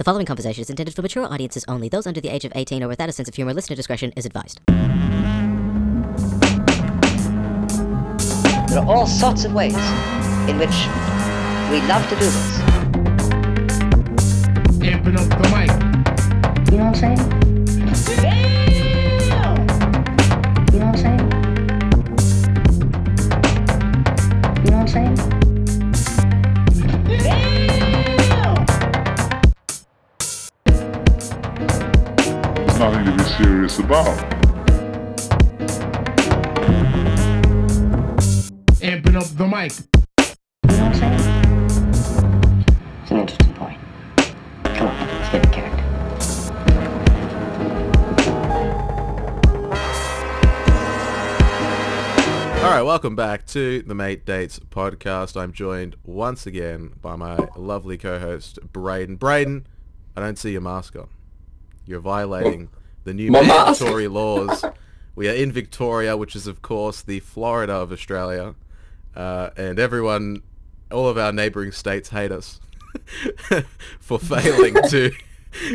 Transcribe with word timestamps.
The 0.00 0.04
following 0.04 0.24
conversation 0.24 0.62
is 0.62 0.70
intended 0.70 0.94
for 0.94 1.02
mature 1.02 1.26
audiences 1.26 1.62
only. 1.68 1.90
Those 1.90 2.06
under 2.06 2.22
the 2.22 2.30
age 2.30 2.46
of 2.46 2.52
18 2.54 2.82
or 2.82 2.88
without 2.88 3.10
a 3.10 3.12
sense 3.12 3.28
of 3.28 3.34
humor, 3.34 3.52
listener 3.52 3.76
discretion 3.76 4.14
is 4.16 4.24
advised. 4.24 4.62
There 8.70 8.78
are 8.78 8.86
all 8.86 9.06
sorts 9.06 9.44
of 9.44 9.52
ways 9.52 9.76
in 10.48 10.56
which 10.56 10.70
we 11.70 11.82
love 11.86 12.08
to 12.08 12.14
do 12.14 12.22
this. 12.22 12.60
Amping 14.80 15.18
up 15.18 15.28
the 15.36 15.48
mic. 15.52 15.68
You 16.72 16.78
know 16.78 16.86
what 16.86 16.94
I'm 16.94 16.94
saying? 16.94 17.18
You 20.72 20.78
know 20.78 20.86
what 20.86 20.94
I'm 20.94 20.96
saying? 20.96 21.20
You 24.64 24.70
know 24.70 24.78
what 24.78 24.80
I'm 24.80 24.88
saying? 24.88 25.29
Nothing 32.80 33.04
to 33.04 33.12
be 33.12 33.22
serious 33.24 33.78
about. 33.78 34.16
Amping 38.80 39.16
up 39.16 39.26
the 39.36 39.46
mic. 39.46 39.72
You 40.64 40.78
know 40.78 40.84
what 40.84 40.94
I'm 40.94 40.94
saying? 40.94 41.20
It's 43.02 43.10
an 43.10 43.18
interesting 43.18 43.52
point. 43.52 43.78
Come 44.64 44.88
on, 44.88 45.08
let's 45.08 45.28
get 45.30 45.44
in 45.44 45.52
character. 45.52 45.84
All 52.64 52.70
right, 52.70 52.82
welcome 52.82 53.14
back 53.14 53.44
to 53.48 53.82
the 53.82 53.94
Mate 53.94 54.24
Dates 54.24 54.58
podcast. 54.58 55.38
I'm 55.38 55.52
joined 55.52 55.96
once 56.02 56.46
again 56.46 56.94
by 57.02 57.16
my 57.16 57.36
lovely 57.56 57.98
co-host 57.98 58.58
Braden. 58.72 59.16
Braden, 59.16 59.66
I 60.16 60.22
don't 60.22 60.38
see 60.38 60.52
your 60.52 60.62
mask 60.62 60.96
on. 60.96 61.08
You're 61.90 61.98
violating 61.98 62.68
the 63.02 63.12
new 63.12 63.32
mandatory 63.32 64.06
laws. 64.06 64.64
We 65.16 65.28
are 65.28 65.34
in 65.34 65.50
Victoria, 65.50 66.16
which 66.16 66.36
is 66.36 66.46
of 66.46 66.62
course 66.62 67.02
the 67.02 67.18
Florida 67.18 67.72
of 67.72 67.90
Australia, 67.90 68.54
uh, 69.16 69.50
and 69.56 69.80
everyone, 69.80 70.42
all 70.92 71.08
of 71.08 71.18
our 71.18 71.32
neighbouring 71.32 71.72
states 71.72 72.10
hate 72.10 72.30
us 72.30 72.60
for 73.98 74.20
failing 74.20 74.74
to 74.90 75.10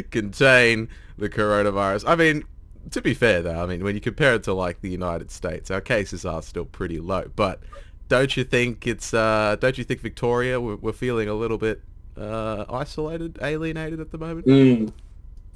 contain 0.09 0.87
the 1.17 1.27
coronavirus. 1.27 2.05
I 2.07 2.15
mean, 2.15 2.45
to 2.91 3.01
be 3.01 3.13
fair 3.13 3.41
though, 3.41 3.61
I 3.61 3.65
mean, 3.65 3.83
when 3.83 3.93
you 3.93 4.01
compare 4.01 4.35
it 4.35 4.43
to 4.43 4.53
like 4.53 4.79
the 4.79 4.89
United 4.89 5.31
States, 5.31 5.69
our 5.69 5.81
cases 5.81 6.23
are 6.25 6.41
still 6.41 6.65
pretty 6.65 6.99
low. 7.01 7.29
But 7.35 7.59
don't 8.07 8.37
you 8.37 8.45
think 8.45 8.87
it's, 8.87 9.13
uh, 9.13 9.57
don't 9.59 9.77
you 9.77 9.83
think 9.83 9.99
Victoria, 9.99 10.61
we're, 10.61 10.77
we're 10.77 10.93
feeling 10.93 11.27
a 11.27 11.33
little 11.33 11.57
bit 11.57 11.81
uh, 12.17 12.63
isolated, 12.69 13.37
alienated 13.41 13.99
at 13.99 14.11
the 14.11 14.17
moment? 14.17 14.47
Mm. 14.47 14.93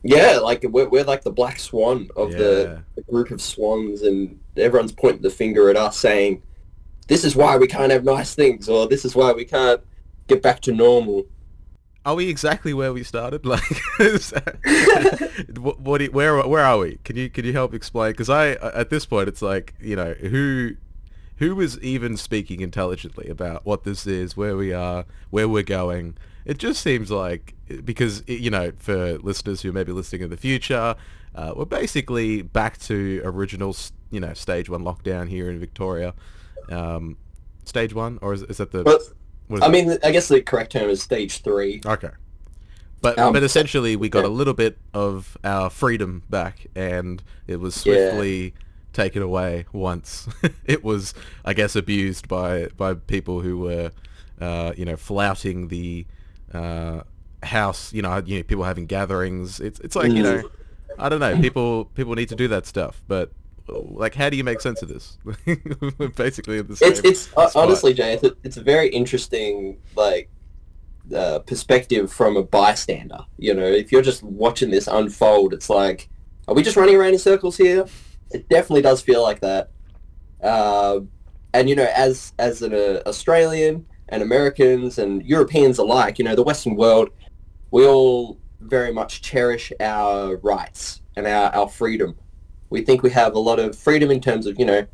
Yeah, 0.04 0.38
like 0.42 0.64
we're, 0.64 0.88
we're 0.88 1.04
like 1.04 1.24
the 1.24 1.32
black 1.32 1.60
swan 1.60 2.10
of 2.16 2.32
Yeah. 2.32 2.38
the, 2.38 2.84
the 2.96 3.02
group 3.04 3.32
of 3.32 3.42
swans, 3.42 4.02
and 4.02 4.40
everyone's 4.56 4.92
pointing 4.94 5.22
the 5.22 5.30
finger 5.30 5.70
at 5.70 5.76
us, 5.76 5.98
saying, 5.98 6.42
"This 7.08 7.24
is 7.26 7.36
why 7.36 7.58
we 7.58 7.68
can't 7.68 7.92
have 7.92 8.04
nice 8.06 8.34
things," 8.34 8.70
or 8.70 8.88
"This 8.88 9.04
is 9.04 9.16
why 9.16 9.34
we 9.34 9.44
can't 9.46 9.82
get 10.28 10.42
back 10.42 10.62
to 10.62 10.72
normal." 10.72 11.26
Are 12.06 12.16
we 12.16 12.30
exactly 12.30 12.74
where 12.74 12.94
we 12.94 13.04
started? 13.04 13.46
Like, 13.46 13.62
that- 13.98 15.46
what, 15.60 15.80
what, 15.80 16.02
you- 16.02 16.12
where, 16.12 16.42
where 16.48 16.64
are 16.64 16.78
we? 16.78 16.98
Can 17.04 17.16
you, 17.18 17.30
can 17.30 17.46
you 17.46 17.54
help 17.54 17.74
explain? 17.74 18.12
Because 18.12 18.30
I, 18.30 18.52
at 18.52 18.90
this 18.90 19.06
point, 19.06 19.28
it's 19.28 19.42
like, 19.42 19.74
you 19.82 19.96
know, 19.98 20.14
who, 20.14 20.76
who 21.38 21.60
is 21.60 21.78
even 21.80 22.16
speaking 22.18 22.62
intelligently 22.62 23.28
about 23.30 23.66
what 23.66 23.84
this 23.84 24.08
is, 24.08 24.38
where 24.38 24.56
we 24.56 24.74
are, 24.74 25.06
where 25.30 25.48
we're 25.50 25.62
going? 25.64 26.18
It 26.50 26.58
just 26.58 26.82
seems 26.82 27.12
like, 27.12 27.54
because, 27.86 28.24
you 28.28 28.50
know, 28.50 28.72
for 28.78 29.20
listeners 29.20 29.62
who 29.62 29.72
may 29.72 29.84
be 29.84 29.92
listening 29.92 30.24
in 30.24 30.30
the 30.32 30.38
future, 30.38 30.96
uh, 31.36 31.54
we're 31.56 31.66
basically 31.66 32.42
back 32.42 32.80
to 32.80 33.22
original, 33.24 33.76
you 34.10 34.20
know, 34.20 34.34
stage 34.34 34.68
one 34.68 34.82
lockdown 34.84 35.30
here 35.30 35.48
in 35.52 35.60
Victoria. 35.60 36.16
Um, 36.70 37.18
stage 37.66 37.94
one, 37.94 38.18
or 38.24 38.34
is, 38.34 38.42
is 38.44 38.58
that 38.58 38.72
the? 38.72 38.84
But 38.84 39.00
what 39.48 39.58
is 39.58 39.64
I 39.64 39.68
it? 39.68 39.72
mean, 39.72 39.98
I 40.04 40.12
guess 40.12 40.28
the 40.28 40.42
correct 40.42 40.72
term 40.72 40.90
is 40.90 41.04
stage 41.04 41.44
three. 41.44 41.82
Okay. 41.86 42.10
But 43.02 43.20
Um, 43.20 43.32
but 43.32 43.44
essentially 43.44 43.96
we 43.96 44.10
got 44.10 44.26
a 44.26 44.30
little 44.30 44.56
bit 44.56 44.78
of 44.94 45.38
our 45.44 45.70
freedom 45.70 46.24
back 46.32 46.66
and 46.76 47.22
it 47.48 47.58
was 47.60 47.76
Yeah. 47.86 47.94
swiftly 48.10 48.56
taken 48.92 49.22
away 49.22 49.66
once 49.72 50.28
it 50.66 50.84
was 50.84 51.14
I 51.46 51.54
guess 51.54 51.76
abused 51.76 52.28
by 52.28 52.70
by 52.76 52.96
people 52.96 53.40
who 53.40 53.60
were 53.60 53.92
uh, 54.42 54.74
you 54.76 54.84
know 54.84 54.98
flouting 54.98 55.68
the 55.70 56.06
uh, 56.54 57.02
house 57.44 57.94
you 57.94 58.02
know 58.02 58.22
you 58.26 58.38
know 58.38 58.44
people 58.44 58.64
having 58.64 58.86
gatherings 58.86 59.60
it's 59.60 59.80
it's 59.80 59.96
like 59.96 60.12
you 60.12 60.24
Mm. 60.24 60.44
know 60.44 60.50
I 60.98 61.08
don't 61.10 61.20
know 61.20 61.40
people 61.40 61.86
people 61.86 62.16
need 62.16 62.30
to 62.30 62.36
do 62.36 62.48
that 62.50 62.66
stuff 62.66 63.02
but 63.08 63.32
like 63.68 64.16
how 64.16 64.30
do 64.30 64.36
you 64.38 64.44
make 64.44 64.60
sense 64.62 64.82
of 64.82 64.90
this 64.90 65.18
basically 66.16 66.62
the 66.62 66.76
same 66.76 66.90
It's 66.92 67.00
it's 67.02 67.28
uh, 67.38 67.48
spot. 67.50 67.64
honestly, 67.64 67.94
Jay, 67.94 68.14
it's 68.14 68.24
a, 68.24 68.36
it's 68.44 68.58
a 68.58 68.62
very 68.64 68.90
interesting 68.90 69.78
like 69.96 70.30
uh, 71.16 71.40
perspective 71.40 72.12
from 72.12 72.36
a 72.38 72.44
bystander. 72.44 73.20
You 73.38 73.54
know, 73.54 73.66
if 73.66 73.92
you're 73.92 74.02
just 74.02 74.24
watching 74.24 74.70
this 74.72 74.88
unfold, 74.88 75.54
it's 75.54 75.70
like, 75.70 76.10
are 76.48 76.56
we 76.56 76.64
just 76.64 76.78
running 76.78 76.96
around 76.96 77.14
in 77.14 77.20
circles 77.20 77.58
here? 77.58 77.86
It 78.32 78.50
definitely 78.50 78.82
does 78.82 79.02
feel 79.02 79.22
like 79.22 79.40
that. 79.42 79.70
Uh, 80.42 81.02
and 81.54 81.70
you 81.70 81.76
know, 81.76 81.90
as 81.96 82.34
as 82.40 82.62
an 82.62 82.74
uh, 82.74 83.02
Australian 83.06 83.86
and 84.10 84.22
Americans 84.22 84.98
and 84.98 85.24
Europeans 85.26 85.78
alike, 85.78 86.20
you 86.20 86.26
know, 86.26 86.36
the 86.36 86.44
Western 86.44 86.76
world, 86.76 87.10
we 87.72 87.86
all 87.86 88.38
very 88.60 88.94
much 88.94 89.22
cherish 89.22 89.72
our 89.80 90.38
rights 90.38 91.02
and 91.16 91.26
our, 91.28 91.54
our 91.56 91.70
freedom. 91.70 92.16
We 92.70 92.82
think 92.82 93.04
we 93.04 93.12
have 93.12 93.34
a 93.34 93.40
lot 93.40 93.60
of 93.60 93.76
freedom 93.76 94.12
in 94.12 94.22
terms 94.22 94.46
of, 94.46 94.60
you 94.60 94.66
know, 94.66 94.86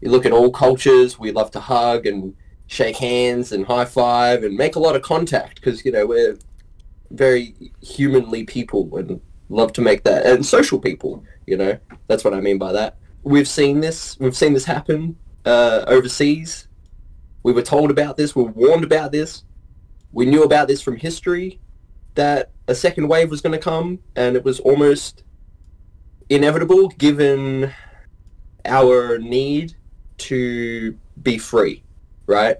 you 0.00 0.10
look 0.10 0.26
at 0.26 0.32
all 0.32 0.50
cultures, 0.50 1.18
we 1.18 1.30
love 1.30 1.50
to 1.52 1.60
hug 1.60 2.06
and 2.06 2.34
shake 2.66 2.96
hands 2.96 3.52
and 3.52 3.66
high 3.66 3.84
five 3.84 4.44
and 4.44 4.56
make 4.56 4.76
a 4.76 4.80
lot 4.80 4.96
of 4.96 5.02
contact 5.02 5.56
because, 5.56 5.84
you 5.84 5.92
know, 5.92 6.06
we're 6.06 6.38
very 7.10 7.54
humanly 7.82 8.44
people 8.44 8.96
and 8.96 9.20
love 9.48 9.72
to 9.74 9.80
make 9.80 10.04
that 10.04 10.24
and 10.26 10.44
social 10.44 10.78
people, 10.78 11.22
you 11.46 11.56
know. 11.56 11.78
That's 12.08 12.24
what 12.24 12.34
I 12.34 12.40
mean 12.40 12.58
by 12.58 12.72
that. 12.72 12.96
We've 13.22 13.48
seen 13.48 13.80
this, 13.80 14.18
we've 14.18 14.36
seen 14.36 14.54
this 14.54 14.64
happen 14.64 15.16
uh, 15.44 15.84
overseas. 15.86 16.68
We 17.42 17.52
were 17.52 17.62
told 17.62 17.90
about 17.90 18.16
this, 18.16 18.36
we 18.36 18.44
were 18.44 18.50
warned 18.50 18.84
about 18.84 19.12
this. 19.12 19.44
We 20.12 20.26
knew 20.26 20.42
about 20.44 20.68
this 20.68 20.82
from 20.82 20.96
history 20.96 21.58
that 22.14 22.50
a 22.68 22.74
second 22.74 23.08
wave 23.08 23.30
was 23.30 23.40
going 23.40 23.52
to 23.52 23.58
come 23.58 24.00
and 24.14 24.36
it 24.36 24.44
was 24.44 24.60
almost 24.60 25.24
inevitable 26.28 26.88
given 26.88 27.72
our 28.64 29.18
need 29.18 29.74
to 30.18 30.96
be 31.22 31.38
free, 31.38 31.82
right? 32.26 32.58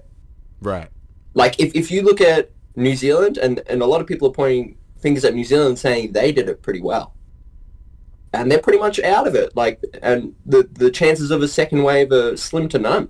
right 0.61 0.89
Like 1.33 1.59
if, 1.59 1.73
if 1.75 1.91
you 1.91 2.01
look 2.01 2.21
at 2.21 2.51
New 2.75 2.95
Zealand 2.95 3.37
and, 3.37 3.61
and 3.67 3.81
a 3.81 3.85
lot 3.85 4.01
of 4.01 4.07
people 4.07 4.27
are 4.27 4.33
pointing 4.33 4.77
fingers 4.99 5.23
at 5.23 5.33
New 5.33 5.45
Zealand 5.45 5.77
saying 5.79 6.13
they 6.13 6.31
did 6.31 6.49
it 6.49 6.61
pretty 6.61 6.81
well. 6.81 7.13
And 8.33 8.51
they're 8.51 8.59
pretty 8.59 8.79
much 8.79 8.99
out 8.99 9.27
of 9.27 9.35
it. 9.35 9.55
Like 9.55 9.81
and 10.01 10.35
the, 10.45 10.67
the 10.71 10.89
chances 10.89 11.29
of 11.29 11.43
a 11.43 11.47
second 11.47 11.83
wave 11.83 12.11
are 12.11 12.35
slim 12.35 12.67
to 12.69 12.79
none. 12.79 13.09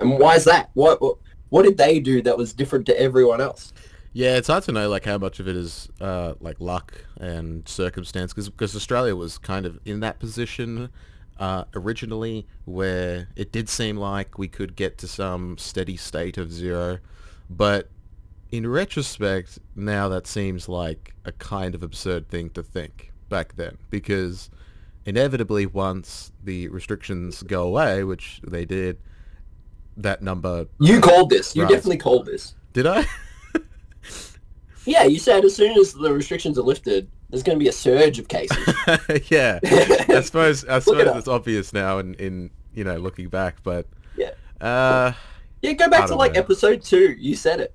And 0.00 0.18
why 0.18 0.36
is 0.36 0.44
that? 0.44 0.70
What 0.74 1.00
what, 1.50 1.64
did 1.64 1.76
they 1.76 1.98
do 1.98 2.22
that 2.22 2.36
was 2.38 2.52
different 2.52 2.86
to 2.86 3.00
everyone 3.00 3.40
else? 3.40 3.72
Yeah, 4.12 4.36
it's 4.36 4.48
hard 4.48 4.64
to 4.64 4.72
know 4.72 4.88
like 4.88 5.04
how 5.04 5.18
much 5.18 5.40
of 5.40 5.48
it 5.48 5.56
is 5.56 5.88
uh, 6.00 6.34
like 6.40 6.60
luck 6.60 7.04
and 7.20 7.68
circumstance 7.68 8.32
because 8.32 8.74
Australia 8.74 9.14
was 9.14 9.38
kind 9.38 9.66
of 9.66 9.78
in 9.84 10.00
that 10.00 10.18
position 10.18 10.90
uh, 11.38 11.64
originally 11.74 12.46
where 12.64 13.28
it 13.36 13.52
did 13.52 13.68
seem 13.68 13.96
like 13.96 14.36
we 14.38 14.48
could 14.48 14.76
get 14.76 14.98
to 14.98 15.08
some 15.08 15.58
steady 15.58 15.96
state 15.96 16.38
of 16.38 16.52
zero, 16.52 16.98
but 17.48 17.88
in 18.50 18.66
retrospect, 18.66 19.58
now 19.76 20.08
that 20.08 20.26
seems 20.26 20.68
like 20.68 21.14
a 21.24 21.32
kind 21.32 21.74
of 21.74 21.82
absurd 21.82 22.28
thing 22.28 22.50
to 22.50 22.62
think 22.62 23.12
back 23.28 23.54
then 23.56 23.78
because 23.90 24.50
inevitably 25.04 25.66
once 25.66 26.32
the 26.42 26.68
restrictions 26.68 27.42
go 27.44 27.62
away, 27.62 28.02
which 28.04 28.40
they 28.46 28.64
did, 28.64 28.98
that 30.02 30.22
number 30.22 30.66
You 30.78 31.00
called 31.00 31.30
this. 31.30 31.54
You 31.56 31.62
Right. 31.62 31.70
definitely 31.70 31.98
called 31.98 32.26
this. 32.26 32.54
did 32.72 32.86
I? 32.86 33.04
Yeah, 34.86 35.04
you 35.04 35.18
said 35.18 35.44
as 35.44 35.54
soon 35.54 35.78
as 35.78 35.92
the 35.92 36.10
restrictions 36.12 36.58
are 36.58 36.62
lifted, 36.62 37.08
there's 37.28 37.42
going 37.42 37.56
to 37.58 37.62
be 37.62 37.68
a 37.68 37.72
surge 37.72 38.18
of 38.18 38.28
cases. 38.28 38.56
yeah, 39.30 39.60
I 40.08 40.22
suppose 40.22 40.64
I 40.64 40.76
Look 40.76 40.78
it 40.78 40.82
suppose 40.84 41.16
it's 41.18 41.28
obvious 41.28 41.72
now 41.74 41.98
in, 41.98 42.14
in 42.14 42.50
you 42.74 42.82
know 42.82 42.96
looking 42.96 43.28
back, 43.28 43.56
but 43.62 43.86
Yeah. 44.16 44.30
uh, 44.60 45.12
Yeah, 45.60 45.74
go 45.74 45.88
back 45.88 46.06
to 46.08 46.14
like 46.14 46.32
know. 46.32 46.40
episode 46.40 46.82
two. 46.82 47.14
You 47.18 47.36
said 47.36 47.60
it. 47.60 47.74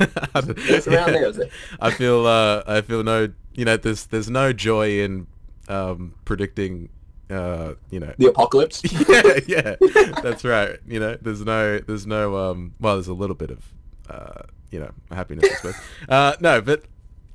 It's 0.00 0.88
around 0.88 1.12
there, 1.12 1.28
is 1.28 1.38
it? 1.38 1.50
I 1.80 1.92
feel 1.92 2.26
uh, 2.26 2.64
I 2.66 2.80
feel 2.80 3.04
no 3.04 3.28
you 3.54 3.64
know 3.64 3.76
there's 3.76 4.06
there's 4.06 4.28
no 4.28 4.52
joy 4.52 5.00
in 5.04 5.28
um, 5.68 6.14
predicting 6.24 6.88
uh, 7.30 7.74
you 7.90 8.00
know 8.00 8.12
The 8.18 8.26
apocalypse. 8.28 8.82
yeah 9.46 9.76
yeah 9.80 10.20
that's 10.22 10.44
right 10.44 10.78
you 10.86 10.98
know 11.00 11.16
there's 11.20 11.44
no 11.44 11.78
there's 11.78 12.06
no 12.06 12.36
um 12.50 12.74
well 12.80 12.94
there's 12.96 13.08
a 13.08 13.14
little 13.14 13.36
bit 13.36 13.50
of 13.50 13.72
uh, 14.08 14.42
you 14.70 14.80
know 14.80 14.90
happiness 15.10 15.44
I 15.50 15.54
suppose 15.54 15.74
uh, 16.08 16.36
no 16.40 16.60
but 16.60 16.84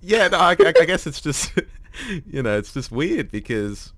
yeah, 0.06 0.28
no, 0.28 0.38
I, 0.38 0.52
I, 0.52 0.74
I 0.82 0.86
guess 0.86 1.08
it's 1.08 1.20
just, 1.20 1.52
you 2.28 2.44
know, 2.44 2.58
it's 2.58 2.72
just 2.72 2.92
weird 2.92 3.32
because 3.32 3.92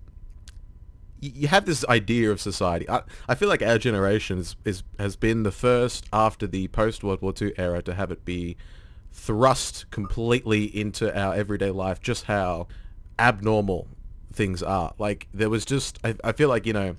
you 1.19 1.49
have 1.49 1.65
this 1.65 1.83
idea 1.89 2.31
of 2.31 2.39
society. 2.39 2.89
I, 2.89 3.01
I 3.27 3.35
feel 3.35 3.49
like 3.49 3.61
our 3.61 3.77
generation 3.77 4.37
is, 4.37 4.55
is 4.63 4.83
has 4.99 5.17
been 5.17 5.43
the 5.43 5.51
first 5.51 6.05
after 6.13 6.47
the 6.47 6.69
post 6.69 7.03
World 7.03 7.21
War 7.21 7.33
II 7.39 7.51
era 7.57 7.81
to 7.81 7.93
have 7.93 8.09
it 8.11 8.23
be 8.23 8.55
thrust 9.11 9.89
completely 9.91 10.63
into 10.63 11.13
our 11.17 11.33
everyday 11.33 11.71
life. 11.71 11.99
Just 11.99 12.25
how 12.25 12.67
abnormal 13.19 13.87
things 14.37 14.63
are. 14.63 14.93
Like 14.97 15.27
there 15.33 15.49
was 15.49 15.65
just, 15.65 15.99
I, 16.03 16.15
I 16.23 16.31
feel 16.31 16.47
like 16.47 16.65
you 16.65 16.73
know, 16.73 16.95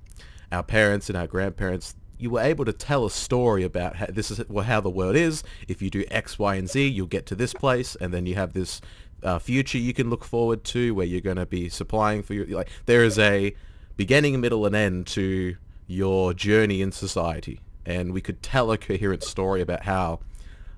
our 0.52 0.62
parents 0.62 1.08
and 1.08 1.16
our 1.16 1.26
grandparents. 1.26 1.94
You 2.20 2.30
were 2.30 2.40
able 2.40 2.64
to 2.64 2.72
tell 2.72 3.06
a 3.06 3.10
story 3.10 3.62
about 3.62 3.94
how 3.96 4.06
this 4.06 4.30
is 4.32 4.46
well, 4.48 4.64
how 4.64 4.80
the 4.80 4.90
world 4.90 5.14
is. 5.14 5.44
If 5.68 5.80
you 5.80 5.88
do 5.88 6.04
X, 6.10 6.38
Y, 6.38 6.56
and 6.56 6.68
Z, 6.68 6.88
you'll 6.88 7.06
get 7.06 7.26
to 7.26 7.36
this 7.36 7.54
place, 7.54 7.94
and 8.00 8.12
then 8.12 8.26
you 8.26 8.34
have 8.34 8.52
this 8.52 8.80
uh, 9.22 9.38
future 9.38 9.78
you 9.78 9.92
can 9.92 10.10
look 10.10 10.24
forward 10.24 10.64
to 10.64 10.94
where 10.94 11.06
you're 11.06 11.20
going 11.20 11.36
to 11.36 11.46
be 11.46 11.68
supplying 11.68 12.22
for 12.22 12.34
your 12.34 12.46
like. 12.46 12.68
There 12.86 13.04
is 13.04 13.18
a 13.18 13.54
beginning, 13.96 14.40
middle, 14.40 14.66
and 14.66 14.74
end 14.74 15.06
to 15.08 15.56
your 15.86 16.34
journey 16.34 16.82
in 16.82 16.90
society, 16.90 17.60
and 17.86 18.12
we 18.12 18.20
could 18.20 18.42
tell 18.42 18.72
a 18.72 18.78
coherent 18.78 19.22
story 19.22 19.60
about 19.60 19.84
how 19.84 20.18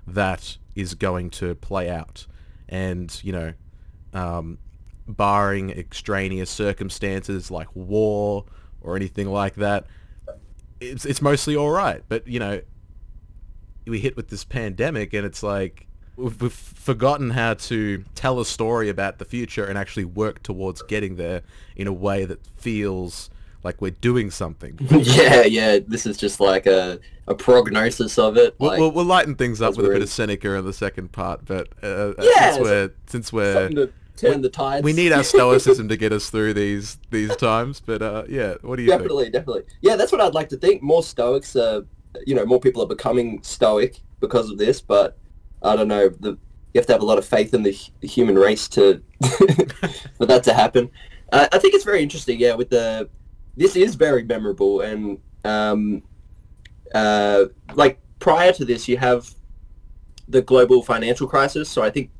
that 0.05 0.57
is 0.75 0.93
going 0.93 1.31
to 1.31 1.55
play 1.55 1.89
out. 1.89 2.27
And 2.69 3.19
you 3.23 3.31
know, 3.33 3.53
um, 4.13 4.59
barring 5.11 5.71
extraneous 5.71 6.49
circumstances 6.49 7.51
like 7.51 7.67
war 7.75 8.45
or 8.81 8.95
anything 8.95 9.27
like 9.27 9.55
that, 9.55 9.85
it's 10.79 11.05
it's 11.05 11.21
mostly 11.21 11.55
all 11.55 11.69
right. 11.69 12.03
But 12.09 12.27
you 12.27 12.39
know, 12.39 12.61
we 13.85 13.99
hit 13.99 14.15
with 14.15 14.29
this 14.29 14.43
pandemic, 14.43 15.13
and 15.13 15.25
it's 15.25 15.43
like 15.43 15.87
we've, 16.15 16.41
we've 16.41 16.53
forgotten 16.53 17.31
how 17.31 17.53
to 17.55 18.03
tell 18.15 18.39
a 18.39 18.45
story 18.45 18.89
about 18.89 19.19
the 19.19 19.25
future 19.25 19.65
and 19.65 19.77
actually 19.77 20.05
work 20.05 20.43
towards 20.43 20.81
getting 20.83 21.15
there 21.15 21.41
in 21.75 21.87
a 21.87 21.93
way 21.93 22.25
that 22.25 22.45
feels 22.57 23.29
like 23.63 23.81
we're 23.81 23.91
doing 23.91 24.31
something. 24.31 24.77
yeah, 24.89 25.43
yeah. 25.43 25.79
This 25.85 26.05
is 26.05 26.17
just 26.17 26.39
like 26.39 26.65
a, 26.65 26.99
a 27.27 27.35
prognosis 27.35 28.17
of 28.17 28.37
it. 28.37 28.55
We'll, 28.57 28.71
Like, 28.71 28.79
we'll, 28.79 28.91
we'll 28.91 29.05
lighten 29.05 29.35
things 29.35 29.61
up 29.61 29.75
with 29.75 29.85
a 29.85 29.89
bit 29.89 29.89
weird. 29.89 30.01
of 30.01 30.09
Seneca 30.09 30.55
in 30.55 30.65
the 30.65 30.73
second 30.73 31.11
part, 31.11 31.45
but 31.45 31.69
uh, 31.83 32.13
Yeah, 32.19 32.51
since 32.51 32.63
we're 32.63 32.91
since 33.07 33.33
we're 33.33 33.89
turn 34.17 34.41
the 34.41 34.49
tides. 34.49 34.83
we 34.83 34.93
need 34.93 35.11
our 35.11 35.23
stoicism 35.35 35.87
to 35.89 35.97
get 35.97 36.11
us 36.11 36.29
through 36.29 36.53
these 36.53 36.97
these 37.09 37.35
times. 37.35 37.79
But 37.79 38.01
uh, 38.01 38.23
yeah, 38.27 38.55
what 38.61 38.77
do 38.77 38.83
you 38.83 38.89
definitely, 38.89 39.29
definitely. 39.29 39.63
Yeah, 39.81 39.95
that's 39.95 40.11
what 40.11 40.21
I'd 40.21 40.33
like 40.33 40.49
to 40.49 40.57
think. 40.57 40.81
More 40.81 41.03
Stoics, 41.03 41.55
uh, 41.55 41.81
you 42.25 42.35
know, 42.35 42.45
more 42.45 42.59
people 42.59 42.81
are 42.81 42.87
becoming 42.87 43.41
Stoic 43.43 43.99
because 44.19 44.49
of 44.49 44.57
this. 44.57 44.81
But 44.81 45.17
I 45.61 45.75
don't 45.75 45.87
know. 45.87 46.09
The, 46.09 46.37
you 46.73 46.79
have 46.79 46.85
to 46.87 46.93
have 46.93 47.01
a 47.01 47.05
lot 47.05 47.17
of 47.17 47.25
faith 47.25 47.53
in 47.53 47.63
the 47.63 47.71
human 48.01 48.35
race 48.35 48.67
to 48.69 49.01
for 50.17 50.25
that 50.25 50.43
to 50.45 50.53
happen. 50.53 50.89
Uh, 51.31 51.47
I 51.51 51.59
think 51.59 51.73
it's 51.73 51.83
very 51.83 52.01
interesting. 52.01 52.39
Yeah, 52.39 52.55
with 52.55 52.69
the 52.69 53.09
this 53.57 53.75
is 53.75 53.95
very 53.95 54.23
memorable 54.23 54.81
and 54.81 55.19
um, 55.43 56.03
uh, 56.95 57.45
like 57.73 57.99
prior 58.19 58.53
to 58.53 58.63
this, 58.63 58.87
you 58.87 58.97
have 58.97 59.33
the 60.27 60.41
global 60.41 60.81
financial 60.81 61.27
crisis. 61.27 61.69
So 61.69 61.81
I 61.81 61.89
think. 61.89 62.11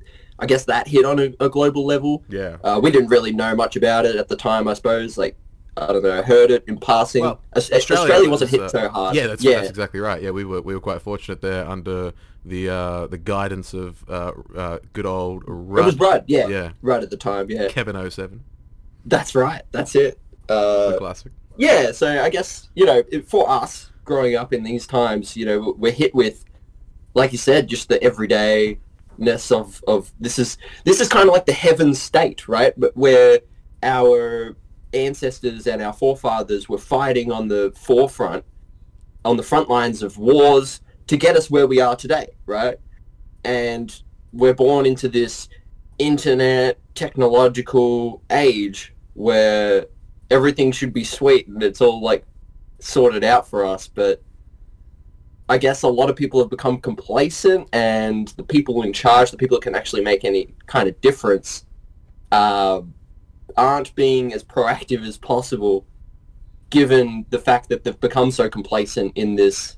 I 0.42 0.48
guess 0.48 0.66
that 0.66 0.88
hit 0.88 1.06
on 1.06 1.20
a, 1.20 1.34
a 1.40 1.50
global 1.50 1.86
level. 1.86 2.24
Yeah. 2.28 2.58
Uh, 2.64 2.80
we 2.82 2.90
didn't 2.92 3.10
really 3.10 3.32
know 3.32 3.56
much 3.56 3.76
about 3.76 4.06
it 4.06 4.16
at 4.16 4.28
the 4.28 4.36
time, 4.36 4.68
I 4.68 4.74
suppose. 4.74 5.18
Like, 5.18 5.38
I 5.78 5.88
don't 5.88 6.04
know, 6.04 6.18
I 6.18 6.24
heard 6.24 6.50
it 6.52 6.64
in 6.68 6.78
passing. 6.80 7.22
Well, 7.22 7.40
Aus- 7.56 7.72
Australia, 7.72 8.30
wasn't 8.30 8.52
hit 8.52 8.60
was, 8.62 8.72
so 8.72 8.80
uh, 8.80 8.90
hard. 8.90 9.16
Yeah, 9.16 9.28
that's 9.28 9.44
yeah, 9.44 9.58
that's 9.58 9.70
exactly 9.70 10.00
right. 10.00 10.22
Yeah, 10.22 10.32
we 10.32 10.44
were 10.44 10.62
we 10.62 10.74
were 10.74 10.82
quite 10.82 11.02
fortunate 11.02 11.42
there 11.42 11.66
under 11.70 12.12
the 12.44 12.70
uh, 12.70 13.08
the 13.08 13.18
guidance 13.20 13.74
of 13.74 14.04
uh, 14.10 14.32
uh, 14.56 14.80
good 14.94 15.06
old 15.06 15.44
Rudd, 15.48 15.84
it 15.84 15.86
was 15.86 16.00
right. 16.00 16.24
Yeah, 16.28 16.48
yeah. 16.48 16.72
right 16.82 17.02
at 17.02 17.10
the 17.12 17.18
time. 17.18 17.50
Yeah, 17.50 17.68
Kevin 17.70 18.10
07, 18.10 18.44
that's 19.06 19.36
right. 19.36 19.62
That's 19.72 19.96
it. 19.96 20.20
the 20.48 20.54
Uh, 20.56 20.98
classic. 20.98 21.32
yeah, 21.56 21.92
so 21.92 22.22
I 22.22 22.30
guess 22.30 22.70
you 22.76 22.86
know, 22.86 23.04
it, 23.12 23.30
for 23.30 23.50
us 23.50 23.92
growing 24.04 24.36
up 24.36 24.52
in 24.52 24.64
these 24.64 24.86
times, 24.88 25.38
you 25.38 25.46
know, 25.46 25.76
we're 25.78 25.92
hit 25.94 26.14
with, 26.14 26.44
like 27.14 27.32
you 27.32 27.38
said, 27.38 27.68
just 27.68 27.88
the 27.88 28.04
everydayness 29.21 29.51
of 29.51 29.83
of 29.88 30.12
this 30.19 30.39
is 30.39 30.57
this 30.85 31.00
is 31.00 31.07
kind 31.07 31.27
of 31.27 31.33
like 31.33 31.45
the 31.45 31.53
heaven 31.53 31.94
state, 31.94 32.47
right? 32.47 32.73
But 32.77 32.95
where 32.95 33.39
our 33.83 34.56
ancestors 34.94 35.68
and 35.68 35.81
our 35.81 35.94
forefathers 35.94 36.68
were 36.68 36.77
fighting 36.77 37.31
on 37.31 37.47
the 37.47 37.73
forefront, 37.75 38.44
on 39.23 39.38
the 39.38 39.44
front 39.44 39.69
lines 39.69 40.03
of 40.03 40.18
wars 40.18 40.81
to 41.07 41.18
get 41.18 41.35
us 41.35 41.50
where 41.50 41.68
we 41.68 41.79
are 41.79 41.95
today, 41.95 42.27
right? 42.45 42.77
And 43.44 44.01
we're 44.33 44.53
born 44.53 44.85
into 44.85 45.07
this 45.07 45.50
internet 45.97 46.79
technological 46.95 48.21
age 48.31 48.94
where 49.13 49.85
everything 50.29 50.71
should 50.71 50.94
be 50.94 51.03
sweet 51.03 51.47
and 51.47 51.62
it's 51.62 51.81
all 51.81 52.01
like 52.01 52.25
sorted 52.79 53.23
out 53.23 53.47
for 53.47 53.63
us 53.63 53.88
but 53.88 54.23
i 55.51 55.57
guess 55.57 55.81
a 55.83 55.88
lot 55.88 56.09
of 56.09 56.15
people 56.15 56.39
have 56.39 56.50
become 56.50 56.80
complacent 56.80 57.68
and 57.74 58.30
the 58.30 58.44
people 58.44 58.83
in 58.83 58.94
charge 58.94 59.31
the 59.31 59.38
people 59.38 59.57
that 59.57 59.63
can 59.63 59.75
actually 59.75 60.01
make 60.01 60.24
any 60.24 60.53
kind 60.65 60.88
of 60.88 61.00
difference 61.01 61.65
uh, 62.31 62.81
aren't 63.57 63.94
being 63.95 64.33
as 64.33 64.44
proactive 64.44 65.06
as 65.06 65.18
possible 65.18 65.86
given 66.69 67.25
the 67.30 67.38
fact 67.38 67.68
that 67.68 67.83
they've 67.83 68.00
become 68.00 68.31
so 68.31 68.50
complacent 68.50 69.12
in 69.15 69.36
this 69.36 69.75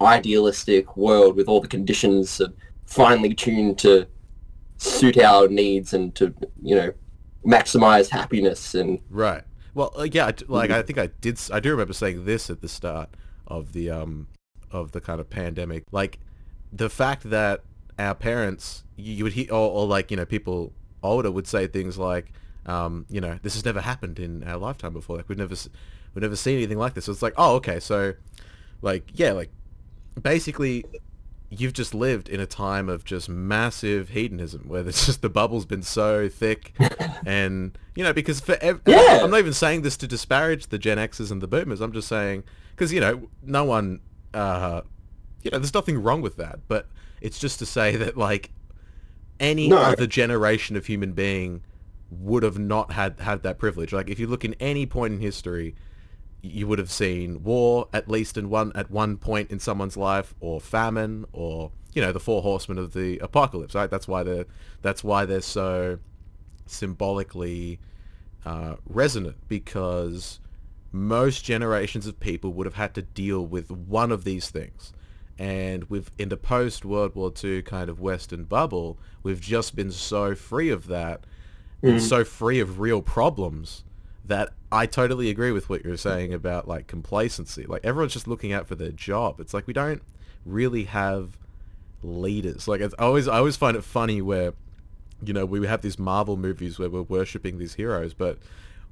idealistic 0.00 0.96
world 0.96 1.34
with 1.36 1.48
all 1.48 1.60
the 1.60 1.68
conditions 1.68 2.40
of 2.40 2.54
finely 2.86 3.34
tuned 3.34 3.78
to 3.78 4.06
suit 4.78 5.18
our 5.18 5.48
needs 5.48 5.92
and 5.92 6.14
to 6.14 6.32
you 6.62 6.74
know 6.74 6.92
maximize 7.44 8.08
happiness 8.08 8.74
and 8.74 9.00
Right. 9.10 9.42
Well, 9.72 9.92
uh, 9.96 10.08
yeah, 10.10 10.30
like 10.48 10.70
I 10.70 10.82
think 10.82 10.98
I 10.98 11.06
did. 11.20 11.38
I 11.52 11.60
do 11.60 11.70
remember 11.70 11.92
saying 11.92 12.24
this 12.24 12.50
at 12.50 12.60
the 12.60 12.68
start 12.68 13.10
of 13.46 13.72
the 13.72 13.90
um 13.90 14.26
of 14.70 14.92
the 14.92 15.00
kind 15.00 15.20
of 15.20 15.28
pandemic. 15.30 15.84
Like 15.92 16.18
the 16.72 16.88
fact 16.88 17.28
that 17.30 17.62
our 17.98 18.14
parents, 18.14 18.84
you, 18.96 19.12
you 19.14 19.24
would 19.24 19.32
hear, 19.34 19.46
or, 19.50 19.70
or 19.70 19.86
like 19.86 20.10
you 20.10 20.16
know 20.16 20.24
people 20.24 20.72
older 21.02 21.30
would 21.30 21.46
say 21.46 21.66
things 21.66 21.98
like, 21.98 22.32
um, 22.66 23.06
you 23.08 23.20
know, 23.20 23.38
this 23.42 23.54
has 23.54 23.64
never 23.64 23.80
happened 23.80 24.18
in 24.18 24.44
our 24.44 24.56
lifetime 24.58 24.92
before. 24.92 25.16
Like 25.16 25.28
we've 25.28 25.38
never 25.38 25.54
we've 26.14 26.22
never 26.22 26.36
seen 26.36 26.56
anything 26.56 26.78
like 26.78 26.94
this. 26.94 27.06
So 27.06 27.12
it's 27.12 27.22
like, 27.22 27.34
oh, 27.36 27.54
okay, 27.56 27.80
so 27.80 28.14
like 28.82 29.10
yeah, 29.14 29.32
like 29.32 29.50
basically 30.20 30.84
you've 31.52 31.72
just 31.72 31.94
lived 31.94 32.28
in 32.28 32.38
a 32.38 32.46
time 32.46 32.88
of 32.88 33.04
just 33.04 33.28
massive 33.28 34.10
hedonism 34.10 34.62
where 34.68 34.82
there's 34.84 35.06
just 35.06 35.20
the 35.20 35.28
bubble's 35.28 35.66
been 35.66 35.82
so 35.82 36.28
thick 36.28 36.72
and 37.26 37.76
you 37.96 38.04
know 38.04 38.12
because 38.12 38.38
for 38.40 38.56
ev- 38.60 38.80
Yeah. 38.86 39.20
I'm 39.22 39.30
not 39.30 39.40
even 39.40 39.52
saying 39.52 39.82
this 39.82 39.96
to 39.98 40.06
disparage 40.06 40.68
the 40.68 40.78
Gen 40.78 40.98
X's 40.98 41.32
and 41.32 41.42
the 41.42 41.48
boomers 41.48 41.80
I'm 41.80 41.92
just 41.92 42.06
saying 42.06 42.44
because 42.70 42.92
you 42.92 43.00
know 43.00 43.28
no 43.42 43.64
one 43.64 43.98
uh 44.34 44.82
you 45.42 45.50
know 45.50 45.58
there's 45.58 45.74
nothing 45.74 46.02
wrong 46.02 46.22
with 46.22 46.36
that 46.36 46.60
but 46.68 46.86
it's 47.20 47.38
just 47.38 47.58
to 47.58 47.66
say 47.66 47.96
that 47.96 48.16
like 48.16 48.50
any 49.38 49.68
No. 49.68 49.78
other 49.78 50.06
generation 50.06 50.76
of 50.76 50.86
human 50.86 51.12
being 51.12 51.62
would 52.10 52.42
have 52.42 52.58
not 52.58 52.92
had 52.92 53.18
had 53.20 53.42
that 53.42 53.58
privilege 53.58 53.92
like 53.92 54.08
if 54.10 54.18
you 54.18 54.26
look 54.26 54.44
in 54.44 54.54
any 54.60 54.86
point 54.86 55.14
in 55.14 55.20
history 55.20 55.74
you 56.42 56.66
would 56.66 56.78
have 56.78 56.90
seen 56.90 57.42
war 57.42 57.88
at 57.92 58.08
least 58.08 58.36
in 58.36 58.48
one 58.50 58.72
at 58.74 58.90
one 58.90 59.16
point 59.16 59.50
in 59.50 59.58
someone's 59.58 59.96
life 59.96 60.34
or 60.40 60.60
famine 60.60 61.24
or 61.32 61.70
you 61.92 62.00
know 62.02 62.12
the 62.12 62.20
four 62.20 62.42
horsemen 62.42 62.78
of 62.78 62.92
the 62.94 63.18
apocalypse 63.18 63.74
right 63.74 63.90
that's 63.90 64.08
why 64.08 64.22
they're 64.22 64.46
that's 64.82 65.04
why 65.04 65.24
they're 65.24 65.40
so 65.40 65.98
symbolically 66.66 67.78
uh, 68.46 68.76
resonant 68.86 69.36
because 69.48 70.40
most 70.92 71.44
generations 71.44 72.06
of 72.06 72.18
people 72.20 72.52
would 72.52 72.66
have 72.66 72.74
had 72.74 72.94
to 72.94 73.02
deal 73.02 73.44
with 73.44 73.70
one 73.70 74.10
of 74.10 74.24
these 74.24 74.50
things 74.50 74.92
and 75.40 75.84
with 75.84 76.10
in 76.18 76.28
the 76.28 76.36
post 76.36 76.84
World 76.84 77.14
War 77.14 77.32
II 77.42 77.62
kind 77.62 77.88
of 77.88 77.98
Western 77.98 78.44
bubble, 78.44 78.98
we've 79.22 79.40
just 79.40 79.74
been 79.74 79.90
so 79.90 80.34
free 80.34 80.68
of 80.68 80.86
that, 80.88 81.24
and 81.82 81.96
mm. 81.96 82.00
so 82.00 82.24
free 82.24 82.60
of 82.60 82.78
real 82.78 83.00
problems 83.00 83.84
that 84.26 84.50
I 84.70 84.84
totally 84.84 85.30
agree 85.30 85.50
with 85.50 85.70
what 85.70 85.82
you're 85.82 85.96
saying 85.96 86.34
about 86.34 86.68
like 86.68 86.88
complacency. 86.88 87.64
Like 87.64 87.86
everyone's 87.86 88.12
just 88.12 88.28
looking 88.28 88.52
out 88.52 88.66
for 88.66 88.74
their 88.74 88.92
job. 88.92 89.40
It's 89.40 89.54
like 89.54 89.66
we 89.66 89.72
don't 89.72 90.02
really 90.44 90.84
have 90.84 91.38
leaders. 92.02 92.68
Like 92.68 92.82
it's 92.82 92.94
I 92.98 93.04
always 93.04 93.26
I 93.26 93.38
always 93.38 93.56
find 93.56 93.78
it 93.78 93.82
funny 93.82 94.20
where 94.20 94.52
you 95.24 95.32
know 95.32 95.46
we 95.46 95.66
have 95.66 95.80
these 95.80 95.98
Marvel 95.98 96.36
movies 96.36 96.78
where 96.78 96.90
we're 96.90 97.00
worshipping 97.00 97.56
these 97.56 97.74
heroes, 97.74 98.12
but 98.12 98.38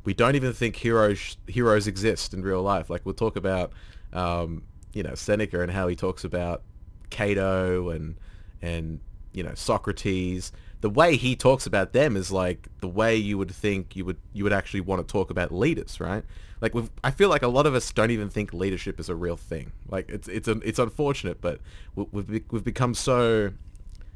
we 0.04 0.14
don't 0.14 0.36
even 0.36 0.52
think 0.52 0.76
heroes 0.76 1.36
heroes 1.46 1.86
exist 1.86 2.34
in 2.34 2.42
real 2.42 2.62
life. 2.62 2.88
Like 2.90 3.04
we'll 3.04 3.14
talk 3.14 3.36
about 3.36 3.72
um, 4.12 4.62
you 4.92 5.02
know 5.02 5.14
Seneca 5.14 5.60
and 5.62 5.70
how 5.70 5.88
he 5.88 5.96
talks 5.96 6.24
about 6.24 6.62
Cato 7.10 7.90
and 7.90 8.16
and 8.62 9.00
you 9.32 9.42
know 9.42 9.54
Socrates. 9.54 10.52
The 10.80 10.90
way 10.90 11.16
he 11.16 11.34
talks 11.34 11.66
about 11.66 11.92
them 11.92 12.16
is 12.16 12.30
like 12.30 12.68
the 12.80 12.88
way 12.88 13.16
you 13.16 13.36
would 13.36 13.50
think 13.50 13.96
you 13.96 14.04
would 14.04 14.18
you 14.32 14.44
would 14.44 14.52
actually 14.52 14.80
want 14.80 15.06
to 15.06 15.10
talk 15.12 15.30
about 15.30 15.52
leaders, 15.52 15.98
right? 16.00 16.24
Like 16.60 16.74
we've, 16.74 16.90
I 17.04 17.10
feel 17.12 17.28
like 17.28 17.42
a 17.42 17.48
lot 17.48 17.66
of 17.66 17.74
us 17.74 17.92
don't 17.92 18.10
even 18.10 18.28
think 18.30 18.52
leadership 18.52 18.98
is 18.98 19.08
a 19.08 19.14
real 19.14 19.36
thing. 19.36 19.72
Like 19.88 20.08
it's 20.08 20.28
it's 20.28 20.48
it's 20.48 20.78
unfortunate, 20.78 21.40
but 21.40 21.60
we- 21.94 22.06
we've 22.12 22.44
we've 22.50 22.64
become 22.64 22.94
so 22.94 23.52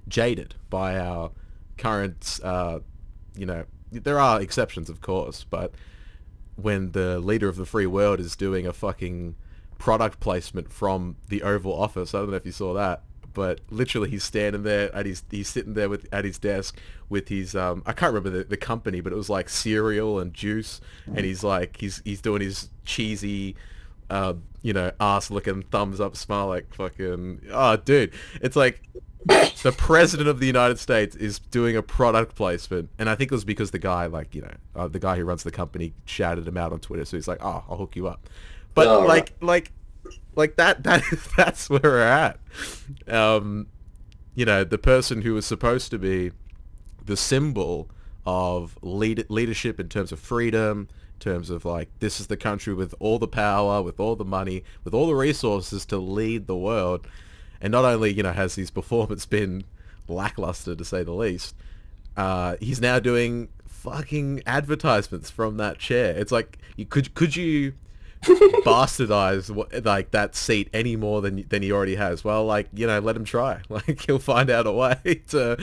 jaded 0.09 0.55
by 0.71 0.99
our 0.99 1.31
current, 1.79 2.41
uh, 2.43 2.81
you 3.37 3.47
know, 3.47 3.65
there 3.93 4.19
are 4.19 4.41
exceptions, 4.41 4.89
of 4.89 5.01
course, 5.01 5.45
but 5.49 5.73
when 6.57 6.93
the 6.93 7.19
leader 7.19 7.49
of 7.49 7.57
the 7.57 7.67
free 7.67 7.87
world 7.87 8.21
is 8.21 8.37
doing 8.37 8.67
a 8.67 8.73
fucking 8.73 9.35
product 9.79 10.21
placement 10.21 10.73
from 10.73 11.17
the 11.29 11.43
Oval 11.43 11.73
Office, 11.73 12.15
I 12.15 12.19
don't 12.19 12.31
know 12.31 12.37
if 12.37 12.47
you 12.47 12.53
saw 12.53 12.75
that, 12.75 13.03
but 13.33 13.61
literally 13.71 14.11
he's 14.11 14.25
standing 14.25 14.63
there 14.63 14.95
at 14.95 15.07
his, 15.07 15.23
he's 15.31 15.49
sitting 15.49 15.75
there 15.75 15.89
with 15.89 16.07
at 16.13 16.25
his 16.25 16.39
desk 16.39 16.79
with 17.09 17.29
his, 17.29 17.55
um, 17.55 17.83
I 17.87 17.93
can't 17.93 18.13
remember 18.13 18.39
the, 18.39 18.45
the 18.45 18.57
company, 18.57 19.01
but 19.01 19.13
it 19.13 19.17
was 19.17 19.31
like 19.31 19.49
cereal 19.49 20.19
and 20.19 20.33
juice, 20.35 20.81
and 21.07 21.21
he's 21.21 21.43
like, 21.43 21.77
he's 21.79 22.03
he's 22.05 22.21
doing 22.21 22.43
his 22.43 22.69
cheesy 22.85 23.57
uh, 24.12 24.35
you 24.61 24.75
know, 24.75 24.92
ass 25.00 25.31
looking 25.31 25.62
thumbs 25.62 26.00
up 26.00 26.16
smile 26.16 26.47
like 26.47 26.73
fucking 26.75 27.40
oh 27.50 27.76
dude. 27.76 28.12
It's 28.42 28.57
like 28.57 28.83
the 29.26 29.75
president 29.76 30.28
of 30.28 30.38
the 30.38 30.47
United 30.47 30.78
States 30.78 31.16
is 31.16 31.38
doing 31.38 31.76
a 31.76 31.83
product 31.83 32.35
placement 32.35 32.90
and 32.99 33.09
I 33.09 33.14
think 33.14 33.33
it 33.33 33.35
was 33.35 33.45
because 33.45 33.71
the 33.71 33.78
guy 33.78 34.07
like, 34.07 34.35
you 34.35 34.42
know, 34.42 34.54
uh, 34.76 34.88
the 34.88 34.99
guy 34.99 35.16
who 35.16 35.25
runs 35.25 35.45
the 35.45 35.50
company 35.50 35.95
shouted 36.04 36.47
him 36.47 36.59
out 36.59 36.73
on 36.73 36.81
Twitter 36.81 37.04
so 37.07 37.16
he's 37.16 37.26
like, 37.26 37.38
"Oh, 37.42 37.64
I'll 37.69 37.78
hook 37.78 37.97
you 37.97 38.07
up." 38.07 38.28
But 38.75 38.87
Oh, 38.87 39.00
like 39.00 39.33
like 39.40 39.73
like 40.37 40.57
that 40.57 40.83
that 40.83 41.02
that's 41.37 41.71
where 41.71 41.81
we're 41.83 42.00
at. 42.02 42.38
Um 43.09 43.69
you 44.35 44.45
know, 44.45 44.62
the 44.62 44.78
person 44.78 45.23
who 45.23 45.33
was 45.35 45.47
supposed 45.47 45.90
to 45.90 45.99
be 45.99 46.33
the 47.04 47.16
symbol 47.16 47.88
of 48.26 48.78
lead- 48.83 49.26
leadership 49.31 49.81
in 49.81 49.88
terms 49.88 50.12
of 50.12 50.21
freedom, 50.21 50.88
terms 51.23 51.49
of 51.49 51.64
like 51.64 51.88
this 52.00 52.21
is 52.21 52.26
the 52.26 52.37
country 52.37 52.75
with 52.75 52.95
all 52.99 53.19
the 53.19 53.29
power, 53.29 53.81
with 53.81 53.99
all 54.00 54.17
the 54.17 54.25
money, 54.25 54.64
with 54.85 54.93
all 54.93 55.07
the 55.07 55.14
resources 55.14 55.87
to 55.87 55.97
lead 55.97 56.47
the 56.47 56.57
world. 56.57 57.07
And 57.61 57.71
not 57.71 57.85
only 57.85 58.12
you 58.12 58.23
know 58.23 58.33
has 58.33 58.57
his 58.57 58.71
performance 58.71 59.25
been 59.38 59.64
lackluster 60.09 60.75
to 60.75 60.85
say 60.85 61.02
the 61.02 61.12
least, 61.12 61.55
uh, 62.17 62.57
he's 62.61 62.81
now 62.81 62.99
doing 62.99 63.49
fucking 63.67 64.43
advertisements 64.47 65.31
from 65.31 65.57
that 65.57 65.79
chair. 65.79 66.14
It's 66.17 66.33
like 66.33 66.59
you 66.76 66.85
could 66.85 67.14
could 67.14 67.37
you 67.37 67.75
bastardize 68.23 69.50
what, 69.50 69.85
like 69.85 70.12
that 70.12 70.37
seat 70.37 70.69
any 70.73 70.97
more 70.97 71.21
than 71.21 71.45
than 71.49 71.62
he 71.62 71.73
already 71.73 71.97
has. 71.97 72.25
Well, 72.25 72.45
like 72.45 72.69
you 72.73 72.87
know, 72.87 72.99
let 73.00 73.17
him 73.17 73.25
try. 73.25 73.61
Like 73.69 74.02
he'll 74.02 74.19
find 74.19 74.50
out 74.50 74.67
a 74.67 74.73
way 74.73 75.23
to. 75.29 75.57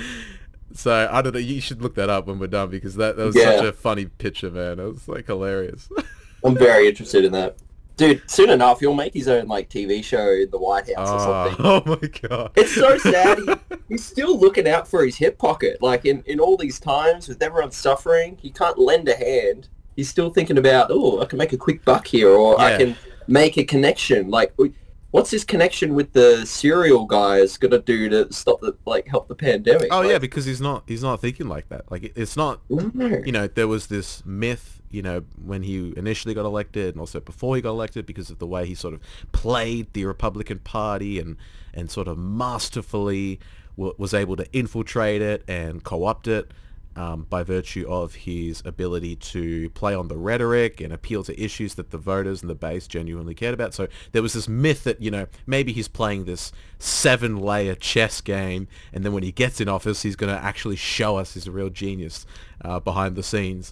So 0.74 1.10
I 1.12 1.22
don't 1.22 1.34
know. 1.34 1.40
You 1.40 1.62
should 1.62 1.82
look 1.82 1.96
that 1.96 2.10
up 2.10 2.28
when 2.28 2.40
we're 2.40 2.48
done 2.48 2.70
because 2.70 2.96
that, 2.96 3.18
that 3.18 3.26
was 3.26 3.36
Yeah. 3.36 3.58
such 3.58 3.66
a 3.66 3.74
funny 3.74 4.06
picture, 4.06 4.52
man. 4.52 4.80
It 4.80 4.84
was 4.84 5.08
like 5.08 5.26
hilarious. 5.28 5.90
I'm 6.44 6.58
very 6.58 6.88
interested 6.88 7.26
in 7.26 7.32
that. 7.34 7.58
Dude, 7.98 8.22
soon 8.32 8.50
enough 8.50 8.80
he'll 8.80 8.94
make 8.94 9.14
his 9.14 9.28
own 9.28 9.48
like 9.48 9.70
TV 9.70 10.02
show 10.02 10.32
in 10.32 10.50
the 10.52 10.58
White 10.58 10.96
House 10.96 11.10
or 11.10 11.16
oh, 11.16 11.48
something. 11.50 11.66
oh 11.66 12.00
my 12.02 12.28
god! 12.30 12.52
It's 12.56 12.74
so 12.74 12.98
sad. 12.98 13.40
He, 13.40 13.56
he's 13.90 14.06
still 14.06 14.40
looking 14.40 14.70
out 14.70 14.88
for 14.88 15.04
his 15.04 15.18
hip 15.18 15.38
pocket. 15.38 15.82
Like 15.82 16.06
in, 16.06 16.24
in 16.26 16.40
all 16.40 16.56
these 16.56 16.80
times 16.80 17.28
with 17.28 17.44
everyone 17.44 17.72
suffering, 17.72 18.38
he 18.42 18.52
can't 18.52 18.78
lend 18.78 19.10
a 19.10 19.16
hand. 19.16 19.68
He's 19.98 20.08
still 20.08 20.30
thinking 20.30 20.58
about, 20.58 20.88
oh, 20.92 21.20
I 21.22 21.26
can 21.26 21.38
make 21.38 21.52
a 21.52 21.58
quick 21.58 21.84
buck 21.84 22.08
here, 22.08 22.30
or 22.30 22.56
Yeah. 22.58 22.66
I 22.66 22.78
can 22.78 22.96
make 23.28 23.58
a 23.58 23.66
connection. 23.66 24.30
Like, 24.30 24.54
we- 24.56 24.74
what's 25.12 25.32
this 25.32 25.44
connection 25.44 25.96
with 25.96 26.14
the 26.14 26.46
cereal 26.46 27.06
guys 27.06 27.58
gonna 27.58 27.80
do 27.80 28.10
to 28.10 28.32
stop 28.32 28.62
the 28.62 28.76
like 28.86 29.08
help 29.08 29.28
the 29.28 29.36
pandemic? 29.36 29.88
Oh 29.92 30.00
Like, 30.00 30.10
yeah, 30.10 30.18
because 30.20 30.46
he's 30.46 30.62
not 30.62 30.84
he's 30.88 31.04
not 31.04 31.20
thinking 31.20 31.48
like 31.48 31.70
that. 31.70 31.92
Like 31.92 32.12
it's 32.16 32.38
not 32.38 32.62
no. 32.70 33.22
you 33.26 33.32
know, 33.32 33.48
there 33.48 33.68
was 33.68 33.88
this 33.88 34.26
myth, 34.26 34.82
you 34.90 35.02
know, 35.02 35.24
when 35.44 35.64
he 35.64 35.94
initially 35.98 36.34
got 36.34 36.46
elected 36.46 36.96
and 36.96 37.00
also 37.00 37.20
before 37.20 37.56
he 37.56 37.62
got 37.62 37.72
elected 37.72 38.06
because 38.06 38.30
of 38.30 38.40
the 38.40 38.48
way 38.48 38.66
he 38.66 38.76
sort 38.76 38.94
of 38.94 39.02
played 39.32 39.92
the 39.94 40.06
Republican 40.06 40.60
Party 40.60 41.20
and, 41.20 41.38
and 41.74 41.90
sort 41.90 42.08
of 42.08 42.18
masterfully 42.18 43.40
w- 43.78 43.96
was 43.98 44.14
able 44.14 44.36
to 44.36 44.46
infiltrate 44.54 45.22
it 45.22 45.44
and 45.48 45.84
co-opt 45.84 46.28
it 46.28 46.52
um, 47.00 47.26
by 47.30 47.44
virtue 47.44 47.86
of 47.88 48.14
his 48.14 48.62
ability 48.66 49.16
to 49.16 49.70
play 49.70 49.96
on 49.96 50.10
the 50.10 50.18
rhetoric 50.18 50.82
and 50.82 50.92
appeal 50.92 51.24
to 51.24 51.42
issues 51.42 51.76
that 51.76 51.92
the 51.92 51.98
voters 51.98 52.42
and 52.42 52.50
the 52.50 52.56
base 52.56 52.88
genuinely 52.88 53.34
cared 53.34 53.54
about. 53.54 53.74
So 53.74 53.88
there 54.12 54.22
was 54.22 54.34
this 54.34 54.50
myth 54.50 54.84
that, 54.84 55.02
you 55.02 55.10
know, 55.10 55.28
maybe 55.48 55.72
he's 55.72 55.88
playing 55.88 56.26
this 56.26 56.52
seven-layer 56.78 57.76
chess 57.76 58.20
game 58.20 58.68
and 58.92 59.06
then 59.06 59.14
when 59.14 59.24
he 59.24 59.32
gets 59.32 59.62
in 59.62 59.70
office, 59.70 60.02
he's 60.02 60.18
going 60.18 60.36
to 60.36 60.44
actually 60.44 60.76
show 60.76 61.16
us 61.16 61.36
he's 61.36 61.48
a 61.48 61.52
real 61.52 61.70
genius 61.70 62.26
uh, 62.66 62.82
behind 62.82 63.16
the 63.16 63.24
scenes. 63.24 63.72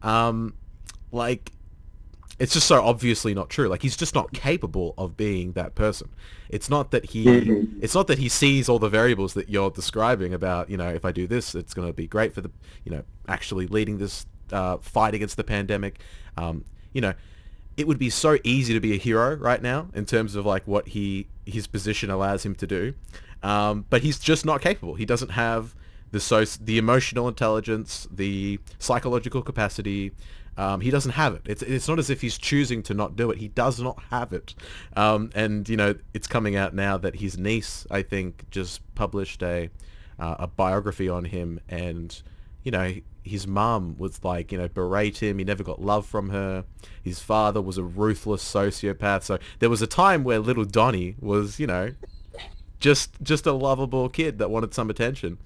Um, 0.00 0.54
like, 1.10 1.50
it's 2.38 2.52
just 2.52 2.66
so 2.66 2.82
obviously 2.82 3.34
not 3.34 3.50
true. 3.50 3.68
Like 3.68 3.82
he's 3.82 3.96
just 3.96 4.14
not 4.14 4.32
capable 4.32 4.94
of 4.96 5.16
being 5.16 5.52
that 5.52 5.74
person. 5.74 6.10
It's 6.48 6.70
not 6.70 6.90
that 6.92 7.06
he 7.06 7.26
it's 7.80 7.94
not 7.94 8.06
that 8.06 8.18
he 8.18 8.28
sees 8.28 8.68
all 8.68 8.78
the 8.78 8.88
variables 8.88 9.34
that 9.34 9.48
you're 9.48 9.70
describing 9.70 10.32
about, 10.32 10.70
you 10.70 10.76
know, 10.76 10.88
if 10.88 11.04
I 11.04 11.12
do 11.12 11.26
this, 11.26 11.54
it's 11.54 11.74
going 11.74 11.88
to 11.88 11.92
be 11.92 12.06
great 12.06 12.32
for 12.32 12.40
the, 12.40 12.50
you 12.84 12.92
know, 12.92 13.02
actually 13.26 13.66
leading 13.66 13.98
this 13.98 14.26
uh, 14.52 14.78
fight 14.78 15.14
against 15.14 15.36
the 15.36 15.44
pandemic. 15.44 16.00
Um, 16.36 16.64
you 16.92 17.00
know, 17.00 17.14
it 17.76 17.86
would 17.86 17.98
be 17.98 18.10
so 18.10 18.38
easy 18.44 18.72
to 18.72 18.80
be 18.80 18.94
a 18.94 18.98
hero 18.98 19.34
right 19.36 19.62
now 19.62 19.88
in 19.94 20.06
terms 20.06 20.34
of 20.34 20.46
like 20.46 20.66
what 20.66 20.88
he 20.88 21.26
his 21.44 21.66
position 21.66 22.10
allows 22.10 22.44
him 22.44 22.54
to 22.56 22.66
do. 22.66 22.94
Um, 23.42 23.84
but 23.90 24.02
he's 24.02 24.18
just 24.18 24.44
not 24.44 24.60
capable. 24.60 24.94
He 24.94 25.04
doesn't 25.04 25.30
have 25.30 25.74
the 26.10 26.20
so 26.20 26.44
the 26.44 26.78
emotional 26.78 27.28
intelligence, 27.28 28.08
the 28.10 28.58
psychological 28.78 29.42
capacity. 29.42 30.12
Um, 30.58 30.80
he 30.80 30.90
doesn't 30.90 31.12
have 31.12 31.34
it. 31.34 31.42
It's 31.46 31.62
it's 31.62 31.88
not 31.88 32.00
as 32.00 32.10
if 32.10 32.20
he's 32.20 32.36
choosing 32.36 32.82
to 32.82 32.94
not 32.94 33.14
do 33.14 33.30
it. 33.30 33.38
He 33.38 33.46
does 33.46 33.80
not 33.80 34.02
have 34.10 34.32
it. 34.32 34.54
Um, 34.96 35.30
and 35.34 35.68
you 35.68 35.76
know, 35.76 35.94
it's 36.12 36.26
coming 36.26 36.56
out 36.56 36.74
now 36.74 36.98
that 36.98 37.16
his 37.16 37.38
niece, 37.38 37.86
I 37.90 38.02
think, 38.02 38.50
just 38.50 38.82
published 38.96 39.40
a 39.42 39.70
uh, 40.18 40.34
a 40.40 40.46
biography 40.48 41.08
on 41.08 41.26
him, 41.26 41.60
and 41.68 42.20
you 42.64 42.72
know, 42.72 42.92
his 43.22 43.46
mum 43.46 43.96
was 43.98 44.24
like, 44.24 44.50
you 44.50 44.58
know, 44.58 44.68
berate 44.68 45.22
him. 45.22 45.38
He 45.38 45.44
never 45.44 45.62
got 45.62 45.80
love 45.80 46.04
from 46.06 46.30
her. 46.30 46.64
His 47.02 47.20
father 47.20 47.62
was 47.62 47.78
a 47.78 47.84
ruthless 47.84 48.42
sociopath. 48.42 49.22
So 49.22 49.38
there 49.60 49.70
was 49.70 49.80
a 49.80 49.86
time 49.86 50.24
where 50.24 50.40
little 50.40 50.64
Donnie 50.64 51.14
was, 51.20 51.60
you 51.60 51.68
know, 51.68 51.94
just 52.80 53.12
just 53.22 53.46
a 53.46 53.52
lovable 53.52 54.08
kid 54.08 54.38
that 54.38 54.50
wanted 54.50 54.74
some 54.74 54.90
attention. 54.90 55.38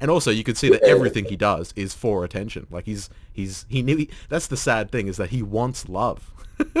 And 0.00 0.10
also, 0.10 0.30
you 0.30 0.44
could 0.44 0.56
see 0.56 0.70
that 0.70 0.82
everything 0.82 1.26
he 1.26 1.36
does 1.36 1.72
is 1.76 1.94
for 1.94 2.24
attention. 2.24 2.66
Like 2.70 2.86
he's 2.86 3.10
he's 3.32 3.66
he 3.68 3.82
knew. 3.82 3.96
he, 3.96 4.10
That's 4.28 4.46
the 4.46 4.56
sad 4.56 4.90
thing 4.90 5.08
is 5.08 5.16
that 5.18 5.30
he 5.30 5.42
wants 5.42 5.88
love. 5.88 6.32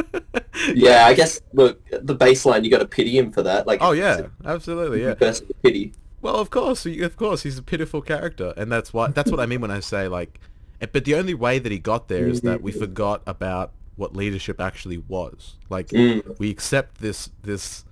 Yeah, 0.74 1.06
I 1.06 1.14
guess 1.14 1.40
look 1.54 1.80
the 1.90 2.14
baseline. 2.14 2.64
You 2.64 2.70
got 2.70 2.80
to 2.80 2.86
pity 2.86 3.16
him 3.16 3.32
for 3.32 3.42
that. 3.42 3.66
Like, 3.66 3.78
oh 3.82 3.92
yeah, 3.92 4.26
absolutely, 4.44 5.02
yeah. 5.02 5.14
to 5.14 5.42
pity. 5.62 5.94
Well, 6.20 6.36
of 6.36 6.50
course, 6.50 6.84
of 6.84 7.16
course, 7.16 7.44
he's 7.44 7.56
a 7.56 7.62
pitiful 7.62 8.02
character, 8.02 8.52
and 8.58 8.70
that's 8.70 8.92
why 8.92 9.08
that's 9.08 9.30
what 9.30 9.40
I 9.40 9.46
mean 9.46 9.62
when 9.62 9.70
I 9.70 9.80
say 9.80 10.06
like. 10.06 10.38
eh, 10.82 10.86
But 10.92 11.06
the 11.06 11.14
only 11.14 11.32
way 11.32 11.58
that 11.58 11.72
he 11.72 11.78
got 11.78 12.08
there 12.08 12.28
is 12.28 12.42
that 12.42 12.60
we 12.60 12.72
forgot 12.72 13.22
about 13.26 13.72
what 13.96 14.14
leadership 14.14 14.60
actually 14.60 14.98
was. 14.98 15.56
Like 15.70 15.88
Mm. 15.88 16.38
we 16.38 16.50
accept 16.50 17.00
this 17.00 17.30
this. 17.42 17.84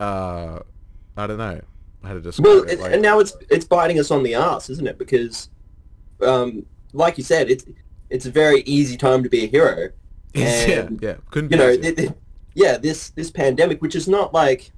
Uh, 0.00 0.58
I 1.16 1.26
don't 1.28 1.38
know 1.38 1.60
how 2.08 2.14
to 2.14 2.20
describe 2.20 2.46
Well, 2.46 2.62
it. 2.64 2.80
like- 2.80 2.92
and 2.92 3.02
now 3.02 3.20
it's 3.20 3.36
it's 3.50 3.64
biting 3.64 3.98
us 4.00 4.10
on 4.10 4.22
the 4.22 4.34
ass, 4.34 4.68
isn't 4.70 4.86
it? 4.86 4.98
Because, 4.98 5.48
um, 6.20 6.66
like 6.92 7.16
you 7.18 7.24
said, 7.24 7.50
it's 7.50 7.64
it's 8.10 8.26
a 8.26 8.30
very 8.30 8.62
easy 8.62 8.96
time 8.96 9.22
to 9.22 9.28
be 9.28 9.44
a 9.44 9.46
hero. 9.46 9.90
yeah, 10.34 10.46
and, 10.80 11.00
yeah, 11.02 11.14
couldn't 11.30 11.50
You 11.52 11.56
be 11.58 11.62
know, 11.62 11.68
it, 11.70 11.98
it- 11.98 12.18
yeah, 12.54 12.76
this 12.78 13.10
this 13.10 13.30
pandemic, 13.30 13.80
which 13.82 13.94
is 13.94 14.08
not 14.08 14.34
like 14.34 14.72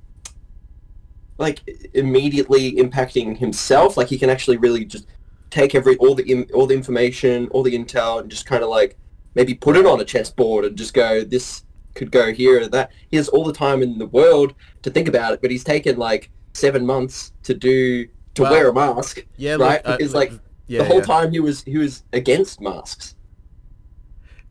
like 1.39 1.61
immediately 1.95 2.73
impacting 2.73 3.37
himself. 3.39 3.97
Like 3.97 4.09
he 4.09 4.19
can 4.19 4.29
actually 4.31 4.59
really 4.59 4.85
just 4.85 5.07
take 5.51 5.75
every 5.75 5.97
all 5.97 6.15
the 6.15 6.45
all 6.53 6.67
the 6.67 6.75
information, 6.75 7.49
all 7.49 7.63
the 7.63 7.77
intel, 7.79 8.21
and 8.21 8.31
just 8.31 8.47
kind 8.47 8.63
of 8.63 8.69
like 8.69 8.97
maybe 9.35 9.55
put 9.55 9.77
it 9.77 9.87
on 9.87 10.01
a 10.01 10.05
chessboard 10.05 10.65
and 10.65 10.77
just 10.77 10.93
go 10.93 11.23
this 11.23 11.65
could 11.95 12.11
go 12.11 12.33
here 12.33 12.61
or 12.61 12.69
that. 12.69 12.91
He 13.09 13.17
has 13.17 13.29
all 13.29 13.45
the 13.45 13.53
time 13.53 13.83
in 13.83 13.99
the 13.99 14.07
world 14.07 14.55
to 14.83 14.91
think 14.91 15.09
about 15.09 15.33
it, 15.33 15.41
but 15.41 15.51
he's 15.51 15.65
taken 15.65 15.97
like 15.97 16.31
seven 16.55 16.85
months 16.87 17.33
to 17.45 17.55
do 17.55 18.07
to 18.35 18.43
Well, 18.43 18.51
wear 18.53 18.69
a 18.69 18.73
mask. 18.75 19.25
yeah, 19.37 19.57
look, 19.57 19.69
right. 19.69 19.81
uh, 19.85 19.97
because 19.97 20.15
like 20.15 20.33
yeah, 20.67 20.79
the 20.81 20.85
whole 20.85 20.99
yeah. 20.99 21.05
time 21.05 21.31
he 21.33 21.41
was 21.41 21.63
he 21.65 21.79
was 21.79 22.05
against 22.13 22.61
masks. 22.61 23.15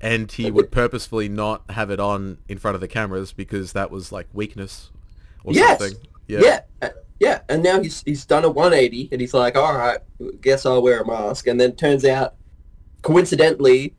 and 0.02 0.32
he 0.32 0.50
would 0.52 0.72
purposefully 0.72 1.28
not 1.30 1.64
have 1.72 1.90
it 1.92 2.00
on 2.00 2.38
in 2.48 2.58
front 2.58 2.76
of 2.76 2.82
the 2.82 2.88
cameras 2.88 3.34
because 3.34 3.74
that 3.74 3.92
was 3.92 4.12
like 4.12 4.28
weakness 4.34 4.92
or 5.44 5.54
Yes. 5.54 5.80
something. 5.80 5.98
Yeah. 6.28 6.62
uh, 6.82 6.90
yeah, 7.20 7.42
and 7.50 7.62
now 7.64 7.82
he's 7.82 8.02
he's 8.04 8.26
done 8.26 8.46
a 8.46 8.50
180, 8.50 9.10
and 9.12 9.20
he's 9.20 9.34
like, 9.34 9.58
all 9.58 9.76
right, 9.76 10.00
guess 10.42 10.66
I'll 10.66 10.82
wear 10.82 11.02
a 11.02 11.06
mask. 11.08 11.48
And 11.48 11.60
then 11.60 11.76
turns 11.76 12.06
out, 12.06 12.36
coincidentally, 13.02 13.94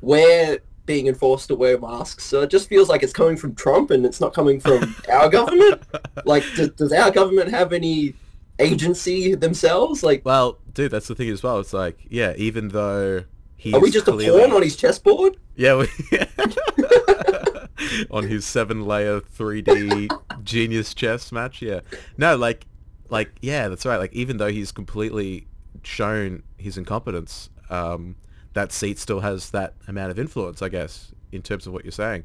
we're 0.00 0.58
being 0.86 1.06
enforced 1.06 1.48
to 1.48 1.54
wear 1.54 1.78
masks. 1.78 2.24
So 2.24 2.42
it 2.42 2.50
just 2.50 2.68
feels 2.68 2.88
like 2.88 3.02
it's 3.02 3.12
coming 3.12 3.36
from 3.36 3.54
Trump, 3.54 3.90
and 3.90 4.04
it's 4.04 4.20
not 4.20 4.34
coming 4.34 4.60
from 4.60 4.94
our 5.10 5.28
government. 5.28 5.82
Like, 6.24 6.44
does, 6.54 6.70
does 6.70 6.92
our 6.92 7.10
government 7.10 7.50
have 7.50 7.72
any 7.72 8.14
agency 8.58 9.34
themselves? 9.34 10.02
Like, 10.02 10.24
Well, 10.24 10.58
dude, 10.72 10.92
that's 10.92 11.08
the 11.08 11.14
thing 11.14 11.28
as 11.30 11.42
well. 11.42 11.58
It's 11.58 11.72
like, 11.72 11.98
yeah, 12.08 12.34
even 12.36 12.68
though 12.68 13.24
he's 13.56 13.74
are 13.74 13.80
we 13.80 13.90
just 13.90 14.06
clearly, 14.06 14.26
a 14.28 14.46
pawn 14.46 14.52
on 14.54 14.62
his 14.62 14.76
chessboard? 14.76 15.36
Yeah, 15.56 15.78
we, 15.78 15.86
on 18.10 18.28
his 18.28 18.46
seven-layer 18.46 19.20
3D 19.20 20.44
genius 20.44 20.94
chess 20.94 21.32
match. 21.32 21.60
Yeah, 21.60 21.80
no, 22.16 22.36
like, 22.36 22.66
like, 23.08 23.32
yeah, 23.40 23.68
that's 23.68 23.84
right. 23.84 23.96
Like, 23.96 24.12
even 24.12 24.36
though 24.36 24.50
he's 24.50 24.70
completely 24.70 25.46
shown 25.82 26.42
his 26.56 26.78
incompetence, 26.78 27.50
um, 27.70 28.16
that 28.54 28.72
seat 28.72 28.98
still 28.98 29.20
has 29.20 29.50
that 29.50 29.74
amount 29.88 30.10
of 30.10 30.18
influence, 30.18 30.62
I 30.62 30.68
guess, 30.68 31.12
in 31.32 31.42
terms 31.42 31.66
of 31.66 31.72
what 31.72 31.84
you're 31.84 31.92
saying. 31.92 32.24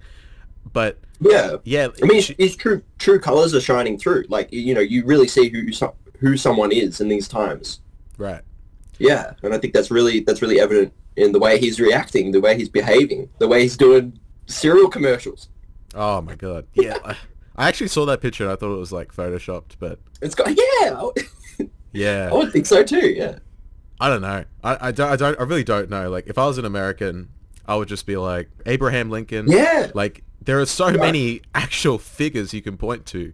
But 0.73 0.99
Yeah. 1.21 1.57
yeah, 1.63 1.87
I 2.03 2.05
mean, 2.05 2.21
she- 2.21 2.35
his 2.37 2.55
true 2.55 2.81
true 2.99 3.19
colors 3.19 3.53
are 3.55 3.61
shining 3.61 3.97
through. 3.97 4.25
Like 4.27 4.51
you 4.51 4.73
know, 4.73 4.81
you 4.81 5.05
really 5.05 5.27
see 5.27 5.49
who 5.49 5.67
who 6.19 6.35
someone 6.37 6.71
is 6.71 6.99
in 7.01 7.07
these 7.07 7.27
times. 7.27 7.79
right. 8.17 8.41
Yeah, 8.99 9.33
and 9.43 9.53
I 9.53 9.59
think 9.59 9.73
that's 9.75 9.91
really 9.91 10.21
that's 10.21 10.41
really 10.41 10.59
evident 10.59 10.91
in 11.15 11.31
the 11.31 11.37
way 11.39 11.59
he's 11.59 11.79
reacting, 11.79 12.31
the 12.31 12.41
way 12.41 12.57
he's 12.57 12.67
behaving, 12.69 13.29
the 13.37 13.47
way 13.47 13.61
he's 13.61 13.77
doing 13.77 14.19
cereal 14.47 14.89
commercials. 14.89 15.49
Oh 15.93 16.21
my 16.21 16.33
god. 16.35 16.65
Yeah. 16.73 16.97
I, 17.05 17.15
I 17.55 17.67
actually 17.67 17.87
saw 17.89 18.05
that 18.07 18.21
picture 18.21 18.43
and 18.43 18.51
I 18.51 18.55
thought 18.55 18.73
it 18.73 18.77
was 18.79 18.91
like 18.91 19.13
photoshopped, 19.15 19.73
but 19.79 19.99
It's 20.21 20.35
got 20.35 20.49
yeah. 20.49 21.67
Yeah, 21.93 22.29
I 22.31 22.35
would 22.35 22.51
think 22.51 22.65
so 22.65 22.83
too. 22.83 23.07
Yeah. 23.09 23.37
I 23.99 24.09
don't 24.09 24.21
know. 24.21 24.45
I, 24.63 24.87
I 24.87 24.91
don't 24.91 25.11
I 25.11 25.15
don't 25.15 25.39
I 25.39 25.43
really 25.43 25.63
don't 25.63 25.89
know. 25.89 26.09
Like 26.09 26.27
if 26.27 26.37
I 26.37 26.45
was 26.45 26.57
an 26.57 26.65
American, 26.65 27.29
I 27.65 27.75
would 27.75 27.87
just 27.87 28.05
be 28.05 28.17
like 28.17 28.49
Abraham 28.65 29.09
Lincoln. 29.09 29.47
Yeah. 29.49 29.91
Like 29.93 30.23
there 30.41 30.59
are 30.59 30.65
so 30.65 30.91
many 30.91 31.41
actual 31.55 31.97
figures 31.97 32.53
you 32.53 32.61
can 32.61 32.77
point 32.77 33.05
to 33.07 33.33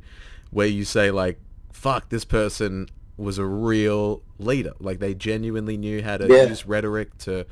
where 0.51 0.67
you 0.67 0.85
say 0.85 1.11
like 1.11 1.39
fuck 1.71 2.09
this 2.09 2.25
person 2.25 2.87
was 3.17 3.37
a 3.37 3.45
real 3.45 4.23
leader. 4.39 4.73
Like 4.79 4.99
they 4.99 5.13
genuinely 5.13 5.77
knew 5.77 6.01
how 6.01 6.17
to 6.17 6.27
Yeah. 6.27 6.45
use 6.45 6.65
rhetoric 6.65 7.17
to 7.19 7.45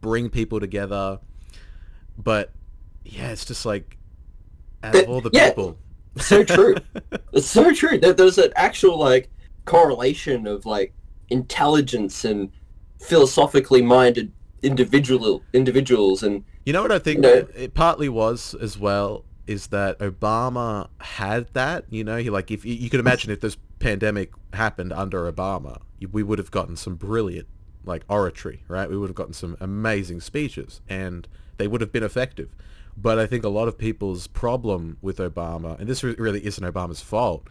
bring 0.00 0.30
people 0.30 0.60
together. 0.60 1.18
But 2.16 2.52
yeah, 3.04 3.30
it's 3.30 3.44
just 3.44 3.66
like 3.66 3.96
out 4.82 4.94
of 4.94 5.08
all 5.08 5.20
the 5.20 5.30
yeah, 5.32 5.48
people. 5.50 5.76
So 6.18 6.44
true. 6.44 6.76
it's 7.32 7.46
so 7.46 7.72
true. 7.72 7.98
There, 7.98 8.12
there's 8.12 8.38
an 8.38 8.52
actual 8.56 8.98
like 8.98 9.28
correlation 9.64 10.46
of 10.46 10.64
like 10.66 10.92
intelligence 11.30 12.24
and 12.24 12.50
philosophically 13.00 13.82
minded 13.82 14.32
individual 14.62 15.42
individuals 15.52 16.22
and 16.22 16.44
You 16.64 16.72
know 16.72 16.82
what 16.82 16.92
I 16.92 16.98
think 16.98 17.20
No. 17.20 17.46
it 17.54 17.74
partly 17.74 18.08
was 18.08 18.54
as 18.60 18.78
well 18.78 19.24
is 19.46 19.68
that 19.68 19.98
Obama 20.00 20.88
had 21.00 21.48
that. 21.54 21.84
You 21.90 22.04
know, 22.04 22.18
he 22.18 22.28
like 22.28 22.50
if 22.50 22.64
you, 22.64 22.74
you 22.74 22.90
could 22.90 23.00
imagine 23.00 23.30
if 23.30 23.40
this 23.40 23.56
pandemic 23.78 24.32
happened 24.52 24.92
under 24.92 25.30
Obama, 25.30 25.80
we 26.12 26.22
would 26.22 26.38
have 26.38 26.50
gotten 26.50 26.76
some 26.76 26.96
brilliant 26.96 27.46
like 27.84 28.04
oratory, 28.08 28.64
right? 28.68 28.90
We 28.90 28.98
would 28.98 29.08
have 29.08 29.16
gotten 29.16 29.32
some 29.32 29.56
amazing 29.60 30.20
speeches, 30.20 30.82
and 30.88 31.26
they 31.56 31.66
would 31.66 31.80
have 31.80 31.92
been 31.92 32.02
effective. 32.02 32.54
But 32.96 33.18
I 33.18 33.26
think 33.26 33.44
a 33.44 33.48
lot 33.48 33.68
of 33.68 33.78
people's 33.78 34.26
problem 34.26 34.98
with 35.00 35.18
Obama, 35.18 35.78
and 35.78 35.88
this 35.88 36.02
really 36.04 36.44
isn't 36.44 36.64
Obama's 36.64 37.00
fault. 37.00 37.46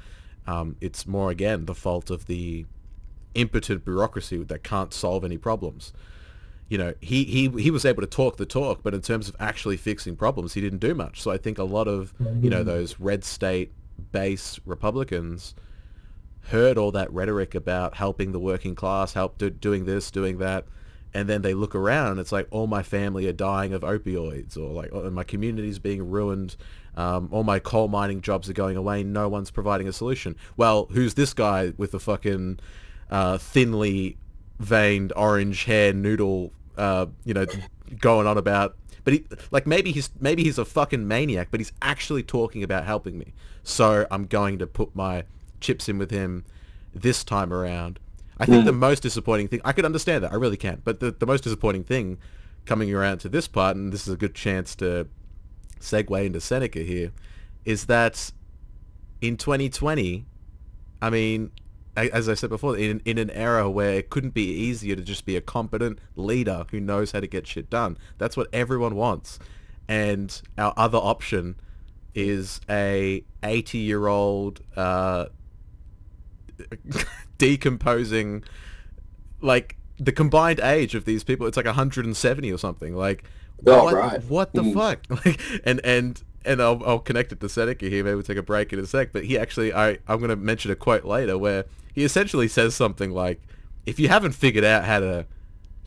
Um, 0.45 0.75
it's 0.81 1.07
more 1.07 1.31
again 1.31 1.65
the 1.65 1.73
fault 1.73 2.11
of 2.11 2.27
the 2.27 2.65
impotent 3.37 3.85
bureaucracy 3.85 4.43
that 4.43 4.63
can't 4.63 4.93
solve 4.93 5.23
any 5.23 5.37
problems 5.37 5.93
you 6.69 6.77
know, 6.77 6.93
he, 6.99 7.23
he 7.23 7.47
he 7.61 7.71
was 7.71 7.85
able 7.85 8.01
to 8.01 8.07
talk 8.07 8.37
the 8.37 8.45
talk, 8.45 8.83
but 8.83 8.93
in 8.93 9.01
terms 9.01 9.29
of 9.29 9.35
actually 9.39 9.77
fixing 9.77 10.15
problems, 10.15 10.53
he 10.53 10.61
didn't 10.61 10.79
do 10.79 10.93
much. 10.93 11.21
So 11.21 11.31
I 11.31 11.37
think 11.37 11.57
a 11.57 11.63
lot 11.63 11.87
of 11.87 12.13
you 12.41 12.49
know 12.49 12.63
those 12.63 12.99
red 12.99 13.23
state 13.23 13.71
base 14.11 14.59
Republicans 14.65 15.55
heard 16.49 16.77
all 16.77 16.91
that 16.91 17.11
rhetoric 17.11 17.55
about 17.55 17.95
helping 17.95 18.31
the 18.31 18.39
working 18.39 18.75
class, 18.75 19.13
help 19.13 19.37
do, 19.37 19.49
doing 19.49 19.85
this, 19.85 20.11
doing 20.11 20.37
that, 20.39 20.65
and 21.13 21.29
then 21.29 21.41
they 21.41 21.53
look 21.53 21.73
around, 21.73 22.11
and 22.11 22.19
it's 22.19 22.31
like 22.31 22.47
all 22.51 22.67
my 22.67 22.83
family 22.83 23.27
are 23.27 23.33
dying 23.33 23.73
of 23.73 23.81
opioids, 23.81 24.57
or 24.57 24.69
like 24.71 24.89
oh, 24.91 25.09
my 25.09 25.23
community's 25.23 25.79
being 25.79 26.09
ruined. 26.09 26.57
Um, 26.95 27.29
all 27.31 27.43
my 27.43 27.59
coal 27.59 27.87
mining 27.87 28.21
jobs 28.21 28.49
are 28.49 28.53
going 28.53 28.75
away. 28.75 29.03
No 29.03 29.29
one's 29.29 29.51
providing 29.51 29.87
a 29.87 29.93
solution. 29.93 30.35
Well, 30.57 30.87
who's 30.91 31.13
this 31.13 31.33
guy 31.33 31.73
with 31.77 31.91
the 31.91 31.99
fucking 31.99 32.59
uh, 33.09 33.37
thinly 33.37 34.17
veined 34.59 35.13
orange 35.15 35.63
hair 35.65 35.93
noodle, 35.93 36.51
uh, 36.77 37.07
you 37.25 37.33
know, 37.33 37.45
going 37.99 38.27
on 38.27 38.37
about. 38.37 38.75
But 39.03 39.13
he, 39.13 39.25
like, 39.51 39.65
maybe 39.65 39.91
he's 39.91 40.09
maybe 40.19 40.43
he's 40.43 40.57
a 40.57 40.65
fucking 40.65 41.07
maniac, 41.07 41.47
but 41.51 41.59
he's 41.59 41.71
actually 41.81 42.23
talking 42.23 42.63
about 42.63 42.85
helping 42.85 43.17
me. 43.17 43.33
So 43.63 44.05
I'm 44.11 44.25
going 44.25 44.59
to 44.59 44.67
put 44.67 44.95
my 44.95 45.23
chips 45.59 45.87
in 45.89 45.97
with 45.97 46.11
him 46.11 46.45
this 46.93 47.23
time 47.23 47.53
around. 47.53 47.99
I 48.39 48.45
think 48.45 48.65
the 48.65 48.71
most 48.71 49.01
disappointing 49.01 49.47
thing, 49.47 49.61
I 49.65 49.71
could 49.71 49.85
understand 49.85 50.23
that, 50.23 50.31
I 50.31 50.35
really 50.35 50.57
can't, 50.57 50.83
but 50.83 50.99
the, 50.99 51.11
the 51.11 51.25
most 51.25 51.43
disappointing 51.43 51.83
thing 51.83 52.19
coming 52.65 52.93
around 52.93 53.19
to 53.19 53.29
this 53.29 53.47
part, 53.47 53.75
and 53.75 53.91
this 53.91 54.07
is 54.07 54.13
a 54.13 54.17
good 54.17 54.35
chance 54.35 54.75
to 54.75 55.07
segue 55.79 56.25
into 56.25 56.39
Seneca 56.39 56.79
here, 56.79 57.11
is 57.65 57.85
that 57.85 58.31
in 59.21 59.37
2020, 59.37 60.25
I 61.01 61.09
mean, 61.09 61.51
as 62.05 62.29
I 62.29 62.33
said 62.35 62.49
before, 62.49 62.77
in 62.77 63.01
in 63.05 63.17
an 63.17 63.29
era 63.31 63.69
where 63.69 63.93
it 63.95 64.09
couldn't 64.09 64.33
be 64.33 64.45
easier 64.51 64.95
to 64.95 65.01
just 65.01 65.25
be 65.25 65.35
a 65.35 65.41
competent 65.41 65.99
leader 66.15 66.65
who 66.71 66.79
knows 66.79 67.11
how 67.11 67.19
to 67.19 67.27
get 67.27 67.47
shit 67.47 67.69
done. 67.69 67.97
That's 68.17 68.37
what 68.37 68.47
everyone 68.53 68.95
wants. 68.95 69.39
And 69.87 70.39
our 70.57 70.73
other 70.77 70.97
option 70.97 71.55
is 72.13 72.59
a 72.69 73.23
80 73.43 73.77
year 73.77 74.07
old 74.07 74.61
uh, 74.75 75.25
decomposing, 77.37 78.43
like 79.41 79.75
the 79.99 80.11
combined 80.11 80.59
age 80.59 80.95
of 80.95 81.05
these 81.05 81.23
people. 81.23 81.47
It's 81.47 81.57
like 81.57 81.65
170 81.65 82.51
or 82.51 82.57
something. 82.57 82.95
Like, 82.95 83.23
Oh, 83.65 83.85
what, 83.85 83.93
right. 83.95 84.23
what 84.25 84.53
the 84.53 84.61
Mm. 84.61 84.73
fuck? 84.73 84.99
Like, 85.25 85.41
and 85.65 85.81
and 85.83 86.21
and 86.45 86.61
I'll, 86.61 86.81
I'll 86.85 86.99
connect 86.99 87.31
it 87.31 87.39
to 87.41 87.49
Seneca 87.49 87.89
here. 87.89 88.03
Maybe 88.03 88.13
we'll 88.13 88.23
take 88.23 88.37
a 88.37 88.43
break 88.43 88.71
in 88.71 88.79
a 88.79 88.85
sec. 88.85 89.11
But 89.11 89.25
he 89.25 89.37
actually, 89.37 89.73
I 89.73 89.97
I'm 90.07 90.19
going 90.19 90.29
to 90.29 90.35
mention 90.35 90.69
a 90.71 90.75
quote 90.75 91.03
later 91.05 91.37
where 91.37 91.65
he 91.97 92.03
essentially 92.03 92.47
says 92.47 92.75
something 92.75 93.11
like, 93.11 93.41
"If 93.87 93.99
you 93.99 94.07
haven't 94.07 94.33
figured 94.33 94.63
out 94.63 94.85
how 94.85 94.99
to 94.99 95.25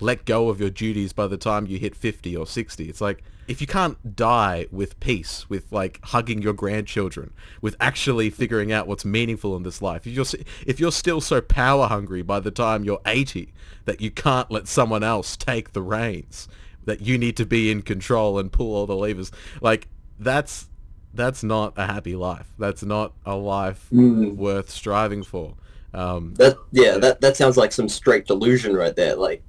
let 0.00 0.24
go 0.24 0.48
of 0.48 0.58
your 0.60 0.70
duties 0.70 1.12
by 1.12 1.28
the 1.28 1.36
time 1.36 1.66
you 1.66 1.78
hit 1.78 1.94
50 1.94 2.36
or 2.36 2.46
60, 2.46 2.88
it's 2.88 3.00
like." 3.00 3.22
If 3.48 3.60
you 3.60 3.66
can't 3.66 4.14
die 4.14 4.66
with 4.70 5.00
peace, 5.00 5.44
with 5.50 5.72
like 5.72 5.98
hugging 6.04 6.40
your 6.40 6.52
grandchildren, 6.52 7.32
with 7.60 7.74
actually 7.80 8.30
figuring 8.30 8.70
out 8.70 8.86
what's 8.86 9.04
meaningful 9.04 9.56
in 9.56 9.64
this 9.64 9.82
life, 9.82 10.06
if 10.06 10.12
you're 10.12 10.26
if 10.66 10.78
you're 10.78 10.92
still 10.92 11.20
so 11.20 11.40
power 11.40 11.88
hungry 11.88 12.22
by 12.22 12.38
the 12.38 12.52
time 12.52 12.84
you're 12.84 13.00
80 13.06 13.52
that 13.86 14.00
you 14.00 14.10
can't 14.12 14.52
let 14.52 14.68
someone 14.68 15.02
else 15.02 15.36
take 15.36 15.72
the 15.72 15.82
reins, 15.82 16.46
that 16.84 17.00
you 17.00 17.18
need 17.18 17.36
to 17.38 17.44
be 17.46 17.72
in 17.72 17.82
control 17.82 18.38
and 18.38 18.52
pull 18.52 18.72
all 18.76 18.86
the 18.86 18.94
levers. 18.94 19.32
Like 19.60 19.88
that's 20.16 20.68
that's 21.12 21.42
not 21.42 21.72
a 21.76 21.86
happy 21.86 22.14
life. 22.14 22.48
That's 22.56 22.84
not 22.84 23.14
a 23.26 23.34
life 23.34 23.88
Mm. 23.92 24.36
worth 24.36 24.70
striving 24.70 25.24
for. 25.24 25.56
Um, 25.92 26.34
that 26.34 26.56
yeah 26.70 26.98
that 26.98 27.20
that 27.20 27.36
sounds 27.36 27.56
like 27.56 27.72
some 27.72 27.88
straight 27.88 28.26
delusion 28.26 28.74
right 28.74 28.94
there. 28.94 29.16
Like 29.16 29.42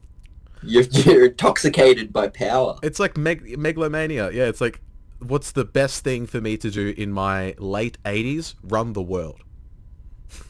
you're 0.63 0.83
you're 0.91 1.25
intoxicated 1.25 2.11
by 2.11 2.29
power. 2.29 2.77
it's 2.83 2.99
like 2.99 3.17
meg- 3.17 3.57
megalomania. 3.57 4.31
Yeah, 4.31 4.45
it's 4.45 4.61
like 4.61 4.81
what's 5.19 5.51
the 5.51 5.65
best 5.65 6.03
thing 6.03 6.25
for 6.25 6.41
me 6.41 6.57
to 6.57 6.71
do 6.71 6.93
in 6.97 7.11
my 7.11 7.55
late 7.59 7.97
80s? 8.03 8.55
Run 8.63 8.93
the 8.93 9.01
world. 9.01 9.41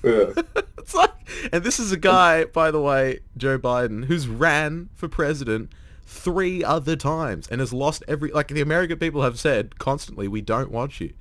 Yeah. 0.03 0.33
It's 0.81 0.95
like, 0.95 1.11
and 1.53 1.63
this 1.63 1.79
is 1.79 1.91
a 1.91 1.97
guy, 1.97 2.45
by 2.45 2.71
the 2.71 2.81
way, 2.81 3.19
Joe 3.37 3.59
Biden, 3.59 4.05
who's 4.05 4.27
ran 4.27 4.89
for 4.95 5.07
president 5.07 5.71
three 6.07 6.63
other 6.63 6.95
times 6.95 7.47
and 7.49 7.61
has 7.61 7.71
lost 7.71 8.03
every. 8.07 8.31
Like 8.31 8.47
the 8.47 8.61
American 8.61 8.97
people 8.97 9.21
have 9.21 9.39
said 9.39 9.77
constantly, 9.77 10.27
we 10.27 10.41
don't 10.41 10.71
want 10.71 10.99
you. 10.99 11.13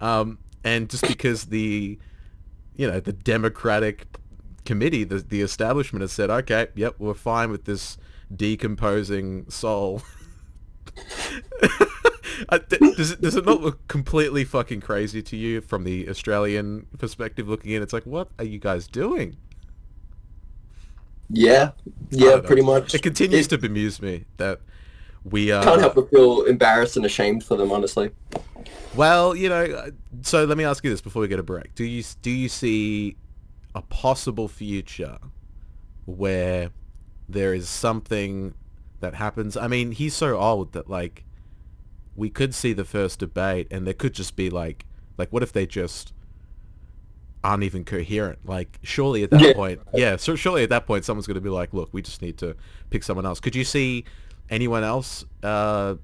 Um, 0.00 0.38
and 0.64 0.90
just 0.90 1.06
because 1.06 1.44
the, 1.44 2.00
you 2.76 2.86
know, 2.90 3.00
the 3.00 3.12
Democratic 3.12 4.06
committee, 4.64 5.04
the 5.04 5.18
the 5.18 5.40
establishment 5.42 6.00
has 6.02 6.12
said, 6.12 6.30
okay, 6.30 6.68
yep, 6.74 6.94
we're 6.98 7.14
fine 7.14 7.50
with 7.50 7.64
this 7.64 7.96
decomposing 8.34 9.48
soul. 9.50 10.02
Uh, 12.50 12.58
does 12.68 13.12
it 13.12 13.20
does 13.22 13.34
it 13.34 13.46
not 13.46 13.62
look 13.62 13.88
completely 13.88 14.44
fucking 14.44 14.78
crazy 14.82 15.22
to 15.22 15.36
you 15.38 15.62
from 15.62 15.84
the 15.84 16.06
Australian 16.06 16.86
perspective 16.98 17.48
looking 17.48 17.70
in? 17.72 17.82
It's 17.82 17.94
like, 17.94 18.04
what 18.04 18.28
are 18.38 18.44
you 18.44 18.58
guys 18.58 18.86
doing? 18.86 19.36
yeah, 21.30 21.70
yeah, 22.10 22.40
pretty 22.40 22.60
much. 22.60 22.94
It 22.94 23.02
continues 23.02 23.46
It- 23.46 23.50
to 23.50 23.58
bemuse 23.58 24.02
me 24.02 24.26
that 24.36 24.60
we 25.30 25.50
are. 25.50 25.62
Can't 25.62 25.80
help 25.80 25.94
but 25.94 26.10
feel 26.10 26.42
embarrassed 26.42 26.96
and 26.96 27.04
ashamed 27.04 27.44
for 27.44 27.56
them, 27.56 27.72
honestly. 27.72 28.10
Well, 28.94 29.34
you 29.36 29.48
know, 29.48 29.64
uh, 29.64 29.90
so 30.22 30.44
let 30.44 30.56
me 30.56 30.64
ask 30.64 30.82
you 30.84 30.90
this 30.90 31.00
before 31.00 31.20
we 31.22 31.28
get 31.28 31.38
a 31.38 31.42
break. 31.42 31.74
Do 31.74 31.84
you 31.84 32.02
do 32.22 32.30
you 32.30 32.48
see 32.48 33.16
a 33.74 33.82
possible 33.82 34.48
future 34.48 35.18
where 36.06 36.70
there 37.28 37.52
is 37.52 37.68
something 37.68 38.54
that 39.00 39.14
happens? 39.14 39.56
I 39.56 39.68
mean, 39.68 39.92
he's 39.92 40.14
so 40.14 40.38
old 40.38 40.72
that 40.72 40.88
like 40.88 41.24
we 42.14 42.30
could 42.30 42.54
see 42.54 42.72
the 42.72 42.84
first 42.84 43.18
debate 43.18 43.66
and 43.70 43.86
there 43.86 43.94
could 43.94 44.14
just 44.14 44.36
be 44.36 44.48
like 44.48 44.86
like 45.18 45.30
what 45.30 45.42
if 45.42 45.52
they 45.52 45.66
just 45.66 46.12
aren't 47.44 47.62
even 47.64 47.84
coherent? 47.84 48.38
Like 48.48 48.78
surely 48.82 49.22
at 49.22 49.30
that 49.30 49.40
Yeah. 49.40 49.52
point, 49.52 49.80
yeah, 49.92 50.16
so 50.16 50.34
surely 50.36 50.62
at 50.62 50.70
that 50.70 50.86
point 50.86 51.04
someone's 51.04 51.26
going 51.26 51.34
to 51.36 51.40
be 51.40 51.50
like, 51.50 51.74
look, 51.74 51.90
we 51.92 52.00
just 52.02 52.22
need 52.22 52.38
to 52.38 52.56
pick 52.90 53.02
someone 53.02 53.26
else. 53.26 53.40
Could 53.40 53.54
you 53.54 53.64
see 53.64 54.04
anyone 54.48 54.84
else 54.84 55.24
uh 55.42 55.94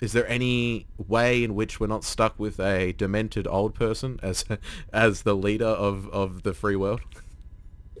is 0.00 0.12
there 0.12 0.28
any 0.28 0.86
way 0.98 1.42
in 1.42 1.54
which 1.54 1.80
we're 1.80 1.86
not 1.86 2.04
stuck 2.04 2.38
with 2.38 2.60
a 2.60 2.92
demented 2.92 3.46
old 3.46 3.74
person 3.74 4.20
as 4.22 4.44
as 4.92 5.22
the 5.22 5.34
leader 5.34 5.66
of, 5.66 6.08
of 6.10 6.42
the 6.42 6.52
free 6.52 6.76
world? 6.76 7.00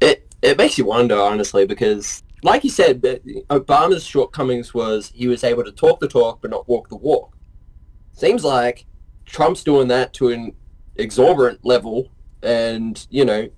It 0.00 0.28
it 0.42 0.58
makes 0.58 0.76
you 0.76 0.84
wonder, 0.84 1.16
honestly, 1.16 1.66
because 1.66 2.22
like 2.42 2.62
you 2.62 2.70
said, 2.70 3.00
Obama's 3.48 4.04
shortcomings 4.04 4.74
was 4.74 5.10
he 5.14 5.28
was 5.28 5.44
able 5.44 5.64
to 5.64 5.72
talk 5.72 6.00
the 6.00 6.08
talk 6.08 6.42
but 6.42 6.50
not 6.50 6.68
walk 6.68 6.88
the 6.88 6.96
walk. 6.96 7.36
Seems 8.12 8.44
like 8.44 8.84
Trump's 9.24 9.64
doing 9.64 9.88
that 9.88 10.12
to 10.14 10.28
an 10.28 10.54
exorbitant 10.96 11.64
level, 11.64 12.10
and 12.42 13.06
you 13.08 13.24
know, 13.24 13.48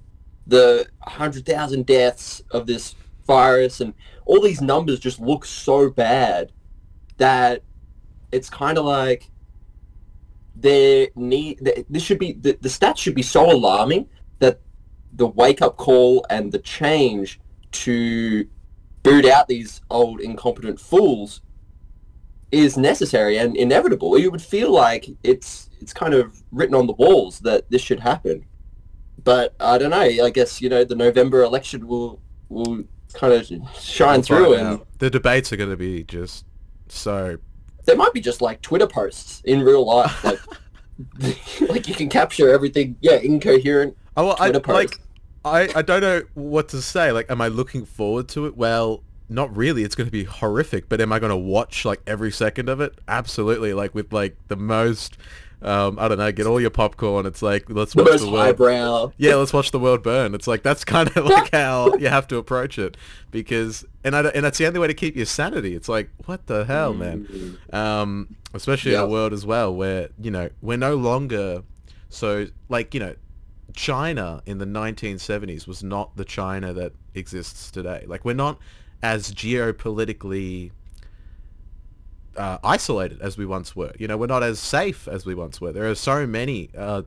the 0.47 0.87
hundred 1.01 1.47
thousand 1.47 1.87
deaths 1.87 2.43
of 2.53 2.67
this 2.67 2.95
virus 3.27 3.81
and 3.81 3.93
all 4.27 4.41
these 4.43 4.61
numbers 4.61 5.01
just 5.01 5.21
look 5.21 5.45
so 5.45 5.89
bad 5.89 6.53
that 7.17 7.63
it's 8.33 8.51
kind 8.51 8.77
of 8.77 8.85
like 8.85 9.31
there 10.55 11.09
need 11.15 11.59
this 11.89 12.03
should 12.03 12.19
be 12.19 12.33
the, 12.33 12.59
the 12.61 12.69
stats 12.69 12.99
should 12.99 13.15
be 13.15 13.23
so 13.23 13.51
alarming 13.51 14.09
that 14.39 14.61
the 15.15 15.27
wake 15.27 15.63
up 15.63 15.77
call 15.77 16.27
and 16.29 16.53
the 16.53 16.59
change 16.59 17.41
to 17.73 18.47
boot 19.03 19.25
out 19.25 19.49
these 19.49 19.81
old 19.91 20.21
incompetent 20.21 20.81
fools 20.81 21.41
is 22.51 22.77
necessary 22.77 23.39
and 23.39 23.57
inevitable. 23.57 24.19
You 24.19 24.31
would 24.31 24.43
feel 24.43 24.73
like 24.73 25.09
it's 25.23 25.69
it's 25.81 25.93
kind 25.93 26.15
of 26.15 26.43
written 26.53 26.75
on 26.75 26.87
the 26.87 26.95
walls 26.95 27.41
that 27.41 27.71
this 27.71 27.83
should 27.83 28.01
happen. 28.01 28.47
But 29.23 29.55
I 29.61 29.79
don't 29.79 29.91
know. 29.91 29.99
I 30.01 30.31
guess 30.31 30.61
you 30.61 30.69
know 30.69 30.85
the 30.85 30.95
November 30.95 31.43
election 31.43 31.87
will 31.87 32.21
will 32.49 32.85
kind 33.17 33.33
of 33.33 33.51
shine 33.79 34.23
through, 34.23 34.55
and 34.55 34.67
out. 34.67 34.87
the 34.99 35.11
debates 35.11 35.53
are 35.53 35.57
going 35.57 35.71
to 35.71 35.77
be 35.77 36.05
just 36.05 36.45
so. 36.89 37.39
there 37.85 37.97
might 37.97 38.13
be 38.13 38.21
just 38.21 38.41
like 38.41 38.63
Twitter 38.63 38.87
posts 38.87 39.43
in 39.45 39.63
real 39.63 39.85
life, 39.85 40.25
like 40.25 40.41
like 41.61 41.89
you 41.89 41.95
can 41.95 42.09
capture 42.09 42.51
everything. 42.51 42.97
Yeah, 43.01 43.17
incoherent. 43.17 43.97
Oh, 44.17 44.27
well, 44.27 44.37
I 44.39 44.51
Twitter 44.51 44.73
like. 44.73 45.01
I, 45.45 45.71
I 45.77 45.83
don't 45.83 46.01
know 46.01 46.25
what 46.35 46.71
to 46.71 46.83
say. 46.83 47.13
Like, 47.13 47.31
am 47.31 47.41
I 47.41 47.47
looking 47.47 47.85
forward 47.85 48.29
to 48.31 48.47
it? 48.47 48.57
Well, 48.57 49.05
not 49.29 49.57
really. 49.57 49.85
It's 49.85 49.95
going 49.95 50.09
to 50.09 50.13
be 50.13 50.25
horrific. 50.25 50.89
But 50.89 51.01
am 51.01 51.13
I 51.13 51.21
going 51.21 51.31
to 51.31 51.37
watch 51.37 51.85
like 51.85 52.03
every 52.05 52.33
second 52.33 52.69
of 52.69 52.81
it? 52.81 52.99
Absolutely. 53.07 53.73
Like 53.73 53.95
with 53.95 54.13
like 54.13 54.37
the 54.49 54.57
most. 54.57 55.17
Um, 55.63 55.99
I 55.99 56.09
don't 56.09 56.19
know. 56.19 56.31
Get 56.33 56.47
all 56.47 56.61
your 56.61 56.71
popcorn. 56.71 57.27
It's 57.27 57.43
like 57.43 57.69
let's 57.71 57.95
The 57.95 58.03
watch 58.03 58.13
most 58.13 58.21
the 58.23 58.31
world. 58.31 58.57
Yeah, 59.17 59.37
let's 59.37 59.53
watch 59.53 59.71
the 59.71 59.79
world 59.79 60.03
burn. 60.03 60.35
It's 60.35 60.47
like 60.47 60.63
that's 60.63 60.85
kind 60.85 61.09
of 61.17 61.25
like 61.27 61.51
how 61.53 61.97
you 61.97 62.09
have 62.09 62.29
to 62.29 62.37
approach 62.37 62.79
it 62.79 62.97
because 63.31 63.85
and 64.05 64.15
I, 64.15 64.21
and 64.29 64.45
that's 64.45 64.59
the 64.59 64.67
only 64.67 64.79
way 64.81 64.87
to 64.87 64.95
keep 64.95 65.17
your 65.17 65.27
sanity. 65.27 65.75
It's 65.75 65.89
like 65.89 66.11
what 66.27 66.47
the 66.47 66.65
hell, 66.65 66.93
man. 66.95 67.59
Um, 67.73 68.37
especially 68.55 68.95
in 68.95 69.01
a 69.01 69.07
world 69.07 69.33
as 69.33 69.45
well 69.47 69.75
where 69.75 70.11
you 70.21 70.31
know 70.31 70.49
we're 70.61 70.79
no 70.79 70.97
longer 70.97 71.63
so 72.09 72.47
like 72.69 72.95
you 72.95 73.01
know 73.01 73.15
China 73.75 74.43
in 74.47 74.59
the 74.59 74.65
1970s 74.65 75.67
was 75.67 75.83
not 75.83 76.17
the 76.17 76.25
China 76.25 76.73
that 76.73 76.93
exists 77.15 77.71
today. 77.71 78.05
Like 78.07 78.25
we're 78.25 78.35
not 78.35 78.59
as 79.03 79.33
geopolitically 79.33 80.71
uh, 82.37 82.59
isolated 82.63 83.21
as 83.21 83.37
we 83.37 83.47
once 83.47 83.75
were. 83.75 83.93
You 83.99 84.09
know, 84.09 84.17
we're 84.17 84.27
not 84.27 84.43
as 84.43 84.59
safe 84.59 85.09
as 85.09 85.27
we 85.27 85.35
once 85.35 85.61
were. 85.61 85.73
There 85.73 85.89
are 85.89 85.95
so 85.95 86.27
many 86.27 86.71
uh, 86.77 87.03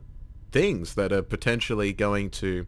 things 0.52 0.96
that 0.96 1.12
are 1.12 1.22
potentially 1.22 1.94
going 1.94 2.30
to 2.32 2.66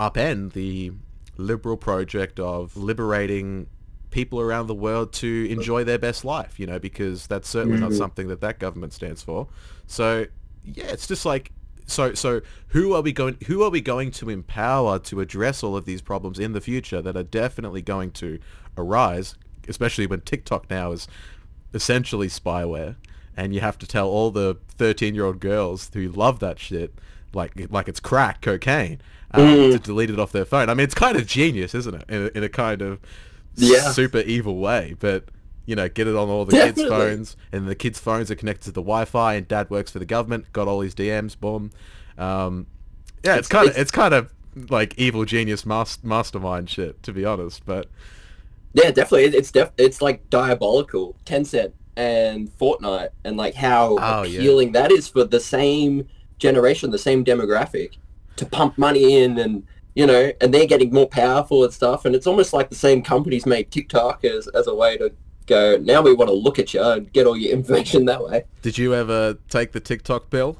upend 0.00 0.52
the 0.52 0.92
liberal 1.36 1.76
project 1.76 2.38
of 2.40 2.76
liberating 2.76 3.68
people 4.10 4.40
around 4.40 4.66
the 4.66 4.74
world 4.74 5.12
to 5.12 5.46
enjoy 5.50 5.84
their 5.84 5.98
best 5.98 6.24
life, 6.24 6.58
you 6.58 6.66
know, 6.66 6.78
because 6.78 7.26
that's 7.26 7.48
certainly 7.48 7.78
not 7.78 7.92
something 7.92 8.28
that 8.28 8.40
that 8.40 8.58
government 8.58 8.92
stands 8.92 9.22
for. 9.22 9.48
So, 9.86 10.26
yeah, 10.64 10.86
it's 10.86 11.06
just 11.06 11.26
like 11.26 11.52
so 11.86 12.14
so 12.14 12.42
who 12.68 12.94
are 12.94 13.00
we 13.00 13.12
going 13.12 13.38
who 13.46 13.62
are 13.62 13.70
we 13.70 13.80
going 13.80 14.10
to 14.12 14.28
empower 14.28 14.98
to 14.98 15.20
address 15.20 15.62
all 15.62 15.76
of 15.76 15.84
these 15.86 16.02
problems 16.02 16.38
in 16.38 16.52
the 16.52 16.60
future 16.60 17.00
that 17.00 17.16
are 17.16 17.22
definitely 17.22 17.82
going 17.82 18.10
to 18.12 18.38
arise, 18.76 19.34
especially 19.68 20.06
when 20.06 20.20
TikTok 20.20 20.68
now 20.70 20.92
is 20.92 21.08
essentially 21.74 22.28
spyware 22.28 22.96
and 23.36 23.54
you 23.54 23.60
have 23.60 23.78
to 23.78 23.86
tell 23.86 24.08
all 24.08 24.30
the 24.30 24.56
13-year-old 24.78 25.38
girls 25.40 25.90
who 25.94 26.08
love 26.08 26.40
that 26.40 26.58
shit 26.58 26.94
like 27.34 27.52
like 27.70 27.88
it's 27.88 28.00
crack 28.00 28.40
cocaine 28.40 29.00
um, 29.32 29.44
to 29.72 29.78
delete 29.78 30.08
it 30.10 30.18
off 30.18 30.32
their 30.32 30.46
phone. 30.46 30.70
I 30.70 30.74
mean, 30.74 30.84
it's 30.84 30.94
kind 30.94 31.16
of 31.16 31.26
genius, 31.26 31.74
isn't 31.74 31.94
it? 31.94 32.04
In 32.08 32.22
a, 32.22 32.38
in 32.38 32.42
a 32.44 32.48
kind 32.48 32.80
of 32.80 32.98
Yeah. 33.56 33.90
super 33.90 34.20
evil 34.20 34.56
way, 34.56 34.96
but 34.98 35.24
you 35.66 35.76
know, 35.76 35.86
get 35.90 36.06
it 36.06 36.16
on 36.16 36.30
all 36.30 36.46
the 36.46 36.52
kids' 36.56 36.80
phones, 36.82 37.36
and 37.52 37.68
the 37.68 37.74
kids' 37.74 37.98
phones 37.98 38.30
are 38.30 38.34
connected 38.34 38.64
to 38.64 38.70
the 38.72 38.80
Wi-Fi, 38.80 39.34
and 39.34 39.46
Dad 39.46 39.68
works 39.68 39.90
for 39.90 39.98
the 39.98 40.06
government, 40.06 40.50
got 40.54 40.66
all 40.66 40.80
his 40.80 40.94
DMs, 40.94 41.38
boom. 41.38 41.70
Um, 42.16 42.66
yeah, 43.22 43.36
it's 43.36 43.46
It's- 43.46 43.48
kind 43.48 43.64
of 43.66 43.70
it's- 43.72 43.82
it's 43.82 43.90
kind 43.90 44.14
of 44.14 44.32
like 44.70 44.94
evil 44.96 45.26
genius 45.26 45.66
mas- 45.66 46.02
mastermind 46.02 46.70
shit, 46.70 47.02
to 47.02 47.12
be 47.12 47.26
honest. 47.26 47.66
But 47.66 47.88
Yeah, 48.82 48.90
definitely. 48.90 49.24
It- 49.24 49.34
It's 49.34 49.50
def- 49.50 49.72
it's 49.78 50.00
like 50.02 50.28
diabolical. 50.30 51.16
Tencent 51.26 51.72
and 51.96 52.48
Fortnite 52.60 53.10
and 53.24 53.36
like 53.36 53.54
how 53.54 53.96
Oh, 54.00 54.22
yeah. 54.22 54.38
appealing 54.38 54.72
that 54.72 54.92
is 54.92 55.08
for 55.08 55.24
the 55.24 55.40
same 55.40 56.06
generation, 56.38 56.90
the 56.90 56.98
same 56.98 57.24
demographic, 57.24 57.90
to 58.36 58.46
pump 58.46 58.78
money 58.78 59.20
in 59.22 59.38
and 59.38 59.64
you 59.94 60.06
know, 60.06 60.30
and 60.40 60.54
they're 60.54 60.66
getting 60.66 60.92
more 60.92 61.08
powerful 61.08 61.64
and 61.64 61.72
stuff. 61.72 62.04
And 62.04 62.14
it's 62.14 62.26
almost 62.28 62.52
like 62.52 62.68
the 62.68 62.76
same 62.76 63.02
companies 63.02 63.44
made 63.46 63.70
TikTok 63.72 64.24
as 64.24 64.46
as 64.48 64.68
a 64.68 64.74
way 64.74 64.96
to 64.96 65.10
go. 65.46 65.76
Now 65.82 66.02
we 66.02 66.14
want 66.14 66.28
to 66.28 66.34
look 66.34 66.60
at 66.60 66.72
you 66.72 66.80
and 66.82 67.12
get 67.12 67.26
all 67.26 67.36
your 67.36 67.50
information 67.58 68.04
that 68.04 68.22
way. 68.22 68.44
did 68.62 68.78
you 68.78 68.94
ever 68.94 69.36
take 69.48 69.72
the 69.72 69.80
TikTok 69.80 70.30
bill? 70.30 70.56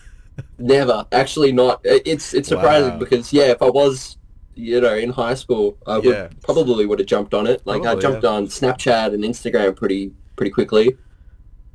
Never, 0.58 1.04
actually, 1.12 1.50
not. 1.52 1.80
It- 1.84 2.02
It's 2.06 2.32
it's 2.34 2.48
surprising 2.48 2.92
Wow. 2.92 2.98
because 2.98 3.32
yeah, 3.32 3.50
if 3.56 3.60
I 3.62 3.70
was, 3.70 4.18
you 4.56 4.80
know, 4.80 4.94
in 4.94 5.10
high 5.10 5.34
school, 5.34 5.76
I 5.86 5.98
would 5.98 6.04
Yeah. 6.06 6.28
probably 6.42 6.86
would 6.86 6.98
have 6.98 7.06
jumped 7.08 7.34
on 7.34 7.46
it. 7.46 7.62
Like 7.64 7.84
I 7.86 7.94
jumped 7.94 8.24
yeah. 8.24 8.30
on 8.30 8.46
Snapchat 8.46 9.14
and 9.14 9.22
Instagram 9.22 9.76
pretty 9.76 10.12
pretty 10.34 10.50
quickly. 10.50 10.96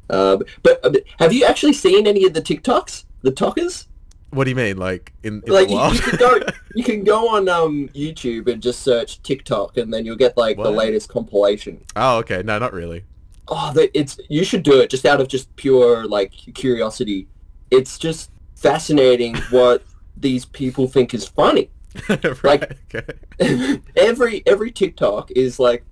Uh, 0.09 0.37
but, 0.61 0.81
but 0.81 1.03
have 1.19 1.31
you 1.31 1.45
actually 1.45 1.73
seen 1.73 2.05
any 2.05 2.25
of 2.25 2.33
the 2.33 2.41
TikToks, 2.41 3.05
the 3.21 3.31
Talkers? 3.31 3.87
What 4.31 4.43
do 4.45 4.49
you 4.49 4.55
mean, 4.55 4.77
like 4.77 5.13
in, 5.23 5.41
in 5.45 5.53
Like 5.53 5.67
the 5.67 5.73
you, 5.73 5.91
you 5.93 5.99
can 5.99 6.17
go 6.17 6.39
you 6.75 6.83
can 6.83 7.03
go 7.03 7.29
on 7.29 7.49
um 7.49 7.89
YouTube 7.93 8.47
and 8.51 8.61
just 8.61 8.81
search 8.81 9.21
TikTok, 9.23 9.77
and 9.77 9.93
then 9.93 10.05
you'll 10.05 10.15
get 10.15 10.37
like 10.37 10.57
the 10.57 10.71
latest 10.71 11.09
compilation. 11.09 11.83
oh, 11.95 12.17
okay, 12.19 12.41
no, 12.43 12.57
not 12.59 12.73
really. 12.73 13.03
Oh, 13.47 13.73
the, 13.73 13.95
it's 13.97 14.19
you 14.29 14.43
should 14.45 14.63
do 14.63 14.79
it 14.79 14.89
just 14.89 15.05
out 15.05 15.19
of 15.19 15.27
just 15.27 15.53
pure 15.55 16.05
like 16.05 16.31
curiosity. 16.53 17.27
It's 17.71 17.97
just 17.97 18.31
fascinating 18.55 19.35
what 19.49 19.83
these 20.15 20.45
people 20.45 20.87
think 20.87 21.13
is 21.13 21.27
funny. 21.27 21.70
right, 22.09 22.43
Like- 22.43 22.77
okay. 22.95 23.81
every 23.95 24.43
every 24.45 24.71
TikTok 24.71 25.31
is 25.31 25.59
like 25.59 25.83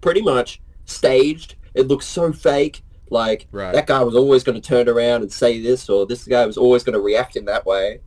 pretty 0.00 0.22
much 0.22 0.60
staged. 0.84 1.56
It 1.74 1.88
looks 1.88 2.06
so 2.06 2.32
fake. 2.32 2.82
Like 3.10 3.46
Right. 3.52 3.72
that 3.72 3.86
guy 3.86 4.02
was 4.02 4.16
always 4.16 4.42
going 4.42 4.60
to 4.60 4.66
turn 4.66 4.88
around 4.88 5.22
and 5.22 5.32
say 5.32 5.60
this, 5.60 5.88
or 5.88 6.06
this 6.06 6.24
guy 6.24 6.44
was 6.46 6.56
always 6.56 6.82
going 6.82 6.94
to 6.94 7.00
react 7.00 7.36
in 7.36 7.44
that 7.46 7.64
way. 7.66 8.00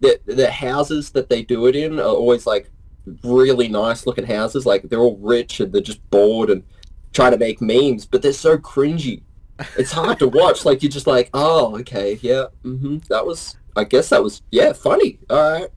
The 0.00 0.20
the 0.26 0.50
houses 0.50 1.10
that 1.10 1.28
they 1.30 1.42
do 1.42 1.66
it 1.66 1.76
in 1.76 1.98
are 1.98 2.02
always 2.04 2.46
like 2.46 2.70
really 3.24 3.68
nice 3.68 4.06
looking 4.06 4.26
houses. 4.26 4.66
Like 4.66 4.82
they're 4.88 4.98
all 5.00 5.16
rich 5.18 5.60
and 5.60 5.72
they're 5.72 5.80
just 5.80 6.08
bored 6.10 6.50
and 6.50 6.62
trying 7.12 7.32
to 7.32 7.38
make 7.38 7.60
memes, 7.60 8.04
but 8.06 8.22
they're 8.22 8.32
so 8.32 8.56
cringy. 8.58 9.22
It's 9.76 9.92
hard 9.92 10.18
to 10.20 10.28
watch. 10.28 10.64
Like 10.64 10.82
you're 10.82 10.90
just 10.90 11.06
like, 11.06 11.30
oh, 11.34 11.78
okay, 11.80 12.18
yeah, 12.22 12.46
hmm 12.62 12.98
that 13.08 13.24
was. 13.26 13.56
I 13.74 13.84
guess 13.84 14.10
that 14.10 14.22
was 14.22 14.42
yeah, 14.50 14.72
funny. 14.74 15.18
All 15.30 15.52
right. 15.60 15.68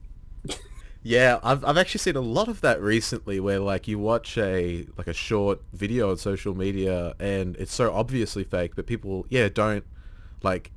Yeah, 1.06 1.38
I've 1.44 1.64
I've 1.64 1.78
actually 1.78 2.00
seen 2.00 2.16
a 2.16 2.20
lot 2.20 2.48
of 2.48 2.62
that 2.62 2.82
recently, 2.82 3.38
where 3.38 3.60
like 3.60 3.86
you 3.86 3.96
watch 3.96 4.36
a 4.36 4.88
like 4.98 5.06
a 5.06 5.12
short 5.12 5.62
video 5.72 6.10
on 6.10 6.16
social 6.16 6.52
media, 6.52 7.14
and 7.20 7.54
it's 7.58 7.72
so 7.72 7.92
obviously 7.94 8.42
fake, 8.42 8.72
but 8.74 8.88
people 8.88 9.24
yeah 9.30 9.48
don't 9.48 9.84
like. 10.42 10.72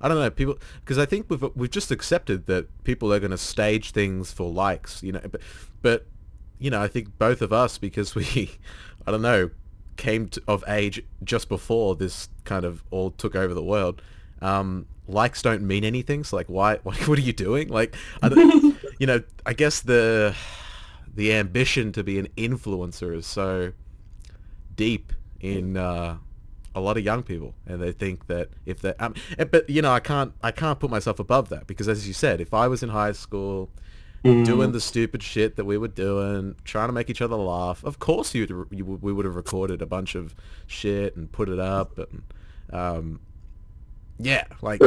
I 0.00 0.08
don't 0.08 0.18
know 0.18 0.30
people 0.30 0.58
because 0.80 0.98
I 0.98 1.06
think 1.06 1.26
we've 1.30 1.44
we've 1.54 1.70
just 1.70 1.92
accepted 1.92 2.46
that 2.46 2.66
people 2.82 3.12
are 3.14 3.20
going 3.20 3.30
to 3.30 3.38
stage 3.38 3.92
things 3.92 4.32
for 4.32 4.50
likes, 4.50 5.00
you 5.04 5.12
know. 5.12 5.22
But 5.30 5.42
but 5.80 6.06
you 6.58 6.68
know 6.68 6.82
I 6.82 6.88
think 6.88 7.16
both 7.16 7.40
of 7.40 7.52
us 7.52 7.78
because 7.78 8.16
we 8.16 8.50
I 9.06 9.12
don't 9.12 9.22
know 9.22 9.50
came 9.96 10.28
to, 10.30 10.42
of 10.48 10.64
age 10.66 11.04
just 11.22 11.48
before 11.48 11.94
this 11.94 12.28
kind 12.42 12.64
of 12.64 12.82
all 12.90 13.12
took 13.12 13.36
over 13.36 13.54
the 13.54 13.62
world. 13.62 14.02
Um, 14.42 14.86
likes 15.08 15.42
don't 15.42 15.62
mean 15.62 15.84
anything. 15.84 16.24
So 16.24 16.36
like, 16.36 16.48
why? 16.48 16.80
Like, 16.84 16.98
what 17.08 17.18
are 17.18 17.22
you 17.22 17.32
doing? 17.32 17.68
Like, 17.68 17.94
I 18.22 18.28
don't, 18.28 18.76
you 18.98 19.06
know, 19.06 19.22
I 19.44 19.52
guess 19.52 19.80
the 19.80 20.34
the 21.14 21.32
ambition 21.32 21.92
to 21.92 22.04
be 22.04 22.18
an 22.18 22.28
influencer 22.36 23.14
is 23.16 23.26
so 23.26 23.72
deep 24.74 25.12
in 25.40 25.76
uh, 25.76 26.16
a 26.74 26.80
lot 26.80 26.96
of 26.98 27.04
young 27.04 27.22
people, 27.22 27.54
and 27.66 27.80
they 27.80 27.92
think 27.92 28.26
that 28.26 28.50
if 28.66 28.80
they, 28.80 28.92
um, 28.94 29.14
eh, 29.38 29.44
but 29.44 29.68
you 29.70 29.80
know, 29.82 29.92
I 29.92 30.00
can't 30.00 30.32
I 30.42 30.50
can't 30.50 30.78
put 30.78 30.90
myself 30.90 31.18
above 31.18 31.48
that 31.50 31.66
because, 31.66 31.88
as 31.88 32.06
you 32.06 32.12
said, 32.14 32.40
if 32.40 32.52
I 32.54 32.68
was 32.68 32.82
in 32.82 32.90
high 32.90 33.12
school. 33.12 33.70
Doing 34.42 34.72
the 34.72 34.80
stupid 34.80 35.22
shit 35.22 35.54
that 35.54 35.66
we 35.66 35.78
were 35.78 35.86
doing, 35.86 36.56
trying 36.64 36.88
to 36.88 36.92
make 36.92 37.08
each 37.08 37.22
other 37.22 37.36
laugh. 37.36 37.84
Of 37.84 38.00
course, 38.00 38.34
you'd, 38.34 38.50
you 38.72 38.84
would- 38.84 39.00
we 39.00 39.12
would 39.12 39.24
have 39.24 39.36
recorded 39.36 39.80
a 39.80 39.86
bunch 39.86 40.16
of 40.16 40.34
shit 40.66 41.14
and 41.14 41.30
put 41.30 41.48
it 41.48 41.60
up, 41.60 41.96
and 41.96 42.22
um, 42.72 43.20
yeah, 44.18 44.44
like. 44.62 44.80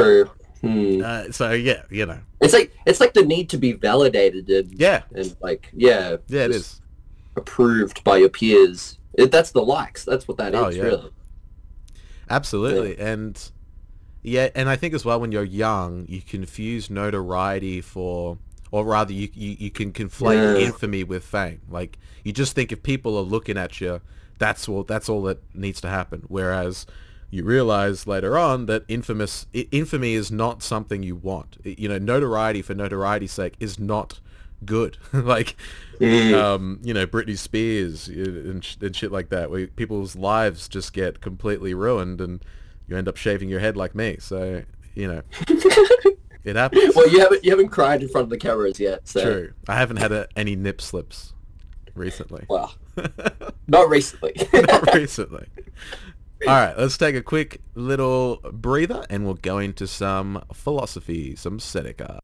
Hmm. 0.60 1.00
Uh, 1.04 1.32
so 1.32 1.52
yeah, 1.52 1.82
you 1.90 2.04
know, 2.06 2.18
It's 2.40 2.52
like 2.52 2.72
it's 2.86 3.00
like 3.00 3.14
the 3.14 3.24
need 3.24 3.48
to 3.50 3.56
be 3.58 3.72
validated 3.72 4.48
and 4.50 4.72
yeah, 4.78 5.02
and 5.14 5.34
like 5.40 5.70
yeah 5.72 6.16
yeah, 6.28 6.44
it 6.44 6.50
is. 6.50 6.80
approved 7.36 8.04
by 8.04 8.18
your 8.18 8.28
peers. 8.28 8.98
It, 9.14 9.30
that's 9.32 9.50
the 9.52 9.62
likes. 9.62 10.04
That's 10.04 10.28
what 10.28 10.36
that 10.38 10.54
is 10.54 10.60
Oh, 10.60 10.68
yeah. 10.68 10.82
really. 10.82 11.10
Absolutely, 12.28 12.98
and 12.98 13.50
yeah, 14.22 14.50
and 14.54 14.68
I 14.68 14.76
think 14.76 14.94
as 14.94 15.04
well 15.04 15.18
when 15.20 15.32
you're 15.32 15.42
young, 15.42 16.06
you 16.08 16.20
confuse 16.22 16.90
notoriety 16.90 17.80
for, 17.80 18.38
or 18.70 18.84
rather, 18.84 19.12
you 19.12 19.28
you, 19.34 19.56
you 19.58 19.70
can 19.70 19.92
conflate 19.92 20.58
Yeah. 20.60 20.66
infamy 20.66 21.02
with 21.04 21.24
fame. 21.24 21.60
Like 21.68 21.98
you 22.22 22.32
just 22.32 22.54
think 22.54 22.70
if 22.70 22.82
people 22.82 23.16
are 23.18 23.22
looking 23.22 23.56
at 23.56 23.80
you, 23.80 24.00
that's 24.38 24.68
all 24.68 24.84
that's 24.84 25.08
all 25.08 25.22
that 25.22 25.38
needs 25.54 25.80
to 25.80 25.88
happen. 25.88 26.22
Whereas 26.28 26.86
you 27.30 27.44
realize 27.44 28.06
later 28.06 28.36
on 28.36 28.66
that 28.66 28.84
infamous 28.88 29.46
infamy 29.52 30.14
is 30.14 30.30
not 30.30 30.62
something 30.62 31.02
you 31.02 31.14
want. 31.14 31.58
You 31.64 31.88
know, 31.88 31.98
notoriety 31.98 32.62
for 32.62 32.74
notoriety's 32.74 33.32
sake 33.32 33.54
is 33.60 33.78
not 33.78 34.20
good. 34.64 34.98
like, 35.12 35.56
um, 36.00 36.80
you 36.82 36.92
know, 36.92 37.06
Britney 37.06 37.38
Spears 37.38 38.08
and, 38.08 38.64
sh- 38.64 38.76
and 38.80 38.94
shit 38.94 39.12
like 39.12 39.28
that, 39.28 39.50
where 39.50 39.66
people's 39.68 40.16
lives 40.16 40.68
just 40.68 40.92
get 40.92 41.20
completely 41.20 41.74
ruined 41.74 42.20
and 42.20 42.44
you 42.88 42.96
end 42.96 43.08
up 43.08 43.16
shaving 43.16 43.48
your 43.48 43.60
head 43.60 43.76
like 43.76 43.94
me. 43.94 44.16
So, 44.18 44.64
you 44.94 45.06
know, 45.06 45.22
it 46.44 46.56
happens. 46.56 46.96
Well, 46.96 47.08
you 47.08 47.20
haven't 47.20 47.44
you 47.44 47.50
haven't 47.50 47.68
cried 47.68 48.02
in 48.02 48.08
front 48.08 48.24
of 48.24 48.30
the 48.30 48.38
cameras 48.38 48.80
yet. 48.80 49.06
So 49.06 49.22
True. 49.22 49.52
I 49.68 49.76
haven't 49.76 49.98
had 49.98 50.12
a, 50.12 50.26
any 50.36 50.56
nip 50.56 50.80
slips 50.80 51.32
recently. 51.94 52.44
well, 52.48 52.74
not 53.68 53.88
recently. 53.88 54.34
Not 54.52 54.94
recently. 54.94 55.46
All 56.46 56.54
right, 56.54 56.76
let's 56.78 56.96
take 56.96 57.14
a 57.14 57.22
quick 57.22 57.60
little 57.74 58.36
breather 58.52 59.04
and 59.10 59.24
we'll 59.24 59.34
go 59.34 59.58
into 59.58 59.86
some 59.86 60.42
philosophy, 60.54 61.36
some 61.36 61.60
Seneca. 61.60 62.20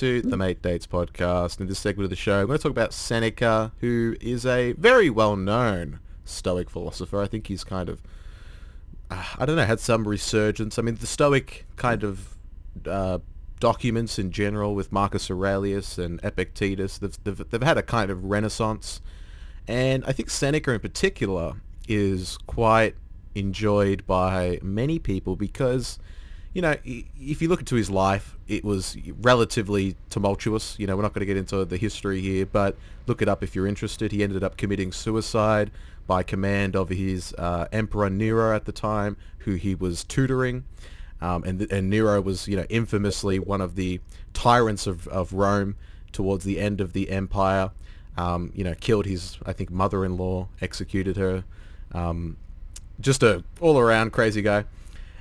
To 0.00 0.22
the 0.22 0.34
Mate 0.34 0.62
Dates 0.62 0.86
podcast. 0.86 1.60
In 1.60 1.66
this 1.66 1.78
segment 1.78 2.04
of 2.04 2.10
the 2.10 2.16
show, 2.16 2.40
I'm 2.40 2.46
going 2.46 2.58
to 2.58 2.62
talk 2.62 2.70
about 2.70 2.94
Seneca, 2.94 3.70
who 3.80 4.16
is 4.18 4.46
a 4.46 4.72
very 4.72 5.10
well-known 5.10 6.00
Stoic 6.24 6.70
philosopher. 6.70 7.20
I 7.20 7.26
think 7.26 7.48
he's 7.48 7.64
kind 7.64 7.90
of, 7.90 8.00
uh, 9.10 9.22
I 9.38 9.44
don't 9.44 9.56
know, 9.56 9.64
had 9.66 9.78
some 9.78 10.08
resurgence. 10.08 10.78
I 10.78 10.82
mean, 10.82 10.94
the 10.94 11.06
Stoic 11.06 11.66
kind 11.76 12.02
of 12.02 12.34
uh, 12.86 13.18
documents 13.58 14.18
in 14.18 14.30
general 14.30 14.74
with 14.74 14.90
Marcus 14.90 15.30
Aurelius 15.30 15.98
and 15.98 16.18
Epictetus, 16.24 16.96
they've, 16.96 17.18
they've, 17.24 17.50
they've 17.50 17.62
had 17.62 17.76
a 17.76 17.82
kind 17.82 18.10
of 18.10 18.24
renaissance. 18.24 19.02
And 19.68 20.02
I 20.06 20.12
think 20.12 20.30
Seneca 20.30 20.72
in 20.72 20.80
particular 20.80 21.56
is 21.88 22.38
quite 22.46 22.94
enjoyed 23.34 24.06
by 24.06 24.60
many 24.62 24.98
people 24.98 25.36
because, 25.36 25.98
you 26.52 26.62
know, 26.62 26.74
if 26.84 27.40
you 27.40 27.48
look 27.48 27.60
into 27.60 27.76
his 27.76 27.90
life, 27.90 28.36
it 28.48 28.64
was 28.64 28.96
relatively 29.20 29.96
tumultuous. 30.08 30.76
You 30.78 30.86
know, 30.86 30.96
we're 30.96 31.02
not 31.02 31.12
going 31.12 31.20
to 31.20 31.26
get 31.26 31.36
into 31.36 31.64
the 31.64 31.76
history 31.76 32.20
here, 32.20 32.44
but 32.44 32.76
look 33.06 33.22
it 33.22 33.28
up 33.28 33.42
if 33.42 33.54
you're 33.54 33.68
interested. 33.68 34.10
He 34.10 34.22
ended 34.22 34.42
up 34.42 34.56
committing 34.56 34.90
suicide 34.90 35.70
by 36.08 36.24
command 36.24 36.74
of 36.74 36.88
his 36.88 37.32
uh, 37.34 37.68
Emperor 37.70 38.10
Nero 38.10 38.54
at 38.54 38.64
the 38.64 38.72
time, 38.72 39.16
who 39.38 39.54
he 39.54 39.76
was 39.76 40.02
tutoring. 40.02 40.64
Um, 41.20 41.44
and, 41.44 41.70
and 41.70 41.88
Nero 41.88 42.20
was, 42.20 42.48
you 42.48 42.56
know, 42.56 42.66
infamously 42.68 43.38
one 43.38 43.60
of 43.60 43.76
the 43.76 44.00
tyrants 44.32 44.86
of, 44.88 45.06
of 45.08 45.32
Rome 45.32 45.76
towards 46.10 46.44
the 46.44 46.58
end 46.58 46.80
of 46.80 46.94
the 46.94 47.10
empire. 47.10 47.70
Um, 48.16 48.50
you 48.56 48.64
know, 48.64 48.74
killed 48.74 49.06
his, 49.06 49.38
I 49.46 49.52
think, 49.52 49.70
mother-in-law, 49.70 50.48
executed 50.60 51.16
her. 51.16 51.44
Um, 51.92 52.38
just 52.98 53.22
a 53.22 53.44
all-around 53.60 54.10
crazy 54.12 54.42
guy. 54.42 54.64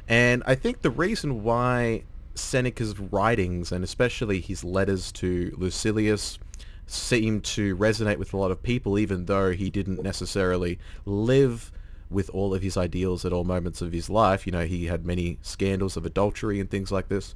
And 0.10 0.41
I 0.48 0.56
think 0.56 0.82
the 0.82 0.89
reason 0.89 1.43
why 1.43 2.04
Seneca's 2.34 3.00
writings, 3.00 3.72
and 3.72 3.84
especially 3.84 4.41
his 4.41 4.63
letters 4.63 5.12
to 5.13 5.56
Lucilius, 5.56 6.39
seem 6.88 7.41
to 7.41 7.78
resonate 7.78 8.17
with 8.17 8.34
a 8.34 8.38
lot 8.38 8.50
of 8.50 8.63
people, 8.63 8.98
even 8.98 9.26
though 9.26 9.52
he 9.52 9.69
didn't 9.69 10.02
necessarily 10.02 10.80
live 11.06 11.72
with 12.10 12.32
all 12.32 12.56
of 12.56 12.63
his 12.63 12.76
ideals 12.76 13.24
at 13.24 13.32
all 13.32 13.43
moments 13.43 13.84
of 13.84 13.91
his 13.91 14.10
life. 14.10 14.48
You 14.48 14.52
know, 14.52 14.65
he 14.65 14.88
had 14.88 15.06
many 15.06 15.38
scandals 15.43 15.95
of 15.95 16.08
adultery 16.08 16.60
and 16.60 16.67
things 16.67 16.91
like 16.91 17.08
this. 17.08 17.36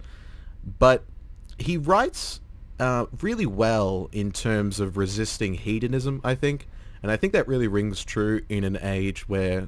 But 0.79 1.03
he 1.59 1.77
writes 1.77 2.41
uh, 2.79 3.05
really 3.21 3.45
well 3.45 4.09
in 4.11 4.31
terms 4.31 4.79
of 4.79 4.97
resisting 4.97 5.53
hedonism, 5.53 6.21
I 6.23 6.33
think. 6.33 6.67
And 7.03 7.11
I 7.11 7.17
think 7.17 7.33
that 7.33 7.47
really 7.47 7.67
rings 7.67 8.03
true 8.03 8.41
in 8.49 8.63
an 8.63 8.79
age 8.81 9.29
where 9.29 9.67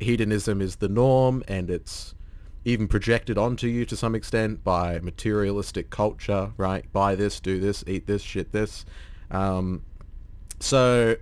hedonism 0.00 0.60
is 0.60 0.76
the 0.76 0.88
norm 0.88 1.42
and 1.48 1.70
it's 1.70 2.14
even 2.64 2.88
projected 2.88 3.36
onto 3.36 3.66
you 3.66 3.84
to 3.84 3.96
some 3.96 4.14
extent 4.14 4.64
by 4.64 4.98
materialistic 5.00 5.90
culture, 5.90 6.52
right? 6.56 6.90
Buy 6.92 7.14
this, 7.14 7.40
do 7.40 7.60
this, 7.60 7.84
eat 7.86 8.06
this, 8.06 8.22
shit 8.22 8.52
this. 8.52 8.86
Um, 9.30 9.82
so 10.60 11.16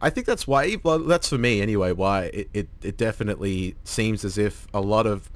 I 0.00 0.10
think 0.10 0.26
that's 0.26 0.46
why, 0.46 0.76
well, 0.82 0.98
that's 0.98 1.28
for 1.28 1.38
me 1.38 1.62
anyway, 1.62 1.92
why 1.92 2.24
it, 2.24 2.50
it, 2.52 2.68
it 2.82 2.96
definitely 2.96 3.76
seems 3.84 4.24
as 4.24 4.36
if 4.36 4.66
a 4.74 4.80
lot 4.80 5.06
of 5.06 5.30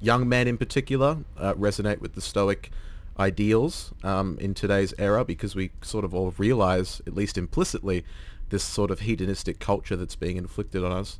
young 0.00 0.28
men 0.28 0.46
in 0.46 0.56
particular 0.56 1.18
uh, 1.36 1.54
resonate 1.54 2.00
with 2.00 2.14
the 2.14 2.20
Stoic 2.20 2.70
ideals 3.18 3.92
um, 4.04 4.38
in 4.40 4.54
today's 4.54 4.94
era 4.98 5.24
because 5.24 5.54
we 5.54 5.70
sort 5.82 6.04
of 6.04 6.14
all 6.14 6.32
realize, 6.38 7.02
at 7.06 7.14
least 7.14 7.36
implicitly, 7.36 8.04
this 8.50 8.62
sort 8.62 8.90
of 8.90 9.00
hedonistic 9.00 9.58
culture 9.58 9.96
that's 9.96 10.16
being 10.16 10.36
inflicted 10.36 10.84
on 10.84 10.92
us. 10.92 11.18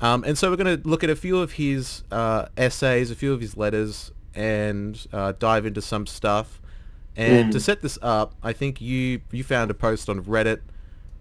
Um, 0.00 0.24
and 0.24 0.36
so 0.36 0.50
we're 0.50 0.56
going 0.56 0.80
to 0.80 0.88
look 0.88 1.02
at 1.02 1.10
a 1.10 1.16
few 1.16 1.38
of 1.38 1.52
his 1.52 2.02
uh, 2.10 2.46
essays, 2.56 3.10
a 3.10 3.14
few 3.14 3.32
of 3.32 3.40
his 3.40 3.56
letters, 3.56 4.12
and 4.34 5.06
uh, 5.12 5.32
dive 5.38 5.64
into 5.64 5.80
some 5.80 6.06
stuff. 6.06 6.60
And 7.16 7.50
to 7.52 7.60
set 7.60 7.80
this 7.80 7.98
up, 8.02 8.34
I 8.42 8.52
think 8.52 8.80
you 8.80 9.22
you 9.32 9.42
found 9.42 9.70
a 9.70 9.74
post 9.74 10.10
on 10.10 10.22
Reddit 10.22 10.60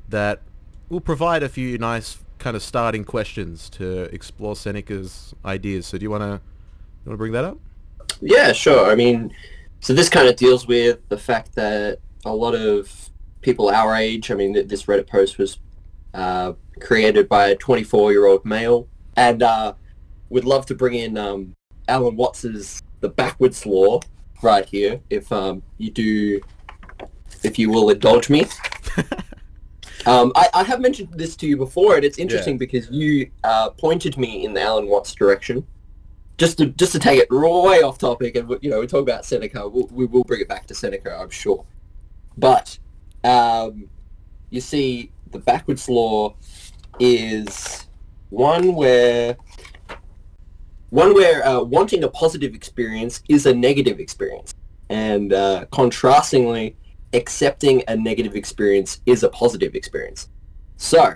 that 0.09 0.41
will 0.89 0.99
provide 0.99 1.41
a 1.41 1.47
few 1.47 1.77
nice 1.77 2.17
kind 2.37 2.57
of 2.57 2.61
starting 2.61 3.05
questions 3.05 3.69
to 3.71 4.03
explore 4.13 4.57
Seneca's 4.57 5.33
ideas. 5.45 5.85
So 5.85 5.97
do 5.97 6.03
you 6.03 6.09
want 6.09 6.23
to 6.23 6.41
you 7.05 7.09
want 7.09 7.13
to 7.13 7.17
bring 7.17 7.31
that 7.31 7.45
up? 7.45 7.57
Yeah, 8.19 8.51
sure. 8.51 8.91
I 8.91 8.95
mean, 8.95 9.33
so 9.79 9.93
this 9.93 10.09
kind 10.09 10.27
of 10.27 10.35
deals 10.35 10.67
with 10.67 10.99
the 11.07 11.17
fact 11.17 11.55
that 11.55 11.99
a 12.25 12.35
lot 12.35 12.55
of 12.55 13.09
people 13.41 13.69
our 13.69 13.95
age, 13.95 14.31
I 14.31 14.33
mean, 14.33 14.67
this 14.67 14.83
Reddit 14.83 15.07
post 15.07 15.37
was 15.37 15.59
uh, 16.15 16.53
created 16.79 17.29
by 17.29 17.49
a 17.49 17.55
24-year-old 17.57 18.45
male, 18.45 18.87
and 19.17 19.43
uh, 19.43 19.73
would 20.29 20.45
love 20.45 20.65
to 20.67 20.75
bring 20.75 20.95
in 20.95 21.17
um, 21.17 21.55
Alan 21.87 22.15
Watts's 22.15 22.81
The 23.01 23.09
Backwards 23.09 23.65
Law 23.65 23.99
right 24.41 24.65
here, 24.65 24.99
if 25.09 25.31
um, 25.31 25.61
you 25.77 25.91
do, 25.91 26.41
if 27.43 27.59
you 27.59 27.69
will 27.69 27.89
indulge 27.89 28.29
me. 28.29 28.47
Um, 30.05 30.31
I, 30.35 30.47
I 30.53 30.63
have 30.63 30.81
mentioned 30.81 31.09
this 31.13 31.35
to 31.37 31.47
you 31.47 31.57
before, 31.57 31.95
and 31.95 32.05
it's 32.05 32.19
interesting 32.19 32.57
because 32.59 32.89
you 32.91 33.31
uh, 33.43 33.71
pointed 33.71 34.17
me 34.17 34.45
in 34.45 34.53
the 34.53 34.61
Alan 34.61 34.87
Watts 34.87 35.13
direction. 35.13 35.65
Just 36.37 36.57
to 36.57 36.67
just 36.67 36.91
to 36.91 36.99
take 36.99 37.19
it 37.19 37.31
way 37.31 37.81
off 37.81 37.97
topic, 37.97 38.35
and 38.35 38.57
you 38.61 38.69
know 38.69 38.81
we 38.81 38.87
talk 38.87 39.01
about 39.01 39.25
Seneca, 39.25 39.67
we'll, 39.67 39.87
we 39.87 40.05
will 40.05 40.23
bring 40.23 40.41
it 40.41 40.47
back 40.47 40.67
to 40.67 40.75
Seneca, 40.75 41.17
I'm 41.17 41.29
sure. 41.29 41.65
But 42.37 42.77
um, 43.23 43.89
you 44.49 44.61
see, 44.61 45.11
the 45.35 45.41
backwards 45.41 45.87
law 45.89 46.35
is 46.99 47.87
one 48.29 48.73
where 48.73 49.37
one 50.89 51.13
where 51.13 51.45
uh, 51.45 51.61
wanting 51.61 52.03
a 52.03 52.07
positive 52.07 52.55
experience 52.55 53.21
is 53.27 53.45
a 53.45 53.53
negative 53.53 53.99
experience, 53.99 54.53
and 54.89 55.33
uh, 55.33 55.65
contrastingly, 55.71 56.75
accepting 57.13 57.83
a 57.87 57.95
negative 57.95 58.35
experience 58.35 59.01
is 59.05 59.23
a 59.23 59.29
positive 59.29 59.75
experience. 59.75 60.29
So, 60.77 61.15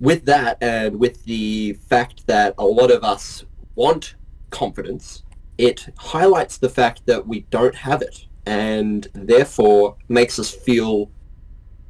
with 0.00 0.24
that 0.24 0.58
and 0.60 0.98
with 0.98 1.24
the 1.24 1.74
fact 1.88 2.26
that 2.26 2.54
a 2.58 2.64
lot 2.64 2.90
of 2.90 3.04
us 3.04 3.44
want 3.76 4.16
confidence, 4.50 5.22
it 5.56 5.88
highlights 5.96 6.58
the 6.58 6.68
fact 6.68 7.06
that 7.06 7.24
we 7.26 7.40
don't 7.50 7.76
have 7.76 8.02
it 8.02 8.26
and 8.46 9.08
therefore 9.14 9.96
makes 10.08 10.38
us 10.38 10.50
feel 10.50 11.10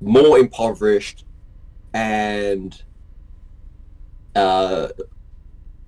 more 0.04 0.38
impoverished 0.38 1.24
and 1.92 2.82
uh, 4.34 4.88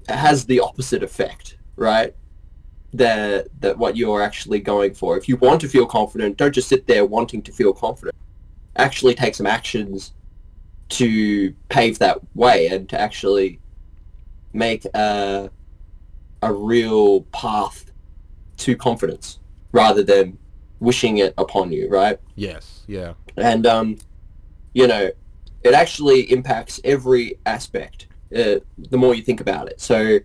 has 0.08 0.46
the 0.46 0.60
opposite 0.60 1.02
effect, 1.02 1.58
right? 1.76 2.14
That 2.92 3.48
that 3.60 3.76
what 3.76 3.96
you're 3.96 4.22
actually 4.22 4.60
going 4.60 4.94
for. 4.94 5.18
If 5.18 5.28
you 5.28 5.36
want 5.36 5.60
to 5.62 5.68
feel 5.68 5.86
confident, 5.86 6.36
don't 6.36 6.54
just 6.54 6.68
sit 6.68 6.86
there 6.86 7.04
wanting 7.04 7.42
to 7.42 7.52
feel 7.52 7.72
confident. 7.72 8.14
Actually, 8.76 9.14
take 9.14 9.34
some 9.34 9.46
actions 9.46 10.12
to 10.88 11.52
pave 11.68 11.98
that 11.98 12.18
way 12.34 12.68
and 12.68 12.88
to 12.88 13.00
actually 13.00 13.58
make 14.52 14.84
a 14.94 15.50
a 16.42 16.52
real 16.52 17.22
path 17.32 17.90
to 18.58 18.76
confidence 18.76 19.40
rather 19.72 20.02
than 20.02 20.38
wishing 20.80 21.18
it 21.18 21.34
upon 21.38 21.72
you, 21.72 21.88
right? 21.88 22.18
Yes. 22.34 22.82
Yeah. 22.86 23.14
and 23.36 23.66
um, 23.66 23.98
you 24.74 24.86
know, 24.86 25.10
it 25.62 25.74
actually 25.74 26.30
impacts 26.30 26.80
every 26.84 27.38
aspect. 27.46 28.06
Uh, 28.34 28.56
the 28.78 28.96
more 28.98 29.14
you 29.14 29.22
think 29.22 29.40
about 29.40 29.68
it, 29.68 29.80
so 29.80 30.18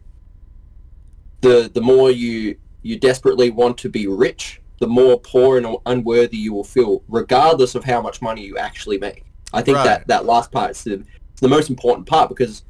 the 1.41 1.69
the 1.73 1.81
more 1.81 2.11
you 2.11 2.57
you 2.83 2.99
desperately 2.99 3.49
want 3.51 3.77
to 3.77 3.89
be 3.89 4.07
rich, 4.07 4.61
the 4.79 4.87
more 4.87 5.19
poor 5.19 5.57
and 5.57 5.77
unworthy 5.85 6.37
you 6.37 6.53
will 6.53 6.63
feel, 6.63 7.03
regardless 7.07 7.75
of 7.75 7.83
how 7.83 8.01
much 8.01 8.21
money 8.21 8.43
you 8.43 8.57
actually 8.57 8.97
make. 8.97 9.23
I 9.53 9.61
think 9.61 9.77
Right. 9.77 9.83
that 9.85 10.07
that 10.07 10.25
last 10.25 10.51
part 10.51 10.71
is 10.71 10.83
the, 10.83 11.03
the 11.41 11.47
most 11.47 11.69
important 11.69 12.07
part 12.07 12.29
because 12.29 12.63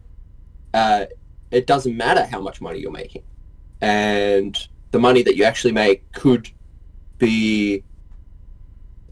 uh, 0.74 1.06
it 1.52 1.68
doesn't 1.68 1.96
matter 1.96 2.26
how 2.26 2.42
much 2.42 2.62
money 2.62 2.80
you're 2.80 2.92
making, 2.92 3.24
and 3.82 4.58
the 4.92 5.00
money 5.00 5.24
that 5.24 5.36
you 5.38 5.44
actually 5.46 5.74
make 5.74 6.10
could 6.12 6.50
be 7.22 7.84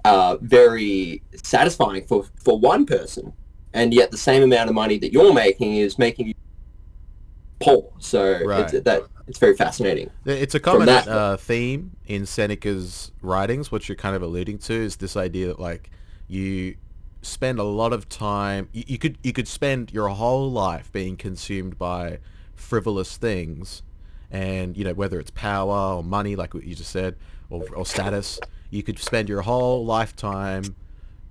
uh, 0.03 0.37
very 0.41 1.21
satisfying 1.43 2.05
for, 2.07 2.25
for 2.43 2.59
one 2.59 2.85
person, 2.85 3.31
and 3.73 3.93
yet 3.93 4.11
the 4.11 4.17
same 4.17 4.43
amount 4.43 4.69
of 4.69 4.75
money 4.75 4.97
that 4.97 5.13
you're 5.13 5.33
making 5.33 5.75
is 5.75 5.97
making 5.97 6.27
you 6.27 6.33
poor. 7.59 7.91
So 7.99 8.43
Right. 8.45 8.73
it's, 8.73 8.83
that 8.83 9.03
it's 9.27 9.39
very 9.39 9.55
fascinating. 9.55 10.09
It's 10.25 10.55
a 10.55 10.59
common 10.59 10.89
uh, 10.89 11.37
theme 11.37 11.91
in 12.07 12.25
Seneca's 12.25 13.11
writings. 13.21 13.71
What 13.71 13.87
you're 13.87 13.95
kind 13.95 14.15
of 14.15 14.21
alluding 14.21 14.57
to 14.59 14.73
is 14.73 14.97
this 14.97 15.15
idea 15.15 15.47
that 15.47 15.59
like 15.59 15.91
you 16.27 16.75
spend 17.21 17.59
a 17.59 17.63
lot 17.63 17.93
of 17.93 18.09
time. 18.09 18.69
You, 18.71 18.83
you 18.87 18.97
could 18.97 19.17
you 19.23 19.33
could 19.33 19.47
spend 19.47 19.91
your 19.93 20.09
whole 20.09 20.51
life 20.51 20.91
being 20.91 21.17
consumed 21.17 21.77
by 21.77 22.19
frivolous 22.55 23.17
things, 23.17 23.83
and 24.31 24.75
you 24.77 24.83
know 24.83 24.93
whether 24.93 25.19
it's 25.19 25.31
power 25.31 25.95
or 25.95 26.03
money, 26.03 26.35
like 26.35 26.53
what 26.53 26.63
you 26.63 26.75
just 26.75 26.91
said, 26.91 27.15
or, 27.49 27.63
or 27.73 27.85
status. 27.85 28.39
You 28.69 28.83
could 28.83 28.99
spend 28.99 29.29
your 29.29 29.41
whole 29.41 29.85
lifetime 29.85 30.75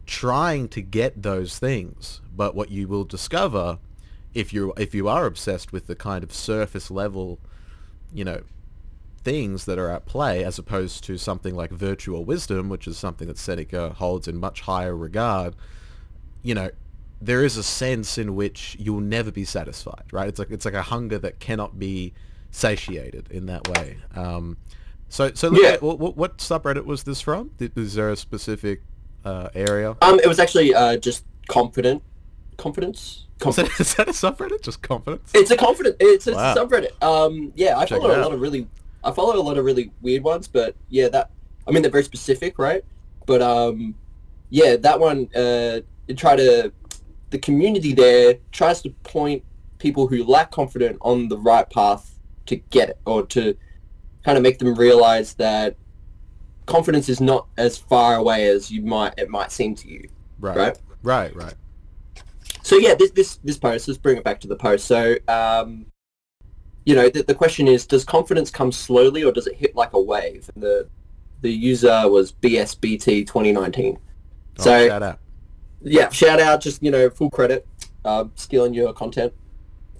trying 0.06 0.68
to 0.68 0.80
get 0.80 1.22
those 1.22 1.58
things, 1.58 2.20
but 2.34 2.54
what 2.54 2.70
you 2.70 2.88
will 2.88 3.04
discover 3.04 3.78
if 4.34 4.52
you 4.52 4.72
if 4.76 4.94
you 4.94 5.08
are 5.08 5.26
obsessed 5.26 5.72
with 5.72 5.86
the 5.86 5.94
kind 5.94 6.22
of 6.22 6.32
surface 6.32 6.90
level, 6.90 7.38
you 8.12 8.24
know, 8.24 8.42
things 9.24 9.64
that 9.66 9.78
are 9.78 9.90
at 9.90 10.06
play 10.06 10.44
as 10.44 10.58
opposed 10.58 11.04
to 11.04 11.18
something 11.18 11.54
like 11.54 11.70
virtue 11.70 12.16
or 12.16 12.24
wisdom, 12.24 12.68
which 12.68 12.86
is 12.86 12.96
something 12.96 13.28
that 13.28 13.38
Seneca 13.38 13.90
holds 13.90 14.28
in 14.28 14.36
much 14.38 14.62
higher 14.62 14.96
regard, 14.96 15.54
you 16.42 16.54
know, 16.54 16.70
there 17.20 17.44
is 17.44 17.56
a 17.56 17.62
sense 17.62 18.16
in 18.16 18.36
which 18.36 18.76
you 18.78 18.92
will 18.94 19.00
never 19.00 19.30
be 19.30 19.44
satisfied, 19.44 20.04
right? 20.12 20.28
It's 20.28 20.38
like 20.38 20.50
it's 20.50 20.64
like 20.64 20.74
a 20.74 20.82
hunger 20.82 21.18
that 21.18 21.40
cannot 21.40 21.78
be 21.78 22.14
satiated 22.50 23.28
in 23.30 23.46
that 23.46 23.68
way. 23.68 23.98
Um, 24.14 24.56
so 25.08 25.32
so 25.34 25.48
look 25.48 25.62
Yeah. 25.62 25.68
at, 25.70 25.82
what, 25.82 26.16
what 26.16 26.38
subreddit 26.38 26.84
was 26.84 27.02
this 27.04 27.20
from? 27.20 27.50
Is 27.58 27.94
there 27.94 28.10
a 28.10 28.16
specific 28.16 28.82
uh, 29.24 29.48
area? 29.54 29.96
Um, 30.02 30.18
it 30.20 30.26
was 30.26 30.38
actually 30.38 30.74
uh, 30.74 30.96
just 30.96 31.24
confident, 31.48 32.02
confidence. 32.56 33.26
Confidence. 33.38 33.78
is 33.80 33.94
that 33.94 34.08
a 34.08 34.12
subreddit? 34.12 34.62
Just 34.62 34.82
confidence? 34.82 35.30
It's 35.34 35.50
a 35.50 35.56
confident. 35.56 35.96
It's, 36.00 36.26
it's 36.26 36.36
Wow. 36.36 36.54
a 36.54 36.56
subreddit. 36.56 37.02
Um, 37.02 37.52
yeah, 37.54 37.78
I 37.78 37.84
Check 37.84 38.00
follow 38.00 38.16
a 38.16 38.22
lot 38.22 38.32
of 38.32 38.40
really, 38.40 38.66
I 39.04 39.12
follow 39.12 39.36
a 39.36 39.42
lot 39.42 39.56
of 39.58 39.64
really 39.64 39.90
weird 40.02 40.24
ones, 40.24 40.48
but 40.48 40.74
yeah, 40.88 41.08
that 41.08 41.30
I 41.66 41.70
mean 41.70 41.82
they're 41.82 41.90
very 41.90 42.04
specific, 42.04 42.58
right? 42.58 42.84
But 43.26 43.42
um, 43.42 43.94
yeah, 44.50 44.76
that 44.76 44.98
one 44.98 45.28
uh, 45.36 45.80
it 46.08 46.16
try 46.16 46.34
to 46.36 46.72
the 47.30 47.38
community 47.38 47.92
there 47.92 48.38
tries 48.52 48.80
to 48.82 48.90
point 49.04 49.44
people 49.78 50.06
who 50.08 50.24
lack 50.24 50.50
confidence 50.50 50.96
on 51.02 51.28
the 51.28 51.36
right 51.38 51.68
path 51.70 52.18
to 52.46 52.56
get 52.56 52.88
it, 52.88 52.98
or 53.04 53.24
to 53.26 53.54
kind 54.24 54.36
of 54.36 54.42
make 54.42 54.58
them 54.58 54.74
realize 54.74 55.34
that 55.34 55.76
confidence 56.66 57.08
is 57.08 57.20
not 57.20 57.46
as 57.56 57.78
far 57.78 58.16
away 58.16 58.48
as 58.48 58.70
you 58.70 58.82
might 58.82 59.14
it 59.16 59.28
might 59.30 59.50
seem 59.52 59.74
to 59.76 59.88
you. 59.88 60.08
Right. 60.38 60.56
Right. 60.56 60.78
Right, 61.02 61.34
right. 61.36 61.54
So 62.62 62.76
yeah, 62.76 62.94
this 62.94 63.10
this 63.12 63.36
this 63.44 63.56
post. 63.56 63.88
Let's 63.88 63.98
bring 63.98 64.16
it 64.16 64.24
back 64.24 64.40
to 64.40 64.48
the 64.48 64.56
post. 64.56 64.86
So 64.86 65.16
um, 65.28 65.86
you 66.84 66.94
know, 66.94 67.08
the, 67.08 67.22
the 67.22 67.34
question 67.34 67.68
is, 67.68 67.86
does 67.86 68.04
confidence 68.04 68.50
come 68.50 68.72
slowly 68.72 69.22
or 69.22 69.30
does 69.32 69.46
it 69.46 69.54
hit 69.56 69.74
like 69.76 69.92
a 69.92 70.00
wave? 70.00 70.50
And 70.54 70.62
the 70.62 70.88
the 71.40 71.50
user 71.50 72.08
was 72.08 72.32
BSBT 72.32 73.26
2019. 73.26 73.96
Oh, 73.96 74.62
So 74.62 74.88
shout 74.88 75.02
out. 75.02 75.18
yeah, 75.82 76.08
shout 76.10 76.40
out, 76.40 76.60
just 76.60 76.82
you 76.82 76.90
know, 76.90 77.08
full 77.10 77.30
credit, 77.30 77.66
uh, 78.04 78.24
stealing 78.34 78.74
your 78.74 78.92
content. 78.92 79.32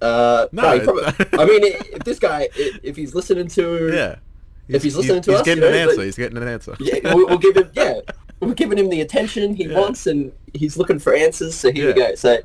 Uh, 0.01 0.47
No, 0.51 0.71
he 0.73 0.79
probably- 0.79 1.03
I 1.33 1.45
mean, 1.45 1.61
if 1.63 2.03
this 2.03 2.19
guy, 2.19 2.49
if 2.55 2.95
he's 2.95 3.13
listening 3.15 3.47
to, 3.49 3.91
Yeah. 3.93 4.15
If 4.67 4.83
he's 4.83 4.95
listening 4.95 5.21
to 5.23 5.31
us... 5.33 5.39
he's 5.39 5.41
us, 5.41 5.45
getting 5.45 5.63
you 5.63 5.69
an 5.69 5.75
answer. 5.89 6.03
He's 6.03 6.15
getting 6.15 6.37
an 6.37 6.47
answer. 6.47 6.75
yeah, 6.79 7.13
we'll, 7.15 7.27
we'll 7.27 7.37
give 7.39 7.55
him, 7.57 7.69
yeah, 7.73 8.01
we're 8.39 8.53
giving 8.53 8.77
him 8.77 8.89
the 8.89 9.01
attention 9.01 9.55
he 9.55 9.65
Yeah. 9.65 9.79
wants, 9.79 10.05
and 10.07 10.31
he's 10.53 10.77
looking 10.77 10.99
for 10.99 11.13
answers. 11.13 11.55
So 11.55 11.71
here 11.71 11.87
we 11.87 11.93
go. 11.93 12.13
So, 12.15 12.37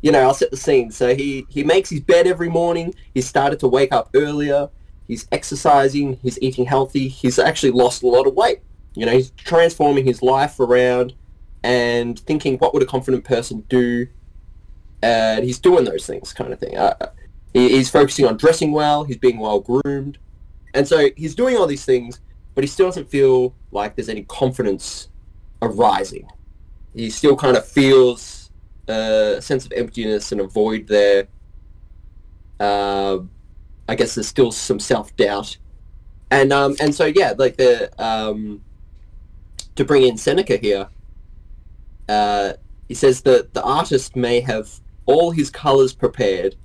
you 0.00 0.12
know, 0.12 0.20
I'll 0.20 0.32
set 0.34 0.50
the 0.52 0.56
scene. 0.56 0.90
So 0.92 1.14
he 1.14 1.44
he 1.50 1.62
makes 1.64 1.90
his 1.90 2.00
bed 2.00 2.26
every 2.26 2.48
morning. 2.48 2.94
He's 3.14 3.26
started 3.28 3.58
to 3.60 3.68
wake 3.68 3.92
up 3.92 4.10
earlier. 4.14 4.70
He's 5.08 5.26
exercising. 5.32 6.18
He's 6.22 6.38
eating 6.40 6.64
healthy. 6.66 7.08
He's 7.08 7.38
actually 7.38 7.72
lost 7.72 8.02
a 8.04 8.06
lot 8.06 8.26
of 8.28 8.34
weight. 8.34 8.60
You 8.94 9.04
know, 9.06 9.12
he's 9.12 9.30
transforming 9.32 10.04
his 10.06 10.22
life 10.22 10.58
around 10.60 11.14
and 11.64 12.18
thinking, 12.20 12.56
what 12.58 12.72
would 12.74 12.82
a 12.82 12.86
confident 12.86 13.24
person 13.24 13.64
do? 13.68 14.06
And 15.02 15.44
he's 15.44 15.58
doing 15.58 15.84
those 15.84 16.06
things, 16.06 16.32
kind 16.32 16.52
of 16.52 16.58
thing. 16.58 16.76
Uh, 16.76 16.94
he, 17.54 17.70
he's 17.70 17.90
focusing 17.90 18.26
on 18.26 18.36
dressing 18.36 18.72
well. 18.72 19.04
He's 19.04 19.16
being 19.16 19.38
well 19.38 19.60
groomed. 19.60 20.18
And 20.74 20.86
so 20.86 21.08
he's 21.16 21.34
doing 21.34 21.56
all 21.56 21.66
these 21.66 21.84
things, 21.84 22.20
but 22.54 22.62
he 22.64 22.68
still 22.68 22.86
doesn't 22.86 23.08
feel 23.08 23.54
like 23.72 23.96
there's 23.96 24.08
any 24.08 24.22
confidence 24.24 25.08
arising. 25.62 26.28
He 26.94 27.10
still 27.10 27.36
kind 27.36 27.56
of 27.56 27.66
feels 27.66 28.50
uh, 28.88 29.34
a 29.38 29.42
sense 29.42 29.66
of 29.66 29.72
emptiness 29.72 30.32
and 30.32 30.40
a 30.40 30.46
void 30.46 30.86
there. 30.86 31.28
Uh, 32.58 33.20
I 33.88 33.94
guess 33.94 34.14
there's 34.14 34.28
still 34.28 34.52
some 34.52 34.78
self-doubt. 34.78 35.56
And 36.30 36.52
um, 36.52 36.76
and 36.80 36.94
so 36.94 37.06
yeah, 37.06 37.34
like 37.36 37.56
the 37.56 37.90
um, 38.00 38.62
to 39.74 39.84
bring 39.84 40.04
in 40.04 40.16
Seneca 40.16 40.56
here, 40.56 40.88
uh, 42.08 42.52
he 42.86 42.94
says 42.94 43.22
that 43.22 43.52
the 43.54 43.62
artist 43.62 44.14
may 44.14 44.40
have 44.40 44.68
all 45.06 45.30
his 45.30 45.50
colors 45.50 45.92
prepared, 45.92 46.56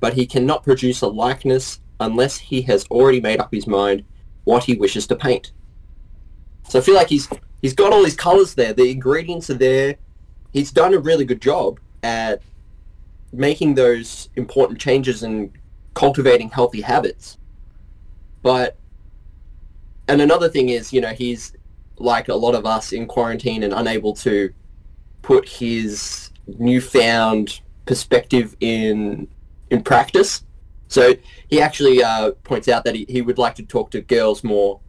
but 0.00 0.14
he 0.14 0.26
cannot 0.26 0.64
produce 0.64 1.00
a 1.02 1.08
likeness 1.08 1.80
unless 2.00 2.38
he 2.38 2.62
has 2.62 2.86
already 2.90 3.20
made 3.20 3.40
up 3.40 3.52
his 3.52 3.66
mind 3.66 4.04
what 4.44 4.64
he 4.64 4.74
wishes 4.74 5.06
to 5.08 5.16
paint. 5.16 5.52
So 6.68 6.78
I 6.78 6.82
feel 6.82 6.94
like 6.94 7.08
he's 7.08 7.28
he's 7.62 7.74
got 7.74 7.92
all 7.92 8.04
his 8.04 8.14
colors 8.16 8.54
there. 8.54 8.72
The 8.72 8.90
ingredients 8.90 9.50
are 9.50 9.54
there. 9.54 9.96
He's 10.52 10.70
done 10.70 10.94
a 10.94 10.98
really 10.98 11.24
good 11.24 11.42
job 11.42 11.80
at 12.02 12.42
making 13.32 13.74
those 13.74 14.28
important 14.36 14.80
changes 14.80 15.22
and 15.22 15.52
cultivating 15.94 16.50
healthy 16.50 16.80
habits. 16.80 17.38
But 18.42 18.76
and 20.06 20.22
another 20.22 20.48
thing 20.48 20.70
is, 20.70 20.92
you 20.92 21.00
know, 21.00 21.12
he's 21.12 21.52
like 21.98 22.28
a 22.28 22.34
lot 22.34 22.54
of 22.54 22.64
us 22.64 22.92
in 22.92 23.06
quarantine 23.06 23.62
and 23.62 23.74
unable 23.74 24.14
to 24.14 24.52
put 25.22 25.48
his 25.48 26.27
newfound 26.58 27.60
perspective 27.86 28.56
in 28.60 29.28
in 29.70 29.82
practice. 29.82 30.44
So 30.88 31.14
he 31.48 31.60
actually 31.60 32.02
uh, 32.02 32.32
points 32.44 32.68
out 32.68 32.84
that 32.84 32.94
he, 32.94 33.04
he 33.08 33.20
would 33.20 33.38
like 33.38 33.54
to 33.56 33.62
talk 33.62 33.90
to 33.90 34.00
girls 34.00 34.42
more. 34.42 34.80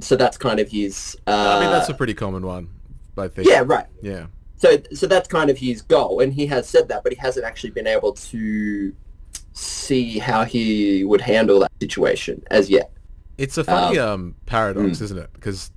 So 0.00 0.16
that's 0.16 0.36
kind 0.36 0.60
of 0.60 0.68
his. 0.70 1.16
Uh, 1.26 1.56
I 1.58 1.60
mean, 1.60 1.70
that's 1.70 1.88
a 1.88 1.94
pretty 1.94 2.14
common 2.14 2.44
one, 2.44 2.68
I 3.16 3.28
think. 3.28 3.48
yeah, 3.48 3.62
right. 3.64 3.86
Yeah. 4.02 4.26
So 4.56 4.78
so 4.92 5.06
that's 5.06 5.28
kind 5.28 5.50
of 5.50 5.58
his 5.58 5.82
goal, 5.82 6.20
and 6.20 6.32
he 6.32 6.46
has 6.46 6.68
said 6.68 6.88
that, 6.88 7.02
but 7.02 7.12
he 7.12 7.18
hasn't 7.18 7.44
actually 7.44 7.70
been 7.70 7.86
able 7.86 8.12
to 8.12 8.94
see 9.52 10.18
how 10.18 10.44
he 10.44 11.04
would 11.04 11.20
handle 11.20 11.60
that 11.60 11.72
situation 11.80 12.42
as 12.50 12.68
yet. 12.68 12.90
It's 13.38 13.58
a 13.58 13.64
funny 13.64 13.98
um, 13.98 14.36
paradox, 14.46 14.98
mm. 14.98 15.02
isn't 15.02 15.18
it? 15.18 15.30
Because 15.32 15.70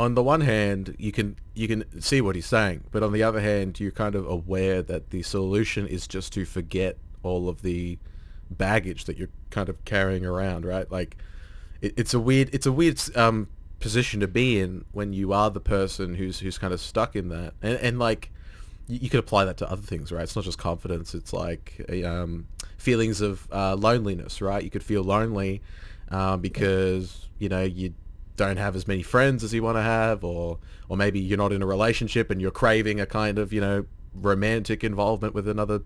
on 0.00 0.14
the 0.14 0.22
one 0.22 0.40
hand, 0.40 0.96
you 0.98 1.12
can 1.12 1.36
you 1.54 1.68
can 1.68 2.00
see 2.00 2.22
what 2.22 2.34
he's 2.34 2.46
saying, 2.46 2.84
but 2.90 3.02
on 3.02 3.12
the 3.12 3.22
other 3.22 3.40
hand, 3.40 3.78
you're 3.78 3.90
kind 3.90 4.14
of 4.14 4.26
aware 4.26 4.80
that 4.80 5.10
the 5.10 5.22
solution 5.22 5.86
is 5.86 6.08
just 6.08 6.32
to 6.32 6.46
forget 6.46 6.96
all 7.22 7.50
of 7.50 7.60
the 7.60 7.98
baggage 8.50 9.04
that 9.04 9.18
you're 9.18 9.28
kind 9.50 9.68
of 9.68 9.84
carrying 9.84 10.24
around, 10.24 10.64
right? 10.64 10.90
Like, 10.90 11.18
it, 11.82 11.92
it's 11.98 12.14
a 12.14 12.18
weird 12.18 12.48
it's 12.54 12.64
a 12.64 12.72
weird 12.72 12.98
um, 13.14 13.48
position 13.78 14.20
to 14.20 14.26
be 14.26 14.58
in 14.58 14.86
when 14.92 15.12
you 15.12 15.34
are 15.34 15.50
the 15.50 15.60
person 15.60 16.14
who's 16.14 16.40
who's 16.40 16.56
kind 16.56 16.72
of 16.72 16.80
stuck 16.80 17.14
in 17.14 17.28
that, 17.28 17.52
and 17.60 17.74
and 17.74 17.98
like 17.98 18.30
you, 18.88 19.00
you 19.02 19.10
could 19.10 19.20
apply 19.20 19.44
that 19.44 19.58
to 19.58 19.70
other 19.70 19.82
things, 19.82 20.10
right? 20.10 20.22
It's 20.22 20.34
not 20.34 20.46
just 20.46 20.56
confidence; 20.56 21.14
it's 21.14 21.34
like 21.34 21.78
um, 22.06 22.46
feelings 22.78 23.20
of 23.20 23.46
uh, 23.52 23.76
loneliness, 23.76 24.40
right? 24.40 24.64
You 24.64 24.70
could 24.70 24.82
feel 24.82 25.04
lonely 25.04 25.60
um, 26.08 26.40
because 26.40 27.28
you 27.38 27.50
know 27.50 27.64
you 27.64 27.92
don't 28.36 28.56
have 28.56 28.76
as 28.76 28.86
many 28.88 29.02
friends 29.02 29.44
as 29.44 29.52
you 29.52 29.62
want 29.62 29.76
to 29.76 29.82
have, 29.82 30.24
or 30.24 30.58
or 30.88 30.96
maybe 30.96 31.20
you're 31.20 31.38
not 31.38 31.52
in 31.52 31.62
a 31.62 31.66
relationship 31.66 32.30
and 32.30 32.40
you're 32.40 32.50
craving 32.50 33.00
a 33.00 33.06
kind 33.06 33.38
of 33.38 33.52
you 33.52 33.60
know 33.60 33.84
romantic 34.14 34.82
involvement 34.84 35.34
with 35.34 35.48
another 35.48 35.80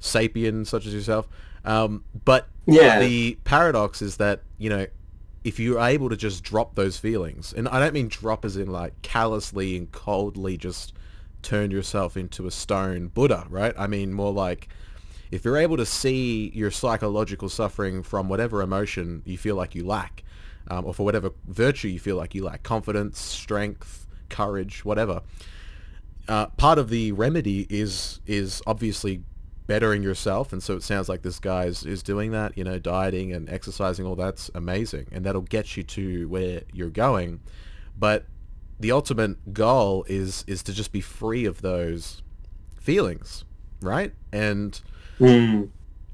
sapien 0.00 0.66
such 0.66 0.86
as 0.86 0.94
yourself. 0.94 1.28
Um, 1.64 2.04
but 2.24 2.48
Yeah. 2.66 2.98
the 3.00 3.38
paradox 3.44 4.02
is 4.02 4.16
that 4.16 4.42
you 4.58 4.70
know 4.70 4.86
if 5.42 5.58
you're 5.58 5.80
able 5.80 6.10
to 6.10 6.16
just 6.16 6.42
drop 6.44 6.74
those 6.74 6.98
feelings, 6.98 7.52
and 7.52 7.68
I 7.68 7.80
don't 7.80 7.94
mean 7.94 8.08
drop 8.08 8.44
as 8.44 8.56
in 8.56 8.68
like 8.70 9.00
callously 9.02 9.76
and 9.76 9.90
coldly 9.90 10.56
just 10.56 10.92
turn 11.42 11.70
yourself 11.70 12.16
into 12.16 12.46
a 12.46 12.50
stone 12.50 13.08
Buddha, 13.08 13.46
right? 13.48 13.74
I 13.78 13.86
mean 13.86 14.12
more 14.12 14.32
like 14.32 14.68
if 15.30 15.44
you're 15.44 15.56
able 15.56 15.76
to 15.76 15.86
see 15.86 16.50
your 16.54 16.70
psychological 16.70 17.48
suffering 17.48 18.02
from 18.02 18.28
whatever 18.28 18.62
emotion 18.62 19.22
you 19.24 19.38
feel 19.38 19.56
like 19.56 19.74
you 19.74 19.86
lack, 19.86 20.24
um, 20.70 20.86
or 20.86 20.94
for 20.94 21.04
whatever 21.04 21.32
virtue 21.46 21.88
you 21.88 21.98
feel 21.98 22.16
like 22.16 22.34
you 22.34 22.44
lack, 22.44 22.62
confidence, 22.62 23.18
strength, 23.18 24.06
courage, 24.28 24.84
whatever, 24.84 25.22
uh, 26.28 26.46
part 26.46 26.78
of 26.78 26.88
the 26.88 27.12
remedy 27.12 27.66
is 27.68 28.20
is 28.26 28.62
obviously 28.66 29.22
bettering 29.66 30.02
yourself, 30.02 30.52
and 30.52 30.62
so 30.62 30.74
it 30.74 30.82
sounds 30.82 31.08
like 31.08 31.22
this 31.22 31.38
guy 31.38 31.64
is, 31.64 31.84
is 31.84 32.02
doing 32.02 32.32
that. 32.32 32.56
You 32.56 32.64
know, 32.64 32.78
dieting 32.78 33.32
and 33.32 33.48
exercising, 33.50 34.06
all 34.06 34.16
that's 34.16 34.50
amazing, 34.54 35.06
and 35.12 35.24
that'll 35.24 35.42
get 35.42 35.76
you 35.76 35.82
to 35.82 36.28
where 36.28 36.62
you're 36.72 36.90
going. 36.90 37.40
But 37.98 38.26
the 38.78 38.92
ultimate 38.92 39.52
goal 39.52 40.04
is 40.08 40.44
is 40.46 40.62
to 40.64 40.72
just 40.72 40.92
be 40.92 41.00
free 41.00 41.44
of 41.44 41.62
those 41.62 42.22
feelings, 42.78 43.44
right? 43.80 44.12
And 44.32 44.80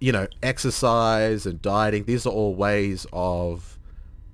you 0.00 0.12
know, 0.12 0.26
exercise 0.42 1.46
and 1.46 1.62
dieting, 1.62 2.04
these 2.04 2.26
are 2.26 2.30
all 2.30 2.54
ways 2.54 3.06
of 3.12 3.75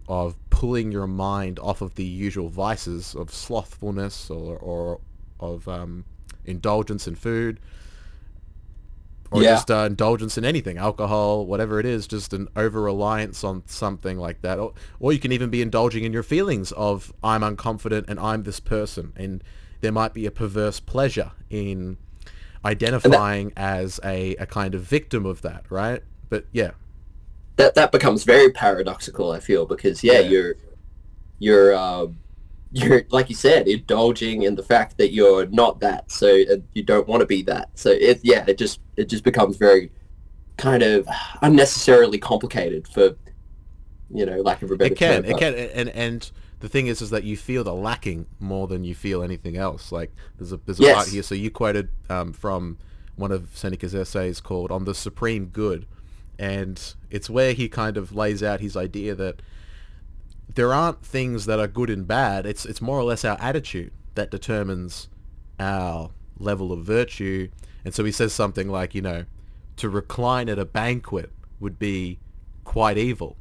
of 0.08 0.36
pulling 0.50 0.92
your 0.92 1.06
mind 1.06 1.58
off 1.58 1.80
of 1.80 1.94
the 1.94 2.04
usual 2.04 2.48
vices 2.48 3.14
of 3.14 3.32
slothfulness 3.32 4.30
or, 4.30 4.56
or 4.58 5.00
of 5.40 5.66
um, 5.68 6.04
indulgence 6.44 7.06
in 7.06 7.14
food 7.14 7.58
or 9.30 9.42
Yeah. 9.42 9.52
just 9.52 9.70
uh, 9.70 9.84
indulgence 9.86 10.36
in 10.36 10.44
anything, 10.44 10.76
alcohol, 10.76 11.46
whatever 11.46 11.80
it 11.80 11.86
is, 11.86 12.06
just 12.06 12.34
an 12.34 12.48
over-reliance 12.54 13.42
on 13.42 13.62
something 13.66 14.18
like 14.18 14.42
that. 14.42 14.58
Or, 14.58 14.74
or 15.00 15.12
you 15.12 15.18
can 15.18 15.32
even 15.32 15.48
be 15.48 15.62
indulging 15.62 16.04
in 16.04 16.12
your 16.12 16.22
feelings 16.22 16.70
of 16.72 17.12
I'm 17.24 17.40
unconfident 17.40 18.04
and 18.08 18.20
I'm 18.20 18.42
this 18.42 18.60
person. 18.60 19.12
And 19.16 19.42
there 19.80 19.92
might 19.92 20.12
be 20.12 20.26
a 20.26 20.30
perverse 20.30 20.80
pleasure 20.80 21.32
in 21.48 21.96
identifying 22.64 23.52
as 23.56 23.98
a, 24.04 24.36
a 24.36 24.46
kind 24.46 24.74
of 24.74 24.82
victim 24.82 25.24
of 25.26 25.42
that, 25.42 25.64
right? 25.70 26.02
But 26.28 26.44
yeah, 26.52 26.72
that 27.56 27.74
that 27.74 27.92
becomes 27.92 28.24
very 28.24 28.50
paradoxical. 28.50 29.30
I 29.32 29.40
feel 29.40 29.66
because 29.66 30.02
yeah, 30.02 30.20
Yeah. 30.20 30.28
you're 30.28 30.54
you're 31.38 31.74
um, 31.74 32.18
you're 32.72 33.02
like 33.10 33.28
you 33.28 33.34
said, 33.34 33.68
indulging 33.68 34.42
in 34.42 34.54
the 34.54 34.62
fact 34.62 34.96
that 34.98 35.12
you're 35.12 35.46
not 35.46 35.80
that, 35.80 36.10
so 36.10 36.28
uh, 36.28 36.56
you 36.74 36.82
don't 36.82 37.06
want 37.06 37.20
to 37.20 37.26
be 37.26 37.42
that. 37.42 37.70
So 37.74 37.90
it 37.90 38.20
yeah, 38.22 38.44
it 38.48 38.58
just 38.58 38.80
it 38.96 39.08
just 39.08 39.24
becomes 39.24 39.56
very 39.56 39.90
kind 40.56 40.82
of 40.82 41.06
unnecessarily 41.42 42.18
complicated 42.18 42.86
for 42.88 43.16
you 44.14 44.26
know 44.26 44.40
lack 44.40 44.62
of 44.62 44.70
a 44.70 44.76
better 44.76 44.92
it 44.92 44.96
can, 44.98 45.22
term. 45.22 45.30
it 45.32 45.38
can, 45.38 45.54
and 45.54 45.88
and 45.90 46.30
the 46.60 46.68
thing 46.68 46.86
is, 46.86 47.02
is 47.02 47.10
that 47.10 47.24
you 47.24 47.36
feel 47.36 47.64
the 47.64 47.74
lacking 47.74 48.26
more 48.38 48.68
than 48.68 48.84
you 48.84 48.94
feel 48.94 49.22
anything 49.22 49.56
else. 49.56 49.90
Like 49.92 50.12
there's 50.38 50.52
a 50.52 50.58
there's 50.58 50.78
a 50.80 50.84
Yes. 50.84 50.94
part 50.94 51.08
here. 51.08 51.22
So 51.22 51.34
you 51.34 51.50
quoted 51.50 51.88
um, 52.08 52.32
from 52.32 52.78
one 53.16 53.32
of 53.32 53.48
Seneca's 53.52 53.94
essays 53.94 54.40
called 54.40 54.70
"On 54.70 54.84
the 54.84 54.94
Supreme 54.94 55.46
Good," 55.46 55.86
and 56.42 56.96
it's 57.08 57.30
where 57.30 57.52
he 57.52 57.68
kind 57.68 57.96
of 57.96 58.16
lays 58.16 58.42
out 58.42 58.58
his 58.58 58.76
idea 58.76 59.14
that 59.14 59.40
there 60.56 60.74
aren't 60.74 61.00
things 61.06 61.46
that 61.46 61.60
are 61.60 61.68
good 61.68 61.88
and 61.88 62.04
bad. 62.04 62.46
It's 62.46 62.66
it's 62.66 62.82
more 62.82 62.98
or 62.98 63.04
less 63.04 63.24
our 63.24 63.40
attitude 63.40 63.92
that 64.16 64.32
determines 64.32 65.08
our 65.60 66.10
level 66.36 66.72
of 66.72 66.84
virtue. 66.84 67.48
And 67.84 67.94
so 67.94 68.02
he 68.04 68.10
says 68.10 68.32
something 68.32 68.68
like, 68.68 68.92
you 68.92 69.00
know, 69.00 69.24
to 69.76 69.88
recline 69.88 70.48
at 70.48 70.58
a 70.58 70.64
banquet 70.64 71.30
would 71.60 71.78
be 71.78 72.18
quite 72.64 72.98
evil, 72.98 73.36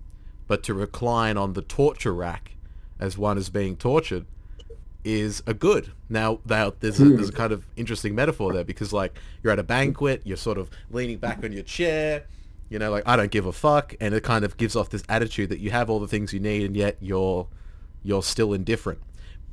but 0.47 0.61
to 0.63 0.75
recline 0.75 1.37
on 1.37 1.53
the 1.53 1.63
torture 1.63 2.13
rack 2.13 2.51
as 2.99 3.17
one 3.17 3.35
is 3.35 3.49
being 3.49 3.77
tortured 3.77 4.27
is 5.03 5.41
a 5.47 5.55
good. 5.55 5.91
Now, 6.07 6.39
now 6.47 6.73
there's 6.79 6.99
a, 6.99 7.05
there's 7.05 7.29
a 7.29 7.31
hmm. 7.31 7.37
kind 7.37 7.51
of 7.51 7.65
interesting 7.75 8.13
metaphor 8.13 8.53
there 8.53 8.63
because 8.63 8.93
like 8.93 9.17
you're 9.41 9.51
at 9.51 9.57
a 9.57 9.63
banquet, 9.63 10.21
you're 10.23 10.37
sort 10.37 10.59
of 10.59 10.69
leaning 10.91 11.17
back 11.17 11.43
on 11.43 11.51
your 11.51 11.63
chair, 11.63 12.25
you 12.71 12.79
know, 12.79 12.89
like 12.89 13.03
I 13.05 13.17
don't 13.17 13.29
give 13.29 13.45
a 13.45 13.51
fuck, 13.51 13.93
and 13.99 14.15
it 14.15 14.23
kind 14.23 14.45
of 14.45 14.55
gives 14.55 14.77
off 14.77 14.89
this 14.89 15.03
attitude 15.09 15.49
that 15.49 15.59
you 15.59 15.71
have 15.71 15.89
all 15.89 15.99
the 15.99 16.07
things 16.07 16.31
you 16.31 16.39
need 16.39 16.65
and 16.65 16.75
yet 16.75 16.95
you're 17.01 17.47
you're 18.01 18.23
still 18.23 18.53
indifferent. 18.53 19.01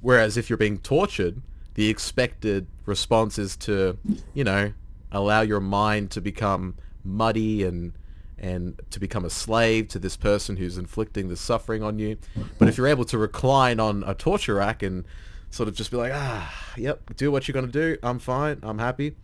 Whereas 0.01 0.37
if 0.37 0.49
you're 0.49 0.57
being 0.57 0.79
tortured, 0.79 1.43
the 1.75 1.89
expected 1.89 2.69
response 2.87 3.37
is 3.37 3.57
to, 3.57 3.99
you 4.35 4.45
know, 4.45 4.73
allow 5.11 5.41
your 5.41 5.59
mind 5.59 6.13
to 6.13 6.21
become 6.21 6.77
muddy 7.05 7.65
and 7.65 7.93
and 8.39 8.81
to 8.91 9.01
become 9.01 9.25
a 9.25 9.31
slave 9.31 9.89
to 9.89 9.99
this 9.99 10.17
person 10.17 10.57
who's 10.57 10.79
inflicting 10.79 11.29
the 11.29 11.37
suffering 11.37 11.83
on 11.83 11.99
you. 11.99 12.19
But 12.57 12.69
if 12.69 12.79
you're 12.79 12.87
able 12.87 13.05
to 13.07 13.19
recline 13.19 13.81
on 13.81 14.05
a 14.07 14.15
torture 14.15 14.55
rack 14.55 14.85
and 14.85 15.05
sort 15.51 15.69
of 15.69 15.75
just 15.75 15.91
be 15.91 15.97
like, 15.97 16.13
ah, 16.15 16.73
yep, 16.77 17.17
do 17.17 17.33
what 17.33 17.49
you're 17.49 17.53
going 17.55 17.67
to 17.67 17.73
do. 17.73 17.99
I'm 18.01 18.21
fine. 18.21 18.61
I'm 18.63 18.79
happy. 18.79 19.17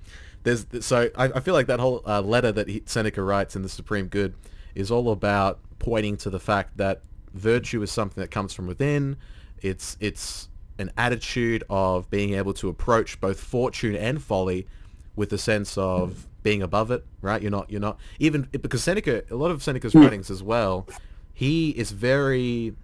There's 0.44 0.66
so 0.80 1.10
I, 1.16 1.24
I 1.24 1.40
feel 1.40 1.54
like 1.54 1.66
that 1.66 1.80
whole 1.80 2.02
uh, 2.06 2.22
letter 2.22 2.52
that 2.52 2.68
he, 2.68 2.82
Seneca 2.86 3.22
writes 3.22 3.56
in 3.56 3.62
the 3.62 3.68
Supreme 3.68 4.06
Good 4.06 4.34
is 4.74 4.90
all 4.90 5.10
about 5.10 5.58
pointing 5.78 6.16
to 6.18 6.30
the 6.30 6.40
fact 6.40 6.76
that 6.76 7.02
virtue 7.32 7.82
is 7.82 7.90
something 7.90 8.20
that 8.20 8.30
comes 8.30 8.54
from 8.54 8.66
within. 8.66 9.16
It's 9.60 9.96
it's 10.00 10.48
an 10.78 10.90
attitude 10.96 11.64
of 11.70 12.10
being 12.10 12.34
able 12.34 12.52
to 12.54 12.68
approach 12.68 13.20
both 13.20 13.40
fortune 13.40 13.94
and 13.96 14.22
folly 14.22 14.66
with 15.16 15.32
a 15.32 15.38
sense 15.38 15.78
of 15.78 16.26
being 16.42 16.62
above 16.62 16.90
it, 16.90 17.04
right? 17.22 17.40
You're 17.40 17.50
not, 17.50 17.70
you're 17.70 17.80
not 17.80 17.98
even 18.18 18.48
because 18.50 18.82
Seneca, 18.82 19.22
a 19.30 19.36
lot 19.36 19.50
of 19.50 19.62
Seneca's 19.62 19.94
writings 19.94 20.30
as 20.30 20.42
well, 20.42 20.86
he 21.32 21.70
is 21.70 21.90
very, 21.92 22.74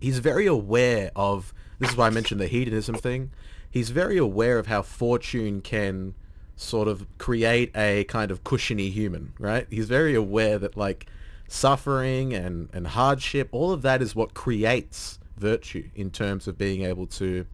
he's 0.00 0.18
very 0.18 0.46
aware 0.46 1.10
of. 1.16 1.54
This 1.78 1.90
is 1.90 1.96
why 1.96 2.08
I 2.08 2.10
mentioned 2.10 2.40
the 2.40 2.48
hedonism 2.48 2.96
thing. 2.96 3.30
He's 3.70 3.90
very 3.90 4.16
aware 4.16 4.58
of 4.58 4.66
how 4.66 4.82
fortune 4.82 5.60
can 5.60 6.14
sort 6.58 6.88
of 6.88 7.06
create 7.18 7.70
a 7.76 8.04
kind 8.04 8.30
of 8.30 8.42
cushiony 8.42 8.90
human, 8.90 9.32
right? 9.38 9.66
He's 9.70 9.86
very 9.86 10.14
aware 10.14 10.58
that 10.58 10.76
like 10.76 11.06
suffering 11.46 12.34
and, 12.34 12.68
and 12.72 12.88
hardship, 12.88 13.48
all 13.52 13.70
of 13.72 13.82
that 13.82 14.02
is 14.02 14.14
what 14.14 14.34
creates 14.34 15.20
virtue 15.36 15.88
in 15.94 16.10
terms 16.10 16.48
of 16.48 16.58
being 16.58 16.82
able 16.82 17.06
to 17.06 17.46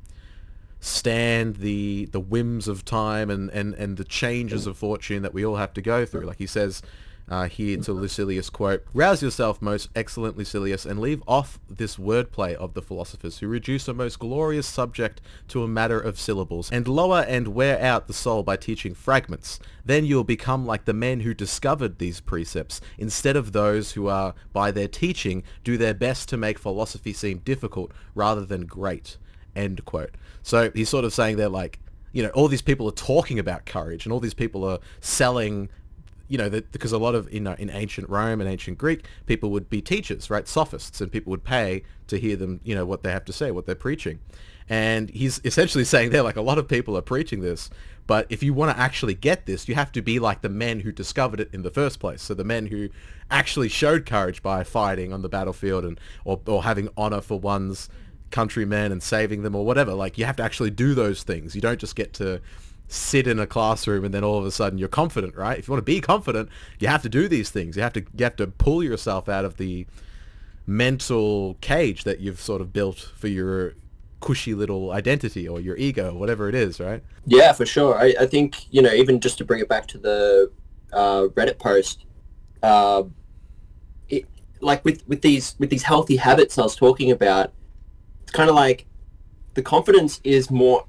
stand 0.80 1.56
the 1.56 2.06
the 2.12 2.20
whims 2.20 2.66
of 2.66 2.84
time 2.84 3.30
and, 3.30 3.50
and, 3.50 3.74
and 3.74 3.96
the 3.96 4.04
changes 4.04 4.66
of 4.66 4.76
fortune 4.76 5.22
that 5.22 5.32
we 5.32 5.44
all 5.44 5.56
have 5.56 5.74
to 5.74 5.82
go 5.82 6.06
through. 6.06 6.22
Like 6.22 6.38
he 6.38 6.46
says 6.46 6.82
uh, 7.28 7.48
here 7.48 7.76
to 7.78 7.92
Lucilius, 7.92 8.50
quote, 8.50 8.84
Rouse 8.92 9.22
yourself, 9.22 9.62
most 9.62 9.88
excellent 9.94 10.36
Lucilius, 10.36 10.84
and 10.84 11.00
leave 11.00 11.22
off 11.26 11.58
this 11.68 11.96
wordplay 11.96 12.54
of 12.54 12.74
the 12.74 12.82
philosophers 12.82 13.38
who 13.38 13.48
reduce 13.48 13.88
a 13.88 13.94
most 13.94 14.18
glorious 14.18 14.66
subject 14.66 15.20
to 15.48 15.62
a 15.62 15.68
matter 15.68 15.98
of 15.98 16.18
syllables, 16.18 16.70
and 16.70 16.86
lower 16.86 17.24
and 17.26 17.48
wear 17.48 17.80
out 17.80 18.06
the 18.06 18.12
soul 18.12 18.42
by 18.42 18.56
teaching 18.56 18.94
fragments. 18.94 19.58
Then 19.84 20.04
you 20.04 20.16
will 20.16 20.24
become 20.24 20.66
like 20.66 20.84
the 20.84 20.92
men 20.92 21.20
who 21.20 21.34
discovered 21.34 21.98
these 21.98 22.20
precepts, 22.20 22.80
instead 22.98 23.36
of 23.36 23.52
those 23.52 23.92
who 23.92 24.08
are, 24.08 24.34
by 24.52 24.70
their 24.70 24.88
teaching, 24.88 25.42
do 25.62 25.78
their 25.78 25.94
best 25.94 26.28
to 26.28 26.36
make 26.36 26.58
philosophy 26.58 27.12
seem 27.12 27.38
difficult 27.38 27.92
rather 28.14 28.44
than 28.44 28.66
great. 28.66 29.16
End 29.56 29.84
quote. 29.84 30.14
So 30.42 30.70
he's 30.74 30.88
sort 30.88 31.04
of 31.04 31.14
saying 31.14 31.36
they're 31.36 31.48
like, 31.48 31.78
you 32.12 32.22
know, 32.22 32.28
all 32.30 32.48
these 32.48 32.62
people 32.62 32.88
are 32.88 32.92
talking 32.92 33.38
about 33.38 33.66
courage 33.66 34.06
and 34.06 34.12
all 34.12 34.20
these 34.20 34.34
people 34.34 34.64
are 34.64 34.78
selling, 35.00 35.68
you 36.28 36.38
know, 36.38 36.48
because 36.48 36.92
a 36.92 36.98
lot 36.98 37.14
of, 37.14 37.32
you 37.32 37.40
know, 37.40 37.54
in 37.58 37.70
ancient 37.70 38.08
Rome 38.08 38.40
and 38.40 38.48
ancient 38.48 38.78
Greek, 38.78 39.06
people 39.26 39.50
would 39.50 39.68
be 39.68 39.82
teachers, 39.82 40.30
right? 40.30 40.48
Sophists 40.48 41.00
and 41.00 41.12
people 41.12 41.30
would 41.30 41.44
pay 41.44 41.82
to 42.06 42.18
hear 42.18 42.36
them, 42.36 42.60
you 42.64 42.74
know, 42.74 42.86
what 42.86 43.02
they 43.02 43.10
have 43.10 43.24
to 43.26 43.32
say, 43.32 43.50
what 43.50 43.66
they're 43.66 43.74
preaching. 43.74 44.20
And 44.68 45.10
he's 45.10 45.40
essentially 45.44 45.84
saying 45.84 46.10
there, 46.10 46.22
like 46.22 46.36
a 46.36 46.42
lot 46.42 46.58
of 46.58 46.66
people 46.68 46.96
are 46.96 47.02
preaching 47.02 47.40
this, 47.40 47.70
but 48.06 48.26
if 48.28 48.42
you 48.42 48.52
want 48.52 48.76
to 48.76 48.80
actually 48.80 49.14
get 49.14 49.46
this, 49.46 49.68
you 49.68 49.74
have 49.74 49.92
to 49.92 50.02
be 50.02 50.18
like 50.18 50.42
the 50.42 50.48
men 50.48 50.80
who 50.80 50.92
discovered 50.92 51.40
it 51.40 51.50
in 51.52 51.62
the 51.62 51.70
first 51.70 52.00
place. 52.00 52.22
So 52.22 52.34
the 52.34 52.44
men 52.44 52.66
who 52.66 52.90
actually 53.30 53.68
showed 53.68 54.04
courage 54.04 54.42
by 54.42 54.62
fighting 54.62 55.12
on 55.12 55.22
the 55.22 55.28
battlefield 55.28 55.84
and 55.84 55.98
or, 56.24 56.40
or 56.46 56.64
having 56.64 56.88
honor 56.96 57.22
for 57.22 57.40
one's 57.40 57.88
countrymen 58.30 58.92
and 58.92 59.02
saving 59.02 59.42
them 59.42 59.54
or 59.54 59.64
whatever. 59.64 59.94
Like 59.94 60.18
you 60.18 60.24
have 60.24 60.36
to 60.36 60.42
actually 60.42 60.70
do 60.70 60.94
those 60.94 61.22
things. 61.22 61.54
You 61.54 61.60
don't 61.60 61.78
just 61.78 61.96
get 61.96 62.12
to 62.14 62.40
sit 62.88 63.26
in 63.26 63.38
a 63.38 63.46
classroom 63.46 64.04
and 64.04 64.14
then 64.14 64.22
all 64.22 64.38
of 64.38 64.44
a 64.44 64.50
sudden 64.50 64.78
you're 64.78 64.88
confident, 64.88 65.34
right? 65.34 65.58
If 65.58 65.68
you 65.68 65.72
want 65.72 65.80
to 65.80 65.92
be 65.92 66.00
confident, 66.00 66.48
you 66.78 66.88
have 66.88 67.02
to 67.02 67.08
do 67.08 67.28
these 67.28 67.50
things. 67.50 67.76
You 67.76 67.82
have 67.82 67.92
to 67.94 68.00
you 68.00 68.24
have 68.24 68.36
to 68.36 68.46
pull 68.46 68.82
yourself 68.82 69.28
out 69.28 69.44
of 69.44 69.56
the 69.56 69.86
mental 70.66 71.56
cage 71.60 72.04
that 72.04 72.20
you've 72.20 72.40
sort 72.40 72.60
of 72.60 72.72
built 72.72 73.12
for 73.16 73.28
your 73.28 73.74
cushy 74.20 74.54
little 74.54 74.90
identity 74.90 75.46
or 75.46 75.60
your 75.60 75.76
ego 75.76 76.14
whatever 76.14 76.48
it 76.48 76.54
is, 76.54 76.80
right? 76.80 77.02
Yeah, 77.26 77.52
for 77.52 77.66
sure. 77.66 77.98
I, 77.98 78.14
I 78.20 78.26
think, 78.26 78.72
you 78.72 78.80
know, 78.80 78.92
even 78.92 79.20
just 79.20 79.38
to 79.38 79.44
bring 79.44 79.60
it 79.60 79.68
back 79.68 79.86
to 79.88 79.98
the 79.98 80.50
uh, 80.92 81.24
Reddit 81.34 81.58
post, 81.58 82.06
uh, 82.62 83.02
it, 84.08 84.24
like 84.60 84.84
with, 84.84 85.06
with 85.06 85.20
these 85.20 85.56
with 85.58 85.70
these 85.70 85.82
healthy 85.82 86.16
habits 86.16 86.58
I 86.58 86.62
was 86.62 86.76
talking 86.76 87.10
about, 87.10 87.52
it's 88.22 88.32
kind 88.32 88.48
of 88.48 88.54
like 88.54 88.86
the 89.54 89.62
confidence 89.62 90.20
is 90.24 90.50
more 90.50 90.86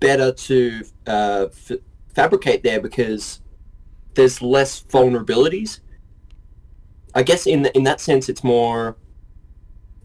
better 0.00 0.32
to 0.32 0.84
uh, 1.06 1.46
f- 1.50 1.78
fabricate 2.14 2.62
there 2.62 2.80
because 2.80 3.40
there's 4.14 4.40
less 4.42 4.82
vulnerabilities. 4.82 5.80
I 7.14 7.22
guess 7.22 7.46
in 7.46 7.66
in 7.66 7.84
that 7.84 8.00
sense, 8.00 8.28
it's 8.28 8.44
more 8.44 8.96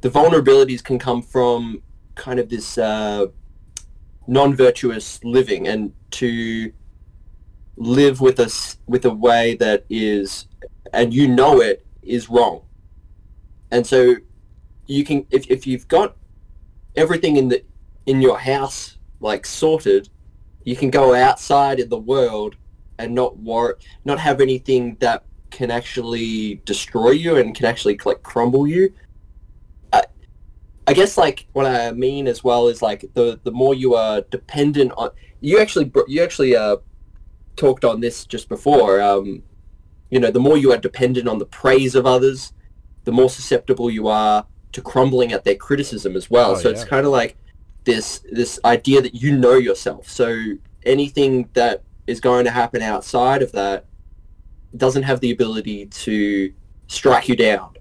the 0.02 0.10
vulnerabilities 0.10 0.84
can 0.84 0.98
come 1.00 1.22
from 1.22 1.82
kind 2.16 2.40
of 2.40 2.50
this 2.50 2.78
uh, 2.78 3.28
non-virtuous 4.28 5.24
living 5.24 5.68
and 5.68 5.94
to 6.12 6.72
live 7.78 8.22
with 8.22 8.40
us 8.40 8.78
with 8.88 9.06
a 9.06 9.10
way 9.14 9.56
that 9.56 9.86
is 9.90 10.48
and 10.94 11.14
you 11.14 11.28
know 11.28 11.62
it 11.62 11.86
is 12.04 12.30
wrong 12.30 12.62
and 13.72 13.88
so 13.88 14.16
you 14.86 15.04
can 15.04 15.26
if, 15.32 15.50
if 15.50 15.66
you've 15.66 15.88
got 15.88 16.16
everything 16.96 17.38
in 17.38 17.48
the 17.48 17.64
in 18.06 18.22
your 18.22 18.38
house 18.38 18.98
like 19.22 19.46
sorted 19.46 20.10
you 20.64 20.76
can 20.76 20.90
go 20.90 21.16
outside 21.16 21.80
in 21.80 21.90
the 21.90 21.98
world 21.98 22.56
and 23.00 23.16
not 23.16 23.38
wor- 23.38 23.78
not 24.06 24.20
have 24.20 24.42
anything 24.42 24.96
that 25.00 25.24
can 25.50 25.72
actually 25.72 26.62
destroy 26.66 27.12
you 27.12 27.38
and 27.38 27.56
can 27.56 27.66
actually 27.66 28.00
like 28.06 28.22
crumble 28.24 28.68
you. 28.68 28.94
I 30.88 30.94
guess 30.94 31.18
like 31.18 31.48
what 31.54 31.66
I 31.66 31.92
mean 31.92 32.28
as 32.28 32.44
well 32.44 32.68
is 32.68 32.82
like 32.82 33.06
the 33.14 33.40
the 33.44 33.52
more 33.52 33.74
you 33.74 33.94
are 33.94 34.22
dependent 34.30 34.92
on 34.98 35.12
you 35.40 35.60
actually 35.60 35.92
you 36.08 36.22
actually 36.22 36.56
uh 36.56 36.78
talked 37.56 37.86
on 37.86 38.02
this 38.02 38.26
just 38.26 38.50
before 38.50 39.00
um 39.00 39.44
you 40.10 40.20
know 40.20 40.32
the 40.32 40.40
more 40.40 40.58
you 40.58 40.72
are 40.72 40.78
dependent 40.78 41.28
on 41.28 41.38
the 41.38 41.46
praise 41.46 41.94
of 41.94 42.06
others 42.06 42.52
the 43.04 43.12
more 43.12 43.30
susceptible 43.30 43.90
you 43.90 44.08
are 44.08 44.46
to 44.72 44.82
crumbling 44.82 45.32
at 45.32 45.44
their 45.44 45.56
criticism 45.56 46.16
as 46.16 46.30
well. 46.30 46.52
Oh, 46.52 46.56
so 46.56 46.70
it's 46.70 46.84
kind 46.84 47.06
of 47.06 47.12
like 47.12 47.38
this 47.84 48.24
this 48.32 48.60
idea 48.66 49.02
that 49.02 49.16
you 49.16 49.38
know 49.38 49.54
yourself 49.56 50.08
so 50.08 50.54
anything 50.84 51.50
that 51.54 51.84
is 52.08 52.20
going 52.20 52.46
to 52.46 52.52
happen 52.52 52.82
outside 52.82 53.42
of 53.42 53.52
that 53.52 53.86
doesn't 54.78 55.04
have 55.04 55.20
the 55.20 55.32
ability 55.32 55.86
to 55.88 56.54
strike 56.88 57.28
you 57.28 57.36
down 57.36 57.74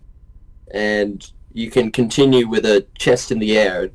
and 0.72 1.32
you 1.52 1.70
can 1.70 1.90
continue 1.90 2.48
with 2.48 2.64
a 2.64 2.86
chest 2.96 3.32
in 3.32 3.38
the 3.38 3.58
air. 3.58 3.90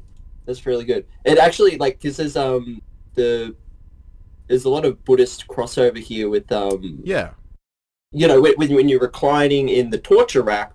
That's 0.46 0.66
really 0.66 0.84
good. 0.84 1.06
It 1.24 1.38
actually 1.38 1.78
like 1.78 2.00
because 2.00 2.18
there's 2.18 2.36
um 2.36 2.82
the 3.14 3.56
there's 4.48 4.66
a 4.66 4.70
lot 4.70 4.86
of 4.86 5.04
Buddhist 5.06 5.48
crossover 5.48 5.98
here 5.98 6.30
with 6.30 6.52
um 6.52 7.00
Yeah. 7.04 7.32
you 8.12 8.28
know 8.28 8.42
when, 8.42 8.56
when 8.58 8.90
you're 8.90 9.00
reclining 9.00 9.70
in 9.70 9.90
the 9.90 9.98
torture 9.98 10.42
rack 10.42 10.74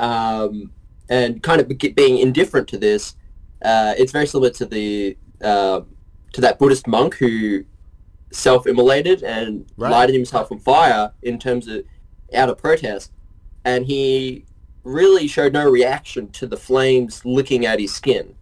um 0.00 0.72
and 1.08 1.42
kind 1.42 1.60
of 1.60 1.68
being 1.94 2.18
indifferent 2.18 2.66
to 2.68 2.78
this 2.78 3.14
uh, 3.64 3.94
it's 3.98 4.12
very 4.12 4.26
similar 4.26 4.50
to 4.50 4.66
the 4.66 5.16
uh, 5.42 5.80
to 6.32 6.40
that 6.40 6.58
Buddhist 6.58 6.86
monk 6.86 7.14
who 7.16 7.64
self-immolated 8.30 9.22
and 9.22 9.66
Right. 9.76 9.90
lighted 9.90 10.14
himself 10.14 10.50
on 10.50 10.58
fire 10.58 11.12
in 11.22 11.38
terms 11.38 11.68
of 11.68 11.84
out 12.34 12.48
of 12.48 12.58
protest. 12.58 13.12
And 13.64 13.86
he 13.86 14.44
really 14.82 15.26
showed 15.28 15.52
no 15.52 15.68
reaction 15.68 16.28
to 16.30 16.46
the 16.46 16.56
flames 16.56 17.24
licking 17.24 17.64
at 17.64 17.78
his 17.80 17.94
skin. 17.94 18.34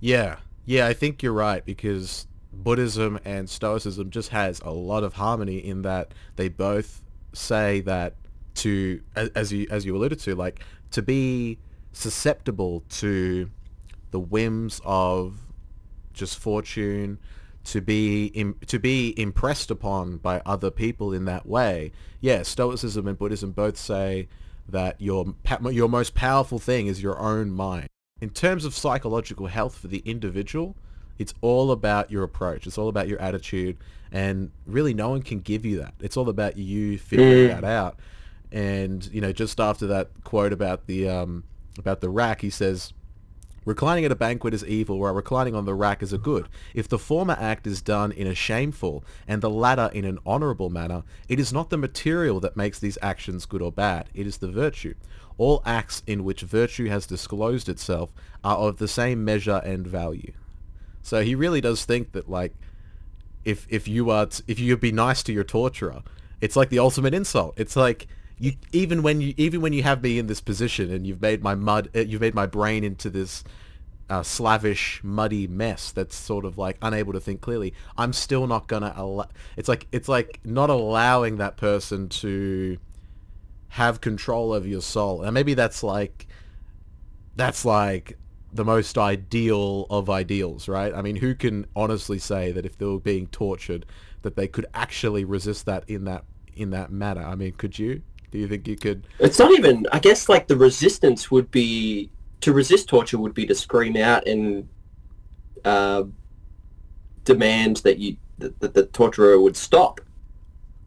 Yeah, 0.00 0.36
yeah, 0.64 0.86
I 0.86 0.92
think 0.92 1.22
you're 1.22 1.32
right 1.32 1.64
because 1.64 2.26
Buddhism 2.52 3.18
and 3.24 3.48
Stoicism 3.48 4.10
just 4.10 4.30
has 4.30 4.60
a 4.64 4.70
lot 4.70 5.04
of 5.04 5.14
harmony 5.14 5.58
in 5.58 5.82
that 5.82 6.12
they 6.36 6.48
both 6.48 7.00
say 7.32 7.80
that 7.82 8.14
to, 8.56 9.00
as 9.14 9.52
you 9.52 9.66
as 9.70 9.86
you 9.86 9.96
alluded 9.96 10.18
to, 10.20 10.34
like 10.34 10.60
to 10.90 11.00
be 11.02 11.58
susceptible 11.92 12.82
to 12.90 13.48
the 14.10 14.20
whims 14.20 14.80
of 14.84 15.40
just 16.12 16.38
fortune, 16.38 17.18
to 17.64 17.80
be 17.80 18.26
Im- 18.26 18.56
to 18.66 18.78
be 18.78 19.14
impressed 19.20 19.70
upon 19.70 20.16
by 20.18 20.40
other 20.46 20.70
people 20.70 21.12
in 21.12 21.26
that 21.26 21.46
way. 21.46 21.92
Yeah, 22.20 22.42
Stoicism 22.42 23.06
and 23.06 23.18
Buddhism 23.18 23.52
both 23.52 23.76
say 23.76 24.28
that 24.68 25.00
your 25.00 25.34
pa- 25.44 25.68
your 25.68 25.88
most 25.88 26.14
powerful 26.14 26.58
thing 26.58 26.86
is 26.86 27.02
your 27.02 27.18
own 27.18 27.50
mind. 27.50 27.88
In 28.20 28.30
terms 28.30 28.64
of 28.64 28.74
psychological 28.74 29.46
health 29.46 29.76
for 29.76 29.88
the 29.88 30.02
individual, 30.04 30.76
it's 31.18 31.34
all 31.40 31.70
about 31.70 32.10
your 32.10 32.24
approach. 32.24 32.66
It's 32.66 32.78
all 32.78 32.88
about 32.88 33.06
your 33.06 33.20
attitude, 33.20 33.76
and 34.10 34.50
really, 34.66 34.94
no 34.94 35.10
one 35.10 35.22
can 35.22 35.40
give 35.40 35.64
you 35.64 35.78
that. 35.78 35.94
It's 36.00 36.16
all 36.16 36.28
about 36.28 36.56
you 36.56 36.98
figuring 36.98 37.48
that 37.48 37.64
out. 37.64 37.98
And 38.50 39.06
you 39.12 39.20
know, 39.20 39.32
just 39.32 39.60
after 39.60 39.86
that 39.88 40.10
quote 40.24 40.52
about 40.52 40.86
the 40.86 41.08
um, 41.08 41.44
about 41.78 42.00
the 42.00 42.08
rack, 42.08 42.40
he 42.40 42.50
says, 42.50 42.92
Reclining 43.64 44.04
at 44.04 44.12
a 44.12 44.16
banquet 44.16 44.54
is 44.54 44.64
evil, 44.64 44.98
while 44.98 45.12
reclining 45.12 45.54
on 45.54 45.64
the 45.64 45.74
rack 45.74 46.02
is 46.02 46.12
a 46.12 46.18
good. 46.18 46.48
If 46.74 46.88
the 46.88 46.98
former 46.98 47.36
act 47.38 47.66
is 47.66 47.82
done 47.82 48.12
in 48.12 48.26
a 48.26 48.34
shameful, 48.34 49.04
and 49.26 49.42
the 49.42 49.50
latter 49.50 49.90
in 49.92 50.04
an 50.04 50.18
honourable 50.26 50.70
manner, 50.70 51.02
it 51.28 51.38
is 51.38 51.52
not 51.52 51.70
the 51.70 51.76
material 51.76 52.40
that 52.40 52.56
makes 52.56 52.78
these 52.78 52.98
actions 53.02 53.46
good 53.46 53.60
or 53.60 53.72
bad, 53.72 54.08
it 54.14 54.26
is 54.26 54.38
the 54.38 54.50
virtue. 54.50 54.94
All 55.36 55.62
acts 55.66 56.02
in 56.06 56.24
which 56.24 56.40
virtue 56.40 56.88
has 56.88 57.06
disclosed 57.06 57.68
itself 57.68 58.12
are 58.42 58.56
of 58.56 58.78
the 58.78 58.88
same 58.88 59.24
measure 59.24 59.60
and 59.64 59.86
value. 59.86 60.32
So 61.02 61.22
he 61.22 61.34
really 61.34 61.60
does 61.60 61.84
think 61.84 62.12
that, 62.12 62.28
like, 62.28 62.54
if 63.44 63.66
if 63.70 63.86
you 63.86 64.10
are 64.10 64.26
t- 64.26 64.42
if 64.46 64.58
you 64.58 64.76
be 64.76 64.92
nice 64.92 65.22
to 65.22 65.32
your 65.32 65.44
torturer, 65.44 66.02
it's 66.40 66.56
like 66.56 66.70
the 66.70 66.78
ultimate 66.78 67.14
insult. 67.14 67.54
It's 67.56 67.76
like 67.76 68.06
you 68.38 68.52
even 68.72 69.02
when 69.02 69.20
you 69.20 69.34
even 69.36 69.60
when 69.60 69.72
you 69.72 69.82
have 69.82 70.02
me 70.02 70.18
in 70.18 70.26
this 70.26 70.40
position 70.40 70.92
and 70.92 71.06
you've 71.06 71.20
made 71.20 71.42
my 71.42 71.54
mud 71.54 71.88
uh, 71.94 72.00
you've 72.00 72.20
made 72.20 72.34
my 72.34 72.46
brain 72.46 72.84
into 72.84 73.10
this 73.10 73.44
uh, 74.10 74.22
slavish 74.22 75.00
muddy 75.04 75.46
mess 75.46 75.92
that's 75.92 76.16
sort 76.16 76.44
of 76.44 76.56
like 76.56 76.78
unable 76.80 77.12
to 77.12 77.20
think 77.20 77.40
clearly. 77.40 77.74
I'm 77.96 78.12
still 78.12 78.46
not 78.46 78.66
gonna 78.66 78.92
allow. 78.96 79.28
It's 79.56 79.68
like 79.68 79.86
it's 79.92 80.08
like 80.08 80.40
not 80.44 80.70
allowing 80.70 81.36
that 81.38 81.56
person 81.56 82.08
to 82.10 82.78
have 83.68 84.00
control 84.00 84.52
over 84.52 84.66
your 84.66 84.80
soul. 84.80 85.22
And 85.22 85.34
maybe 85.34 85.54
that's 85.54 85.82
like 85.82 86.26
that's 87.36 87.64
like 87.64 88.18
the 88.52 88.64
most 88.64 88.96
ideal 88.96 89.86
of 89.90 90.08
ideals, 90.08 90.68
right? 90.68 90.94
I 90.94 91.02
mean, 91.02 91.16
who 91.16 91.34
can 91.34 91.66
honestly 91.76 92.18
say 92.18 92.50
that 92.52 92.64
if 92.64 92.78
they 92.78 92.86
were 92.86 92.98
being 92.98 93.26
tortured, 93.26 93.84
that 94.22 94.36
they 94.36 94.48
could 94.48 94.66
actually 94.72 95.24
resist 95.24 95.66
that 95.66 95.84
in 95.88 96.04
that 96.04 96.24
in 96.54 96.70
that 96.70 96.90
manner? 96.90 97.22
I 97.22 97.34
mean, 97.34 97.52
could 97.52 97.78
you? 97.78 98.02
Do 98.30 98.38
you 98.38 98.46
think 98.48 98.68
you 98.68 98.76
could? 98.76 99.06
It's 99.18 99.38
not 99.38 99.50
even. 99.52 99.86
I 99.92 99.98
guess 99.98 100.28
like 100.28 100.48
the 100.48 100.56
resistance 100.56 101.30
would 101.30 101.50
be 101.50 102.10
to 102.40 102.52
resist 102.52 102.88
torture 102.88 103.18
would 103.18 103.34
be 103.34 103.46
to 103.46 103.54
scream 103.54 103.96
out 103.96 104.26
and 104.26 104.68
uh, 105.64 106.04
demand 107.24 107.78
that 107.78 107.98
you 107.98 108.16
that, 108.38 108.58
that 108.60 108.74
the 108.74 108.86
torturer 108.86 109.40
would 109.40 109.56
stop. 109.56 110.00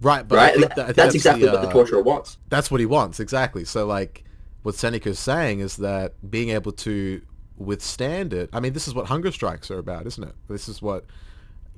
Right, 0.02 0.28
but 0.28 0.40
I 0.40 0.44
right, 0.46 0.54
think 0.60 0.76
that- 0.76 0.86
think 0.86 0.96
that's 0.96 1.16
exactly 1.16 1.46
the, 1.46 1.52
what 1.52 1.62
the 1.62 1.68
uh, 1.68 1.74
torturer 1.74 2.02
wants. 2.02 2.38
That's 2.50 2.72
what 2.72 2.80
he 2.80 2.86
wants, 2.86 3.20
exactly. 3.20 3.66
So 3.66 3.86
like 3.86 4.24
what 4.64 4.76
Seneca's 4.76 5.20
saying 5.20 5.60
is 5.60 5.78
that 5.78 6.14
being 6.30 6.50
able 6.50 6.72
to 6.72 7.22
withstand 7.58 8.34
it. 8.34 8.50
I 8.54 8.60
mean, 8.60 8.74
this 8.74 8.88
is 8.88 8.96
what 8.96 9.08
hunger 9.08 9.32
strikes 9.32 9.70
are 9.70 9.78
about, 9.78 10.08
isn't 10.08 10.24
it? 10.24 10.36
This 10.48 10.68
is 10.70 10.82
what 10.82 11.06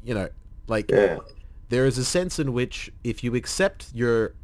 you 0.03 0.13
know, 0.13 0.29
like 0.67 0.89
Yeah. 0.91 1.19
there 1.69 1.85
is 1.85 1.97
a 1.97 2.05
sense 2.05 2.39
in 2.39 2.53
which 2.53 2.91
if 3.03 3.23
you 3.23 3.35
accept 3.35 3.87
your 3.93 4.35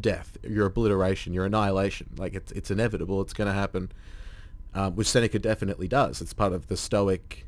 death, 0.00 0.36
your 0.42 0.66
obliteration, 0.66 1.32
your 1.32 1.44
annihilation, 1.46 2.10
like 2.16 2.34
it's 2.34 2.52
it's 2.52 2.70
inevitable, 2.70 3.20
it's 3.20 3.32
going 3.32 3.48
to 3.48 3.54
happen, 3.54 3.90
um, 4.74 4.94
which 4.96 5.08
Seneca 5.08 5.38
definitely 5.38 5.88
does. 5.88 6.20
It's 6.20 6.32
part 6.32 6.52
of 6.52 6.68
the 6.68 6.76
Stoic 6.76 7.44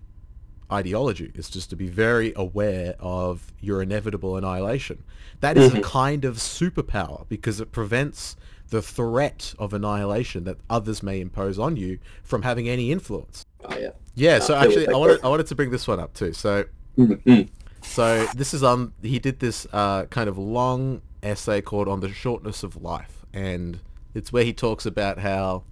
ideology. 0.71 1.31
Is 1.35 1.49
just 1.49 1.71
to 1.71 1.77
be 1.77 1.89
very 1.89 2.33
aware 2.37 2.95
of 2.99 3.53
your 3.61 3.83
inevitable 3.83 4.37
annihilation. 4.37 5.03
That 5.41 5.57
is 5.57 5.73
a 5.75 5.81
kind 5.81 6.25
of 6.25 6.37
superpower 6.37 7.29
because 7.29 7.61
it 7.61 7.73
prevents 7.73 8.37
the 8.71 8.83
threat 8.83 9.55
of 9.59 9.73
annihilation 9.73 10.45
that 10.45 10.59
others 10.69 11.03
may 11.03 11.21
impose 11.21 11.59
on 11.59 11.77
you 11.77 11.99
from 12.23 12.43
having 12.43 12.69
any 12.69 12.93
influence. 12.93 13.45
Oh 13.65 13.79
yeah. 13.79 13.91
Yeah, 14.15 14.41
so 14.41 14.55
actually, 14.55 14.89
I 14.89 14.93
wanted 14.97 15.21
I 15.23 15.29
wanted 15.29 15.47
to 15.47 15.55
bring 15.55 15.71
this 15.71 15.87
one 15.89 16.01
up 16.01 16.13
too. 16.15 16.33
So, 16.33 16.65
Mm. 16.99 17.49
so 17.83 18.27
this 18.35 18.53
is 18.53 18.65
um 18.65 18.93
he 19.03 19.21
did 19.21 19.39
this 19.39 19.67
uh 19.73 20.07
kind 20.07 20.29
of 20.29 20.37
long 20.37 21.01
essay 21.23 21.61
called 21.61 21.89
"On 21.89 22.01
the 22.01 22.11
Shortness 22.11 22.63
of 22.63 22.77
Life," 22.77 23.25
and 23.33 23.81
it's 24.15 24.33
where 24.33 24.45
he 24.45 24.53
talks 24.53 24.87
about 24.87 25.19
how 25.19 25.65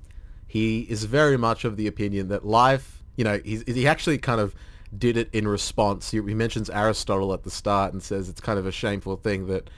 he 0.47 0.83
is 0.83 1.05
very 1.05 1.37
much 1.37 1.65
of 1.65 1.77
the 1.77 1.87
opinion 1.87 2.29
that 2.29 2.47
life, 2.47 3.03
you 3.17 3.25
know, 3.25 3.41
he's, 3.45 3.63
he 3.67 3.87
actually 3.87 4.19
kind 4.19 4.41
of 4.41 4.55
did 4.97 5.17
it 5.17 5.29
in 5.33 5.49
response. 5.49 6.11
He, 6.11 6.19
he 6.19 6.35
mentions 6.35 6.71
Aristotle 6.71 7.33
at 7.33 7.43
the 7.43 7.51
start 7.51 7.93
and 7.93 8.03
says 8.03 8.29
it's 8.29 8.41
kind 8.41 8.59
of 8.59 8.67
a 8.67 8.73
shameful 8.73 9.17
thing 9.17 9.47
that 9.49 9.69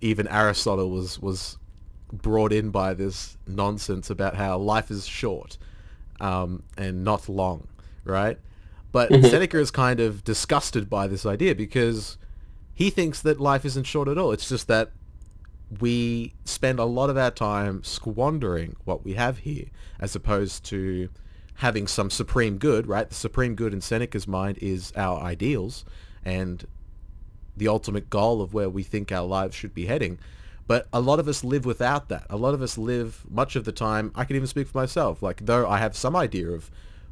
even 0.00 0.26
Aristotle 0.28 0.90
was 0.90 1.20
was 1.20 1.58
brought 2.12 2.52
in 2.52 2.70
by 2.70 2.94
this 2.94 3.36
nonsense 3.46 4.10
about 4.10 4.36
how 4.36 4.56
life 4.56 4.90
is 4.90 5.06
short 5.06 5.58
um, 6.20 6.62
and 6.76 7.04
not 7.04 7.28
long, 7.28 7.66
right? 8.04 8.38
But 8.92 9.10
Seneca 9.24 9.58
is 9.58 9.70
kind 9.70 9.98
of 10.00 10.22
disgusted 10.22 10.88
by 10.88 11.08
this 11.08 11.26
idea 11.26 11.54
because 11.54 12.16
he 12.72 12.90
thinks 12.90 13.20
that 13.22 13.40
life 13.40 13.64
isn't 13.64 13.84
short 13.84 14.08
at 14.08 14.18
all. 14.18 14.30
It's 14.30 14.48
just 14.48 14.68
that 14.68 14.92
we 15.80 16.34
spend 16.44 16.78
a 16.78 16.84
lot 16.84 17.10
of 17.10 17.16
our 17.16 17.30
time 17.30 17.82
squandering 17.82 18.76
what 18.84 19.04
we 19.04 19.14
have 19.14 19.38
here 19.38 19.66
as 20.00 20.14
opposed 20.14 20.64
to 20.64 21.08
having 21.56 21.86
some 21.86 22.10
supreme 22.10 22.58
good, 22.58 22.86
right? 22.86 23.08
The 23.08 23.14
supreme 23.14 23.54
good 23.54 23.72
in 23.72 23.80
Seneca's 23.80 24.26
mind 24.26 24.58
is 24.60 24.92
our 24.96 25.20
ideals 25.20 25.84
and 26.24 26.66
the 27.56 27.68
ultimate 27.68 28.10
goal 28.10 28.42
of 28.42 28.52
where 28.52 28.68
we 28.68 28.82
think 28.82 29.12
our 29.12 29.26
lives 29.26 29.54
should 29.54 29.74
be 29.74 29.86
heading. 29.86 30.18
But 30.66 30.86
a 30.92 31.00
lot 31.00 31.20
of 31.20 31.28
us 31.28 31.44
live 31.44 31.64
without 31.64 32.08
that. 32.08 32.26
A 32.30 32.36
lot 32.36 32.54
of 32.54 32.62
us 32.62 32.78
live 32.78 33.24
much 33.28 33.54
of 33.54 33.64
the 33.64 33.72
time, 33.72 34.10
I 34.14 34.24
can 34.24 34.36
even 34.36 34.48
speak 34.48 34.66
for 34.68 34.78
myself, 34.78 35.22
like 35.22 35.44
though 35.44 35.68
I 35.68 35.78
have 35.78 35.96
some 35.96 36.16
idea 36.16 36.50
of 36.50 36.70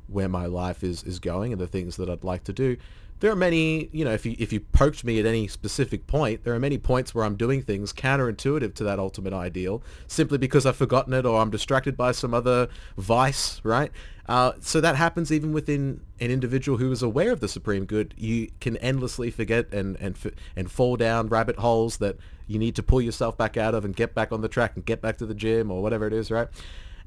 where 0.08 0.28
my 0.28 0.46
life 0.46 0.82
is, 0.82 1.02
is 1.04 1.18
going 1.18 1.52
and 1.52 1.60
the 1.60 1.66
things 1.66 1.96
that 1.96 2.10
I'd 2.10 2.24
like 2.24 2.44
to 2.44 2.52
do, 2.52 2.76
there 3.22 3.30
are 3.30 3.36
many, 3.36 3.88
you 3.92 4.04
know, 4.04 4.10
if 4.10 4.26
you 4.26 4.34
if 4.36 4.52
you 4.52 4.58
poked 4.58 5.04
me 5.04 5.20
at 5.20 5.26
any 5.26 5.46
specific 5.46 6.08
point, 6.08 6.42
there 6.42 6.52
are 6.54 6.58
many 6.58 6.76
points 6.76 7.14
where 7.14 7.24
I'm 7.24 7.36
doing 7.36 7.62
things 7.62 7.92
counterintuitive 7.92 8.74
to 8.74 8.84
that 8.84 8.98
ultimate 8.98 9.32
ideal, 9.32 9.80
simply 10.08 10.38
because 10.38 10.66
I've 10.66 10.74
forgotten 10.74 11.14
it 11.14 11.24
or 11.24 11.40
I'm 11.40 11.48
distracted 11.48 11.96
by 11.96 12.10
some 12.10 12.34
other 12.34 12.68
vice, 12.96 13.60
right? 13.62 13.92
Uh, 14.26 14.54
so 14.60 14.80
that 14.80 14.96
happens 14.96 15.30
even 15.30 15.52
within 15.52 16.00
an 16.18 16.32
individual 16.32 16.78
who 16.78 16.90
is 16.90 17.00
aware 17.00 17.30
of 17.30 17.38
the 17.38 17.46
supreme 17.46 17.84
good. 17.84 18.12
You 18.18 18.50
can 18.60 18.76
endlessly 18.78 19.30
forget 19.30 19.72
and 19.72 19.96
and 20.00 20.16
and 20.56 20.68
fall 20.68 20.96
down 20.96 21.28
rabbit 21.28 21.60
holes 21.60 21.98
that 21.98 22.16
you 22.48 22.58
need 22.58 22.74
to 22.74 22.82
pull 22.82 23.00
yourself 23.00 23.38
back 23.38 23.56
out 23.56 23.72
of 23.72 23.84
and 23.84 23.94
get 23.94 24.16
back 24.16 24.32
on 24.32 24.40
the 24.40 24.48
track 24.48 24.72
and 24.74 24.84
get 24.84 25.00
back 25.00 25.18
to 25.18 25.26
the 25.26 25.34
gym 25.34 25.70
or 25.70 25.80
whatever 25.80 26.08
it 26.08 26.12
is, 26.12 26.32
right? 26.32 26.48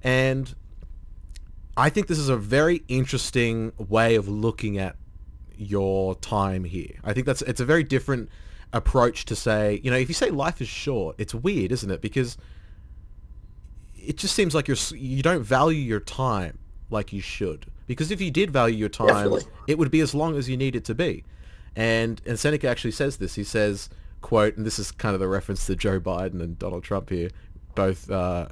And 0.02 0.56
I 1.76 1.90
think 1.90 2.08
this 2.08 2.20
is 2.20 2.30
a 2.30 2.38
very 2.38 2.84
interesting 2.88 3.74
way 3.78 4.16
of 4.16 4.30
looking 4.30 4.78
at 4.78 4.96
your 5.58 6.16
time 6.16 6.64
here. 6.64 7.00
I 7.04 7.14
think 7.14 7.26
that's 7.26 7.42
it's 7.44 7.62
a 7.62 7.66
very 7.66 7.84
different 7.84 8.30
approach 8.74 9.26
to 9.26 9.36
say, 9.36 9.80
you 9.84 9.92
know, 9.92 9.98
if 9.98 10.10
you 10.10 10.14
say 10.14 10.30
life 10.30 10.62
is 10.62 10.68
short, 10.68 11.16
it's 11.18 11.34
weird, 11.34 11.72
isn't 11.72 11.90
it? 11.90 12.02
Because 12.02 12.38
it 13.96 14.18
just 14.18 14.36
seems 14.36 14.54
like 14.54 14.68
you're 14.68 14.78
you 14.92 15.24
don't 15.24 15.44
value 15.44 15.80
your 15.80 16.00
time 16.00 16.60
like 16.90 17.14
you 17.14 17.22
should. 17.22 17.68
Because 17.88 18.12
if 18.12 18.20
you 18.20 18.32
did 18.32 18.52
value 18.52 18.76
your 18.76 18.90
time, 18.90 19.08
Definitely. 19.08 19.44
it 19.68 19.78
would 19.78 19.92
be 19.92 20.02
as 20.02 20.16
long 20.16 20.38
as 20.38 20.50
you 20.50 20.58
need 20.58 20.76
it 20.76 20.86
to 20.86 20.96
be. 20.96 21.24
And 21.76 22.22
and 22.26 22.40
Seneca 22.40 22.68
actually 22.68 22.92
says 22.92 23.18
this. 23.18 23.36
He 23.36 23.44
says, 23.44 23.90
quote, 24.22 24.58
and 24.58 24.66
this 24.66 24.80
is 24.80 24.92
kind 24.92 25.14
of 25.14 25.20
the 25.20 25.28
reference 25.28 25.66
to 25.68 25.76
Joe 25.76 26.00
Biden 26.00 26.42
and 26.42 26.58
Donald 26.58 26.84
Trump 26.84 27.10
here, 27.10 27.30
both 27.76 28.10
uh, 28.10 28.48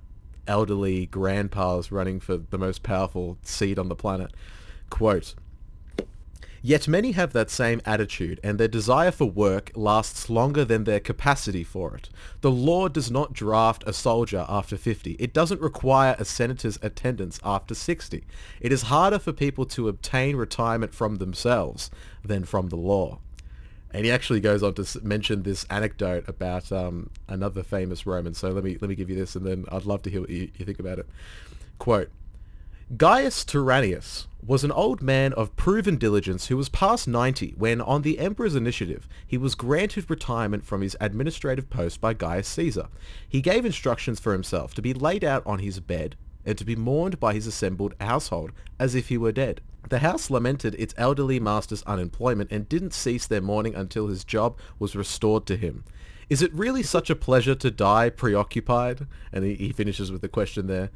elderly 0.48 1.08
grandpas 1.08 1.92
running 1.92 2.20
for 2.20 2.38
the 2.38 2.58
most 2.58 2.84
powerful 2.84 3.38
seat 3.44 3.80
on 3.80 3.90
the 3.90 3.96
planet. 3.96 4.32
Quote, 4.90 5.36
Yet 6.66 6.88
many 6.88 7.12
have 7.12 7.34
that 7.34 7.50
same 7.50 7.82
attitude, 7.86 8.40
and 8.42 8.58
their 8.58 8.70
desire 8.70 9.12
for 9.12 9.26
work 9.26 9.70
lasts 9.76 10.30
longer 10.30 10.64
than 10.64 10.86
their 10.86 11.02
capacity 11.02 11.62
for 11.62 11.94
it. 11.94 12.08
The 12.40 12.50
law 12.50 12.88
does 12.88 13.12
not 13.12 13.34
draft 13.34 13.84
a 13.86 13.92
soldier 13.92 14.46
after 14.48 14.78
50. 14.78 15.18
It 15.20 15.34
doesn't 15.34 15.60
require 15.60 16.16
a 16.18 16.24
senator's 16.24 16.80
attendance 16.82 17.38
after 17.44 17.76
60. 17.76 18.24
It 18.62 18.72
is 18.72 18.84
harder 18.84 19.20
for 19.20 19.34
people 19.34 19.66
to 19.66 19.90
obtain 19.90 20.38
retirement 20.38 20.96
from 20.96 21.18
themselves 21.18 21.92
than 22.24 22.46
from 22.46 22.70
the 22.70 22.78
law. 22.78 23.20
And 23.92 24.06
he 24.06 24.12
actually 24.12 24.40
goes 24.40 24.64
on 24.64 24.74
to 24.76 25.02
mention 25.04 25.44
this 25.44 25.66
anecdote 25.70 26.30
about 26.30 26.72
um, 26.72 27.10
another 27.28 27.62
famous 27.62 28.06
Roman. 28.06 28.34
So 28.34 28.52
let 28.52 28.64
me 28.64 28.78
let 28.80 28.90
me 28.90 28.96
give 28.96 29.10
you 29.10 29.18
this, 29.18 29.36
and 29.36 29.46
then 29.46 29.66
I'd 29.70 29.84
love 29.84 30.02
to 30.04 30.10
hear 30.10 30.22
what 30.22 30.30
you, 30.30 30.50
you 30.56 30.66
think 30.66 30.80
about 30.80 30.98
it. 30.98 31.08
Quote. 31.78 32.10
Gaius 32.98 33.46
Turannius 33.46 34.28
was 34.46 34.66
an 34.66 34.72
old 34.72 35.02
man 35.02 35.32
of 35.34 35.56
proven 35.56 35.96
diligence 35.96 36.48
who 36.48 36.58
was 36.58 36.68
past 36.68 37.08
90 37.08 37.56
when, 37.58 37.80
on 37.80 38.02
the 38.02 38.20
emperor's 38.20 38.56
initiative, 38.56 39.08
he 39.26 39.38
was 39.38 39.56
granted 39.56 40.10
retirement 40.10 40.66
from 40.66 40.82
his 40.82 40.98
administrative 41.00 41.70
post 41.70 42.02
by 42.02 42.14
Gaius 42.14 42.48
Caesar. 42.50 42.90
He 43.28 43.42
gave 43.42 43.66
instructions 43.66 44.20
for 44.20 44.34
himself 44.34 44.74
to 44.74 44.82
be 44.82 44.94
laid 44.94 45.24
out 45.24 45.44
on 45.46 45.60
his 45.60 45.80
bed 45.80 46.18
and 46.46 46.58
to 46.58 46.66
be 46.66 46.76
mourned 46.76 47.22
by 47.22 47.34
his 47.34 47.48
assembled 47.48 47.96
household 48.02 48.52
as 48.78 48.96
if 48.96 49.08
he 49.08 49.18
were 49.18 49.32
dead. 49.32 49.62
The 49.90 50.00
house 50.00 50.30
lamented 50.30 50.76
its 50.76 50.94
elderly 50.98 51.40
master's 51.40 51.84
unemployment 51.84 52.52
and 52.52 52.68
didn't 52.68 52.94
cease 52.94 53.26
their 53.26 53.42
mourning 53.42 53.76
until 53.76 54.08
his 54.08 54.26
job 54.26 54.58
was 54.78 54.96
restored 54.96 55.46
to 55.46 55.56
him. 55.56 55.86
Is 56.30 56.42
it 56.42 56.54
really 56.54 56.84
such 56.84 57.10
a 57.10 57.16
pleasure 57.16 57.56
to 57.56 57.72
die 57.72 58.10
preoccupied? 58.10 59.08
And 59.32 59.46
he, 59.46 59.56
he 59.56 59.72
finishes 59.72 60.12
with 60.12 60.22
the 60.22 60.30
question 60.30 60.68
there. 60.68 60.90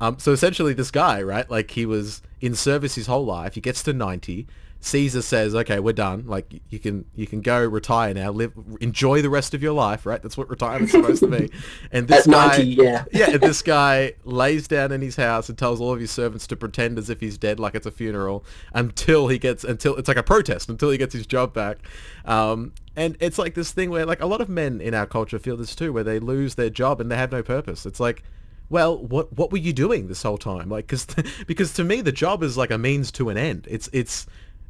Um, 0.00 0.18
so 0.18 0.32
essentially, 0.32 0.74
this 0.74 0.90
guy, 0.90 1.22
right? 1.22 1.48
Like 1.50 1.70
he 1.70 1.86
was 1.86 2.22
in 2.40 2.54
service 2.54 2.94
his 2.94 3.06
whole 3.06 3.24
life. 3.24 3.54
He 3.54 3.60
gets 3.60 3.82
to 3.84 3.92
ninety. 3.92 4.46
Caesar 4.80 5.22
says, 5.22 5.54
"Okay, 5.54 5.80
we're 5.80 5.92
done. 5.92 6.24
Like 6.26 6.60
you 6.68 6.78
can 6.78 7.06
you 7.14 7.26
can 7.26 7.40
go 7.40 7.64
retire 7.64 8.12
now. 8.12 8.30
Live, 8.30 8.52
enjoy 8.80 9.22
the 9.22 9.30
rest 9.30 9.54
of 9.54 9.62
your 9.62 9.72
life. 9.72 10.04
Right? 10.06 10.22
That's 10.22 10.36
what 10.36 10.50
retirement's 10.50 10.92
supposed 10.92 11.22
to 11.22 11.28
be." 11.28 11.50
And 11.92 12.08
this 12.08 12.26
At 12.28 12.32
guy, 12.32 12.56
90, 12.58 12.64
yeah. 12.64 13.04
yeah, 13.12 13.36
this 13.38 13.62
guy 13.62 14.14
lays 14.24 14.68
down 14.68 14.92
in 14.92 15.00
his 15.00 15.16
house 15.16 15.48
and 15.48 15.56
tells 15.56 15.80
all 15.80 15.92
of 15.92 16.00
his 16.00 16.10
servants 16.10 16.46
to 16.48 16.56
pretend 16.56 16.98
as 16.98 17.08
if 17.08 17.20
he's 17.20 17.38
dead, 17.38 17.58
like 17.58 17.74
it's 17.74 17.86
a 17.86 17.90
funeral, 17.90 18.44
until 18.74 19.28
he 19.28 19.38
gets 19.38 19.64
until 19.64 19.96
it's 19.96 20.08
like 20.08 20.16
a 20.16 20.22
protest 20.22 20.68
until 20.68 20.90
he 20.90 20.98
gets 20.98 21.14
his 21.14 21.26
job 21.26 21.54
back. 21.54 21.78
Um, 22.24 22.72
and 22.96 23.16
it's 23.18 23.38
like 23.38 23.54
this 23.54 23.72
thing 23.72 23.90
where 23.90 24.04
like 24.04 24.20
a 24.20 24.26
lot 24.26 24.40
of 24.40 24.48
men 24.48 24.80
in 24.80 24.94
our 24.94 25.06
culture 25.06 25.38
feel 25.38 25.56
this 25.56 25.74
too, 25.74 25.92
where 25.92 26.04
they 26.04 26.18
lose 26.18 26.54
their 26.54 26.70
job 26.70 27.00
and 27.00 27.10
they 27.10 27.16
have 27.16 27.32
no 27.32 27.42
purpose. 27.42 27.86
It's 27.86 28.00
like 28.00 28.22
well, 28.68 28.98
what 28.98 29.32
what 29.32 29.52
were 29.52 29.58
you 29.58 29.72
doing 29.72 30.08
this 30.08 30.22
whole 30.22 30.38
time? 30.38 30.68
Like, 30.68 30.86
because 30.86 31.06
because 31.46 31.72
to 31.74 31.84
me 31.84 32.00
the 32.00 32.12
job 32.12 32.42
is 32.42 32.56
like 32.56 32.70
a 32.70 32.78
means 32.78 33.10
to 33.12 33.28
an 33.28 33.36
end. 33.36 33.66
It's 33.70 33.88
it's 33.92 34.26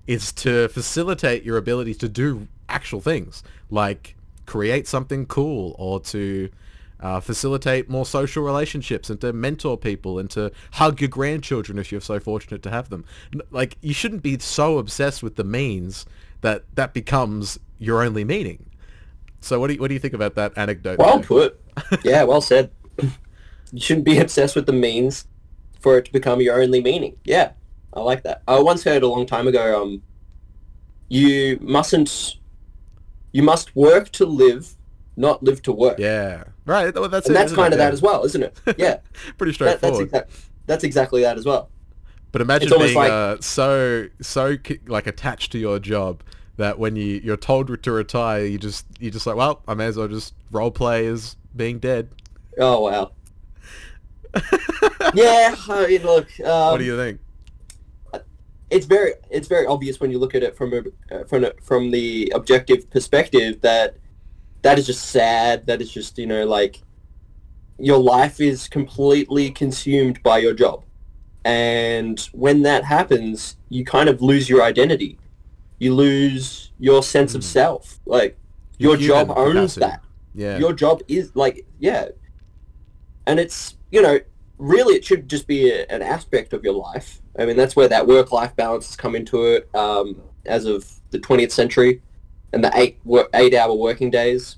it's 0.06 0.32
to 0.32 0.68
facilitate 0.68 1.42
your 1.42 1.56
ability 1.56 1.94
to 1.94 2.08
do 2.08 2.48
actual 2.68 3.00
things, 3.00 3.42
like 3.70 4.14
create 4.46 4.86
something 4.86 5.26
cool 5.26 5.74
or 5.78 6.00
to 6.00 6.48
uh, 7.00 7.20
facilitate 7.20 7.88
more 7.90 8.06
social 8.06 8.42
relationships 8.42 9.10
and 9.10 9.20
to 9.20 9.32
mentor 9.32 9.76
people 9.76 10.18
and 10.18 10.30
to 10.30 10.50
hug 10.72 11.00
your 11.00 11.08
grandchildren 11.08 11.78
if 11.78 11.92
you're 11.92 12.00
so 12.00 12.18
fortunate 12.18 12.62
to 12.62 12.70
have 12.70 12.88
them. 12.88 13.04
Like, 13.50 13.76
you 13.82 13.92
shouldn't 13.92 14.22
be 14.22 14.38
so 14.38 14.78
obsessed 14.78 15.22
with 15.22 15.36
the 15.36 15.44
means 15.44 16.06
that 16.40 16.64
that 16.76 16.94
becomes 16.94 17.58
your 17.78 18.02
only 18.02 18.24
meaning. 18.24 18.64
So 19.40 19.60
what 19.60 19.66
do 19.68 19.74
you, 19.74 19.80
what 19.80 19.88
do 19.88 19.94
you 19.94 20.00
think 20.00 20.14
about 20.14 20.34
that 20.36 20.56
anecdote? 20.56 20.98
Well 20.98 21.18
there? 21.18 21.26
put. 21.26 21.60
Yeah, 22.04 22.22
well 22.22 22.40
said. 22.40 22.70
You 23.72 23.80
shouldn't 23.80 24.04
be 24.06 24.18
obsessed 24.24 24.54
with 24.56 24.66
the 24.66 24.72
means 24.72 25.26
for 25.80 25.98
it 25.98 26.04
to 26.06 26.12
become 26.12 26.40
your 26.40 26.60
only 26.60 26.82
meaning. 26.82 27.16
Yeah, 27.24 27.52
I 27.92 28.00
like 28.00 28.22
that. 28.24 28.42
I 28.48 28.58
once 28.60 28.84
heard 28.84 29.02
a 29.02 29.08
long 29.08 29.26
time 29.26 29.46
ago, 29.48 29.82
um, 29.82 30.02
you 31.08 31.58
mustn't, 31.60 32.36
you 33.32 33.42
must 33.42 33.74
work 33.76 34.10
to 34.12 34.26
live, 34.26 34.74
not 35.16 35.42
live 35.42 35.62
to 35.62 35.72
work. 35.72 35.98
Yeah, 35.98 36.44
right. 36.64 36.94
Well, 36.94 37.08
that's 37.08 37.26
and 37.26 37.36
it, 37.36 37.38
that's 37.38 37.52
kind 37.52 37.72
it? 37.72 37.74
of 37.74 37.78
that 37.78 37.92
as 37.92 38.02
well, 38.02 38.24
isn't 38.24 38.42
it? 38.42 38.58
Yeah, 38.78 38.98
Pretty 39.38 39.52
that, 39.58 39.80
that's, 39.80 39.96
straightforward. 39.96 40.26
that's 40.66 40.84
exactly 40.84 41.22
that 41.22 41.38
as 41.38 41.44
well. 41.44 41.70
but 42.32 42.40
imagine 42.42 42.68
being 42.76 42.94
like- 42.94 43.10
uh, 43.10 43.36
so 43.40 44.08
so 44.20 44.56
like 44.86 45.06
attached 45.06 45.52
to 45.52 45.58
your 45.58 45.78
job 45.78 46.22
that 46.56 46.78
when 46.78 46.96
you 46.96 47.20
you're 47.22 47.36
told 47.36 47.82
to 47.82 47.92
retire, 47.92 48.44
you 48.44 48.58
just 48.58 48.86
you 48.98 49.10
just 49.10 49.26
like, 49.26 49.36
well, 49.36 49.62
I 49.68 49.74
may 49.74 49.86
as 49.86 49.96
well 49.96 50.08
just 50.08 50.34
role 50.50 50.70
play 50.70 51.06
as 51.06 51.36
being 51.54 51.78
dead. 51.78 52.08
Oh 52.58 52.80
wow. 52.80 53.12
yeah, 55.14 55.54
I 55.68 55.86
mean, 55.86 56.02
look. 56.02 56.28
Um, 56.40 56.72
what 56.72 56.78
do 56.78 56.84
you 56.84 56.96
think? 56.96 57.20
it's 58.68 58.86
very 58.86 59.12
it's 59.30 59.46
very 59.46 59.64
obvious 59.66 60.00
when 60.00 60.10
you 60.10 60.18
look 60.18 60.34
at 60.34 60.42
it 60.42 60.56
from 60.56 60.72
a 60.72 60.82
uh, 61.14 61.24
from 61.24 61.44
a, 61.44 61.52
from 61.62 61.90
the 61.90 62.32
objective 62.34 62.90
perspective 62.90 63.60
that 63.60 63.96
that 64.62 64.78
is 64.78 64.86
just 64.86 65.10
sad. 65.10 65.66
That 65.66 65.80
is 65.80 65.92
just 65.92 66.18
you 66.18 66.26
know 66.26 66.44
like 66.44 66.82
your 67.78 67.98
life 67.98 68.40
is 68.40 68.68
completely 68.68 69.50
consumed 69.50 70.22
by 70.22 70.38
your 70.38 70.54
job, 70.54 70.84
and 71.44 72.18
when 72.32 72.62
that 72.62 72.84
happens, 72.84 73.56
you 73.68 73.84
kind 73.84 74.08
of 74.08 74.20
lose 74.20 74.48
your 74.48 74.62
identity. 74.62 75.18
You 75.78 75.94
lose 75.94 76.72
your 76.78 77.02
sense 77.02 77.34
of 77.34 77.44
self. 77.44 78.00
Like 78.06 78.36
your 78.78 78.96
Hmm. 78.96 79.02
Your 79.02 79.08
job 79.08 79.30
owns 79.36 79.74
capacity. 79.74 79.80
that 79.80 80.00
Yeah, 80.34 80.58
your 80.58 80.72
job 80.72 81.02
is 81.08 81.34
like 81.34 81.66
yeah 81.78 82.08
and 83.26 83.40
it's 83.40 83.75
you 83.90 84.02
know 84.02 84.18
really 84.58 84.94
it 84.94 85.04
should 85.04 85.28
just 85.28 85.46
be 85.46 85.70
a, 85.70 85.86
an 85.86 86.02
aspect 86.02 86.52
of 86.52 86.64
your 86.64 86.74
life 86.74 87.20
i 87.38 87.44
mean 87.44 87.56
that's 87.56 87.76
where 87.76 87.88
that 87.88 88.06
work 88.06 88.32
life 88.32 88.54
balance 88.56 88.86
has 88.86 88.96
come 88.96 89.14
into 89.14 89.44
it 89.44 89.68
um, 89.74 90.20
as 90.46 90.64
of 90.64 90.90
the 91.10 91.18
20th 91.18 91.50
century 91.50 92.00
and 92.52 92.62
the 92.62 92.70
eight 92.74 92.98
work, 93.04 93.28
eight 93.34 93.54
hour 93.54 93.74
working 93.74 94.10
days 94.10 94.56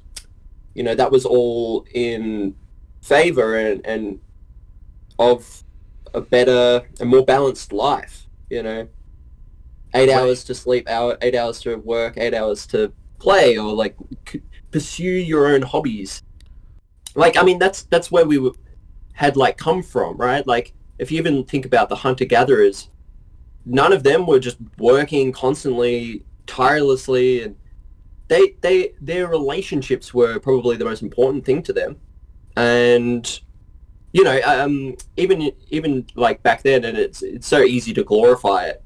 you 0.75 0.83
know 0.83 0.95
that 0.95 1.11
was 1.11 1.25
all 1.25 1.85
in 1.93 2.55
favor 3.03 3.57
and, 3.57 3.85
and 3.87 4.21
of 5.19 5.65
a 6.15 6.21
better 6.21 6.87
and 7.01 7.11
more 7.11 7.25
balanced 7.25 7.73
life. 7.73 8.27
You 8.51 8.63
know, 8.63 8.89
eight 9.95 10.11
hours 10.11 10.45
to 10.45 10.55
sleep, 10.55 10.89
hour 10.89 11.19
eight 11.21 11.35
hours 11.35 11.61
to 11.63 11.77
work, 11.77 12.15
eight 12.17 12.35
hours 12.35 12.67
to 12.69 12.93
play, 13.19 13.59
or 13.59 13.73
like 13.73 13.97
c- 14.29 14.43
pursue 14.71 15.05
your 15.05 15.49
own 15.49 15.63
hobbies. 15.63 16.23
Like, 17.15 17.37
I 17.37 17.43
mean, 17.43 17.59
that's 17.59 17.83
that's 17.85 18.11
where 18.11 18.25
we 18.25 18.39
were, 18.39 18.53
had 19.19 19.37
like 19.37 19.59
come 19.59 19.83
from, 19.83 20.17
right? 20.17 20.47
Like, 20.47 20.73
if 20.97 21.11
you 21.11 21.19
even 21.19 21.45
think 21.45 21.67
about 21.67 21.89
the 21.89 21.97
hunter 21.97 22.25
gatherers, 22.25 22.89
none 23.67 23.93
of 23.93 24.05
them 24.05 24.27
were 24.29 24.39
just 24.39 24.59
working 24.79 25.33
constantly, 25.33 26.25
tirelessly, 26.47 27.43
and 27.43 27.57
they 28.29 28.55
they 28.61 28.93
their 29.01 29.27
relationships 29.27 30.15
were 30.15 30.39
probably 30.39 30.77
the 30.77 30.85
most 30.85 31.03
important 31.03 31.45
thing 31.45 31.65
to 31.65 31.73
them, 31.73 31.97
and 32.57 33.41
you 34.13 34.23
know, 34.23 34.41
um, 34.45 34.95
even 35.17 35.51
even 35.71 36.07
like 36.15 36.41
back 36.45 36.63
then, 36.63 36.85
and 36.85 36.97
it's 36.97 37.21
it's 37.21 37.49
so 37.49 37.63
easy 37.63 37.93
to 37.95 38.05
glorify 38.05 38.67
it, 38.67 38.85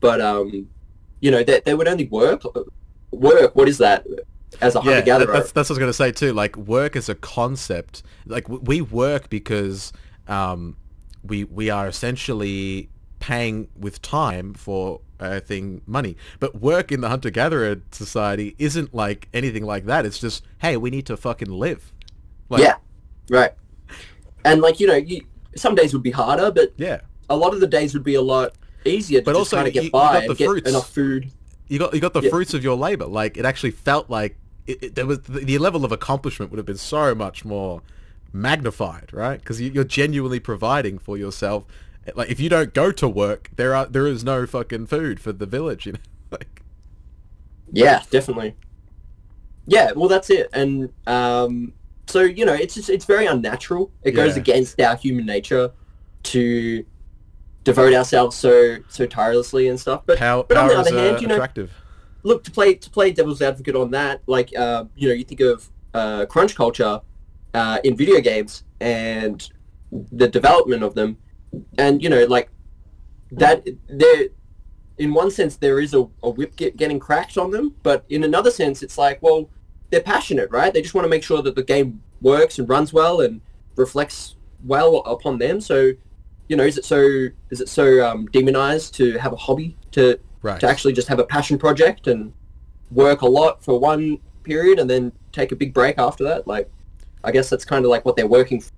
but 0.00 0.22
um, 0.22 0.68
you 1.20 1.30
know, 1.30 1.44
they, 1.44 1.60
they 1.60 1.74
would 1.74 1.86
only 1.86 2.06
work 2.08 2.44
work. 3.10 3.54
What 3.54 3.68
is 3.68 3.76
that? 3.76 4.06
As 4.60 4.74
a 4.74 4.80
hunter 4.80 4.98
yeah, 4.98 5.04
gatherer, 5.04 5.26
that- 5.26 5.32
that's 5.38 5.52
that's 5.52 5.68
what 5.70 5.74
I 5.74 5.78
was 5.78 5.78
gonna 5.80 5.92
say 5.92 6.12
too. 6.12 6.32
Like 6.32 6.56
work 6.56 6.96
as 6.96 7.08
a 7.08 7.14
concept, 7.14 8.02
like 8.26 8.48
we 8.48 8.80
work 8.80 9.28
because 9.28 9.92
um, 10.28 10.76
we 11.24 11.44
we 11.44 11.70
are 11.70 11.86
essentially 11.88 12.88
paying 13.18 13.68
with 13.78 14.00
time 14.02 14.54
for 14.54 15.00
a 15.18 15.40
thing 15.40 15.80
money. 15.86 16.16
But 16.38 16.60
work 16.60 16.92
in 16.92 17.00
the 17.00 17.08
hunter 17.08 17.30
gatherer 17.30 17.80
society 17.90 18.54
isn't 18.58 18.94
like 18.94 19.28
anything 19.34 19.64
like 19.64 19.86
that. 19.86 20.04
It's 20.06 20.18
just 20.18 20.44
hey, 20.58 20.76
we 20.76 20.90
need 20.90 21.06
to 21.06 21.16
fucking 21.16 21.50
live. 21.50 21.92
Like, 22.48 22.62
yeah, 22.62 22.76
right. 23.30 23.52
And 24.44 24.60
like 24.60 24.78
you 24.80 24.86
know, 24.86 24.94
you, 24.94 25.22
some 25.56 25.74
days 25.74 25.92
would 25.92 26.02
be 26.02 26.10
harder, 26.12 26.50
but 26.50 26.72
yeah. 26.76 27.00
a 27.28 27.36
lot 27.36 27.52
of 27.54 27.60
the 27.60 27.66
days 27.66 27.94
would 27.94 28.04
be 28.04 28.14
a 28.14 28.22
lot 28.22 28.52
easier 28.84 29.20
to 29.20 29.24
But 29.24 29.34
also 29.34 29.56
kind 29.56 29.68
of 29.68 29.74
you- 29.74 29.80
get 29.80 29.84
you 29.86 29.90
by 29.90 30.12
got 30.14 30.22
and 30.22 30.30
the 30.30 30.34
get 30.36 30.46
fruits. 30.46 30.70
enough 30.70 30.90
food. 30.90 31.30
You 31.68 31.78
got 31.80 31.92
you 31.94 32.00
got 32.00 32.12
the 32.14 32.20
Yeah. 32.22 32.30
fruits 32.30 32.54
of 32.54 32.62
your 32.62 32.76
labor. 32.76 33.06
Like 33.06 33.36
it 33.36 33.44
actually 33.44 33.72
felt 33.72 34.08
like 34.08 34.36
it, 34.66 34.82
it, 34.82 34.94
there 34.94 35.06
was 35.06 35.22
the, 35.22 35.40
the 35.40 35.58
level 35.58 35.84
of 35.84 35.92
accomplishment 35.92 36.50
would 36.50 36.58
have 36.58 36.66
been 36.66 36.76
so 36.76 37.14
much 37.14 37.44
more 37.44 37.82
magnified, 38.32 39.12
right? 39.12 39.40
Because 39.40 39.60
you, 39.60 39.70
you're 39.70 39.84
genuinely 39.84 40.40
providing 40.40 40.98
for 40.98 41.16
yourself. 41.16 41.64
Like 42.14 42.30
if 42.30 42.38
you 42.38 42.48
don't 42.48 42.72
go 42.74 42.92
to 42.92 43.08
work, 43.08 43.50
there 43.56 43.74
are 43.74 43.86
there 43.86 44.06
is 44.06 44.22
no 44.24 44.46
fucking 44.46 44.86
food 44.86 45.20
for 45.20 45.32
the 45.32 45.46
village. 45.46 45.86
You 45.86 45.92
know, 45.92 45.98
like 46.30 46.62
Yeah, 47.72 48.02
definitely. 48.10 48.54
Yeah, 49.66 49.92
well, 49.96 50.08
that's 50.08 50.30
it. 50.30 50.48
And 50.52 50.92
um, 51.06 51.72
so 52.06 52.20
you 52.20 52.44
know, 52.44 52.54
it's 52.54 52.74
just 52.74 52.88
it's 52.88 53.04
very 53.04 53.26
unnatural. 53.26 53.90
It 54.02 54.12
goes 54.12 54.36
against 54.36 54.80
our 54.80 54.96
human 54.96 55.26
nature 55.26 55.72
to 56.24 56.84
devote 57.64 57.92
ourselves 57.92 58.36
so 58.36 58.76
so 58.88 59.06
tirelessly 59.06 59.68
and 59.68 59.78
stuff. 59.78 60.02
But 60.06 60.18
power, 60.18 60.44
but 60.44 60.56
on 60.56 60.68
the 60.68 60.74
is 60.74 60.86
other 60.86 60.98
uh, 60.98 61.02
hand, 61.02 61.22
you 61.22 61.28
know, 61.28 61.34
attractive. 61.34 61.72
Look 62.26 62.42
to 62.42 62.50
play 62.50 62.74
to 62.74 62.90
play 62.90 63.12
devil's 63.12 63.40
advocate 63.40 63.76
on 63.76 63.90
that. 63.92 64.20
Like 64.26 64.50
uh, 64.56 64.84
you 64.96 65.08
know, 65.08 65.14
you 65.14 65.24
think 65.24 65.40
of 65.40 65.70
uh, 65.94 66.26
crunch 66.26 66.54
culture 66.54 67.00
uh, 67.54 67.78
in 67.84 67.96
video 67.96 68.20
games 68.20 68.64
and 68.80 69.48
the 70.12 70.28
development 70.28 70.82
of 70.82 70.94
them, 70.94 71.18
and 71.78 72.02
you 72.02 72.10
know, 72.10 72.24
like 72.26 72.50
that. 73.32 73.66
There, 73.88 74.28
in 74.98 75.12
one 75.12 75.30
sense, 75.30 75.56
there 75.56 75.78
is 75.78 75.92
a, 75.92 76.08
a 76.22 76.30
whip 76.30 76.56
get, 76.56 76.76
getting 76.76 76.98
cracked 76.98 77.36
on 77.36 77.50
them, 77.50 77.74
but 77.82 78.06
in 78.08 78.24
another 78.24 78.50
sense, 78.50 78.82
it's 78.82 78.96
like, 78.96 79.20
well, 79.20 79.50
they're 79.90 80.00
passionate, 80.00 80.50
right? 80.50 80.72
They 80.72 80.80
just 80.80 80.94
want 80.94 81.04
to 81.04 81.10
make 81.10 81.22
sure 81.22 81.42
that 81.42 81.54
the 81.54 81.62
game 81.62 82.02
works 82.22 82.58
and 82.58 82.66
runs 82.66 82.94
well 82.94 83.20
and 83.20 83.42
reflects 83.76 84.36
well 84.64 85.02
upon 85.04 85.36
them. 85.36 85.60
So, 85.60 85.92
you 86.48 86.56
know, 86.56 86.64
is 86.64 86.78
it 86.78 86.86
so 86.86 87.28
is 87.50 87.60
it 87.60 87.68
so 87.68 87.86
um, 88.06 88.24
demonized 88.26 88.94
to 88.94 89.18
have 89.18 89.32
a 89.34 89.36
hobby 89.36 89.76
to 89.92 90.18
Right. 90.46 90.60
to 90.60 90.68
actually 90.68 90.92
just 90.92 91.08
have 91.08 91.18
a 91.18 91.24
passion 91.24 91.58
project 91.58 92.06
and 92.06 92.32
work 92.92 93.22
a 93.22 93.26
lot 93.26 93.62
for 93.64 93.78
one 93.80 94.18
period 94.44 94.78
and 94.78 94.88
then 94.88 95.12
take 95.32 95.50
a 95.52 95.56
big 95.56 95.74
break 95.74 95.98
after 95.98 96.22
that. 96.24 96.46
Like, 96.46 96.70
I 97.24 97.32
guess 97.32 97.50
that's 97.50 97.64
kind 97.64 97.84
of 97.84 97.90
like 97.90 98.04
what 98.04 98.14
they're 98.16 98.28
working 98.28 98.60
for 98.60 98.70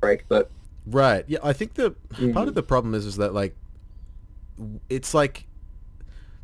break. 0.00 0.24
But 0.28 0.50
Right. 0.86 1.24
Yeah, 1.28 1.38
I 1.42 1.52
think 1.52 1.74
the 1.74 1.90
Mm-hmm. 2.14 2.32
part 2.32 2.48
of 2.48 2.54
the 2.54 2.62
problem 2.62 2.94
is 2.94 3.04
is 3.06 3.16
that 3.16 3.34
like 3.34 3.54
it's 4.88 5.14
like 5.14 5.46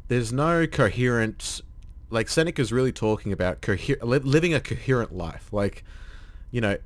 there's 0.09 0.33
no 0.33 0.67
coherent 0.67 1.61
like 2.11 2.29
Seneca's 2.29 2.73
really 2.73 2.93
talking 2.93 3.33
about 3.33 3.61
coher- 3.61 4.03
li- 4.03 4.19
living 4.19 4.55
a 4.55 4.61
coherent 4.61 5.15
life. 5.15 5.49
Like, 5.53 5.85
you 6.51 6.61
know, 6.61 6.79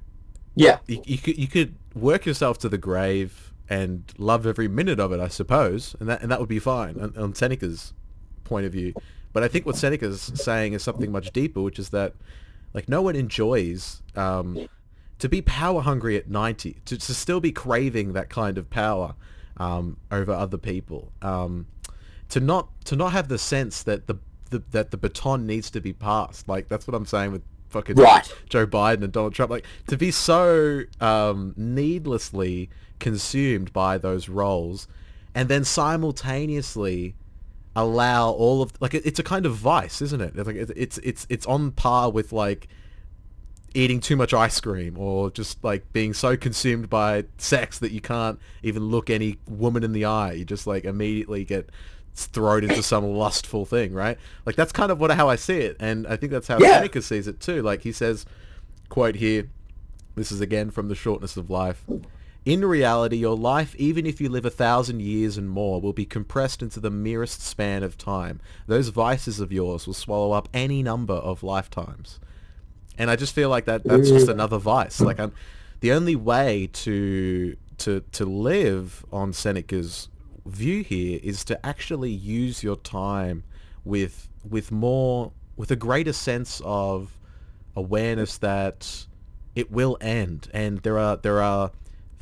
yeah, 0.55 0.79
you, 0.87 1.03
you 1.07 1.19
could 1.19 1.39
you 1.39 1.47
could 1.49 1.75
work 1.95 2.27
yourself 2.27 2.59
to 2.59 2.69
the 2.69 2.79
grave 2.79 3.52
and 3.69 4.13
love 4.19 4.47
every 4.47 4.69
minute 4.69 5.01
of 5.01 5.13
it, 5.13 5.21
I 5.21 5.29
suppose, 5.29 5.97
and 6.01 6.09
that 6.09 6.23
and 6.23 6.31
that 6.31 6.41
would 6.41 6.49
be 6.49 6.59
fine 6.59 7.01
on, 7.01 7.17
on 7.17 7.35
Seneca's 7.35 7.93
point 8.45 8.67
of 8.67 8.73
view. 8.73 8.95
But 9.33 9.43
I 9.43 9.49
think 9.49 9.65
what 9.65 9.77
Seneca's 9.77 10.21
saying 10.21 10.75
is 10.75 10.83
something 10.83 11.11
much 11.11 11.33
deeper, 11.33 11.63
which 11.63 11.79
is 11.79 11.91
that 11.91 12.15
like 12.75 12.89
no 12.89 13.03
one 13.03 13.17
enjoys 13.17 14.03
um, 14.15 14.69
to 15.19 15.29
be 15.29 15.41
power 15.43 15.83
hungry 15.83 16.17
at 16.17 16.29
90, 16.29 16.77
to, 16.85 16.99
to 16.99 17.15
still 17.15 17.41
be 17.41 17.53
craving 17.53 18.13
that 18.13 18.29
kind 18.29 18.59
of 18.59 18.69
power 18.71 19.15
um, 19.57 19.97
over 20.11 20.33
other 20.33 20.59
people, 20.59 21.13
um, 21.23 21.67
to 22.29 22.41
not 22.41 22.69
to 22.87 22.97
not 22.97 23.13
have 23.13 23.29
the 23.29 23.39
sense 23.39 23.83
that 23.85 24.07
the, 24.07 24.17
the 24.51 24.63
that 24.71 24.91
the 24.91 24.97
baton 24.97 25.47
needs 25.47 25.71
to 25.71 25.81
be 25.81 25.93
passed. 25.93 26.49
Like 26.49 26.69
that's 26.69 26.87
what 26.87 26.95
I'm 26.95 27.07
saying 27.07 27.33
with 27.33 27.43
fucking 27.71 27.97
Right. 27.97 28.33
Joe 28.49 28.67
Biden 28.67 29.03
and 29.03 29.13
Donald 29.13 29.35
Trump. 29.35 29.51
Like 29.51 29.67
to 29.89 29.97
be 29.97 30.11
so 30.11 30.83
um, 31.01 31.55
needlessly 31.57 32.71
consumed 33.03 33.73
by 33.75 33.99
those 33.99 34.29
roles, 34.31 34.89
and 35.35 35.49
then 35.51 35.65
simultaneously 35.65 37.15
allow 37.77 38.31
all 38.31 38.63
of 38.63 38.73
like 38.81 38.95
it- 38.95 39.05
it's 39.05 39.19
a 39.19 39.23
kind 39.23 39.45
of 39.45 39.55
vice, 39.57 40.01
isn't 40.01 40.21
it? 40.21 40.37
Like 40.37 40.57
it's 40.57 40.73
it's 40.77 40.99
it's, 40.99 41.27
it's 41.29 41.47
on 41.47 41.73
par 41.73 42.11
with 42.11 42.33
like 42.33 42.69
eating 43.75 44.01
too 44.01 44.17
much 44.17 44.35
ice 44.35 44.61
cream 44.61 44.99
or 44.99 45.31
just 45.31 45.63
like 45.65 45.91
being 45.95 46.13
so 46.13 46.37
consumed 46.37 46.91
by 46.91 47.25
sex 47.39 47.79
that 47.79 47.91
you 47.91 48.01
can't 48.03 48.39
even 48.63 48.85
look 48.91 49.09
any 49.09 49.39
woman 49.49 49.83
in 49.83 49.93
the 49.93 50.05
eye. 50.05 50.33
You 50.33 50.45
just 50.45 50.67
like 50.67 50.85
immediately 50.85 51.45
get 51.45 51.71
thrown 52.15 52.63
into 52.65 52.83
some 52.83 53.05
lustful 53.25 53.65
thing, 53.65 53.95
right? 53.95 54.19
Like 54.45 54.57
that's 54.57 54.73
kind 54.73 54.93
of 54.93 55.01
what 55.01 55.11
how 55.11 55.29
I 55.31 55.37
see 55.37 55.59
it, 55.61 55.77
and 55.81 56.07
I 56.07 56.17
think 56.17 56.31
that's 56.33 56.49
how 56.49 56.59
Yeah. 56.59 56.75
Seneca 56.79 57.01
sees 57.03 57.27
it 57.27 57.41
too. 57.41 57.63
Like 57.63 57.83
he 57.83 57.93
says, 57.93 58.27
quote 58.91 59.15
here, 59.17 59.49
this 60.15 60.31
is 60.31 60.43
again 60.43 60.71
from 60.71 60.89
The 60.89 60.95
Shortness 60.95 61.39
of 61.39 61.49
Life. 61.49 61.83
In 62.45 62.65
reality, 62.65 63.17
your 63.17 63.37
life, 63.37 63.75
even 63.77 64.05
if 64.05 64.21
you 64.21 64.29
live 64.29 64.45
a 64.45 64.51
thousand 64.51 65.01
years 65.01 65.39
and 65.39 65.49
more, 65.49 65.81
will 65.81 65.93
be 65.93 66.05
compressed 66.05 66.61
into 66.61 66.81
the 66.81 66.91
merest 66.91 67.41
span 67.41 67.85
of 67.85 67.97
time. 67.97 68.41
Those 68.67 68.89
vices 68.89 69.39
of 69.39 69.53
yours 69.53 69.87
will 69.87 69.95
swallow 69.95 70.33
up 70.33 70.49
any 70.53 70.83
number 70.83 71.15
of 71.15 71.45
lifetimes. 71.45 72.19
And 72.99 73.11
I 73.11 73.17
just 73.17 73.33
feel 73.35 73.49
like 73.49 73.65
that 73.67 73.85
that's 73.85 74.09
just 74.09 74.27
mm. 74.27 74.33
another 74.33 74.59
vice. 74.59 75.01
Like 75.01 75.21
I'm, 75.21 75.33
the 75.81 75.93
only 75.93 76.17
way 76.17 76.69
to 76.73 77.57
to 77.79 78.01
to 78.13 78.25
live 78.25 79.05
on 79.13 79.33
Seneca's 79.33 80.09
view 80.45 80.83
here 80.83 81.21
is 81.23 81.45
to 81.45 81.65
actually 81.65 82.11
use 82.11 82.63
your 82.63 82.77
time 82.77 83.45
with 83.85 84.29
with 84.49 84.73
more 84.73 85.33
with 85.57 85.71
a 85.71 85.77
greater 85.77 86.13
sense 86.13 86.61
of 86.65 87.19
awareness 87.77 88.37
that 88.39 89.07
it 89.55 89.71
will 89.71 89.97
end 90.01 90.49
and 90.53 90.79
there 90.79 90.99
are 90.99 91.17
there 91.17 91.41
are 91.41 91.71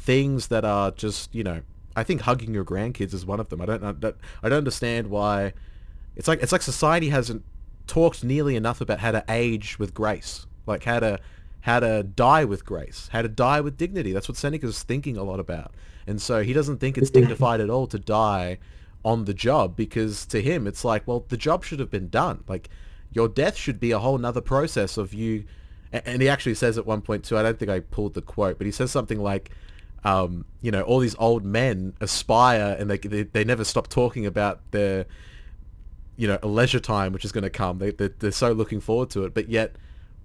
things 0.00 0.48
that 0.48 0.64
are 0.64 0.90
just 0.90 1.32
you 1.34 1.44
know 1.44 1.60
I 1.94 2.02
think 2.02 2.22
hugging 2.22 2.54
your 2.54 2.64
grandkids 2.64 3.12
is 3.12 3.26
one 3.26 3.38
of 3.38 3.50
them. 3.50 3.60
I 3.60 3.66
don't 3.66 4.04
I 4.42 4.48
don't 4.48 4.58
understand 4.58 5.08
why 5.08 5.52
it's 6.16 6.26
like 6.26 6.42
it's 6.42 6.52
like 6.52 6.62
society 6.62 7.10
hasn't 7.10 7.44
talked 7.86 8.24
nearly 8.24 8.56
enough 8.56 8.80
about 8.80 9.00
how 9.00 9.12
to 9.12 9.24
age 9.28 9.78
with 9.78 9.92
grace 9.92 10.46
like 10.64 10.84
how 10.84 11.00
to 11.00 11.18
how 11.62 11.80
to 11.80 12.02
die 12.02 12.44
with 12.44 12.64
grace 12.64 13.08
how 13.12 13.22
to 13.22 13.28
die 13.28 13.60
with 13.60 13.76
dignity. 13.76 14.12
That's 14.12 14.28
what 14.28 14.38
Seneca's 14.38 14.82
thinking 14.82 15.16
a 15.16 15.22
lot 15.22 15.40
about. 15.40 15.74
And 16.06 16.20
so 16.20 16.42
he 16.42 16.52
doesn't 16.52 16.78
think 16.78 16.96
it's 16.96 17.10
dignified 17.10 17.60
at 17.60 17.68
all 17.68 17.86
to 17.88 17.98
die 17.98 18.58
on 19.04 19.24
the 19.24 19.34
job 19.34 19.76
because 19.76 20.24
to 20.26 20.40
him 20.40 20.66
it's 20.66 20.84
like 20.84 21.06
well 21.06 21.26
the 21.28 21.36
job 21.36 21.64
should 21.64 21.80
have 21.80 21.90
been 21.90 22.08
done. 22.08 22.44
Like 22.48 22.70
your 23.12 23.28
death 23.28 23.56
should 23.56 23.78
be 23.78 23.90
a 23.90 23.98
whole 23.98 24.16
nother 24.16 24.40
process 24.40 24.96
of 24.96 25.12
you 25.12 25.44
and 25.92 26.22
he 26.22 26.28
actually 26.28 26.54
says 26.54 26.78
at 26.78 26.86
one 26.86 27.00
point 27.00 27.24
too 27.24 27.36
i 27.36 27.42
don't 27.42 27.58
think 27.58 27.68
i 27.68 27.80
pulled 27.80 28.14
the 28.14 28.22
quote 28.22 28.56
but 28.58 28.64
he 28.64 28.70
says 28.70 28.92
something 28.92 29.20
like 29.20 29.50
um, 30.04 30.44
you 30.60 30.70
know 30.70 30.82
all 30.82 30.98
these 30.98 31.16
old 31.18 31.44
men 31.44 31.94
aspire 32.00 32.76
and 32.78 32.90
they, 32.90 32.98
they, 32.98 33.22
they 33.22 33.44
never 33.44 33.64
stop 33.64 33.88
talking 33.88 34.26
about 34.26 34.60
their 34.70 35.06
you 36.16 36.26
know 36.26 36.38
a 36.42 36.48
leisure 36.48 36.80
time 36.80 37.12
which 37.12 37.24
is 37.24 37.32
going 37.32 37.44
to 37.44 37.50
come 37.50 37.78
they, 37.78 37.90
they, 37.90 38.08
they're 38.18 38.30
so 38.30 38.52
looking 38.52 38.80
forward 38.80 39.10
to 39.10 39.24
it 39.24 39.34
but 39.34 39.48
yet 39.48 39.76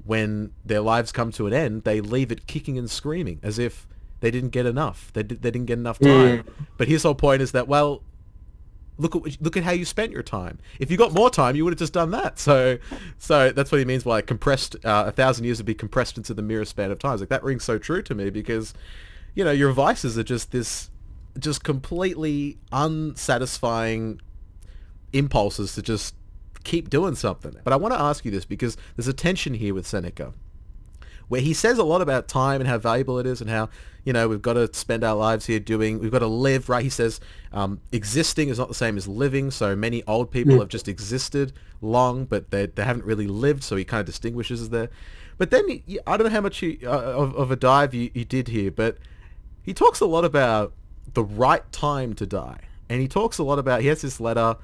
when 0.06 0.52
their 0.64 0.82
lives 0.82 1.12
come 1.12 1.32
to 1.32 1.48
an 1.48 1.54
end 1.54 1.84
they 1.84 2.00
leave 2.00 2.32
it 2.32 2.48
kicking 2.48 2.78
and 2.78 2.90
screaming 2.90 3.40
as 3.44 3.60
if 3.60 3.88
they 4.22 4.32
didn't 4.32 4.50
get 4.50 4.66
enough 4.66 5.12
they, 5.14 5.24
did, 5.24 5.42
they 5.42 5.52
didn't 5.52 5.68
get 5.68 5.78
enough 5.78 6.00
time 6.00 6.46
but 6.78 6.88
his 6.88 7.04
whole 7.04 7.16
point 7.16 7.42
is 7.42 7.52
that 7.52 7.68
well 7.68 8.02
look 8.98 9.16
at 9.16 9.42
look 9.42 9.58
at 9.58 9.64
how 9.64 9.72
you 9.72 9.86
spent 9.86 10.12
your 10.12 10.24
time. 10.24 10.60
If 10.80 10.90
you 10.90 10.98
got 10.98 11.14
more 11.14 11.30
time, 11.30 11.56
you 11.56 11.64
would 11.64 11.74
have 11.74 11.80
just 11.80 11.94
done 11.94 12.12
that. 12.12 12.40
So, 12.40 12.78
so 13.18 13.52
that's 13.52 13.72
what 13.72 13.80
he 13.80 13.86
means 13.86 14.04
by 14.04 14.22
compressed. 14.22 14.76
Uh, 14.86 15.06
a 15.08 15.12
thousand 15.12 15.46
years 15.46 15.58
would 15.58 15.66
be 15.66 15.74
compressed 15.74 16.18
into 16.18 16.34
the 16.34 16.42
merest 16.42 16.72
span 16.72 16.92
of 16.92 17.00
time. 17.00 17.20
Like 17.20 17.30
that 17.30 17.44
rings 17.44 17.64
so 17.64 17.78
true 17.78 18.02
to 18.04 18.16
me 18.16 18.30
because, 18.30 18.74
you 19.36 19.44
know, 19.44 19.52
your 19.52 19.72
vices 19.72 20.18
are 20.18 20.24
just 20.24 20.52
this 20.52 20.90
just 21.38 21.64
completely 21.64 22.58
unsatisfying 22.72 24.22
impulses 25.12 25.76
to 25.76 25.82
just 25.82 26.16
keep 26.64 26.90
doing 26.90 27.16
something. 27.16 27.56
But 27.64 27.74
I 27.74 27.76
want 27.76 27.94
to 27.94 28.00
ask 28.00 28.26
you 28.26 28.32
this 28.32 28.46
because 28.46 28.78
there's 28.96 29.08
a 29.08 29.14
tension 29.14 29.54
here 29.54 29.74
with 29.74 29.86
Seneca 29.86 30.34
where 31.28 31.42
he 31.42 31.54
says 31.54 31.78
a 31.78 31.84
lot 31.84 32.02
about 32.02 32.28
time 32.28 32.62
and 32.62 32.68
how 32.68 32.78
valuable 32.78 33.18
it 33.18 33.26
is 33.26 33.42
and 33.42 33.50
how, 33.50 33.68
you 34.04 34.14
know, 34.14 34.28
we've 34.28 34.42
got 34.42 34.54
to 34.54 34.72
spend 34.74 35.04
our 35.04 35.16
lives 35.16 35.48
here 35.48 35.60
doing, 35.60 36.00
we've 36.00 36.12
got 36.12 36.20
to 36.20 36.28
live, 36.28 36.70
right? 36.70 36.84
He 36.84 36.90
says 36.90 37.20
um, 37.52 37.82
existing 37.92 38.50
is 38.50 38.60
not 38.60 38.68
the 38.68 38.76
same 38.76 38.96
as 38.96 39.08
living. 39.08 39.50
So 39.50 39.76
many 39.76 40.04
old 40.04 40.30
people 40.30 40.60
have 40.60 40.70
just 40.70 40.88
existed 40.88 41.54
long, 41.82 42.26
but 42.26 42.52
they, 42.52 42.68
they 42.68 42.84
haven't 42.84 43.06
really 43.06 43.28
lived. 43.28 43.64
So 43.64 43.76
he 43.76 43.84
kind 43.84 44.02
of 44.02 44.06
distinguishes 44.06 44.70
there. 44.70 44.90
But 45.38 45.50
then, 45.50 45.68
he, 45.68 46.00
I 46.06 46.16
don't 46.16 46.28
know 46.28 46.34
how 46.34 46.42
much 46.42 46.62
you, 46.62 46.78
uh, 46.84 46.88
of, 46.88 47.36
of 47.36 47.52
a 47.52 47.56
dive 47.56 47.94
you, 47.94 48.12
you 48.14 48.24
did 48.24 48.48
here, 48.48 48.72
but 48.72 48.98
he 49.66 49.74
talks 49.74 50.00
a 50.00 50.06
lot 50.06 50.24
about 50.26 50.74
the 51.14 51.24
right 51.24 51.70
time 51.72 52.14
to 52.16 52.26
die. 52.26 52.60
And 52.88 53.02
he 53.02 53.08
talks 53.08 53.38
a 53.40 53.44
lot 53.44 53.58
about, 53.58 53.82
he 53.82 53.88
has 53.88 54.02
this 54.02 54.20
letter 54.20 54.58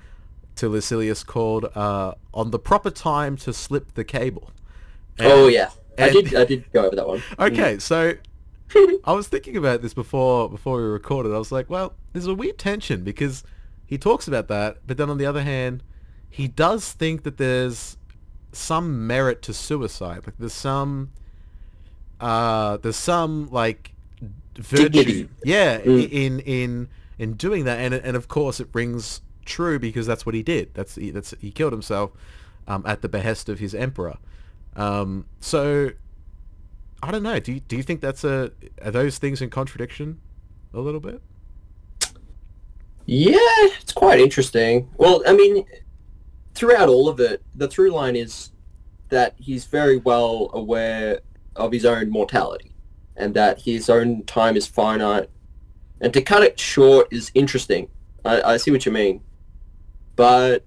to 0.58 0.70
Lucilius 0.70 1.24
called 1.26 1.66
uh, 1.76 2.14
On 2.34 2.52
the 2.52 2.60
Proper 2.60 2.92
Time 2.92 3.36
to 3.38 3.52
Slip 3.54 3.94
the 3.96 4.04
Cable. 4.04 4.52
oh 5.20 5.48
yeah, 5.48 5.70
I 5.98 6.08
and- 6.08 6.14
did. 6.14 6.36
I 6.36 6.46
did 6.46 6.72
go 6.72 6.86
over 6.86 6.96
that 6.96 7.08
one. 7.08 7.24
Okay, 7.40 7.80
so 7.80 8.14
I 9.06 9.14
was 9.14 9.28
thinking 9.28 9.58
about 9.58 9.82
this 9.82 9.94
before 9.94 10.50
before 10.50 10.78
we 10.78 10.84
recorded. 10.84 11.34
I 11.34 11.38
was 11.40 11.52
like, 11.52 11.70
well, 11.70 11.94
there's 12.14 12.28
a 12.28 12.34
weird 12.36 12.58
tension 12.60 13.04
because 13.04 13.44
he 13.86 13.98
talks 13.98 14.28
about 14.28 14.48
that, 14.50 14.78
but 14.88 14.98
then 14.98 15.10
on 15.10 15.18
the 15.18 15.26
other 15.26 15.42
hand, 15.42 15.84
he 16.30 16.48
does 16.48 16.92
think 16.94 17.24
that 17.24 17.38
there's 17.38 17.98
some 18.52 19.08
merit 19.08 19.42
to 19.44 19.54
suicide. 19.54 20.22
Like 20.28 20.36
there's 20.38 20.54
some 20.54 21.12
uh 22.20 22.78
there's 22.78 22.96
some 22.98 23.50
like 23.52 23.94
virtue. 24.56 24.90
Dignity. 24.90 25.30
Yeah, 25.44 25.80
Mm. 25.80 26.10
in 26.12 26.40
in 26.42 26.90
in 27.18 27.34
doing 27.34 27.66
that 27.66 27.80
and 27.80 27.94
and 27.94 28.18
of 28.18 28.28
course 28.28 28.60
it 28.60 28.68
rings 28.74 29.22
true 29.46 29.80
because 29.80 30.06
that's 30.08 30.26
what 30.26 30.36
he 30.36 30.44
did. 30.44 30.74
That's 30.74 30.96
he, 30.96 31.12
that's 31.12 31.34
he 31.40 31.52
killed 31.52 31.74
himself 31.74 32.12
um, 32.68 32.84
at 32.86 33.02
the 33.02 33.10
behest 33.10 33.50
of 33.50 33.60
his 33.60 33.74
emperor. 33.74 34.18
Um, 34.76 35.26
so 35.40 35.92
I 37.04 37.12
don't 37.12 37.24
know. 37.24 37.40
Do 37.40 37.54
you, 37.54 37.60
do 37.62 37.76
you 37.76 37.84
think 37.84 38.02
that's 38.02 38.24
a 38.24 38.52
are 38.84 38.92
those 38.92 39.18
things 39.18 39.42
in 39.42 39.50
contradiction 39.50 40.20
a 40.74 40.80
little 40.80 41.00
bit? 41.00 41.22
Yeah, 43.06 43.38
it's 43.80 43.94
quite 43.94 44.20
interesting. 44.20 44.90
Well, 44.98 45.24
I 45.28 45.34
mean, 45.34 45.66
throughout 46.54 46.88
all 46.88 47.10
of 47.10 47.20
it, 47.20 47.42
the 47.56 47.68
through 47.68 47.92
line 47.92 48.16
is 48.16 48.52
that 49.10 49.36
he's 49.38 49.66
very 49.66 49.98
well 49.98 50.50
aware 50.54 51.20
of 51.56 51.72
his 51.72 51.84
own 51.86 52.10
mortality 52.10 52.71
and 53.16 53.34
that 53.34 53.62
his 53.62 53.90
own 53.90 54.24
time 54.24 54.56
is 54.56 54.68
finite. 54.68 55.30
And 56.00 56.14
to 56.14 56.22
cut 56.22 56.44
it 56.44 56.60
short 56.60 57.08
is 57.12 57.32
interesting. 57.34 57.88
I, 58.26 58.42
I 58.54 58.58
see 58.58 58.72
what 58.72 58.86
you 58.86 58.92
mean. 58.92 59.22
But, 60.16 60.66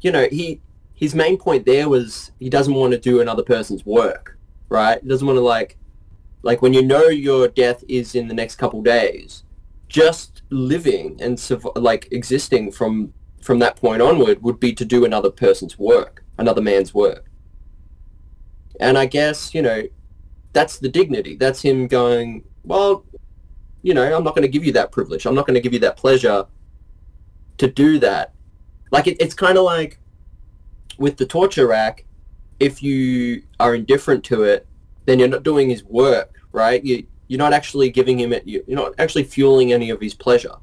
you 0.00 0.10
know, 0.10 0.26
he 0.30 0.60
his 0.94 1.14
main 1.14 1.36
point 1.36 1.66
there 1.66 1.88
was 1.88 2.30
he 2.38 2.48
doesn't 2.48 2.74
want 2.74 2.92
to 2.92 2.98
do 2.98 3.20
another 3.20 3.42
person's 3.42 3.84
work, 3.84 4.38
right? 4.68 5.02
He 5.02 5.08
doesn't 5.08 5.26
want 5.26 5.36
to, 5.36 5.42
like, 5.42 5.76
like 6.42 6.62
when 6.62 6.74
you 6.74 6.82
know 6.82 7.06
your 7.06 7.48
death 7.48 7.84
is 7.88 8.14
in 8.14 8.28
the 8.28 8.34
next 8.34 8.56
couple 8.56 8.82
days, 8.82 9.44
just 9.88 10.42
living 10.50 11.20
and 11.20 11.40
like 11.76 12.08
existing 12.12 12.72
from 12.72 13.12
from 13.40 13.58
that 13.58 13.76
point 13.76 14.00
onward 14.00 14.42
would 14.42 14.60
be 14.60 14.72
to 14.72 14.84
do 14.84 15.04
another 15.04 15.30
person's 15.30 15.78
work, 15.78 16.24
another 16.38 16.62
man's 16.62 16.94
work. 16.94 17.28
And 18.80 18.96
I 18.96 19.06
guess, 19.06 19.54
you 19.54 19.62
know, 19.62 19.82
that's 20.52 20.78
the 20.78 20.88
dignity. 20.88 21.36
That's 21.36 21.62
him 21.62 21.86
going, 21.86 22.44
well, 22.64 23.04
you 23.82 23.94
know, 23.94 24.04
I'm 24.04 24.24
not 24.24 24.34
going 24.34 24.42
to 24.42 24.48
give 24.48 24.64
you 24.64 24.72
that 24.72 24.92
privilege. 24.92 25.26
I'm 25.26 25.34
not 25.34 25.46
going 25.46 25.54
to 25.54 25.60
give 25.60 25.72
you 25.72 25.80
that 25.80 25.96
pleasure 25.96 26.46
to 27.58 27.66
do 27.66 27.98
that. 27.98 28.32
Like, 28.90 29.06
it, 29.06 29.16
it's 29.20 29.34
kind 29.34 29.58
of 29.58 29.64
like 29.64 29.98
with 30.98 31.16
the 31.16 31.26
torture 31.26 31.66
rack, 31.66 32.04
if 32.60 32.82
you 32.82 33.42
are 33.58 33.74
indifferent 33.74 34.24
to 34.24 34.44
it, 34.44 34.66
then 35.06 35.18
you're 35.18 35.28
not 35.28 35.42
doing 35.42 35.68
his 35.68 35.82
work, 35.84 36.40
right? 36.52 36.84
You, 36.84 37.04
you're 37.26 37.38
not 37.38 37.52
actually 37.52 37.90
giving 37.90 38.20
him 38.20 38.32
it. 38.32 38.46
You're 38.46 38.62
not 38.68 38.94
actually 38.98 39.24
fueling 39.24 39.72
any 39.72 39.90
of 39.90 40.00
his 40.00 40.14
pleasure 40.14 40.54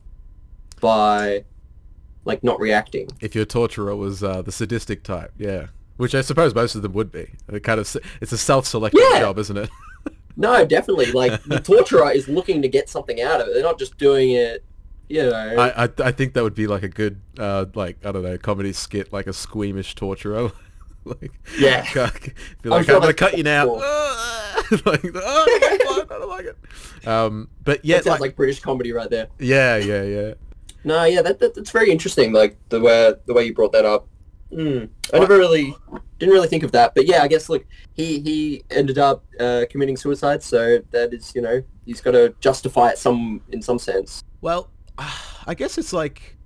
by, 0.79 1.43
like, 2.23 2.43
not 2.43 2.59
reacting. 2.59 3.09
If 3.19 3.35
your 3.35 3.45
torturer 3.45 3.95
was 3.95 4.23
uh, 4.23 4.41
the 4.43 4.51
sadistic 4.51 5.03
type, 5.03 5.33
yeah, 5.37 5.67
which 5.99 6.15
I 6.15 6.21
suppose 6.21 6.55
most 6.55 6.75
of 6.75 6.81
them 6.81 6.93
would 6.93 7.11
be. 7.11 7.27
It 7.51 7.63
kind 7.63 7.79
of 7.79 7.95
it's 8.21 8.31
a 8.31 8.37
self-selected 8.37 9.01
Yeah. 9.11 9.19
job, 9.19 9.37
isn't 9.37 9.57
it? 9.57 9.69
No, 10.37 10.63
definitely. 10.63 11.11
Like 11.11 11.43
the 11.43 11.59
torturer 11.63 12.11
is 12.13 12.29
looking 12.29 12.61
to 12.61 12.69
get 12.69 12.87
something 12.87 13.19
out 13.19 13.41
of 13.41 13.49
it. 13.49 13.53
They're 13.53 13.61
not 13.61 13.77
just 13.77 13.97
doing 13.97 14.31
it, 14.31 14.63
you 15.09 15.23
know. 15.23 15.33
I, 15.35 15.83
I 15.83 15.89
I 15.99 16.11
think 16.13 16.33
that 16.35 16.43
would 16.43 16.55
be 16.55 16.65
like 16.65 16.81
a 16.83 16.87
good 16.87 17.19
uh, 17.37 17.65
like 17.75 17.97
I 18.05 18.13
don't 18.13 18.23
know 18.23 18.37
comedy 18.37 18.71
skit 18.71 19.11
like 19.11 19.27
a 19.27 19.33
squeamish 19.33 19.95
torturer. 19.95 20.49
like 21.03 21.33
Yeah. 21.59 21.81
be 22.61 22.69
like, 22.69 22.85
sure 22.85 22.95
I'm 22.95 23.01
gonna 23.01 23.13
cut 23.13 23.37
you 23.37 23.43
now. 23.43 23.65
like, 24.85 25.01
oh, 25.13 26.05
I 26.05 26.05
don't 26.09 26.29
like 26.29 26.45
it. 26.45 27.07
Um, 27.07 27.49
but 27.65 27.83
yeah, 27.83 27.97
that 27.97 28.05
sounds 28.05 28.21
like, 28.21 28.29
like 28.29 28.35
British 28.37 28.61
comedy 28.61 28.93
right 28.93 29.09
there. 29.09 29.27
yeah, 29.39 29.75
yeah, 29.75 30.03
yeah. 30.03 30.33
No, 30.85 31.03
yeah, 31.03 31.21
that, 31.21 31.39
that 31.39 31.53
that's 31.55 31.71
very 31.71 31.91
interesting. 31.91 32.31
Like 32.31 32.55
the 32.69 32.79
way 32.79 33.13
the 33.25 33.33
way 33.33 33.43
you 33.43 33.53
brought 33.53 33.73
that 33.73 33.83
up. 33.83 34.07
Mm. 34.51 34.89
I 35.13 35.19
never 35.19 35.37
really 35.37 35.75
didn't 36.17 36.33
really 36.33 36.47
think 36.47 36.63
of 36.63 36.71
that, 36.71 36.95
but 36.95 37.05
yeah, 37.05 37.21
I 37.21 37.27
guess 37.27 37.49
look, 37.49 37.65
he 37.93 38.19
he 38.19 38.63
ended 38.71 38.97
up 38.97 39.23
uh, 39.39 39.65
committing 39.69 39.95
suicide, 39.95 40.41
so 40.41 40.79
that 40.91 41.13
is 41.13 41.33
you 41.35 41.41
know 41.41 41.63
he's 41.85 42.01
got 42.01 42.11
to 42.11 42.33
justify 42.39 42.89
it 42.89 42.97
some 42.97 43.41
in 43.51 43.61
some 43.61 43.79
sense. 43.79 44.23
Well, 44.41 44.69
I 45.45 45.53
guess 45.55 45.77
it's 45.77 45.93
like, 45.93 46.37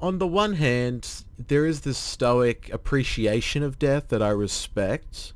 on 0.00 0.18
the 0.18 0.26
one 0.26 0.54
hand, 0.54 1.24
there 1.38 1.66
is 1.66 1.80
this 1.80 1.98
stoic 1.98 2.70
appreciation 2.72 3.62
of 3.62 3.78
death 3.78 4.08
that 4.08 4.22
I 4.22 4.30
respect, 4.30 5.32